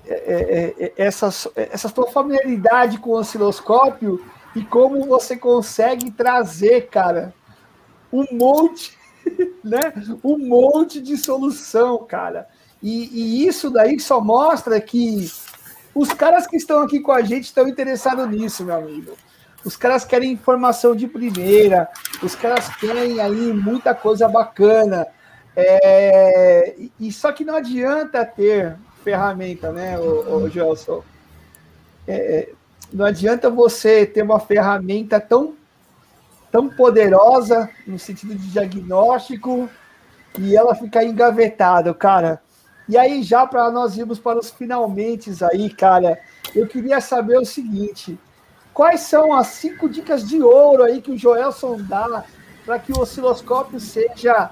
é, 0.08 0.74
é, 0.78 0.84
é, 0.84 0.92
essa, 0.96 1.28
essa 1.56 1.88
sua 1.88 2.06
familiaridade 2.08 2.98
com 2.98 3.10
o 3.10 3.18
osciloscópio 3.18 4.24
e 4.54 4.64
como 4.64 5.04
você 5.04 5.36
consegue 5.36 6.10
trazer, 6.10 6.88
cara, 6.88 7.34
um 8.12 8.24
monte, 8.32 8.96
né? 9.62 9.92
Um 10.24 10.38
monte 10.38 11.00
de 11.00 11.16
solução, 11.16 11.98
cara. 12.04 12.48
E, 12.82 13.10
e 13.12 13.46
isso 13.46 13.70
daí 13.70 13.98
só 13.98 14.20
mostra 14.20 14.80
que 14.80 15.30
Os 15.94 16.12
caras 16.12 16.46
que 16.46 16.56
estão 16.56 16.82
aqui 16.82 17.00
com 17.00 17.12
a 17.12 17.22
gente 17.22 17.44
estão 17.44 17.66
interessados 17.66 18.28
nisso, 18.28 18.64
meu 18.64 18.76
amigo. 18.76 19.12
Os 19.64 19.76
caras 19.76 20.04
querem 20.04 20.30
informação 20.30 20.94
de 20.94 21.08
primeira, 21.08 21.88
os 22.22 22.36
caras 22.36 22.68
querem 22.76 23.18
aí 23.20 23.52
muita 23.52 23.94
coisa 23.94 24.28
bacana. 24.28 25.08
É, 25.56 26.76
e 27.00 27.10
só 27.10 27.32
que 27.32 27.44
não 27.44 27.56
adianta 27.56 28.24
ter 28.24 28.76
ferramenta, 29.06 29.70
né, 29.70 29.96
o, 29.96 30.42
o 30.42 30.50
Gelson? 30.50 31.04
É, 32.08 32.48
não 32.92 33.04
adianta 33.04 33.48
você 33.48 34.04
ter 34.04 34.22
uma 34.22 34.40
ferramenta 34.40 35.20
tão, 35.20 35.54
tão 36.50 36.68
poderosa 36.68 37.70
no 37.86 38.00
sentido 38.00 38.34
de 38.34 38.48
diagnóstico 38.50 39.70
e 40.40 40.56
ela 40.56 40.74
ficar 40.74 41.04
engavetada, 41.04 41.94
cara. 41.94 42.42
E 42.88 42.98
aí, 42.98 43.22
já 43.22 43.46
para 43.46 43.70
nós 43.70 43.96
irmos 43.96 44.18
para 44.18 44.40
os 44.40 44.50
finalmente 44.50 45.30
aí, 45.52 45.70
cara, 45.70 46.18
eu 46.52 46.66
queria 46.66 47.00
saber 47.00 47.38
o 47.38 47.44
seguinte: 47.44 48.18
quais 48.74 49.02
são 49.02 49.32
as 49.32 49.48
cinco 49.48 49.88
dicas 49.88 50.28
de 50.28 50.42
ouro 50.42 50.82
aí 50.82 51.00
que 51.00 51.12
o 51.12 51.18
Joelson 51.18 51.78
dá 51.82 52.24
para 52.64 52.78
que 52.80 52.92
o 52.92 53.00
osciloscópio 53.00 53.78
seja 53.78 54.50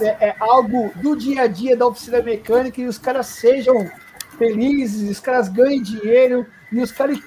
é, 0.00 0.28
é, 0.28 0.36
algo 0.38 0.90
do 0.96 1.16
dia 1.16 1.42
a 1.42 1.46
dia 1.46 1.76
da 1.76 1.86
oficina 1.86 2.22
mecânica 2.22 2.80
e 2.80 2.86
os 2.86 2.98
caras 2.98 3.26
sejam 3.26 3.90
felizes, 4.36 5.10
os 5.10 5.20
caras 5.20 5.48
ganhem 5.48 5.82
dinheiro 5.82 6.46
e 6.70 6.80
os 6.80 6.92
caras 6.92 7.18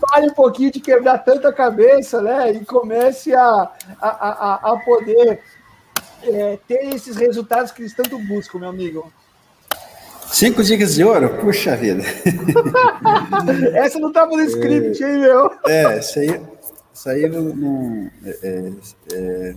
parem 0.00 0.30
um 0.30 0.34
pouquinho 0.34 0.70
de 0.70 0.80
quebrar 0.80 1.18
tanta 1.18 1.52
cabeça, 1.52 2.20
né? 2.20 2.52
E 2.52 2.64
comece 2.64 3.34
a, 3.34 3.70
a, 4.00 4.08
a, 4.08 4.72
a 4.72 4.76
poder 4.84 5.40
é, 6.22 6.58
ter 6.68 6.94
esses 6.94 7.16
resultados 7.16 7.70
que 7.72 7.82
eles 7.82 7.94
tanto 7.94 8.18
buscam, 8.18 8.58
meu 8.58 8.68
amigo. 8.68 9.12
Cinco 10.26 10.62
dicas 10.62 10.94
de 10.94 11.04
ouro? 11.04 11.28
Puxa 11.40 11.76
vida. 11.76 12.02
Essa 13.74 13.98
não 13.98 14.08
estava 14.08 14.32
no 14.32 14.42
script, 14.42 15.02
é, 15.02 15.12
hein, 15.12 15.18
meu? 15.20 15.50
É, 15.66 15.98
isso 15.98 16.18
aí, 16.18 16.40
isso 16.92 17.08
aí 17.08 17.28
não, 17.28 17.42
não 17.42 18.10
é, 18.24 18.30
é, 18.42 18.72
é, 19.12 19.54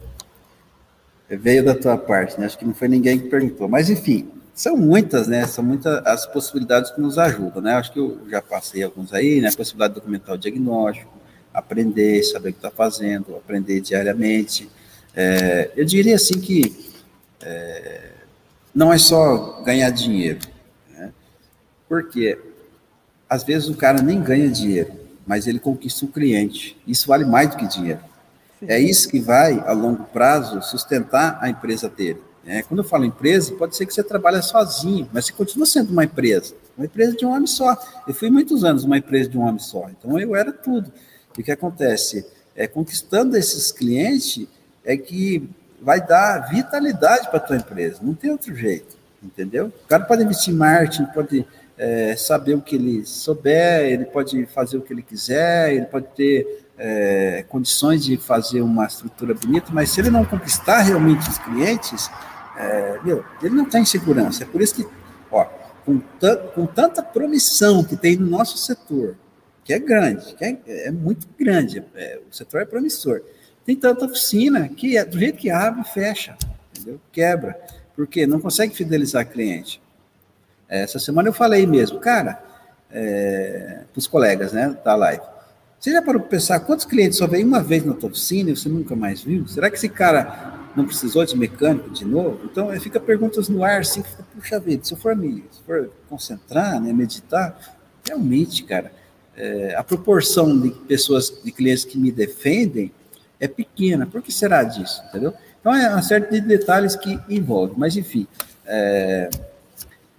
veio 1.30 1.64
da 1.64 1.76
tua 1.76 1.98
parte, 1.98 2.40
né? 2.40 2.46
Acho 2.46 2.58
que 2.58 2.66
não 2.66 2.74
foi 2.74 2.88
ninguém 2.88 3.20
que 3.20 3.28
perguntou. 3.28 3.68
Mas, 3.68 3.90
enfim, 3.90 4.30
são 4.54 4.78
muitas, 4.78 5.28
né? 5.28 5.46
São 5.46 5.64
muitas 5.64 6.06
as 6.06 6.26
possibilidades 6.26 6.92
que 6.92 7.02
nos 7.02 7.18
ajudam, 7.18 7.62
né? 7.62 7.74
Acho 7.74 7.92
que 7.92 8.00
eu 8.00 8.20
já 8.30 8.42
passei 8.42 8.84
alguns 8.84 9.14
aí, 9.14 9.42
né? 9.42 9.50
A 9.50 9.56
possibilidade 9.56 9.94
de 9.94 10.00
documentar 10.00 10.36
o 10.36 10.38
diagnóstico, 10.38 11.12
aprender, 11.54 12.24
saber 12.24 12.50
o 12.50 12.54
que 12.54 12.60
está 12.60 12.72
fazendo, 12.72 13.36
aprender 13.36 13.82
diariamente. 13.82 14.70
É, 15.16 15.72
eu 15.76 15.84
diria 15.84 16.16
assim 16.16 16.40
que 16.40 16.94
é, 17.42 18.12
não 18.74 18.94
é 18.94 18.98
só 18.98 19.62
ganhar 19.64 19.90
dinheiro, 19.90 20.40
né? 20.92 21.12
porque 21.90 22.38
às 23.30 23.44
vezes 23.44 23.68
o 23.68 23.76
cara 23.76 24.02
nem 24.02 24.22
ganha 24.22 24.50
dinheiro, 24.50 24.94
mas 25.26 25.48
ele 25.48 25.60
conquista 25.60 26.06
um 26.06 26.08
cliente. 26.08 26.78
Isso 26.88 27.08
vale 27.08 27.26
mais 27.26 27.50
do 27.50 27.58
que 27.58 27.68
dinheiro. 27.68 28.00
É 28.66 28.80
isso 28.80 29.10
que 29.10 29.20
vai, 29.20 29.60
a 29.66 29.72
longo 29.72 30.04
prazo, 30.06 30.62
sustentar 30.62 31.38
a 31.42 31.50
empresa 31.50 31.90
dele. 31.90 32.22
É, 32.46 32.64
quando 32.64 32.80
eu 32.80 32.84
falo 32.84 33.04
empresa, 33.04 33.54
pode 33.56 33.76
ser 33.76 33.86
que 33.86 33.94
você 33.94 34.02
trabalhe 34.02 34.42
sozinho, 34.42 35.10
mas 35.12 35.26
você 35.26 35.34
continua 35.34 35.66
sendo 35.66 35.92
uma 35.92 36.06
empresa, 36.06 36.56
uma 36.78 36.86
empresa 36.86 37.16
de 37.16 37.26
um 37.26 37.32
homem 37.32 37.46
só. 37.46 37.78
Eu 38.08 38.14
fui 38.14 38.30
muitos 38.30 38.64
anos 38.64 38.86
uma 38.86 38.98
empresa 38.98 39.30
de 39.30 39.38
um 39.38 39.42
homem 39.42 39.60
só, 39.60 39.90
então 39.90 40.18
eu 40.18 40.34
era 40.34 40.52
tudo. 40.54 40.92
E 41.38 41.42
o 41.42 41.44
que 41.44 41.52
acontece? 41.52 42.26
É, 42.56 42.66
conquistando 42.66 43.36
esses 43.36 43.72
clientes 43.72 44.48
é 44.84 44.96
que 44.96 45.48
vai 45.82 46.00
dar 46.00 46.50
vitalidade 46.50 47.28
para 47.28 47.38
a 47.38 47.42
tua 47.42 47.58
empresa, 47.58 48.00
não 48.02 48.14
tem 48.14 48.32
outro 48.32 48.56
jeito, 48.56 48.98
entendeu? 49.22 49.68
O 49.68 49.88
cara 49.88 50.06
pode 50.06 50.24
investir 50.24 50.54
em 50.54 50.58
marketing, 50.58 51.06
pode 51.08 51.46
é, 51.78 52.16
saber 52.16 52.56
o 52.56 52.62
que 52.62 52.76
ele 52.76 53.06
souber, 53.06 53.82
ele 53.86 54.06
pode 54.06 54.46
fazer 54.48 54.78
o 54.78 54.82
que 54.82 54.94
ele 54.94 55.04
quiser, 55.04 55.74
ele 55.74 55.86
pode 55.86 56.08
ter 56.16 56.67
é, 56.78 57.44
condições 57.50 58.04
de 58.04 58.18
fazer 58.18 58.62
uma 58.62 58.86
estrutura 58.86 59.34
bonita, 59.34 59.72
mas 59.72 59.90
se 59.90 60.00
ele 60.00 60.10
não 60.10 60.24
conquistar 60.24 60.82
realmente 60.82 61.28
os 61.30 61.38
clientes, 61.40 62.10
é, 62.58 63.00
meu, 63.04 63.26
ele 63.42 63.56
não 63.56 63.66
tem 63.66 63.84
segurança. 63.84 64.44
É 64.44 64.46
por 64.46 64.62
isso 64.62 64.76
que, 64.76 64.88
ó, 65.32 65.46
com, 65.86 66.00
com 66.54 66.66
tanta 66.66 67.02
promissão 67.02 67.84
que 67.84 67.96
tem 67.96 68.18
no 68.18 68.28
nosso 68.28 68.58
setor, 68.58 69.16
que 69.64 69.74
é 69.74 69.80
grande, 69.80 70.36
que 70.36 70.46
é, 70.46 70.58
é 70.68 70.92
muito 70.92 71.28
grande, 71.38 71.84
é, 71.96 72.20
o 72.30 72.34
setor 72.34 72.62
é 72.62 72.66
promissor, 72.66 73.22
tem 73.66 73.76
tanta 73.76 74.06
oficina 74.06 74.70
que, 74.70 74.98
é, 74.98 75.04
do 75.04 75.20
jeito 75.20 75.38
que 75.38 75.50
abre, 75.50 75.84
fecha, 75.84 76.38
entendeu? 76.72 77.00
quebra, 77.12 77.60
porque 77.96 78.26
não 78.28 78.40
consegue 78.40 78.76
fidelizar 78.76 79.28
cliente. 79.28 79.82
Essa 80.70 81.00
semana 81.00 81.30
eu 81.30 81.34
falei 81.34 81.66
mesmo, 81.66 82.00
cara, 82.00 82.42
é, 82.92 83.82
para 83.92 84.00
os 84.00 84.08
colegas 84.08 84.54
né, 84.54 84.76
da 84.84 84.96
live, 84.96 85.24
você 85.80 85.92
já 85.92 86.02
parou 86.02 86.22
para 86.22 86.32
pensar 86.32 86.60
quantos 86.62 86.86
clientes 86.86 87.18
só 87.18 87.28
vem 87.28 87.46
uma 87.46 87.62
vez 87.62 87.86
na 87.86 87.94
tua 87.94 88.10
oficina 88.10 88.50
e 88.50 88.56
você 88.56 88.68
nunca 88.68 88.96
mais 88.96 89.22
viu? 89.22 89.48
Será 89.48 89.70
que 89.70 89.78
esse 89.78 89.88
cara 89.88 90.70
não 90.76 90.86
precisou 90.86 91.24
de 91.24 91.38
mecânico 91.38 91.90
de 91.92 92.04
novo? 92.04 92.40
Então, 92.46 92.72
fica 92.80 93.00
perguntas 93.00 93.48
no 93.48 93.64
ar, 93.64 93.82
assim, 93.82 94.02
fica, 94.02 94.24
puxa 94.36 94.60
vida, 94.60 94.84
se 94.84 94.94
eu 94.94 94.98
for 94.98 95.16
me 95.16 95.44
se 95.52 95.62
for 95.64 95.92
concentrar, 96.10 96.82
né, 96.82 96.92
meditar, 96.92 97.78
realmente, 98.04 98.64
cara, 98.64 98.92
é, 99.36 99.76
a 99.76 99.84
proporção 99.84 100.60
de 100.60 100.72
pessoas, 100.72 101.32
de 101.44 101.52
clientes 101.52 101.86
que 101.86 101.98
me 101.98 102.12
defendem 102.12 102.92
é 103.40 103.48
pequena. 103.48 104.08
Por 104.08 104.24
que 104.24 104.32
será 104.32 104.64
disso, 104.64 105.04
entendeu? 105.08 105.34
Então, 105.60 105.76
é 105.76 105.90
uma 105.90 106.02
série 106.02 106.28
de 106.28 106.42
detalhes 106.42 106.96
que 106.96 107.20
envolve, 107.30 107.76
mas, 107.78 107.96
enfim, 107.96 108.26
é, 108.66 109.30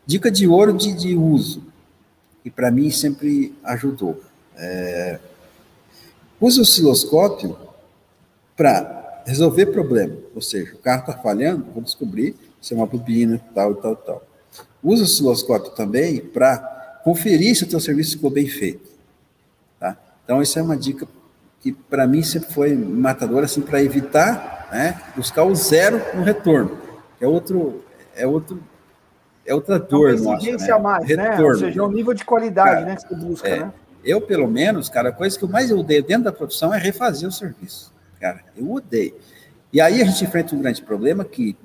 dica 0.07 0.31
de 0.31 0.47
ouro 0.47 0.73
de, 0.73 0.95
de 0.95 1.17
uso, 1.17 1.65
que 2.45 2.51
para 2.51 2.71
mim 2.71 2.91
sempre 2.91 3.55
ajudou. 3.65 4.23
É, 4.57 5.19
Use 6.41 6.59
o 6.59 6.63
osciloscópio 6.63 7.57
para 8.57 9.23
resolver 9.27 9.67
problema, 9.67 10.17
ou 10.35 10.41
seja, 10.41 10.75
o 10.75 10.79
carro 10.79 11.01
está 11.01 11.13
falhando, 11.13 11.67
vou 11.73 11.83
descobrir 11.83 12.35
se 12.61 12.73
é 12.73 12.77
uma 12.77 12.87
bobina, 12.87 13.41
tal, 13.55 13.75
tal, 13.75 13.95
tal. 13.95 14.23
Use 14.83 15.03
o 15.03 15.05
osciloscópio 15.05 15.73
também 15.73 16.21
para 16.21 16.59
conferir 17.05 17.55
se 17.57 17.65
o 17.65 17.69
teu 17.69 17.81
serviço 17.81 18.17
ficou 18.17 18.31
bem 18.31 18.47
feito. 18.47 18.89
Tá? 19.79 19.97
Então, 20.25 20.41
isso 20.41 20.59
é 20.59 20.63
uma 20.63 20.77
dica 20.77 21.07
que 21.61 21.73
para 21.73 22.07
mim 22.07 22.23
sempre 22.23 22.53
foi 22.53 22.75
matadora, 22.75 23.45
assim, 23.45 23.61
para 23.61 23.83
evitar, 23.83 24.69
né, 24.73 25.01
buscar 25.17 25.45
o 25.45 25.55
zero 25.55 26.01
no 26.15 26.23
retorno. 26.23 26.79
É 27.21 27.27
outro, 27.27 27.83
é 28.15 28.27
outro, 28.27 28.63
é 29.45 29.55
outra 29.55 29.79
dor 29.79 30.11
é 30.11 30.21
uma 30.21 30.37
exigência 30.37 30.79
nossa, 30.79 30.79
né? 30.79 30.79
mais, 30.79 31.09
retorno. 31.09 31.41
né? 31.41 31.45
Ou 31.45 31.55
seja, 31.57 31.81
é 31.81 31.83
um 31.83 31.91
nível 31.91 32.15
de 32.15 32.25
qualidade, 32.25 32.71
Cara, 32.71 32.87
né, 32.87 32.97
que 32.97 33.09
você 33.09 33.15
busca, 33.15 33.49
é, 33.49 33.61
né? 33.61 33.73
Eu, 34.05 34.21
pelo 34.21 34.49
menos, 34.49 34.89
cara, 34.89 35.11
a 35.11 35.13
coisa 35.13 35.39
que 35.39 35.45
eu 35.45 35.49
mais 35.49 35.71
odeio 35.71 36.03
dentro 36.03 36.25
da 36.25 36.33
profissão 36.33 36.73
é 36.73 36.79
refazer 36.79 37.29
o 37.29 37.33
serviço. 37.33 37.93
Cara, 38.21 38.41
eu 38.57 38.71
odeio. 38.71 39.15
E 39.73 39.81
aí 39.81 40.01
a 40.01 40.05
gente 40.05 40.25
enfrenta 40.25 40.55
um 40.55 40.63
grande 40.63 40.83
problema 40.83 41.25
que 41.25 41.57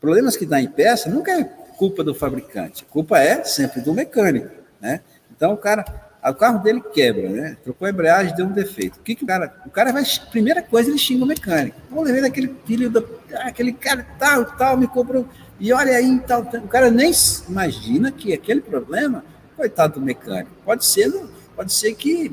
problemas 0.00 0.36
que 0.36 0.46
dá 0.46 0.60
em 0.60 0.68
peça 0.68 1.10
nunca 1.10 1.32
é 1.32 1.44
culpa 1.76 2.04
do 2.04 2.14
fabricante, 2.14 2.84
culpa 2.84 3.18
é 3.18 3.42
sempre 3.42 3.80
do 3.80 3.92
mecânico, 3.92 4.50
né? 4.80 5.00
Então 5.34 5.54
o 5.54 5.56
cara, 5.56 5.84
o 6.22 6.34
carro 6.34 6.62
dele 6.62 6.82
quebra, 6.92 7.28
né? 7.28 7.56
Trocou 7.64 7.86
a 7.86 7.90
embreagem, 7.90 8.34
deu 8.34 8.46
um 8.46 8.52
defeito. 8.52 8.98
O 8.98 9.02
que, 9.02 9.14
que 9.14 9.24
o 9.24 9.26
cara, 9.26 9.52
o 9.66 9.70
cara 9.70 9.92
vai, 9.92 10.04
primeira 10.30 10.62
coisa 10.62 10.90
ele 10.90 10.98
xinga 10.98 11.24
o 11.24 11.26
mecânico. 11.26 11.80
Vou 11.90 12.04
levar 12.04 12.26
aquele 12.26 12.54
filho 12.66 12.90
da, 12.90 13.02
ah, 13.34 13.48
aquele 13.48 13.72
cara 13.72 14.06
tal, 14.18 14.44
tal, 14.44 14.76
me 14.76 14.86
cobrou. 14.86 15.26
E 15.58 15.72
olha 15.72 15.96
aí, 15.96 16.20
tal, 16.26 16.44
tal. 16.44 16.60
O 16.60 16.68
cara 16.68 16.90
nem 16.90 17.12
imagina 17.48 18.12
que 18.12 18.32
aquele 18.32 18.60
problema, 18.60 19.24
coitado 19.56 19.94
do 19.94 20.00
mecânico, 20.04 20.50
pode 20.64 20.84
ser 20.84 21.08
no, 21.08 21.30
pode 21.60 21.74
ser 21.74 21.94
que 21.94 22.32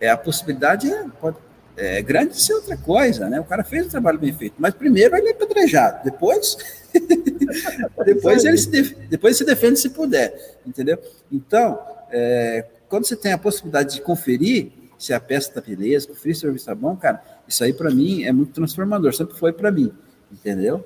é, 0.00 0.08
a 0.08 0.16
possibilidade 0.16 0.90
é, 0.90 1.04
pode, 1.20 1.36
é 1.76 2.00
grande 2.00 2.32
de 2.32 2.40
ser 2.40 2.54
outra 2.54 2.74
coisa, 2.74 3.28
né? 3.28 3.38
O 3.38 3.44
cara 3.44 3.62
fez 3.62 3.86
o 3.86 3.90
trabalho 3.90 4.18
bem 4.18 4.32
feito, 4.32 4.54
mas 4.58 4.72
primeiro 4.72 5.14
ele 5.14 5.28
é 5.28 5.32
apedrejado, 5.32 6.02
depois 6.02 6.56
depois 8.06 8.46
ele 8.46 8.56
se 8.56 8.70
def, 8.70 8.94
depois 9.10 9.36
se 9.36 9.44
defende 9.44 9.78
se 9.78 9.90
puder, 9.90 10.58
entendeu? 10.64 10.98
Então, 11.30 11.78
é, 12.10 12.64
quando 12.88 13.04
você 13.04 13.14
tem 13.14 13.34
a 13.34 13.38
possibilidade 13.38 13.96
de 13.96 14.00
conferir 14.00 14.72
se 14.98 15.12
a 15.12 15.20
peça 15.20 15.50
está 15.50 15.60
beleza, 15.60 16.08
conferir 16.08 16.34
se 16.34 16.38
o 16.38 16.40
serviço 16.46 16.62
está 16.62 16.74
bom, 16.74 16.96
cara, 16.96 17.22
isso 17.46 17.62
aí 17.62 17.74
para 17.74 17.90
mim 17.90 18.24
é 18.24 18.32
muito 18.32 18.54
transformador, 18.54 19.12
sempre 19.12 19.36
foi 19.36 19.52
para 19.52 19.70
mim, 19.70 19.92
entendeu? 20.32 20.82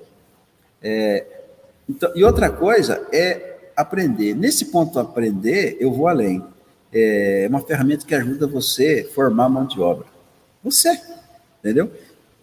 É, 0.82 1.24
então, 1.88 2.10
e 2.16 2.24
outra 2.24 2.50
coisa 2.50 3.06
é 3.12 3.70
aprender. 3.76 4.34
Nesse 4.34 4.72
ponto 4.72 4.98
aprender, 4.98 5.76
eu 5.78 5.92
vou 5.92 6.08
além 6.08 6.42
é 6.96 7.46
uma 7.48 7.60
ferramenta 7.60 8.06
que 8.06 8.14
ajuda 8.14 8.46
você 8.46 9.06
a 9.08 9.14
formar 9.14 9.48
mão 9.48 9.66
de 9.66 9.80
obra. 9.80 10.06
Você, 10.62 11.00
entendeu? 11.60 11.92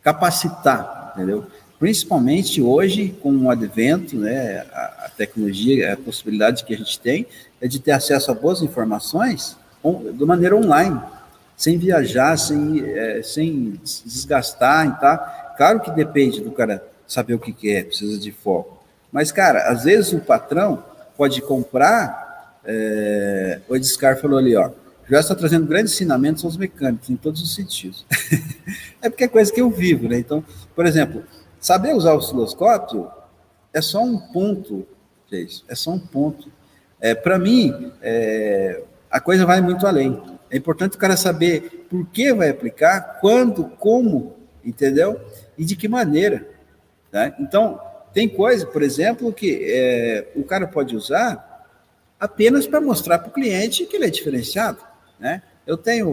Capacitar, 0.01 1.13
entendeu? 1.15 1.45
Principalmente 1.80 2.61
hoje, 2.61 3.15
com 3.21 3.35
o 3.35 3.49
advento, 3.49 4.15
né, 4.15 4.65
a, 4.71 5.05
a 5.05 5.09
tecnologia, 5.09 5.93
a 5.93 5.97
possibilidade 5.97 6.63
que 6.63 6.73
a 6.73 6.77
gente 6.77 6.99
tem 6.99 7.25
é 7.59 7.67
de 7.67 7.80
ter 7.80 7.91
acesso 7.91 8.31
a 8.31 8.34
boas 8.34 8.61
informações 8.61 9.57
de 10.13 10.25
maneira 10.25 10.55
online, 10.55 11.01
sem 11.57 11.77
viajar, 11.77 12.38
sem, 12.38 12.84
é, 12.85 13.21
sem 13.21 13.80
desgastar 13.84 14.99
tá. 14.99 15.53
Claro 15.57 15.81
que 15.81 15.91
depende 15.91 16.41
do 16.41 16.51
cara 16.51 16.84
saber 17.05 17.34
o 17.34 17.39
que, 17.39 17.51
que 17.51 17.75
é, 17.75 17.84
precisa 17.84 18.17
de 18.17 18.31
foco. 18.31 18.81
Mas, 19.11 19.31
cara, 19.31 19.69
às 19.69 19.84
vezes 19.84 20.13
o 20.13 20.19
patrão 20.19 20.84
pode 21.17 21.41
comprar 21.41 22.22
É, 22.65 23.60
o 23.68 23.76
Ediscar 23.76 24.19
falou 24.19 24.38
ali, 24.38 24.56
ó. 24.56 24.72
Já 25.10 25.19
está 25.19 25.35
trazendo 25.35 25.68
grandes 25.68 25.94
ensinamentos 25.94 26.45
aos 26.45 26.56
mecânicos, 26.56 27.10
em 27.10 27.15
todos 27.15 27.41
os 27.41 27.53
sentidos. 27.53 28.06
é 29.02 29.10
porque 29.10 29.26
é 29.26 29.27
coisa 29.27 29.52
que 29.52 29.61
eu 29.61 29.69
vivo, 29.69 30.07
né? 30.07 30.18
Então, 30.18 30.44
por 30.76 30.85
exemplo, 30.85 31.23
saber 31.60 31.94
usar 31.94 32.14
o 32.14 32.18
osciloscópio 32.18 33.11
é 33.73 33.81
só 33.81 34.02
um 34.02 34.18
ponto, 34.18 34.88
isso, 35.31 35.65
é 35.68 35.76
só 35.76 35.91
um 35.91 35.99
ponto. 35.99 36.49
É, 37.02 37.14
Para 37.14 37.38
mim, 37.38 37.91
é, 38.02 38.81
a 39.11 39.19
coisa 39.19 39.45
vai 39.45 39.60
muito 39.60 39.85
além. 39.85 40.22
É 40.49 40.56
importante 40.56 40.95
o 40.95 40.99
cara 40.99 41.18
saber 41.18 41.85
por 41.90 42.07
que 42.07 42.34
vai 42.34 42.49
aplicar, 42.49 43.19
quando, 43.19 43.65
como, 43.65 44.35
entendeu? 44.64 45.19
E 45.57 45.65
de 45.65 45.76
que 45.76 45.88
maneira. 45.88 46.48
Tá? 47.11 47.35
Então, 47.40 47.80
tem 48.14 48.30
coisa, 48.30 48.65
por 48.65 48.81
exemplo, 48.81 49.34
que 49.34 49.65
é, 49.65 50.27
o 50.35 50.44
cara 50.44 50.68
pode 50.68 50.95
usar 50.95 51.52
apenas 52.23 52.65
para 52.65 52.79
mostrar 52.79 53.19
para 53.19 53.27
o 53.27 53.33
cliente 53.33 53.85
que 53.85 53.97
ele 53.97 54.05
é 54.05 54.09
diferenciado. 54.09 54.77
Né? 55.19 55.41
Eu 55.67 55.75
tenho 55.75 56.07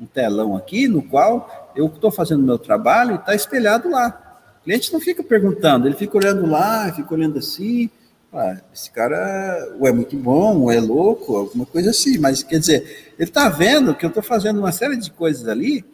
um, 0.00 0.06
telão 0.06 0.56
aqui 0.56 0.86
no 0.86 1.02
qual 1.02 1.72
eu 1.74 1.86
estou 1.86 2.12
fazendo 2.12 2.44
meu 2.44 2.56
trabalho 2.56 3.16
e 3.16 3.16
está 3.16 3.34
espelhado 3.34 3.90
lá. 3.90 4.38
O 4.60 4.64
cliente 4.64 4.92
não 4.92 5.00
fica 5.00 5.20
perguntando, 5.20 5.88
ele 5.88 5.96
fica 5.96 6.16
olhando 6.16 6.46
lá, 6.46 6.92
fica 6.92 7.12
olhando 7.12 7.38
assim. 7.38 7.90
Ah, 8.32 8.56
esse 8.72 8.88
cara 8.92 9.74
ou 9.80 9.88
é 9.88 9.90
muito 9.90 10.16
bom, 10.16 10.60
ou 10.60 10.70
é 10.70 10.78
louco, 10.78 11.34
alguma 11.34 11.66
coisa 11.66 11.90
assim. 11.90 12.18
Mas 12.18 12.44
quer 12.44 12.60
dizer, 12.60 13.12
ele 13.18 13.28
está 13.28 13.48
vendo 13.48 13.96
que 13.96 14.04
eu 14.04 14.10
estou 14.10 14.22
fazendo 14.22 14.60
uma 14.60 14.70
série 14.70 14.96
de 14.96 15.10
coisas 15.10 15.48
ali 15.48 15.84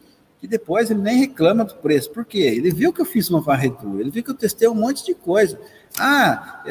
que 0.40 0.46
depois 0.46 0.90
ele 0.90 1.00
nem 1.00 1.20
reclama 1.20 1.64
do 1.64 1.74
preço. 1.76 2.10
Por 2.10 2.26
quê? 2.26 2.40
Ele 2.40 2.70
viu 2.70 2.92
que 2.92 3.00
eu 3.00 3.06
fiz 3.06 3.30
uma 3.30 3.40
varredura, 3.40 4.02
ele 4.02 4.10
viu 4.10 4.22
que 4.22 4.30
eu 4.30 4.34
testei 4.34 4.68
um 4.68 4.74
monte 4.74 5.06
de 5.06 5.14
coisa. 5.14 5.58
Ah, 5.98 6.62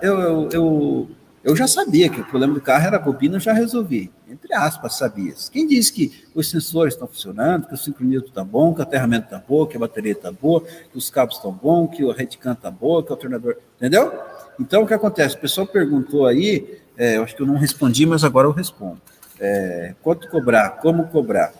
eu, 0.00 0.20
eu, 0.20 0.48
eu 0.50 1.08
eu 1.44 1.54
já 1.54 1.66
sabia 1.66 2.08
que 2.08 2.20
o 2.20 2.24
problema 2.24 2.54
do 2.54 2.60
carro 2.60 2.86
era 2.86 2.96
a 2.96 3.00
bobina, 3.00 3.36
eu 3.36 3.40
já 3.40 3.52
resolvi. 3.52 4.10
Entre 4.28 4.52
aspas, 4.52 4.94
sabia. 4.98 5.32
Quem 5.50 5.66
disse 5.66 5.92
que 5.92 6.24
os 6.34 6.50
sensores 6.50 6.94
estão 6.94 7.06
funcionando, 7.06 7.66
que 7.66 7.74
o 7.74 7.76
sincronismo 7.76 8.26
está 8.26 8.44
bom, 8.44 8.74
que 8.74 8.80
o 8.80 8.82
aterramento 8.82 9.24
está 9.24 9.42
bom, 9.46 9.66
que 9.66 9.76
a 9.76 9.80
bateria 9.80 10.12
está 10.12 10.30
boa, 10.32 10.60
que 10.62 10.96
os 10.98 11.08
cabos 11.08 11.36
estão 11.36 11.52
bons, 11.52 11.88
que 11.96 12.04
o 12.04 12.10
reticant 12.10 12.56
está 12.56 12.70
bom, 12.70 13.02
que 13.02 13.10
o 13.10 13.14
alternador. 13.14 13.56
Entendeu? 13.76 14.12
Então, 14.60 14.82
o 14.82 14.86
que 14.86 14.94
acontece? 14.94 15.36
O 15.36 15.38
pessoal 15.38 15.66
perguntou 15.66 16.26
aí, 16.26 16.80
é, 16.96 17.16
eu 17.16 17.22
acho 17.22 17.34
que 17.34 17.42
eu 17.42 17.46
não 17.46 17.56
respondi, 17.56 18.04
mas 18.04 18.24
agora 18.24 18.48
eu 18.48 18.52
respondo. 18.52 19.00
É, 19.40 19.94
quanto 20.02 20.28
cobrar? 20.28 20.70
Como 20.78 21.06
cobrar? 21.08 21.52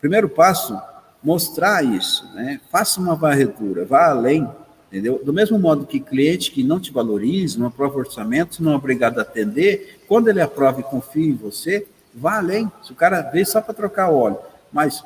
Primeiro 0.00 0.28
passo, 0.28 0.80
mostrar 1.22 1.84
isso. 1.84 2.24
Né? 2.34 2.60
Faça 2.70 3.00
uma 3.00 3.16
varredura, 3.16 3.84
vá 3.84 4.06
além 4.06 4.48
entendeu? 4.94 5.20
Do 5.24 5.32
mesmo 5.32 5.58
modo 5.58 5.84
que 5.84 5.98
cliente 5.98 6.52
que 6.52 6.62
não 6.62 6.78
te 6.78 6.92
valoriza, 6.92 7.58
não 7.58 7.66
aprova 7.66 7.98
orçamento, 7.98 8.62
não 8.62 8.72
é 8.72 8.76
obrigado 8.76 9.18
a 9.18 9.22
atender, 9.22 10.00
quando 10.06 10.28
ele 10.28 10.40
aprova 10.40 10.78
e 10.78 10.84
confia 10.84 11.26
em 11.26 11.34
você, 11.34 11.84
vá 12.14 12.38
além. 12.38 12.70
Se 12.80 12.92
o 12.92 12.94
cara 12.94 13.20
veio 13.22 13.44
só 13.44 13.60
para 13.60 13.74
trocar 13.74 14.10
óleo, 14.10 14.38
mas 14.72 15.04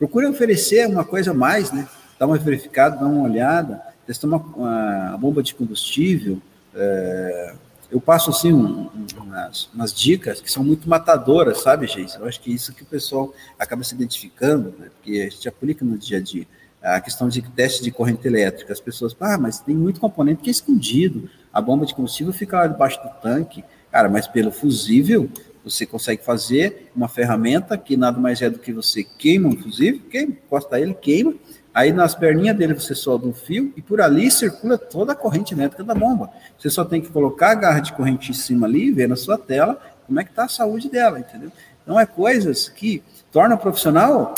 procure 0.00 0.26
oferecer 0.26 0.88
uma 0.88 1.04
coisa 1.04 1.30
a 1.30 1.34
mais, 1.34 1.70
né? 1.70 1.88
Dá 2.18 2.26
uma 2.26 2.36
verificada, 2.36 2.96
dá 2.96 3.06
uma 3.06 3.22
olhada, 3.22 3.80
testar 4.04 4.26
uma, 4.26 4.38
uma 4.38 5.16
bomba 5.16 5.44
de 5.44 5.54
combustível. 5.54 6.42
É, 6.74 7.54
eu 7.88 8.00
passo 8.00 8.30
assim 8.30 8.52
um, 8.52 8.90
umas, 9.16 9.70
umas, 9.72 9.94
dicas 9.94 10.40
que 10.40 10.50
são 10.50 10.64
muito 10.64 10.88
matadoras, 10.88 11.60
sabe, 11.60 11.86
gente? 11.86 12.16
Eu 12.16 12.26
acho 12.26 12.40
que 12.40 12.52
isso 12.52 12.72
que 12.74 12.82
o 12.82 12.86
pessoal 12.86 13.32
acaba 13.56 13.84
se 13.84 13.94
identificando, 13.94 14.74
né? 14.76 14.90
porque 14.96 15.20
a 15.20 15.30
gente 15.30 15.48
aplica 15.48 15.84
no 15.84 15.96
dia 15.96 16.18
a 16.18 16.20
dia 16.20 16.46
a 16.82 17.00
questão 17.00 17.28
de 17.28 17.40
teste 17.42 17.82
de 17.82 17.90
corrente 17.90 18.26
elétrica. 18.26 18.72
As 18.72 18.80
pessoas, 18.80 19.16
ah, 19.20 19.38
mas 19.38 19.60
tem 19.60 19.74
muito 19.74 20.00
componente 20.00 20.42
que 20.42 20.50
é 20.50 20.52
escondido. 20.52 21.28
A 21.52 21.60
bomba 21.60 21.86
de 21.86 21.94
combustível 21.94 22.32
fica 22.32 22.58
lá 22.58 22.66
debaixo 22.66 23.00
do 23.02 23.08
tanque. 23.20 23.64
Cara, 23.90 24.08
mas 24.08 24.26
pelo 24.26 24.50
fusível, 24.50 25.28
você 25.64 25.86
consegue 25.86 26.24
fazer 26.24 26.90
uma 26.94 27.08
ferramenta 27.08 27.78
que 27.78 27.96
nada 27.96 28.18
mais 28.18 28.42
é 28.42 28.50
do 28.50 28.58
que 28.58 28.72
você 28.72 29.04
queima 29.04 29.48
um 29.48 29.56
fusível, 29.56 30.00
queima, 30.10 30.32
encosta 30.32 30.80
ele, 30.80 30.94
queima, 30.94 31.34
aí 31.72 31.92
nas 31.92 32.14
perninhas 32.14 32.56
dele 32.56 32.74
você 32.74 32.94
solta 32.94 33.26
um 33.26 33.32
fio 33.32 33.72
e 33.76 33.82
por 33.82 34.00
ali 34.00 34.30
circula 34.30 34.76
toda 34.76 35.12
a 35.12 35.16
corrente 35.16 35.54
elétrica 35.54 35.84
da 35.84 35.94
bomba. 35.94 36.30
Você 36.58 36.68
só 36.68 36.84
tem 36.84 37.00
que 37.00 37.10
colocar 37.10 37.52
a 37.52 37.54
garra 37.54 37.80
de 37.80 37.92
corrente 37.92 38.30
em 38.30 38.34
cima 38.34 38.66
ali 38.66 38.88
e 38.88 38.92
ver 38.92 39.08
na 39.08 39.16
sua 39.16 39.38
tela 39.38 39.80
como 40.06 40.18
é 40.18 40.24
que 40.24 40.30
está 40.30 40.44
a 40.44 40.48
saúde 40.48 40.90
dela, 40.90 41.20
entendeu? 41.20 41.52
Então 41.82 41.98
é 41.98 42.06
coisas 42.06 42.68
que 42.68 43.02
tornam 43.30 43.56
o 43.56 43.60
profissional 43.60 44.34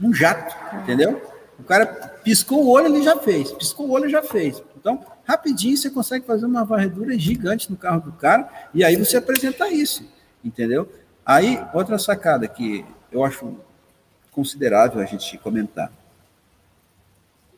um 0.00 0.14
jato, 0.14 0.54
entendeu? 0.82 1.20
O 1.58 1.62
cara 1.64 1.86
piscou 2.22 2.64
o 2.64 2.70
olho, 2.70 2.86
ele 2.86 3.02
já 3.02 3.16
fez. 3.18 3.50
Piscou 3.52 3.88
o 3.88 3.90
olho, 3.90 4.08
já 4.08 4.22
fez. 4.22 4.62
Então, 4.76 5.04
rapidinho 5.24 5.76
você 5.76 5.90
consegue 5.90 6.24
fazer 6.24 6.46
uma 6.46 6.64
varredura 6.64 7.18
gigante 7.18 7.70
no 7.70 7.76
carro 7.76 8.00
do 8.00 8.12
cara 8.12 8.48
e 8.72 8.84
aí 8.84 8.96
você 8.96 9.16
apresenta 9.16 9.68
isso, 9.68 10.04
entendeu? 10.44 10.90
Aí, 11.26 11.60
outra 11.74 11.98
sacada 11.98 12.46
que 12.46 12.84
eu 13.10 13.24
acho 13.24 13.56
considerável 14.30 15.00
a 15.00 15.04
gente 15.04 15.36
comentar. 15.38 15.90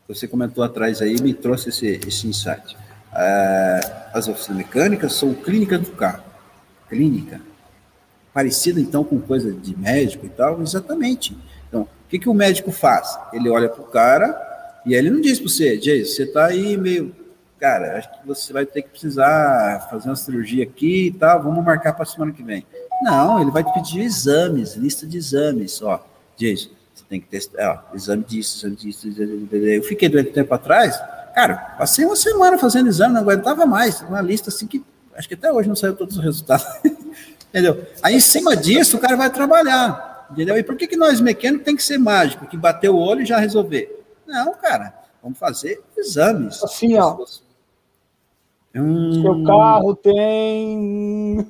Você 0.09 0.27
comentou 0.27 0.65
atrás 0.65 1.03
aí, 1.03 1.21
me 1.21 1.35
trouxe 1.35 1.69
esse, 1.69 2.01
esse 2.07 2.27
insight. 2.27 2.77
É, 3.15 4.09
as 4.15 4.27
oficinas 4.29 4.59
mecânicas 4.59 5.13
são 5.13 5.35
clínica 5.35 5.79
do 5.79 5.91
carro. 5.93 6.25
Clínica. 6.89 7.41
Parecida, 8.33 8.81
então, 8.81 9.05
com 9.05 9.21
coisa 9.21 9.53
de 9.53 9.77
médico 9.77 10.27
e 10.27 10.31
tal? 10.31 10.63
Exatamente 10.63 11.37
que, 12.11 12.19
que 12.19 12.29
o 12.29 12.35
médico 12.35 12.73
faz? 12.73 13.17
Ele 13.33 13.49
olha 13.49 13.69
para 13.69 13.81
o 13.81 13.87
cara 13.87 14.81
e 14.85 14.95
ele 14.95 15.11
não 15.11 15.21
diz 15.21 15.39
para 15.39 15.49
você, 15.49 15.77
Jason, 15.77 16.13
você 16.13 16.23
está 16.25 16.47
aí 16.47 16.77
meio. 16.77 17.15
Cara, 17.59 17.99
acho 17.99 18.11
que 18.11 18.27
você 18.27 18.53
vai 18.53 18.67
ter 18.67 18.83
que 18.83 18.89
precisar 18.89 19.87
fazer 19.91 20.09
uma 20.09 20.17
cirurgia 20.17 20.65
aqui 20.65 21.07
e 21.07 21.13
tal, 21.13 21.43
vamos 21.43 21.65
marcar 21.65 21.93
para 21.93 22.05
semana 22.05 22.33
que 22.33 22.43
vem. 22.43 22.67
Não, 23.03 23.41
ele 23.41 23.51
vai 23.51 23.63
te 23.63 23.73
pedir 23.73 24.01
exames, 24.01 24.75
lista 24.75 25.07
de 25.07 25.17
exames. 25.17 25.81
Ó, 25.83 26.03
Jason, 26.37 26.71
você 26.95 27.05
tem 27.09 27.21
que 27.21 27.29
testar, 27.29 27.87
ó, 27.93 27.97
exame 27.97 28.25
disso, 28.25 28.59
exame 28.59 28.77
disso. 28.77 29.09
Exame 29.09 29.47
disso. 29.47 29.57
Eu 29.57 29.83
fiquei 29.85 30.09
doente 30.09 30.33
tempo 30.33 30.53
atrás, 30.53 30.99
cara, 31.35 31.77
passei 31.79 32.05
uma 32.05 32.17
semana 32.17 32.59
fazendo 32.59 32.89
exame, 32.89 33.15
não 33.15 33.21
aguentava 33.21 33.67
mais. 33.67 34.01
Uma 34.01 34.21
lista 34.21 34.49
assim 34.49 34.67
que 34.67 34.83
acho 35.15 35.29
que 35.29 35.35
até 35.35 35.53
hoje 35.53 35.69
não 35.69 35.77
saiu 35.77 35.95
todos 35.95 36.17
os 36.17 36.25
resultados. 36.25 36.67
Entendeu? 37.51 37.85
Aí, 38.03 38.15
em 38.15 38.21
cima 38.21 38.57
disso, 38.57 38.97
o 38.97 39.01
cara 39.01 39.17
vai 39.17 39.29
trabalhar. 39.29 40.10
Entendeu? 40.31 40.57
E 40.57 40.63
por 40.63 40.77
que, 40.77 40.87
que 40.87 40.97
nós 40.97 41.21
mecânicos 41.21 41.65
tem 41.65 41.77
que 41.77 41.83
ser 41.83 41.99
mágico, 41.99 42.47
que 42.47 42.57
bater 42.57 42.89
o 42.89 42.99
olho 42.99 43.23
e 43.23 43.27
já 43.27 43.39
resolver? 43.39 44.05
Não, 44.27 44.55
cara, 44.55 44.95
vamos 45.23 45.39
fazer 45.39 45.83
exames. 45.97 46.63
Assim, 46.63 46.97
ó. 46.97 47.19
Hum... 48.75 49.23
Seu 49.23 49.45
carro 49.45 49.97
tem. 49.97 51.47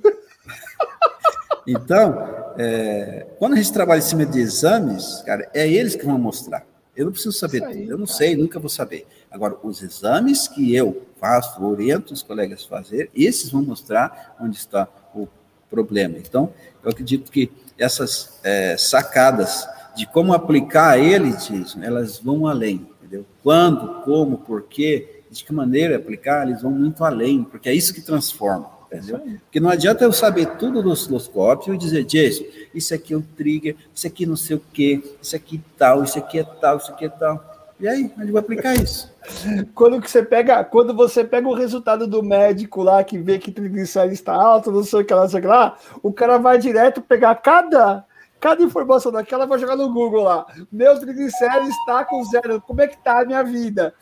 então, 1.67 2.53
é, 2.59 3.27
quando 3.39 3.53
a 3.53 3.57
gente 3.57 3.73
trabalha 3.73 3.99
em 3.99 4.03
cima 4.03 4.25
de 4.25 4.41
exames, 4.41 5.23
cara, 5.27 5.51
é 5.53 5.69
eles 5.69 5.95
que 5.95 6.07
vão 6.07 6.19
mostrar. 6.19 6.65
Eu 6.97 7.05
não 7.05 7.13
preciso 7.13 7.33
saber 7.33 7.63
aí, 7.65 7.81
tudo, 7.81 7.93
eu 7.93 7.99
não 7.99 8.07
cara. 8.07 8.19
sei, 8.19 8.37
nunca 8.37 8.59
vou 8.59 8.71
saber. 8.71 9.07
Agora, 9.31 9.57
os 9.63 9.83
exames 9.83 10.49
que 10.49 10.75
eu 10.75 11.07
faço, 11.21 11.63
oriento 11.65 12.13
os 12.13 12.23
colegas 12.23 12.65
a 12.65 12.69
fazer, 12.69 13.11
esses 13.15 13.51
vão 13.51 13.63
mostrar 13.63 14.37
onde 14.41 14.57
está 14.57 14.89
o 15.15 15.29
problema. 15.71 16.17
Então, 16.19 16.53
eu 16.83 16.91
acredito 16.91 17.31
que 17.31 17.51
essas 17.81 18.39
é, 18.45 18.77
sacadas 18.77 19.69
de 19.97 20.07
como 20.07 20.33
aplicar 20.33 20.99
ele, 20.99 21.35
elas 21.83 22.19
vão 22.19 22.47
além, 22.47 22.87
entendeu? 22.99 23.25
Quando, 23.43 24.03
como, 24.03 24.39
porquê, 24.39 25.23
de 25.31 25.45
que 25.45 25.53
maneira 25.53 25.97
aplicar, 25.97 26.47
eles 26.47 26.63
vão 26.63 26.71
muito 26.73 27.05
além, 27.05 27.43
porque 27.43 27.69
é 27.69 27.75
isso 27.75 27.95
que 27.95 28.01
transforma, 28.01 28.71
entendeu? 28.87 29.21
Porque 29.45 29.61
não 29.61 29.71
adianta 29.71 30.05
eu 30.05 30.13
saber 30.13 30.47
tudo 30.59 30.83
do 30.83 30.91
osciloscópio 30.91 31.75
e 31.75 31.79
dizer, 31.79 32.05
Jason, 32.05 32.45
isso 32.75 32.95
aqui 32.95 33.15
é 33.15 33.17
o 33.17 33.23
trigger, 33.37 33.77
isso 33.95 34.07
aqui 34.07 34.27
não 34.27 34.37
sei 34.37 34.57
o 34.57 34.63
quê, 34.73 35.03
isso 35.21 35.35
aqui 35.35 35.61
tal, 35.79 36.05
isso 36.05 36.19
aqui 36.19 36.39
é 36.39 36.45
tal, 36.45 36.77
isso 36.77 36.91
aqui 36.91 37.05
é 37.07 37.09
tal. 37.09 37.50
E 37.81 37.89
aí, 37.89 38.13
onde 38.19 38.31
vai 38.31 38.41
aplicar 38.41 38.75
isso? 38.75 39.11
Quando 39.75 40.01
que 40.01 40.11
você 40.11 40.23
pega, 40.23 40.63
quando 40.65 40.95
você 40.95 41.25
pega 41.25 41.49
o 41.49 41.55
resultado 41.55 42.07
do 42.07 42.23
médico 42.23 42.83
lá 42.83 43.03
que 43.03 43.17
vê 43.17 43.39
que 43.39 43.51
triglicérides 43.51 44.19
está 44.19 44.35
alto, 44.35 44.71
não 44.71 44.83
sei 44.83 45.01
o 45.01 45.05
que 45.05 45.15
lá, 45.15 45.23
não 45.23 45.29
sei 45.29 45.39
o 45.39 45.43
que 45.43 45.49
lá, 45.49 45.79
o 46.03 46.13
cara 46.13 46.37
vai 46.37 46.59
direto 46.59 47.01
pegar 47.01 47.35
cada 47.37 48.05
cada 48.41 48.63
informação 48.63 49.13
daquela 49.13 49.47
vai 49.47 49.59
jogar 49.59 49.77
no 49.77 49.93
Google 49.93 50.23
lá. 50.23 50.47
Meu 50.73 50.99
triglicérides 50.99 51.77
está 51.77 52.05
com 52.05 52.25
zero. 52.25 52.61
Como 52.61 52.81
é 52.81 52.89
que 52.89 52.97
tá 52.97 53.21
a 53.21 53.25
minha 53.25 53.43
vida? 53.45 53.95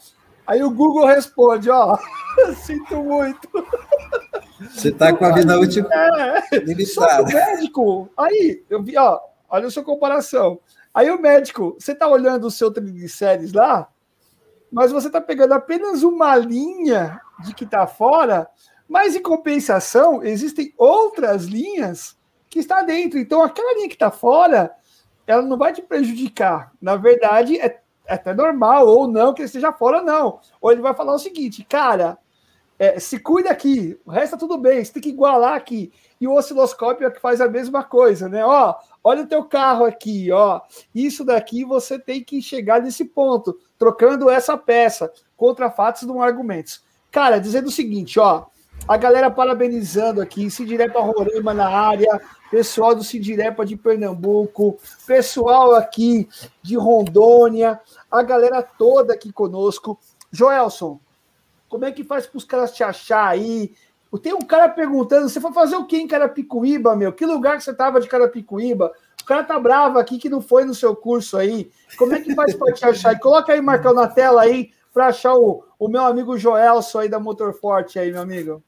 Aí 0.47 0.63
o 0.63 0.71
Google 0.71 1.05
responde, 1.05 1.69
ó, 1.69 1.99
sinto 2.65 2.97
muito. 3.03 3.49
Você 4.71 4.91
tá 4.91 5.13
com 5.13 5.25
a 5.25 5.33
vida 5.33 5.59
útil 5.59 5.87
é, 5.93 6.59
limitada. 6.59 7.25
médico, 7.25 8.09
aí, 8.17 8.65
eu 8.71 8.83
vi, 8.83 8.97
ó, 8.97 9.21
olha 9.51 9.67
a 9.67 9.71
sua 9.71 9.85
comparação. 9.85 10.59
Aí 10.99 11.13
o 11.13 11.23
médico, 11.23 11.77
você 11.79 11.95
tá 11.95 12.09
olhando 12.09 12.49
o 12.49 12.51
seu 12.51 12.73
triglicérides 12.73 13.53
lá, 13.53 13.89
mas 14.69 14.91
você 14.91 15.07
está 15.07 15.21
pegando 15.21 15.53
apenas 15.55 16.03
uma 16.03 16.35
linha 16.35 17.21
de 17.45 17.55
que 17.55 17.63
está 17.63 17.87
fora, 17.87 18.51
mas 18.89 19.15
em 19.15 19.23
compensação, 19.23 20.25
existem 20.25 20.75
outras 20.77 21.45
linhas 21.45 22.19
que 22.51 22.59
está 22.59 22.83
dentro. 22.83 23.17
Então, 23.17 23.45
aquela 23.45 23.75
linha 23.75 23.87
que 23.87 23.95
está 23.95 24.11
fora, 24.11 24.75
ela 25.25 25.43
não 25.43 25.57
vai 25.57 25.73
te 25.73 25.83
prejudicar. 25.83 26.73
Na 26.83 26.97
verdade, 26.97 27.61
é, 27.61 27.81
é 28.05 28.15
até 28.15 28.35
normal, 28.35 28.89
ou 28.89 29.07
não, 29.07 29.33
que 29.33 29.43
ele 29.43 29.47
esteja 29.47 29.73
fora, 29.73 30.03
não. 30.03 30.41
Ou 30.61 30.73
ele 30.73 30.83
vai 30.83 30.95
falar 30.97 31.15
o 31.15 31.19
seguinte, 31.21 31.65
cara, 31.65 32.19
é, 32.77 32.99
se 32.99 33.21
cuida 33.21 33.51
aqui, 33.51 33.97
o 34.05 34.11
resto 34.11 34.33
tá 34.33 34.37
tudo 34.37 34.59
bem, 34.59 34.85
você 34.85 34.95
tem 34.95 35.03
que 35.03 35.11
igualar 35.11 35.55
aqui. 35.55 35.93
E 36.21 36.27
o 36.27 36.35
osciloscópio 36.35 37.07
é 37.07 37.11
que 37.11 37.21
faz 37.21 37.41
a 37.41 37.49
mesma 37.49 37.85
coisa, 37.85 38.29
né? 38.29 38.45
Ó, 38.45 38.75
olha 39.05 39.23
o 39.23 39.27
teu 39.27 39.45
carro 39.45 39.85
aqui, 39.85 40.31
ó. 40.33 40.61
Isso 40.95 41.25
daqui 41.25 41.65
você 41.65 41.99
tem 41.99 42.23
que 42.23 42.43
chegar 42.43 42.83
nesse 42.83 43.05
ponto, 43.05 43.59
trocando 43.79 44.29
essa 44.29 44.57
peça 44.57 45.13
contra 45.37 45.71
fatos 45.71 46.03
não 46.03 46.21
argumentos. 46.21 46.83
Cara, 47.11 47.39
dizendo 47.39 47.69
o 47.69 47.73
seguinte, 47.73 48.19
ó, 48.19 48.47
a 48.87 48.97
galera 48.97 49.31
parabenizando 49.31 50.21
aqui, 50.21 50.51
Sindirepa 50.51 51.01
Roraima 51.01 51.55
na 51.55 51.69
área, 51.69 52.21
pessoal 52.51 52.95
do 52.95 53.05
Sindirepa 53.05 53.65
de 53.65 53.77
Pernambuco, 53.77 54.79
pessoal 55.07 55.75
aqui 55.75 56.29
de 56.63 56.77
Rondônia, 56.77 57.81
a 58.11 58.23
galera 58.23 58.63
toda 58.63 59.15
aqui 59.15 59.33
conosco. 59.33 59.99
Joelson, 60.31 61.01
como 61.69 61.85
é 61.85 61.93
que 61.93 62.05
faz 62.05 62.27
para 62.27 62.39
os 62.39 62.45
caras 62.45 62.73
te 62.73 62.83
achar 62.83 63.27
aí? 63.27 63.75
Tem 64.17 64.33
um 64.33 64.41
cara 64.41 64.69
perguntando: 64.69 65.29
você 65.29 65.41
foi 65.41 65.53
fazer 65.53 65.77
o 65.77 65.87
que 65.87 65.99
em 65.99 66.09
Carapicuíba, 66.09 66.97
meu? 66.97 67.13
Que 67.13 67.27
lugar 67.27 67.59
que 67.59 67.65
você 67.65 67.73
estava 67.73 68.01
de 68.01 68.09
Carapicuíba? 68.09 68.93
O 69.21 69.25
cara 69.27 69.45
tá 69.45 69.59
bravo 69.61 69.99
aqui 69.99 70.17
que 70.17 70.31
não 70.31 70.41
foi 70.41 70.65
no 70.65 70.75
seu 70.75 70.97
curso 70.97 71.37
aí. 71.37 71.71
Como 71.99 72.15
é 72.15 72.21
que 72.21 72.35
faz 72.35 72.55
para 72.55 72.73
te 72.73 72.85
achar? 72.87 73.13
E 73.13 73.19
coloca 73.19 73.53
aí, 73.53 73.61
Marcão, 73.61 73.93
na 73.93 74.07
tela 74.07 74.43
aí, 74.43 74.71
para 74.95 75.09
achar 75.09 75.35
o, 75.35 75.63
o 75.79 75.89
meu 75.89 76.05
amigo 76.05 76.39
Joelson 76.39 77.01
aí 77.01 77.09
da 77.09 77.21
Motor 77.21 77.53
Forte 77.53 77.99
aí, 77.99 78.11
meu 78.11 78.23
amigo. 78.23 78.63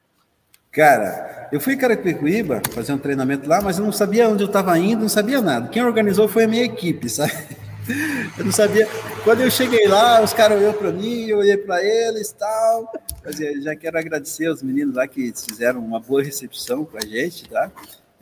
Cara, 0.70 1.48
eu 1.50 1.60
fui 1.60 1.74
em 1.74 1.78
Carapicuíba 1.78 2.62
fazer 2.72 2.92
um 2.92 2.98
treinamento 2.98 3.48
lá, 3.48 3.60
mas 3.60 3.78
eu 3.78 3.84
não 3.84 3.90
sabia 3.90 4.28
onde 4.28 4.44
eu 4.44 4.46
estava 4.46 4.78
indo, 4.78 5.00
não 5.00 5.08
sabia 5.08 5.40
nada. 5.40 5.68
Quem 5.68 5.82
organizou 5.82 6.28
foi 6.28 6.44
a 6.44 6.48
minha 6.48 6.64
equipe, 6.64 7.08
sabe? 7.08 7.32
Eu 8.38 8.44
não 8.44 8.52
sabia. 8.52 8.88
Quando 9.24 9.40
eu 9.40 9.50
cheguei 9.50 9.86
lá, 9.86 10.22
os 10.22 10.32
caras 10.32 10.58
olharam 10.58 10.78
para 10.78 10.92
mim, 10.92 11.26
eu 11.26 11.38
olhei 11.38 11.56
para 11.56 11.84
eles 11.84 12.32
tal. 12.32 12.92
Mas 13.24 13.36
já 13.36 13.76
quero 13.76 13.98
agradecer 13.98 14.46
aos 14.46 14.62
meninos 14.62 14.94
lá 14.94 15.06
que 15.06 15.32
fizeram 15.48 15.80
uma 15.80 16.00
boa 16.00 16.22
recepção 16.22 16.84
com 16.84 16.96
a 16.96 17.00
gente, 17.00 17.48
tá? 17.48 17.70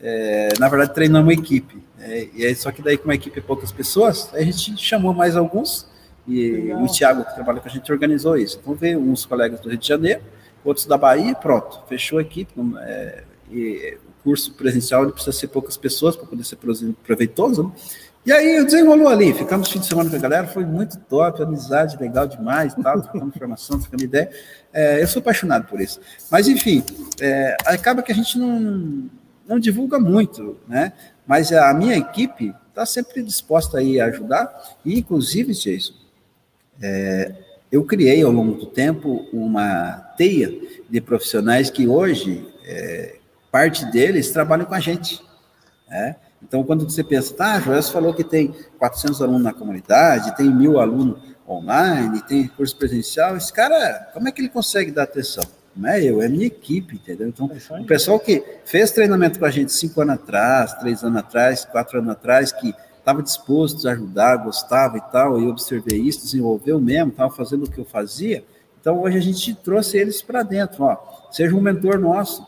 É, 0.00 0.50
na 0.58 0.68
verdade, 0.68 0.94
treinamos 0.94 1.26
uma 1.26 1.40
equipe. 1.40 1.82
É, 2.00 2.28
e 2.34 2.46
aí, 2.46 2.54
só 2.54 2.70
que 2.70 2.80
daí, 2.82 2.96
com 2.96 3.04
uma 3.04 3.14
equipe 3.14 3.40
de 3.40 3.46
poucas 3.46 3.72
pessoas, 3.72 4.30
a 4.32 4.42
gente 4.42 4.76
chamou 4.76 5.12
mais 5.12 5.36
alguns. 5.36 5.86
E 6.26 6.50
Legal. 6.50 6.82
o 6.82 6.86
Thiago, 6.86 7.24
que 7.24 7.34
trabalha 7.34 7.60
com 7.60 7.68
a 7.68 7.70
gente, 7.70 7.90
organizou 7.90 8.36
isso. 8.36 8.58
Então, 8.60 8.74
veio 8.74 8.98
uns 8.98 9.24
colegas 9.24 9.60
do 9.60 9.68
Rio 9.68 9.78
de 9.78 9.88
Janeiro, 9.88 10.20
outros 10.64 10.86
da 10.86 10.96
Bahia, 10.98 11.34
pronto, 11.34 11.82
fechou 11.88 12.18
a 12.18 12.22
equipe. 12.22 12.52
É, 12.80 13.24
e 13.50 13.96
o 14.06 14.22
curso 14.22 14.52
presencial 14.52 15.02
ele 15.02 15.12
precisa 15.12 15.36
ser 15.36 15.48
poucas 15.48 15.76
pessoas 15.76 16.16
para 16.16 16.26
poder 16.26 16.44
ser 16.44 16.58
proveitoso, 17.04 17.64
né? 17.64 17.72
E 18.28 18.32
aí 18.32 18.62
desenrolou 18.62 19.08
ali, 19.08 19.32
ficamos 19.32 19.70
fim 19.70 19.80
de 19.80 19.86
semana 19.86 20.10
com 20.10 20.16
a 20.16 20.18
galera, 20.18 20.46
foi 20.46 20.62
muito 20.62 20.98
top, 20.98 21.42
amizade 21.42 21.96
legal 21.96 22.26
demais, 22.26 22.74
tal, 22.74 23.00
trocando 23.00 23.32
informação, 23.34 23.80
trocando 23.80 24.04
ideia. 24.04 24.30
É, 24.70 25.02
eu 25.02 25.08
sou 25.08 25.20
apaixonado 25.20 25.66
por 25.66 25.80
isso. 25.80 25.98
Mas 26.30 26.46
enfim, 26.46 26.84
é, 27.22 27.56
acaba 27.64 28.02
que 28.02 28.12
a 28.12 28.14
gente 28.14 28.38
não, 28.38 29.08
não 29.48 29.58
divulga 29.58 29.98
muito, 29.98 30.58
né? 30.68 30.92
Mas 31.26 31.50
a 31.52 31.72
minha 31.72 31.96
equipe 31.96 32.54
está 32.68 32.84
sempre 32.84 33.22
disposta 33.22 33.78
aí 33.78 33.98
a 33.98 34.04
ajudar, 34.08 34.76
e 34.84 34.98
inclusive, 34.98 35.54
Jason, 35.54 35.94
é, 36.82 37.32
eu 37.72 37.82
criei 37.82 38.22
ao 38.22 38.30
longo 38.30 38.58
do 38.58 38.66
tempo 38.66 39.26
uma 39.32 39.92
teia 40.18 40.52
de 40.86 41.00
profissionais 41.00 41.70
que 41.70 41.88
hoje, 41.88 42.46
é, 42.66 43.16
parte 43.50 43.86
deles 43.86 44.30
trabalham 44.30 44.66
com 44.66 44.74
a 44.74 44.80
gente, 44.80 45.18
né? 45.88 46.16
Então, 46.42 46.62
quando 46.62 46.88
você 46.88 47.02
pensa, 47.02 47.34
tá, 47.34 47.60
Joelson 47.60 47.92
falou 47.92 48.14
que 48.14 48.24
tem 48.24 48.54
400 48.78 49.20
alunos 49.20 49.42
na 49.42 49.52
comunidade, 49.52 50.36
tem 50.36 50.48
mil 50.48 50.78
alunos 50.78 51.18
online, 51.48 52.22
tem 52.22 52.46
curso 52.46 52.76
presencial, 52.76 53.36
esse 53.36 53.52
cara, 53.52 54.10
como 54.12 54.28
é 54.28 54.32
que 54.32 54.40
ele 54.40 54.48
consegue 54.48 54.90
dar 54.90 55.04
atenção? 55.04 55.44
Não 55.74 55.88
é 55.88 56.02
eu, 56.02 56.20
é 56.20 56.28
minha 56.28 56.46
equipe, 56.46 56.96
entendeu? 56.96 57.28
Então, 57.28 57.50
é 57.50 57.80
o 57.80 57.84
pessoal 57.84 58.18
que 58.18 58.42
fez 58.64 58.90
treinamento 58.90 59.38
com 59.38 59.44
a 59.44 59.50
gente 59.50 59.72
cinco 59.72 60.00
anos 60.00 60.14
atrás, 60.14 60.74
três 60.74 61.02
anos 61.02 61.18
atrás, 61.18 61.64
quatro 61.64 61.98
anos 61.98 62.10
atrás, 62.10 62.52
que 62.52 62.74
estava 62.98 63.22
disposto 63.22 63.88
a 63.88 63.92
ajudar, 63.92 64.36
gostava 64.36 64.98
e 64.98 65.00
tal, 65.12 65.40
e 65.40 65.46
observei 65.46 65.98
isso, 66.00 66.24
desenvolveu 66.24 66.80
mesmo, 66.80 67.10
estava 67.10 67.30
fazendo 67.30 67.64
o 67.64 67.70
que 67.70 67.78
eu 67.78 67.84
fazia, 67.84 68.44
então 68.80 69.00
hoje 69.00 69.16
a 69.16 69.20
gente 69.20 69.54
trouxe 69.54 69.96
eles 69.96 70.20
para 70.20 70.42
dentro, 70.42 70.84
ó, 70.84 70.96
seja 71.30 71.54
um 71.54 71.60
mentor 71.60 71.98
nosso, 71.98 72.46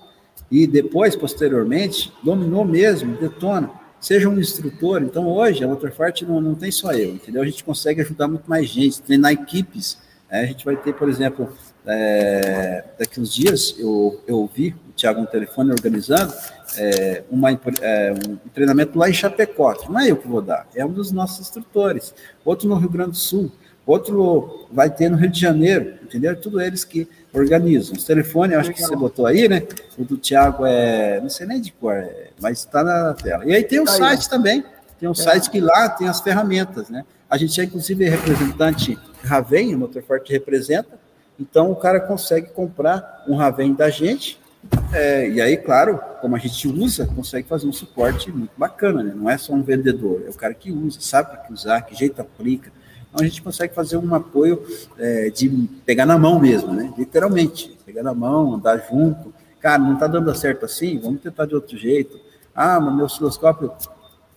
e 0.50 0.66
depois, 0.66 1.14
posteriormente, 1.14 2.12
dominou 2.22 2.64
mesmo, 2.64 3.16
detona 3.16 3.79
seja 4.00 4.28
um 4.28 4.38
instrutor. 4.38 5.02
Então, 5.02 5.28
hoje, 5.28 5.62
a 5.62 5.68
Motorforte 5.68 6.24
não, 6.24 6.40
não 6.40 6.54
tem 6.54 6.70
só 6.70 6.92
eu, 6.92 7.14
entendeu? 7.14 7.42
A 7.42 7.44
gente 7.44 7.62
consegue 7.62 8.00
ajudar 8.00 8.26
muito 8.26 8.48
mais 8.48 8.68
gente, 8.68 9.02
treinar 9.02 9.32
equipes. 9.32 9.98
Né? 10.30 10.40
A 10.40 10.46
gente 10.46 10.64
vai 10.64 10.76
ter, 10.76 10.94
por 10.94 11.08
exemplo, 11.08 11.52
é, 11.86 12.84
daqui 12.98 13.20
uns 13.20 13.32
dias, 13.32 13.74
eu, 13.78 14.22
eu 14.26 14.50
vi 14.52 14.74
o 14.88 14.92
Thiago 14.92 15.20
no 15.20 15.26
telefone 15.26 15.70
organizando 15.70 16.32
é, 16.76 17.24
uma, 17.30 17.50
é, 17.50 18.14
um 18.28 18.36
treinamento 18.52 18.98
lá 18.98 19.08
em 19.08 19.12
Chapecó. 19.12 19.74
Não 19.88 20.00
é 20.00 20.10
eu 20.10 20.16
que 20.16 20.28
vou 20.28 20.40
dar, 20.42 20.66
é 20.74 20.84
um 20.84 20.92
dos 20.92 21.12
nossos 21.12 21.40
instrutores. 21.40 22.14
Outro 22.44 22.68
no 22.68 22.76
Rio 22.76 22.90
Grande 22.90 23.12
do 23.12 23.16
Sul, 23.16 23.50
outro 23.86 24.68
vai 24.70 24.90
ter 24.90 25.08
no 25.08 25.16
Rio 25.16 25.30
de 25.30 25.40
Janeiro, 25.40 25.98
entendeu? 26.02 26.38
Tudo 26.40 26.60
eles 26.60 26.84
que 26.84 27.08
organizam. 27.32 27.96
Os 27.96 28.04
telefones, 28.04 28.56
acho 28.56 28.72
que 28.72 28.82
você 28.82 28.96
botou 28.96 29.26
aí, 29.26 29.48
né? 29.48 29.62
O 29.98 30.04
do 30.04 30.16
Thiago 30.16 30.64
é, 30.66 31.20
não 31.20 31.28
sei 31.28 31.46
nem 31.46 31.60
de 31.60 31.72
cor, 31.72 31.94
é, 31.94 32.30
mas 32.40 32.58
está 32.58 32.82
na 32.82 33.14
tela. 33.14 33.44
E 33.44 33.54
aí 33.54 33.62
tem 33.62 33.80
o 33.80 33.84
tá 33.84 33.92
site 33.92 34.22
aí. 34.24 34.28
também, 34.28 34.64
tem 34.98 35.08
um 35.08 35.12
é. 35.12 35.14
site 35.14 35.50
que 35.50 35.60
lá 35.60 35.88
tem 35.88 36.08
as 36.08 36.20
ferramentas, 36.20 36.88
né? 36.88 37.04
A 37.28 37.36
gente 37.36 37.60
é, 37.60 37.64
inclusive, 37.64 38.08
representante 38.08 38.98
Raven, 39.22 39.74
o 39.74 39.78
Motorforte 39.78 40.32
representa, 40.32 40.98
então 41.38 41.70
o 41.70 41.76
cara 41.76 42.00
consegue 42.00 42.48
comprar 42.48 43.24
um 43.28 43.36
Raven 43.36 43.72
da 43.74 43.88
gente, 43.88 44.40
é, 44.92 45.28
e 45.28 45.40
aí, 45.40 45.56
claro, 45.56 45.98
como 46.20 46.36
a 46.36 46.38
gente 46.38 46.68
usa, 46.68 47.06
consegue 47.06 47.48
fazer 47.48 47.66
um 47.66 47.72
suporte 47.72 48.30
muito 48.30 48.52
bacana, 48.56 49.02
né? 49.02 49.12
Não 49.14 49.30
é 49.30 49.38
só 49.38 49.52
um 49.52 49.62
vendedor, 49.62 50.24
é 50.26 50.30
o 50.30 50.34
cara 50.34 50.52
que 50.52 50.70
usa, 50.70 51.00
sabe 51.00 51.30
para 51.30 51.38
que 51.38 51.52
usar, 51.52 51.80
que 51.82 51.94
jeito 51.94 52.20
aplica, 52.20 52.70
então 53.10 53.24
a 53.24 53.28
gente 53.28 53.42
consegue 53.42 53.74
fazer 53.74 53.96
um 53.96 54.14
apoio 54.14 54.64
é, 54.96 55.30
de 55.30 55.48
pegar 55.84 56.06
na 56.06 56.16
mão 56.16 56.38
mesmo, 56.38 56.72
né? 56.72 56.92
Literalmente, 56.96 57.76
pegar 57.84 58.04
na 58.04 58.14
mão, 58.14 58.54
andar 58.54 58.86
junto. 58.88 59.34
Cara, 59.60 59.78
não 59.82 59.94
está 59.94 60.06
dando 60.06 60.32
certo 60.34 60.64
assim, 60.64 60.98
vamos 60.98 61.20
tentar 61.20 61.46
de 61.46 61.54
outro 61.54 61.76
jeito. 61.76 62.18
Ah, 62.54 62.78
mas 62.78 62.94
meu 62.94 63.04
osciloscópio 63.06 63.72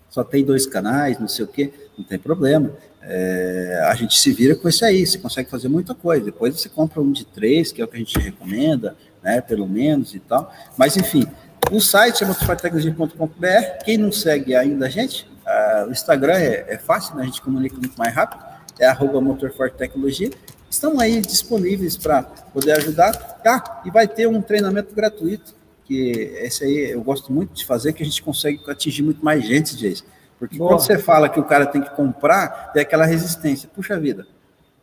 só 0.10 0.24
tem 0.24 0.44
dois 0.44 0.66
canais, 0.66 1.20
não 1.20 1.28
sei 1.28 1.46
o 1.46 1.48
quê, 1.48 1.72
não 1.98 2.04
tem 2.04 2.18
problema. 2.18 2.72
É, 3.02 3.88
a 3.90 3.94
gente 3.94 4.18
se 4.20 4.32
vira 4.32 4.56
com 4.56 4.68
isso 4.68 4.84
aí, 4.84 5.06
você 5.06 5.20
consegue 5.20 5.50
fazer 5.50 5.68
muita 5.68 5.94
coisa. 5.94 6.26
Depois 6.26 6.60
você 6.60 6.68
compra 6.68 7.00
um 7.00 7.12
de 7.12 7.26
três, 7.26 7.72
que 7.72 7.82
é 7.82 7.86
o 7.86 7.88
que 7.88 7.96
a 7.96 8.00
gente 8.00 8.18
recomenda, 8.18 8.96
né? 9.22 9.40
Pelo 9.40 9.68
menos 9.68 10.16
e 10.16 10.20
tal. 10.20 10.52
Mas 10.76 10.98
enfim, 10.98 11.28
o 11.72 11.80
site 11.80 12.24
é 12.24 12.28
motofartecnologia.com.br. 12.28 13.84
Quem 13.86 14.00
não 14.00 14.12
segue 14.12 14.56
ainda 14.56 14.88
a 14.88 14.90
gente, 14.90 15.28
uh, 15.46 15.88
o 15.88 15.92
Instagram 15.92 16.34
é, 16.34 16.74
é 16.74 16.78
fácil, 16.78 17.16
né? 17.16 17.22
a 17.22 17.26
gente 17.26 17.42
comunica 17.42 17.78
muito 17.78 17.96
mais 17.98 18.14
rápido 18.14 18.53
é 18.80 18.86
arroba 18.86 19.22
Motorforte 19.22 19.78
Tecnologia. 19.78 20.32
Estão 20.70 21.00
aí 21.00 21.22
disponíveis 21.22 21.96
para 21.96 22.24
poder 22.24 22.74
ajudar. 22.74 23.40
Ah, 23.46 23.82
e 23.86 23.92
vai 23.92 24.08
ter 24.08 24.28
um 24.28 24.42
treinamento 24.42 24.94
gratuito, 24.96 25.54
que 25.86 26.34
esse 26.42 26.64
aí 26.64 26.92
eu 26.92 27.02
gosto 27.02 27.32
muito 27.32 27.54
de 27.54 27.66
fazer, 27.66 27.94
que 27.94 28.02
a 28.02 28.06
gente 28.06 28.24
consegue 28.24 28.60
atingir 28.68 29.04
muito 29.04 29.24
mais 29.24 29.46
gente, 29.46 29.76
Jason. 29.76 30.06
Porque 30.40 30.58
Boa. 30.58 30.72
quando 30.72 30.82
você 30.82 30.98
fala 30.98 31.30
que 31.30 31.40
o 31.40 31.44
cara 31.44 31.66
tem 31.66 31.82
que 31.82 31.92
comprar, 31.92 32.72
tem 32.74 32.82
aquela 32.82 33.06
resistência. 33.06 33.70
Puxa 33.74 34.00
vida, 34.00 34.26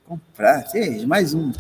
comprar, 0.07 0.65
mais 1.07 1.35
um. 1.35 1.53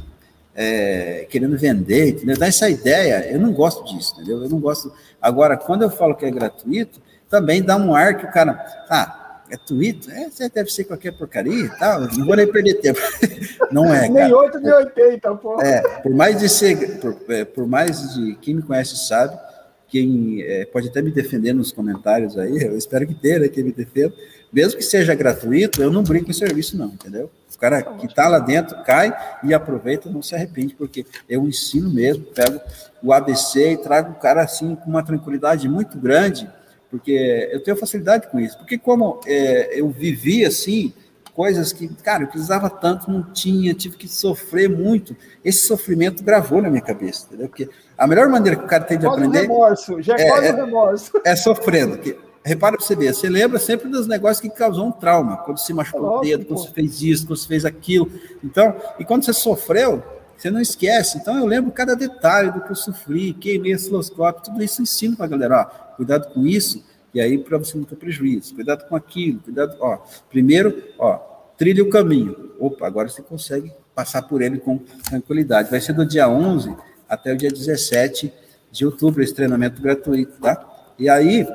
É, 0.54 1.26
querendo 1.30 1.56
vender, 1.56 2.10
entendeu? 2.10 2.36
Dá 2.36 2.46
essa 2.46 2.68
ideia, 2.68 3.30
eu 3.30 3.38
não 3.38 3.52
gosto 3.52 3.84
disso, 3.84 4.14
entendeu? 4.14 4.42
Eu 4.42 4.48
não 4.48 4.58
gosto. 4.58 4.92
Agora, 5.22 5.56
quando 5.56 5.82
eu 5.82 5.90
falo 5.90 6.14
que 6.14 6.26
é 6.26 6.30
gratuito, 6.30 7.00
também 7.28 7.62
dá 7.62 7.76
um 7.76 7.94
ar 7.94 8.16
que 8.16 8.26
o 8.26 8.32
cara, 8.32 8.52
ah, 8.90 9.19
é 9.50 9.56
Twitter, 9.56 10.14
é, 10.14 10.48
deve 10.48 10.70
ser 10.70 10.84
qualquer 10.84 11.12
porcaria 11.12 11.64
e 11.64 11.78
tal, 11.78 12.00
não 12.00 12.24
vou 12.24 12.36
nem 12.36 12.46
perder 12.46 12.74
tempo. 12.74 13.00
Não 13.70 13.94
é, 13.94 14.08
cara. 14.08 14.24
Nem 14.24 14.32
8, 14.32 14.58
nem 14.58 14.72
80, 14.72 15.34
pô. 15.36 15.62
É, 15.62 15.80
por 16.00 16.12
mais 16.12 16.40
de 16.40 16.48
ser, 16.48 16.98
por, 16.98 17.16
é, 17.28 17.44
por 17.44 17.68
mais 17.68 18.14
de, 18.14 18.34
quem 18.36 18.56
me 18.56 18.62
conhece 18.62 18.96
sabe, 18.96 19.38
quem 19.86 20.42
é, 20.42 20.64
pode 20.64 20.88
até 20.88 21.00
me 21.00 21.12
defender 21.12 21.52
nos 21.52 21.70
comentários 21.70 22.36
aí, 22.36 22.62
eu 22.64 22.76
espero 22.76 23.06
que 23.06 23.14
tenha, 23.14 23.40
né, 23.40 23.48
quem 23.48 23.62
me 23.62 23.72
defenda, 23.72 24.12
mesmo 24.52 24.78
que 24.78 24.84
seja 24.84 25.14
gratuito, 25.14 25.80
eu 25.80 25.92
não 25.92 26.02
brinco 26.02 26.30
em 26.30 26.34
serviço 26.34 26.76
não, 26.76 26.86
entendeu? 26.88 27.30
O 27.54 27.58
cara 27.60 27.82
que 27.82 28.06
está 28.06 28.26
lá 28.26 28.38
dentro 28.38 28.82
cai 28.84 29.12
e 29.44 29.52
aproveita, 29.52 30.08
não 30.08 30.22
se 30.22 30.34
arrepende, 30.34 30.74
porque 30.74 31.04
eu 31.28 31.46
ensino 31.46 31.90
mesmo, 31.90 32.24
pego 32.24 32.58
o 33.02 33.12
ABC 33.12 33.72
e 33.72 33.76
trago 33.76 34.12
o 34.12 34.14
cara 34.14 34.42
assim 34.42 34.74
com 34.74 34.88
uma 34.88 35.04
tranquilidade 35.04 35.68
muito 35.68 35.98
grande, 35.98 36.48
porque 36.90 37.48
eu 37.52 37.62
tenho 37.62 37.76
facilidade 37.76 38.28
com 38.28 38.40
isso. 38.40 38.58
Porque 38.58 38.76
como 38.76 39.20
é, 39.26 39.78
eu 39.78 39.88
vivi 39.88 40.44
assim, 40.44 40.92
coisas 41.34 41.72
que, 41.72 41.88
cara, 42.02 42.24
eu 42.24 42.28
precisava 42.28 42.68
tanto, 42.68 43.10
não 43.10 43.22
tinha, 43.22 43.72
tive 43.72 43.96
que 43.96 44.08
sofrer 44.08 44.68
muito. 44.68 45.16
Esse 45.44 45.66
sofrimento 45.66 46.22
gravou 46.22 46.60
na 46.60 46.68
minha 46.68 46.82
cabeça, 46.82 47.26
entendeu? 47.26 47.48
Porque 47.48 47.68
a 47.96 48.06
melhor 48.06 48.28
maneira 48.28 48.58
que 48.58 48.64
o 48.64 48.68
cara 48.68 48.84
tem 48.84 48.98
de 48.98 49.06
quase 49.06 49.22
aprender. 49.22 49.42
remorso, 49.42 50.02
já 50.02 50.16
é, 50.16 50.28
quase 50.28 50.46
é, 50.46 50.52
remorso. 50.52 51.12
É 51.24 51.36
sofrendo. 51.36 51.98
Que, 51.98 52.16
repara 52.44 52.76
para 52.76 52.84
você 52.84 52.96
ver, 52.96 53.14
você 53.14 53.28
lembra 53.28 53.58
sempre 53.58 53.88
dos 53.88 54.06
negócios 54.06 54.40
que 54.40 54.50
causou 54.50 54.86
um 54.86 54.92
trauma, 54.92 55.36
quando 55.38 55.58
você 55.58 55.72
machucou 55.72 56.16
é 56.16 56.18
o 56.18 56.20
dedo, 56.20 56.44
quando 56.46 56.58
você 56.58 56.70
fez 56.70 57.02
isso, 57.02 57.26
quando 57.26 57.38
você 57.38 57.48
fez 57.48 57.64
aquilo. 57.64 58.10
Então, 58.42 58.74
e 58.98 59.04
quando 59.04 59.24
você 59.24 59.32
sofreu, 59.32 60.02
Você 60.40 60.50
não 60.50 60.60
esquece. 60.60 61.18
Então 61.18 61.36
eu 61.36 61.44
lembro 61.44 61.70
cada 61.70 61.94
detalhe 61.94 62.50
do 62.50 62.62
que 62.62 62.70
eu 62.70 62.74
sofri, 62.74 63.34
queimei 63.34 63.74
osciloscópio, 63.74 64.44
tudo 64.44 64.62
isso 64.62 64.80
eu 64.80 64.84
ensino 64.84 65.14
para 65.14 65.26
a 65.26 65.28
galera. 65.28 65.60
Ó, 65.60 65.96
cuidado 65.96 66.32
com 66.32 66.46
isso, 66.46 66.82
e 67.12 67.20
aí 67.20 67.36
para 67.36 67.58
você 67.58 67.76
não 67.76 67.84
ter 67.84 67.96
prejuízo. 67.96 68.54
Cuidado 68.54 68.88
com 68.88 68.96
aquilo, 68.96 69.38
cuidado. 69.40 69.76
Ó, 69.78 69.98
primeiro, 70.30 70.82
ó, 70.98 71.16
trilhe 71.58 71.82
o 71.82 71.90
caminho. 71.90 72.54
Opa, 72.58 72.86
agora 72.86 73.06
você 73.10 73.20
consegue 73.20 73.70
passar 73.94 74.22
por 74.22 74.40
ele 74.40 74.58
com 74.58 74.78
tranquilidade. 74.78 75.70
Vai 75.70 75.80
ser 75.80 75.92
do 75.92 76.06
dia 76.06 76.26
11 76.26 76.74
até 77.06 77.34
o 77.34 77.36
dia 77.36 77.50
17 77.50 78.32
de 78.72 78.86
outubro 78.86 79.22
esse 79.22 79.34
treinamento 79.34 79.82
gratuito, 79.82 80.40
tá? 80.40 80.66
E 80.98 81.06
aí, 81.10 81.46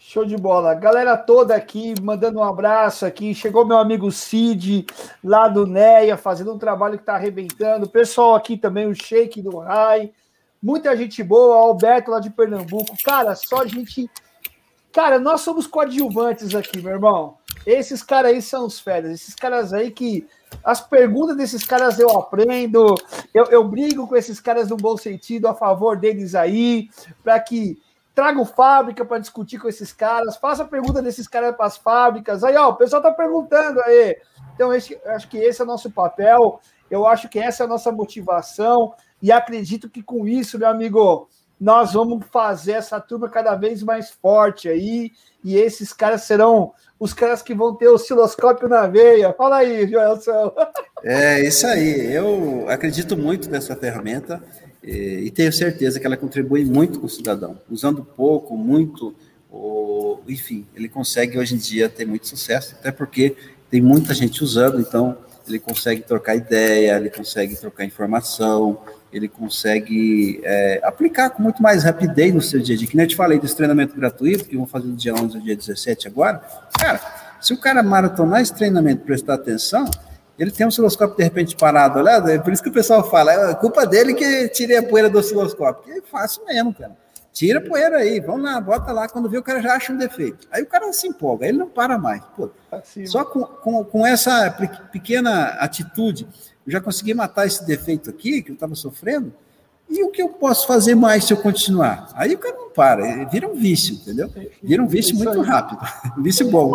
Show 0.00 0.24
de 0.24 0.36
bola. 0.36 0.74
Galera 0.74 1.16
toda 1.16 1.56
aqui, 1.56 1.92
mandando 2.00 2.38
um 2.38 2.44
abraço 2.44 3.04
aqui. 3.04 3.34
Chegou 3.34 3.66
meu 3.66 3.78
amigo 3.78 4.12
Cid, 4.12 4.86
lá 5.24 5.48
do 5.48 5.66
NEA, 5.66 6.16
fazendo 6.16 6.54
um 6.54 6.58
trabalho 6.58 6.96
que 6.96 7.02
está 7.02 7.16
arrebentando. 7.16 7.88
Pessoal 7.88 8.36
aqui 8.36 8.56
também, 8.56 8.86
o 8.86 8.94
Shake 8.94 9.42
do 9.42 9.58
Rai. 9.58 10.12
Muita 10.62 10.96
gente 10.96 11.20
boa, 11.22 11.56
Alberto 11.56 12.12
lá 12.12 12.20
de 12.20 12.30
Pernambuco. 12.30 12.96
Cara, 13.04 13.34
só 13.34 13.66
gente. 13.66 14.08
Cara, 14.92 15.18
nós 15.18 15.40
somos 15.40 15.66
coadjuvantes 15.66 16.54
aqui, 16.54 16.80
meu 16.80 16.92
irmão. 16.92 17.36
Esses 17.66 18.00
caras 18.00 18.30
aí 18.30 18.40
são 18.40 18.66
os 18.66 18.78
férias. 18.78 19.12
Esses 19.12 19.34
caras 19.34 19.72
aí 19.72 19.90
que. 19.90 20.26
As 20.64 20.80
perguntas 20.80 21.36
desses 21.36 21.64
caras 21.64 21.98
eu 21.98 22.10
aprendo. 22.10 22.94
Eu, 23.34 23.46
eu 23.46 23.64
brigo 23.64 24.06
com 24.06 24.16
esses 24.16 24.38
caras 24.40 24.68
no 24.68 24.76
bom 24.76 24.96
sentido, 24.96 25.48
a 25.48 25.54
favor 25.54 25.96
deles 25.96 26.36
aí, 26.36 26.88
para 27.22 27.38
que 27.40 27.76
trago 28.18 28.44
fábrica 28.44 29.04
para 29.04 29.20
discutir 29.20 29.60
com 29.60 29.68
esses 29.68 29.92
caras, 29.92 30.36
faça 30.36 30.64
pergunta 30.64 31.00
desses 31.00 31.28
caras 31.28 31.54
para 31.54 31.66
as 31.66 31.76
fábricas. 31.76 32.42
Aí, 32.42 32.56
ó, 32.56 32.70
o 32.70 32.74
pessoal 32.74 33.00
está 33.00 33.12
perguntando 33.12 33.80
aí. 33.82 34.16
Então, 34.56 34.74
esse, 34.74 35.00
acho 35.06 35.28
que 35.28 35.38
esse 35.38 35.60
é 35.60 35.64
o 35.64 35.68
nosso 35.68 35.88
papel, 35.88 36.58
eu 36.90 37.06
acho 37.06 37.28
que 37.28 37.38
essa 37.38 37.62
é 37.62 37.66
a 37.66 37.68
nossa 37.68 37.92
motivação, 37.92 38.92
e 39.22 39.30
acredito 39.30 39.88
que 39.88 40.02
com 40.02 40.26
isso, 40.26 40.58
meu 40.58 40.68
amigo, 40.68 41.28
nós 41.60 41.92
vamos 41.92 42.26
fazer 42.28 42.72
essa 42.72 42.98
turma 43.00 43.28
cada 43.28 43.54
vez 43.54 43.84
mais 43.84 44.10
forte 44.10 44.68
aí, 44.68 45.12
e 45.44 45.56
esses 45.56 45.92
caras 45.92 46.22
serão 46.22 46.72
os 46.98 47.14
caras 47.14 47.40
que 47.40 47.54
vão 47.54 47.76
ter 47.76 47.86
osciloscópio 47.86 48.68
na 48.68 48.88
veia. 48.88 49.32
Fala 49.32 49.58
aí, 49.58 49.86
Joelson. 49.86 50.52
É 51.04 51.40
isso 51.46 51.64
aí. 51.68 52.12
Eu 52.12 52.66
acredito 52.68 53.16
muito 53.16 53.48
nessa 53.48 53.76
ferramenta. 53.76 54.42
É, 54.88 55.20
e 55.20 55.30
tenho 55.30 55.52
certeza 55.52 56.00
que 56.00 56.06
ela 56.06 56.16
contribui 56.16 56.64
muito 56.64 56.98
com 56.98 57.06
o 57.06 57.10
cidadão, 57.10 57.60
usando 57.70 58.02
pouco, 58.02 58.56
muito, 58.56 59.14
ou, 59.50 60.22
enfim, 60.26 60.64
ele 60.74 60.88
consegue 60.88 61.38
hoje 61.38 61.54
em 61.56 61.58
dia 61.58 61.90
ter 61.90 62.06
muito 62.06 62.26
sucesso, 62.26 62.74
até 62.74 62.90
porque 62.90 63.36
tem 63.70 63.82
muita 63.82 64.14
gente 64.14 64.42
usando, 64.42 64.80
então 64.80 65.18
ele 65.46 65.58
consegue 65.58 66.00
trocar 66.00 66.36
ideia, 66.36 66.96
ele 66.96 67.10
consegue 67.10 67.54
trocar 67.54 67.84
informação, 67.84 68.78
ele 69.12 69.28
consegue 69.28 70.40
é, 70.42 70.80
aplicar 70.82 71.30
com 71.30 71.42
muito 71.42 71.62
mais 71.62 71.84
rapidez 71.84 72.32
no 72.32 72.40
seu 72.40 72.58
dia 72.58 72.74
a 72.74 72.78
dia. 72.78 72.88
Que 72.88 72.96
nem 72.96 73.04
eu 73.04 73.08
te 73.08 73.16
falei 73.16 73.38
desse 73.38 73.56
treinamento 73.56 73.94
gratuito, 73.94 74.46
que 74.46 74.56
vou 74.56 74.66
fazer 74.66 74.86
do 74.86 74.96
dia 74.96 75.14
11 75.14 75.36
ao 75.36 75.42
dia 75.42 75.56
17 75.56 76.08
agora. 76.08 76.42
Cara, 76.78 77.00
se 77.40 77.52
o 77.52 77.58
cara 77.58 77.82
maratonar 77.82 78.40
esse 78.40 78.54
treinamento 78.54 79.04
prestar 79.04 79.34
atenção, 79.34 79.84
ele 80.38 80.50
tem 80.50 80.64
um 80.64 80.68
osciloscópio 80.68 81.16
de 81.16 81.24
repente 81.24 81.56
parado, 81.56 81.98
olha, 81.98 82.32
é 82.32 82.38
por 82.38 82.52
isso 82.52 82.62
que 82.62 82.68
o 82.68 82.72
pessoal 82.72 83.08
fala, 83.10 83.32
é 83.32 83.54
culpa 83.54 83.84
dele 83.84 84.14
que 84.14 84.48
tirei 84.48 84.76
a 84.76 84.82
poeira 84.82 85.10
do 85.10 85.18
osciloscópio. 85.18 85.84
Que 85.84 85.98
é 85.98 86.02
fácil 86.02 86.44
mesmo, 86.46 86.72
cara. 86.72 86.96
Tira 87.32 87.58
a 87.58 87.62
poeira 87.62 87.98
aí, 87.98 88.20
vamos 88.20 88.42
lá, 88.42 88.60
bota 88.60 88.90
lá, 88.90 89.08
quando 89.08 89.28
vê 89.28 89.38
o 89.38 89.42
cara 89.42 89.60
já 89.60 89.74
acha 89.74 89.92
um 89.92 89.96
defeito. 89.96 90.48
Aí 90.50 90.62
o 90.62 90.66
cara 90.66 90.92
se 90.92 91.06
empolga, 91.06 91.46
ele 91.46 91.58
não 91.58 91.68
para 91.68 91.98
mais. 91.98 92.22
Pô, 92.36 92.50
só 93.06 93.24
com, 93.24 93.44
com, 93.44 93.84
com 93.84 94.06
essa 94.06 94.50
pequena 94.90 95.50
atitude, 95.60 96.26
eu 96.66 96.72
já 96.72 96.80
consegui 96.80 97.14
matar 97.14 97.46
esse 97.46 97.64
defeito 97.64 98.10
aqui, 98.10 98.42
que 98.42 98.50
eu 98.50 98.54
estava 98.54 98.74
sofrendo, 98.74 99.32
e 99.88 100.02
o 100.04 100.10
que 100.10 100.22
eu 100.22 100.28
posso 100.28 100.66
fazer 100.66 100.94
mais 100.94 101.24
se 101.24 101.32
eu 101.32 101.36
continuar? 101.38 102.08
Aí 102.14 102.34
o 102.34 102.38
cara 102.38 102.56
não 102.56 102.70
para, 102.70 103.24
vira 103.26 103.48
um 103.48 103.54
vício, 103.54 103.94
entendeu? 103.94 104.30
Vira 104.62 104.82
um 104.82 104.86
vício 104.86 105.16
muito 105.16 105.40
rápido, 105.40 105.80
um 106.16 106.22
vício 106.22 106.50
bom. 106.50 106.72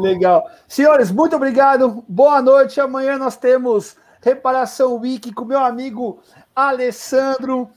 Legal. 0.00 0.50
Senhores, 0.66 1.10
muito 1.10 1.36
obrigado, 1.36 2.04
boa 2.08 2.42
noite. 2.42 2.80
Amanhã 2.80 3.16
nós 3.16 3.36
temos 3.36 3.96
Reparação 4.20 4.98
Week 4.98 5.32
com 5.32 5.44
meu 5.44 5.60
amigo 5.60 6.20
Alessandro, 6.54 7.70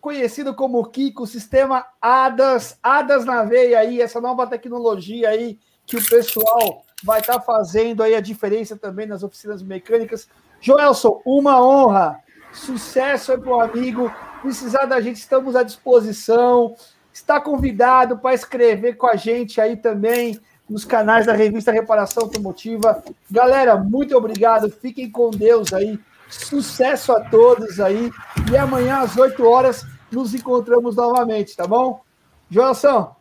conhecido 0.00 0.54
como 0.54 0.84
Kiko, 0.86 1.26
sistema 1.26 1.84
ADAS, 2.00 2.78
ADAS 2.82 3.24
na 3.24 3.42
veia 3.42 3.80
aí, 3.80 4.00
essa 4.00 4.20
nova 4.20 4.46
tecnologia 4.46 5.28
aí 5.28 5.58
que 5.84 5.96
o 5.96 6.04
pessoal 6.04 6.84
vai 7.02 7.20
estar 7.20 7.34
tá 7.34 7.40
fazendo 7.40 8.02
aí 8.02 8.14
a 8.14 8.20
diferença 8.20 8.76
também 8.76 9.06
nas 9.06 9.22
oficinas 9.22 9.62
mecânicas. 9.62 10.28
Joelson, 10.60 11.20
uma 11.24 11.60
honra 11.60 12.21
Sucesso 12.52 13.32
aí 13.32 13.38
para 13.38 13.50
o 13.50 13.60
amigo. 13.60 14.12
Precisar 14.42 14.86
da 14.86 15.00
gente, 15.00 15.16
estamos 15.16 15.56
à 15.56 15.62
disposição. 15.62 16.74
Está 17.12 17.40
convidado 17.40 18.18
para 18.18 18.34
escrever 18.34 18.96
com 18.96 19.06
a 19.06 19.16
gente 19.16 19.60
aí 19.60 19.76
também 19.76 20.40
nos 20.68 20.84
canais 20.84 21.26
da 21.26 21.32
revista 21.32 21.70
Reparação 21.70 22.24
Automotiva. 22.24 23.02
Galera, 23.30 23.76
muito 23.76 24.16
obrigado. 24.16 24.70
Fiquem 24.70 25.10
com 25.10 25.30
Deus 25.30 25.72
aí. 25.72 25.98
Sucesso 26.28 27.12
a 27.12 27.20
todos 27.20 27.78
aí. 27.78 28.10
E 28.50 28.56
amanhã 28.56 29.00
às 29.00 29.16
8 29.16 29.44
horas 29.46 29.84
nos 30.10 30.34
encontramos 30.34 30.96
novamente, 30.96 31.56
tá 31.56 31.66
bom? 31.66 32.02
Joelson, 32.50 33.14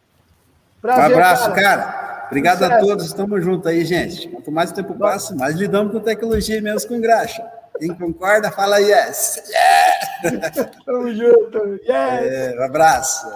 prazer. 0.82 1.10
Um 1.10 1.14
abraço, 1.14 1.50
cara. 1.52 1.62
cara. 1.62 2.26
Obrigado 2.28 2.60
Sucesso. 2.60 2.74
a 2.74 2.80
todos. 2.80 3.06
Estamos 3.06 3.44
juntos 3.44 3.68
aí, 3.68 3.84
gente. 3.84 4.30
Quanto 4.30 4.52
mais 4.52 4.72
o 4.72 4.74
tempo 4.74 4.94
passa, 4.94 5.36
mais 5.36 5.56
lidamos 5.56 5.92
com 5.92 6.00
tecnologia 6.00 6.58
e 6.58 6.62
menos 6.62 6.86
com 6.86 7.00
graxa. 7.02 7.46
Quem 7.82 7.96
concorda, 7.96 8.52
fala 8.52 8.78
yes. 8.78 9.42
Yeah! 9.50 10.72
Tamo 10.86 11.12
junto. 11.16 11.58
Yes! 11.82 11.90
É, 11.90 12.56
um 12.56 12.64
abraço. 12.64 13.28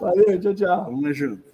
Valeu, 0.00 0.40
tchau, 0.40 0.54
tchau. 0.56 0.84
Tamo 0.86 1.12
junto. 1.12 1.44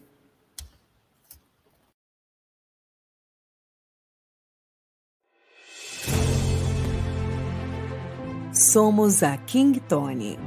Somos 8.50 9.22
a 9.22 9.36
King 9.36 9.78
Tony. 9.80 10.38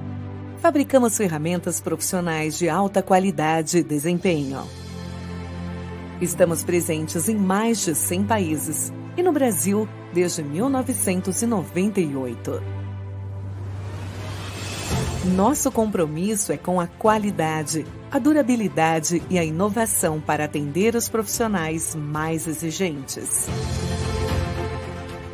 Fabricamos 0.58 1.16
ferramentas 1.16 1.80
profissionais 1.80 2.58
de 2.58 2.68
alta 2.68 3.04
qualidade 3.04 3.78
e 3.78 3.84
desempenho. 3.84 4.68
Estamos 6.20 6.64
presentes 6.64 7.30
em 7.30 7.38
mais 7.38 7.80
de 7.86 7.94
100 7.94 8.26
países 8.26 8.92
e 9.16 9.22
no 9.22 9.32
Brasil 9.32 9.88
desde 10.14 10.44
1998. 10.44 12.62
Nosso 15.36 15.72
compromisso 15.72 16.52
é 16.52 16.58
com 16.58 16.82
a 16.82 16.88
qualidade, 16.88 17.86
a 18.10 18.18
durabilidade 18.18 19.22
e 19.30 19.38
a 19.38 19.44
inovação 19.44 20.20
para 20.20 20.46
atender 20.46 20.96
os 20.96 21.08
profissionais 21.08 21.96
mais 21.96 22.48
exigentes. 22.48 23.46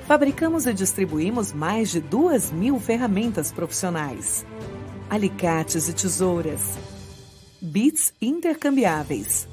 Fabricamos 0.06 0.66
e 0.66 0.74
distribuímos 0.74 1.54
mais 1.54 1.90
de 1.90 2.02
duas 2.02 2.52
mil 2.52 2.80
ferramentas 2.80 3.52
profissionais, 3.52 4.46
alicates 5.10 5.88
e 5.88 5.94
tesouras, 5.94 6.78
bits 7.62 8.14
intercambiáveis, 8.22 9.48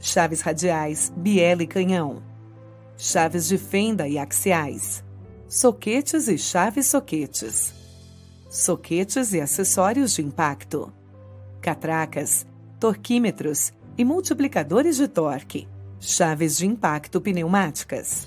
chaves 0.00 0.40
radiais, 0.40 1.12
biela 1.14 1.62
e 1.62 1.66
canhão 1.66 2.22
chaves 2.96 3.46
de 3.46 3.58
fenda 3.58 4.08
e 4.08 4.18
axiais, 4.18 5.04
soquetes 5.46 6.28
e 6.28 6.38
chaves 6.38 6.86
soquetes, 6.86 7.74
soquetes 8.48 9.34
e 9.34 9.40
acessórios 9.40 10.14
de 10.14 10.22
impacto, 10.22 10.90
catracas, 11.60 12.46
torquímetros 12.80 13.72
e 13.98 14.04
multiplicadores 14.04 14.96
de 14.96 15.08
torque, 15.08 15.68
chaves 16.00 16.56
de 16.56 16.66
impacto 16.66 17.20
pneumáticas, 17.20 18.26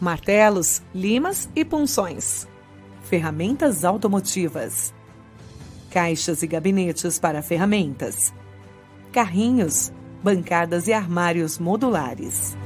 martelos, 0.00 0.82
limas 0.92 1.48
e 1.54 1.64
punções, 1.64 2.48
ferramentas 3.04 3.84
automotivas, 3.84 4.92
caixas 5.90 6.42
e 6.42 6.46
gabinetes 6.48 7.20
para 7.20 7.40
ferramentas, 7.40 8.32
carrinhos, 9.12 9.92
bancadas 10.24 10.88
e 10.88 10.92
armários 10.92 11.58
modulares. 11.58 12.56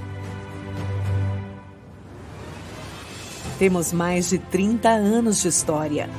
Temos 3.59 3.91
mais 3.91 4.29
de 4.29 4.39
30 4.39 4.91
anos 4.91 5.41
de 5.41 5.49
história. 5.49 6.11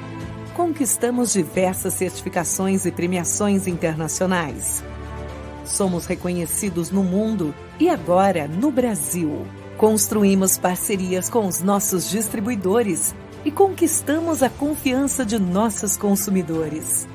Conquistamos 0.56 1.34
diversas 1.34 1.94
certificações 1.94 2.84
e 2.86 2.92
premiações 2.92 3.68
internacionais. 3.68 4.84
Somos 5.64 6.08
reconhecidos 6.08 6.90
no 6.90 7.04
mundo 7.04 7.54
e 7.80 7.90
agora 7.90 8.48
no 8.48 8.72
Brasil. 8.72 9.46
Construímos 9.78 10.58
parcerias 10.58 11.30
com 11.30 11.46
os 11.46 11.62
nossos 11.62 12.10
distribuidores 12.10 13.14
e 13.46 13.52
conquistamos 13.52 14.42
a 14.42 14.50
confiança 14.50 15.24
de 15.24 15.38
nossos 15.38 15.96
consumidores. 15.96 17.08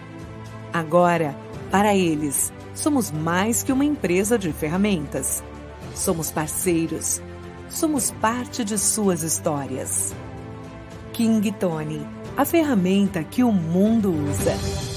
Agora, 0.73 1.35
para 1.69 1.97
eles, 1.97 2.53
somos 2.75 3.11
mais 3.11 3.65
que 3.65 3.73
uma 3.73 3.85
empresa 3.85 4.39
de 4.39 4.53
ferramentas. 4.53 5.43
Somos 5.97 6.31
parceiros. 6.31 7.21
Somos 7.73 8.11
parte 8.11 8.65
de 8.65 8.77
suas 8.77 9.23
histórias. 9.23 10.15
King 11.15 11.41
Tony, 11.59 12.07
a 12.37 12.45
ferramenta 12.45 13.25
que 13.25 13.43
o 13.43 13.51
mundo 13.51 14.13
usa. 14.13 14.92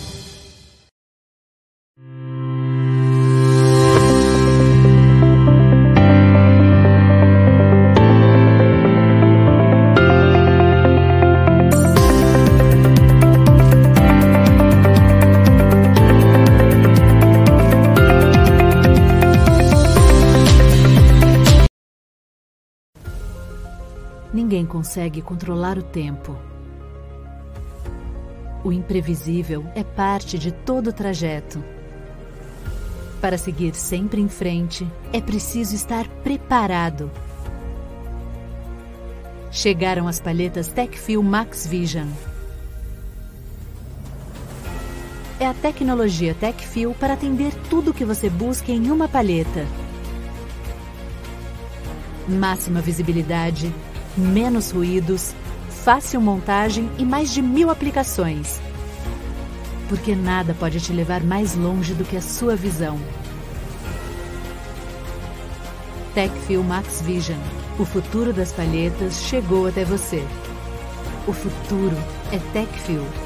Ninguém 24.56 24.68
consegue 24.68 25.22
controlar 25.22 25.78
o 25.78 25.84
tempo. 25.84 26.34
O 28.64 28.72
imprevisível 28.72 29.66
é 29.76 29.84
parte 29.84 30.40
de 30.40 30.50
todo 30.50 30.92
o 30.92 30.94
trajeto. 30.94 31.62
Para 33.20 33.38
seguir 33.38 33.76
sempre 33.76 34.22
em 34.22 34.30
frente, 34.30 34.88
é 35.12 35.20
preciso 35.20 35.76
estar 35.76 36.08
preparado. 36.24 37.12
Chegaram 39.52 40.08
as 40.08 40.22
palhetas 40.22 40.70
TechFil 40.70 41.22
Max 41.22 41.68
Vision. 41.68 42.08
É 45.38 45.48
a 45.48 45.54
tecnologia 45.54 46.34
TechFil 46.34 46.94
para 46.94 47.16
atender 47.16 47.54
tudo 47.70 47.92
o 47.92 47.94
que 47.94 48.06
você 48.06 48.30
busca 48.30 48.72
em 48.72 48.90
uma 48.90 49.10
palheta. 49.10 49.68
Máxima 52.26 52.80
visibilidade, 52.80 53.70
menos 54.18 54.72
ruídos, 54.72 55.34
fácil 55.84 56.22
montagem 56.22 56.90
e 56.98 57.06
mais 57.06 57.32
de 57.32 57.42
mil 57.42 57.70
aplicações. 57.70 58.60
Porque 59.88 60.16
nada 60.16 60.54
pode 60.54 60.80
te 60.80 60.92
levar 60.92 61.24
mais 61.24 61.56
longe 61.56 61.94
do 61.94 62.04
que 62.04 62.18
a 62.18 62.22
sua 62.22 62.56
visão. 62.56 63.00
TechFil 66.14 66.64
Max 66.64 67.02
Vision. 67.02 67.40
O 67.78 67.86
futuro 67.86 68.32
das 68.32 68.52
palhetas 68.52 69.22
chegou 69.24 69.68
até 69.68 69.84
você. 69.84 70.26
O 71.28 71.34
futuro 71.34 71.98
é 72.32 72.40
TechFil. 72.54 73.25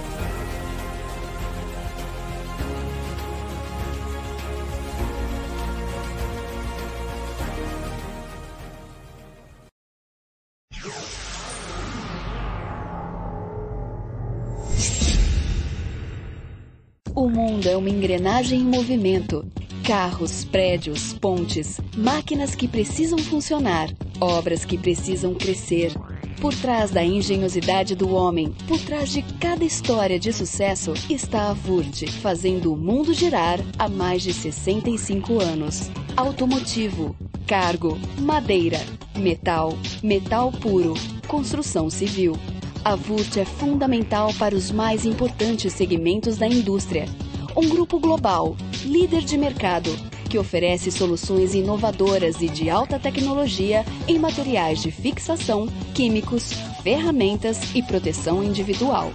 Uma 17.90 17.98
engrenagem 17.98 18.62
em 18.62 18.66
movimento. 18.66 19.46
Carros, 19.84 20.46
prédios, 20.46 21.14
pontes, 21.14 21.82
máquinas 21.98 22.54
que 22.54 22.68
precisam 22.68 23.18
funcionar, 23.18 23.90
obras 24.22 24.64
que 24.64 24.78
precisam 24.78 25.34
crescer. 25.34 25.92
Por 26.40 26.54
trás 26.54 26.92
da 26.92 27.04
engenhosidade 27.04 27.96
do 27.96 28.14
homem, 28.14 28.54
por 28.68 28.80
trás 28.80 29.10
de 29.10 29.24
cada 29.40 29.66
história 29.66 30.20
de 30.20 30.32
sucesso, 30.32 30.94
está 31.10 31.50
a 31.50 31.54
Vurt, 31.54 32.08
fazendo 32.22 32.72
o 32.72 32.78
mundo 32.78 33.14
girar 33.14 33.60
há 33.78 33.90
mais 33.90 34.22
de 34.22 34.32
65 34.32 35.42
anos. 35.42 35.90
Automotivo, 36.16 37.16
cargo, 37.48 37.98
madeira, 38.20 38.80
metal, 39.18 39.76
metal 40.04 40.52
puro, 40.52 40.94
construção 41.28 41.90
civil. 41.90 42.38
A 42.86 42.96
Vurt 42.96 43.36
é 43.38 43.46
fundamental 43.46 44.32
para 44.36 44.56
os 44.56 44.72
mais 44.72 45.06
importantes 45.06 45.74
segmentos 45.74 46.38
da 46.38 46.48
indústria. 46.48 47.06
Um 47.56 47.68
grupo 47.68 48.00
global, 48.00 48.56
líder 48.86 49.22
de 49.22 49.38
mercado, 49.38 49.90
que 50.30 50.38
oferece 50.38 50.92
soluções 50.92 51.56
inovadoras 51.56 52.42
e 52.42 52.48
de 52.48 52.70
alta 52.70 53.00
tecnologia 53.00 53.84
em 54.08 54.20
materiais 54.20 54.82
de 54.82 54.92
fixação, 54.92 55.68
químicos, 55.94 56.54
ferramentas 56.84 57.60
e 57.74 57.82
proteção 57.82 58.44
individual. 58.44 59.12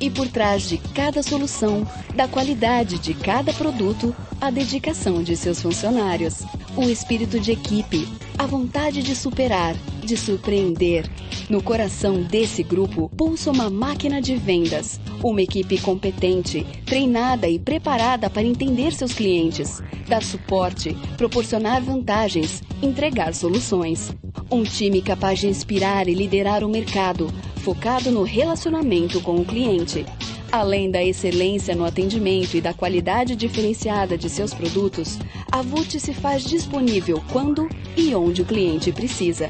E 0.00 0.08
por 0.08 0.28
trás 0.28 0.66
de 0.66 0.78
cada 0.78 1.22
solução, 1.22 1.86
da 2.14 2.26
qualidade 2.26 2.98
de 2.98 3.12
cada 3.12 3.52
produto, 3.52 4.16
a 4.40 4.50
dedicação 4.50 5.22
de 5.22 5.36
seus 5.36 5.60
funcionários, 5.60 6.42
o 6.74 6.84
espírito 6.84 7.38
de 7.38 7.52
equipe, 7.52 8.08
a 8.38 8.46
vontade 8.46 9.02
de 9.02 9.14
superar, 9.14 9.76
de 10.02 10.16
surpreender. 10.16 11.06
No 11.50 11.62
coração 11.62 12.22
desse 12.22 12.62
grupo 12.62 13.10
pulsa 13.14 13.50
uma 13.50 13.68
máquina 13.68 14.22
de 14.22 14.36
vendas, 14.36 14.98
uma 15.22 15.42
equipe 15.42 15.78
competente, 15.78 16.66
treinada 16.86 17.46
e 17.48 17.58
preparada 17.58 18.30
para 18.30 18.46
entender 18.46 18.92
seus 18.92 19.12
clientes, 19.12 19.82
dar 20.08 20.22
suporte, 20.22 20.96
proporcionar 21.18 21.82
vantagens, 21.82 22.62
entregar 22.80 23.34
soluções. 23.34 24.14
Um 24.50 24.62
time 24.62 25.02
capaz 25.02 25.40
de 25.40 25.48
inspirar 25.48 26.08
e 26.08 26.14
liderar 26.14 26.64
o 26.64 26.68
mercado, 26.68 27.30
focado 27.70 28.10
no 28.10 28.24
relacionamento 28.24 29.20
com 29.20 29.36
o 29.36 29.44
cliente. 29.44 30.04
Além 30.50 30.90
da 30.90 31.04
excelência 31.04 31.72
no 31.72 31.84
atendimento 31.84 32.56
e 32.56 32.60
da 32.60 32.74
qualidade 32.74 33.36
diferenciada 33.36 34.18
de 34.18 34.28
seus 34.28 34.52
produtos, 34.52 35.16
a 35.52 35.62
VUT 35.62 36.00
se 36.00 36.12
faz 36.12 36.42
disponível 36.42 37.22
quando 37.30 37.68
e 37.96 38.12
onde 38.12 38.42
o 38.42 38.44
cliente 38.44 38.90
precisa. 38.90 39.48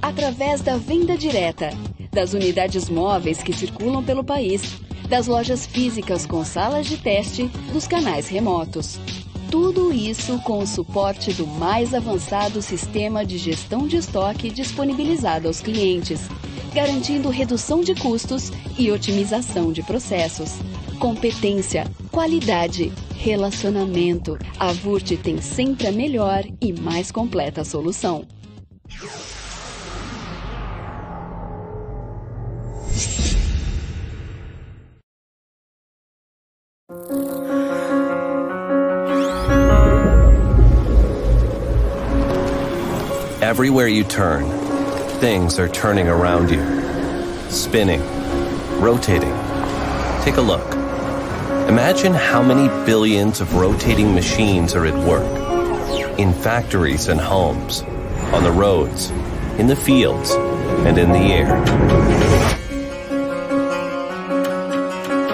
Através 0.00 0.62
da 0.62 0.78
venda 0.78 1.14
direta, 1.14 1.68
das 2.10 2.32
unidades 2.32 2.88
móveis 2.88 3.42
que 3.42 3.52
circulam 3.52 4.02
pelo 4.02 4.24
país, 4.24 4.62
das 5.06 5.26
lojas 5.26 5.66
físicas 5.66 6.24
com 6.24 6.42
salas 6.46 6.86
de 6.86 6.96
teste, 6.96 7.50
dos 7.70 7.86
canais 7.86 8.28
remotos. 8.28 8.98
Tudo 9.50 9.92
isso 9.92 10.38
com 10.38 10.60
o 10.60 10.66
suporte 10.66 11.34
do 11.34 11.46
mais 11.46 11.92
avançado 11.92 12.62
sistema 12.62 13.26
de 13.26 13.36
gestão 13.36 13.86
de 13.86 13.98
estoque 13.98 14.48
disponibilizado 14.48 15.48
aos 15.48 15.60
clientes, 15.60 16.22
garantindo 16.72 17.28
redução 17.28 17.80
de 17.80 17.94
custos 17.94 18.50
e 18.78 18.90
otimização 18.90 19.72
de 19.72 19.82
processos. 19.82 20.52
Competência, 20.98 21.86
qualidade, 22.10 22.92
relacionamento. 23.16 24.38
A 24.58 24.72
VURT 24.72 25.16
tem 25.16 25.40
sempre 25.40 25.86
a 25.86 25.92
melhor 25.92 26.44
e 26.60 26.72
mais 26.72 27.10
completa 27.10 27.64
solução. 27.64 28.26
Everywhere 43.40 43.88
you 43.88 44.04
turn, 44.04 44.44
things 45.18 45.58
are 45.58 45.68
turning 45.68 46.08
around 46.08 46.48
you, 46.48 46.62
spinning, 47.50 48.00
rotating. 48.80 49.34
Take 50.22 50.36
a 50.36 50.40
look. 50.40 50.64
Imagine 51.68 52.14
how 52.14 52.40
many 52.40 52.68
billions 52.86 53.40
of 53.40 53.52
rotating 53.54 54.14
machines 54.14 54.76
are 54.76 54.86
at 54.86 54.94
work 54.94 55.26
in 56.20 56.32
factories 56.32 57.08
and 57.08 57.20
homes, 57.20 57.82
on 58.32 58.44
the 58.44 58.52
roads, 58.52 59.10
in 59.58 59.66
the 59.66 59.74
fields, 59.74 60.30
and 60.86 60.96
in 60.98 61.10
the 61.10 61.18
air. 61.18 61.56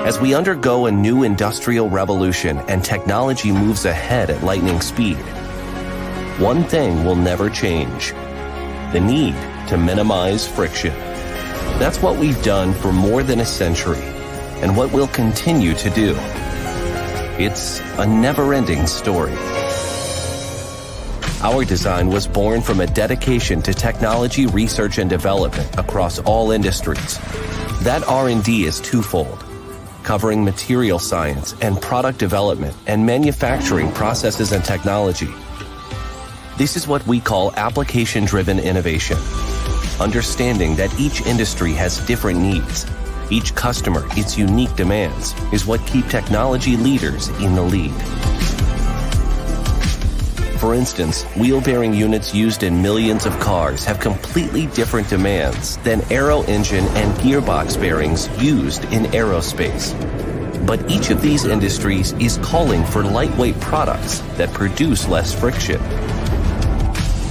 As 0.07 0.19
we 0.19 0.35
undergo 0.35 0.87
a 0.87 0.91
new 0.91 1.25
industrial 1.25 1.91
revolution 1.91 2.59
and 2.69 2.83
technology 2.83 3.53
moves 3.53 3.85
ahead 3.85 4.31
at 4.31 4.43
lightning 4.43 4.81
speed, 4.81 5.19
one 6.39 6.65
thing 6.65 7.05
will 7.05 7.17
never 7.17 7.51
change 7.51 8.13
the 8.93 9.01
need 9.01 9.35
to 9.69 9.77
minimize 9.77 10.47
friction. 10.47 10.93
That's 11.79 12.01
what 12.01 12.17
we've 12.17 12.43
done 12.43 12.73
for 12.75 12.93
more 12.93 13.23
than 13.23 13.41
a 13.41 13.45
century 13.45 14.03
and 14.63 14.77
what 14.77 14.93
we'll 14.93 15.09
continue 15.09 15.75
to 15.75 15.91
do. 15.91 16.15
It's 17.39 17.81
a 17.99 18.07
never 18.07 18.55
ending 18.55 18.87
story. 18.87 19.35
Our 21.43 21.65
design 21.65 22.09
was 22.09 22.27
born 22.27 22.63
from 22.63 22.81
a 22.81 22.87
dedication 22.87 23.61
to 23.63 23.75
technology 23.75 24.47
research 24.47 24.99
and 24.99 25.11
development 25.11 25.79
across 25.79 26.19
all 26.21 26.53
industries. 26.53 27.19
That 27.83 28.03
R&D 28.07 28.65
is 28.65 28.81
twofold 28.81 29.45
covering 30.05 30.45
material 30.45 30.99
science 30.99 31.55
and 31.61 31.81
product 31.81 32.19
development 32.19 32.77
and 32.87 33.05
manufacturing 33.05 33.91
processes 33.93 34.53
and 34.53 34.65
technology. 34.65 35.33
This 36.57 36.77
is 36.77 36.87
what 36.87 37.05
we 37.07 37.21
call 37.21 37.53
application 37.57 38.25
driven 38.25 38.61
innovation. 38.61 39.17
Understanding 40.01 40.75
that 40.75 40.93
each 40.99 41.23
industry 41.23 41.73
has 41.75 42.05
different 42.05 42.41
needs, 42.41 42.85
each 43.31 43.55
customer 43.55 44.03
its 44.17 44.37
unique 44.37 44.75
demands, 44.75 45.35
is 45.53 45.67
what 45.67 45.87
keep 45.87 46.09
technology 46.09 46.77
leaders 46.77 47.29
in 47.41 47.55
the 47.55 47.63
lead. 47.63 47.95
For 50.59 50.75
instance, 50.75 51.23
wheel 51.37 51.61
bearing 51.61 51.95
units 51.95 52.35
used 52.35 52.65
in 52.65 52.83
millions 52.83 53.25
of 53.25 53.39
cars 53.39 53.85
have 53.85 54.01
completely 54.01 54.67
different 54.67 55.09
demands 55.09 55.77
than 55.79 56.03
aero 56.11 56.43
engine 56.45 56.87
and 56.97 57.17
gearbox 57.19 57.79
bearings 57.79 58.29
used 58.43 58.85
in 58.87 59.05
aerospace. 59.13 59.95
But 60.67 60.91
each 60.91 61.11
of 61.11 61.23
these 61.23 61.45
industries 61.45 62.13
is 62.15 62.39
calling 62.39 62.85
for 62.85 63.05
lightweight 63.05 63.61
products 63.61 64.21
that 64.39 64.53
produce 64.53 65.07
less 65.07 65.33
friction. 65.39 65.81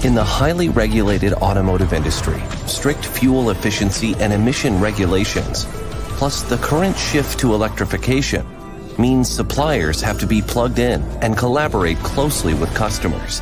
In 0.04 0.16
the 0.16 0.24
highly 0.24 0.68
regulated 0.68 1.32
automotive 1.36 1.94
industry, 1.94 2.42
strict 2.68 3.06
fuel 3.06 3.52
efficiency 3.52 4.14
and 4.20 4.34
emission 4.34 4.82
regulations, 4.82 5.66
plus 6.18 6.42
the 6.42 6.58
current 6.58 6.98
shift 6.98 7.40
to 7.40 7.54
electrification, 7.54 8.46
means 9.00 9.30
suppliers 9.30 10.02
have 10.02 10.20
to 10.20 10.28
be 10.28 10.42
plugged 10.42 10.80
in 10.80 11.02
and 11.22 11.38
collaborate 11.38 11.98
closely 12.00 12.54
with 12.54 12.76
customers. 12.76 13.42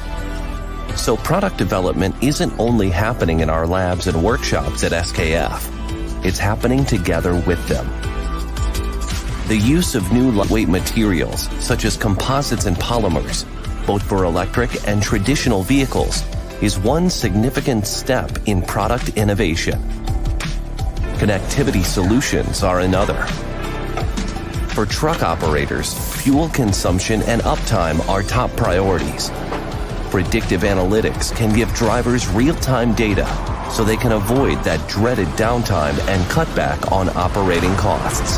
So 0.95 1.17
product 1.17 1.57
development 1.57 2.13
isn't 2.21 2.53
only 2.59 2.91
happening 2.91 3.39
in 3.39 3.49
our 3.49 3.65
labs 3.65 4.05
and 4.05 4.23
workshops 4.23 4.83
at 4.83 4.91
SKF. 4.91 6.23
It's 6.23 6.37
happening 6.37 6.85
together 6.85 7.33
with 7.47 7.67
them. 7.67 7.87
The 9.47 9.57
use 9.57 9.95
of 9.95 10.11
new 10.13 10.29
lightweight 10.29 10.69
materials, 10.69 11.49
such 11.59 11.85
as 11.85 11.97
composites 11.97 12.67
and 12.67 12.77
polymers, 12.77 13.47
both 13.87 14.03
for 14.03 14.25
electric 14.25 14.87
and 14.87 15.01
traditional 15.01 15.63
vehicles, 15.63 16.23
is 16.61 16.77
one 16.77 17.09
significant 17.09 17.87
step 17.87 18.31
in 18.45 18.61
product 18.61 19.09
innovation. 19.17 19.79
Connectivity 21.17 21.83
solutions 21.83 22.63
are 22.63 22.81
another. 22.81 23.25
For 24.73 24.85
truck 24.85 25.23
operators, 25.23 25.93
fuel 26.21 26.49
consumption 26.49 27.23
and 27.23 27.41
uptime 27.41 28.07
are 28.07 28.23
top 28.23 28.51
priorities. 28.51 29.31
Predictive 30.11 30.61
analytics 30.61 31.35
can 31.35 31.53
give 31.55 31.73
drivers 31.73 32.27
real-time 32.27 32.93
data 32.93 33.25
so 33.71 33.83
they 33.83 33.97
can 33.97 34.11
avoid 34.11 34.63
that 34.63 34.87
dreaded 34.87 35.27
downtime 35.29 35.97
and 36.07 36.29
cut 36.29 36.53
back 36.55 36.91
on 36.91 37.09
operating 37.17 37.73
costs. 37.75 38.37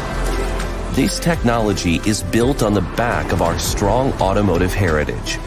This 0.95 1.19
technology 1.19 1.99
is 2.05 2.23
built 2.23 2.63
on 2.63 2.73
the 2.73 2.81
back 2.81 3.31
of 3.31 3.41
our 3.41 3.57
strong 3.59 4.13
automotive 4.21 4.73
heritage. 4.73 5.39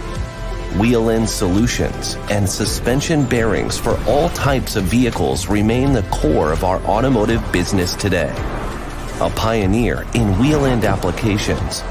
Wheel 0.79 1.11
end 1.11 1.29
solutions 1.29 2.17
and 2.31 2.49
suspension 2.49 3.25
bearings 3.25 3.79
for 3.79 3.99
all 4.07 4.29
types 4.31 4.77
of 4.77 4.85
vehicles 4.85 5.47
remain 5.49 5.93
the 5.93 6.03
core 6.05 6.53
of 6.53 6.65
our 6.65 6.79
automotive 6.83 7.43
business 7.53 7.95
today 7.95 8.35
a 9.21 9.31
pioneer 9.31 10.05
in 10.13 10.39
wheel 10.39 10.67
end 10.67 10.85
applications. 10.85 11.83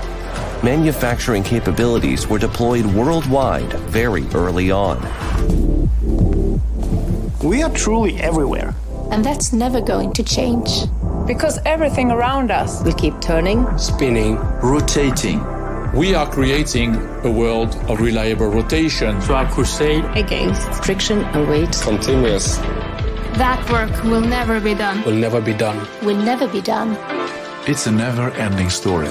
Manufacturing 0.63 1.43
capabilities 1.43 2.27
were 2.27 2.37
deployed 2.37 2.85
worldwide 2.85 3.73
very 3.89 4.27
early 4.35 4.69
on. 4.69 4.99
We 7.43 7.63
are 7.63 7.71
truly 7.71 8.17
everywhere. 8.17 8.75
And 9.11 9.25
that's 9.25 9.53
never 9.53 9.81
going 9.81 10.13
to 10.13 10.23
change. 10.23 10.85
Because 11.25 11.59
everything 11.65 12.11
around 12.11 12.51
us 12.51 12.83
will 12.83 12.93
keep 12.93 13.19
turning, 13.21 13.65
spinning, 13.77 14.35
rotating. 14.61 15.54
We 15.95 16.13
are 16.13 16.29
creating 16.29 16.95
a 17.23 17.31
world 17.31 17.73
of 17.87 18.01
reliable 18.01 18.47
rotation. 18.47 19.21
So 19.21 19.33
our 19.33 19.49
crusade 19.49 20.03
against 20.17 20.83
friction 20.83 21.23
and 21.23 21.47
weight 21.47 21.71
continuous. 21.71 22.57
That 23.37 23.63
work 23.71 24.03
will 24.03 24.19
never 24.19 24.59
be 24.59 24.73
done. 24.73 25.05
Will 25.05 25.15
never 25.15 25.39
be 25.39 25.53
done. 25.53 25.87
Will 26.03 26.17
never 26.17 26.49
be 26.49 26.59
done. 26.59 26.97
It's 27.65 27.87
a 27.87 27.93
never 27.93 28.29
ending 28.31 28.69
story. 28.69 29.07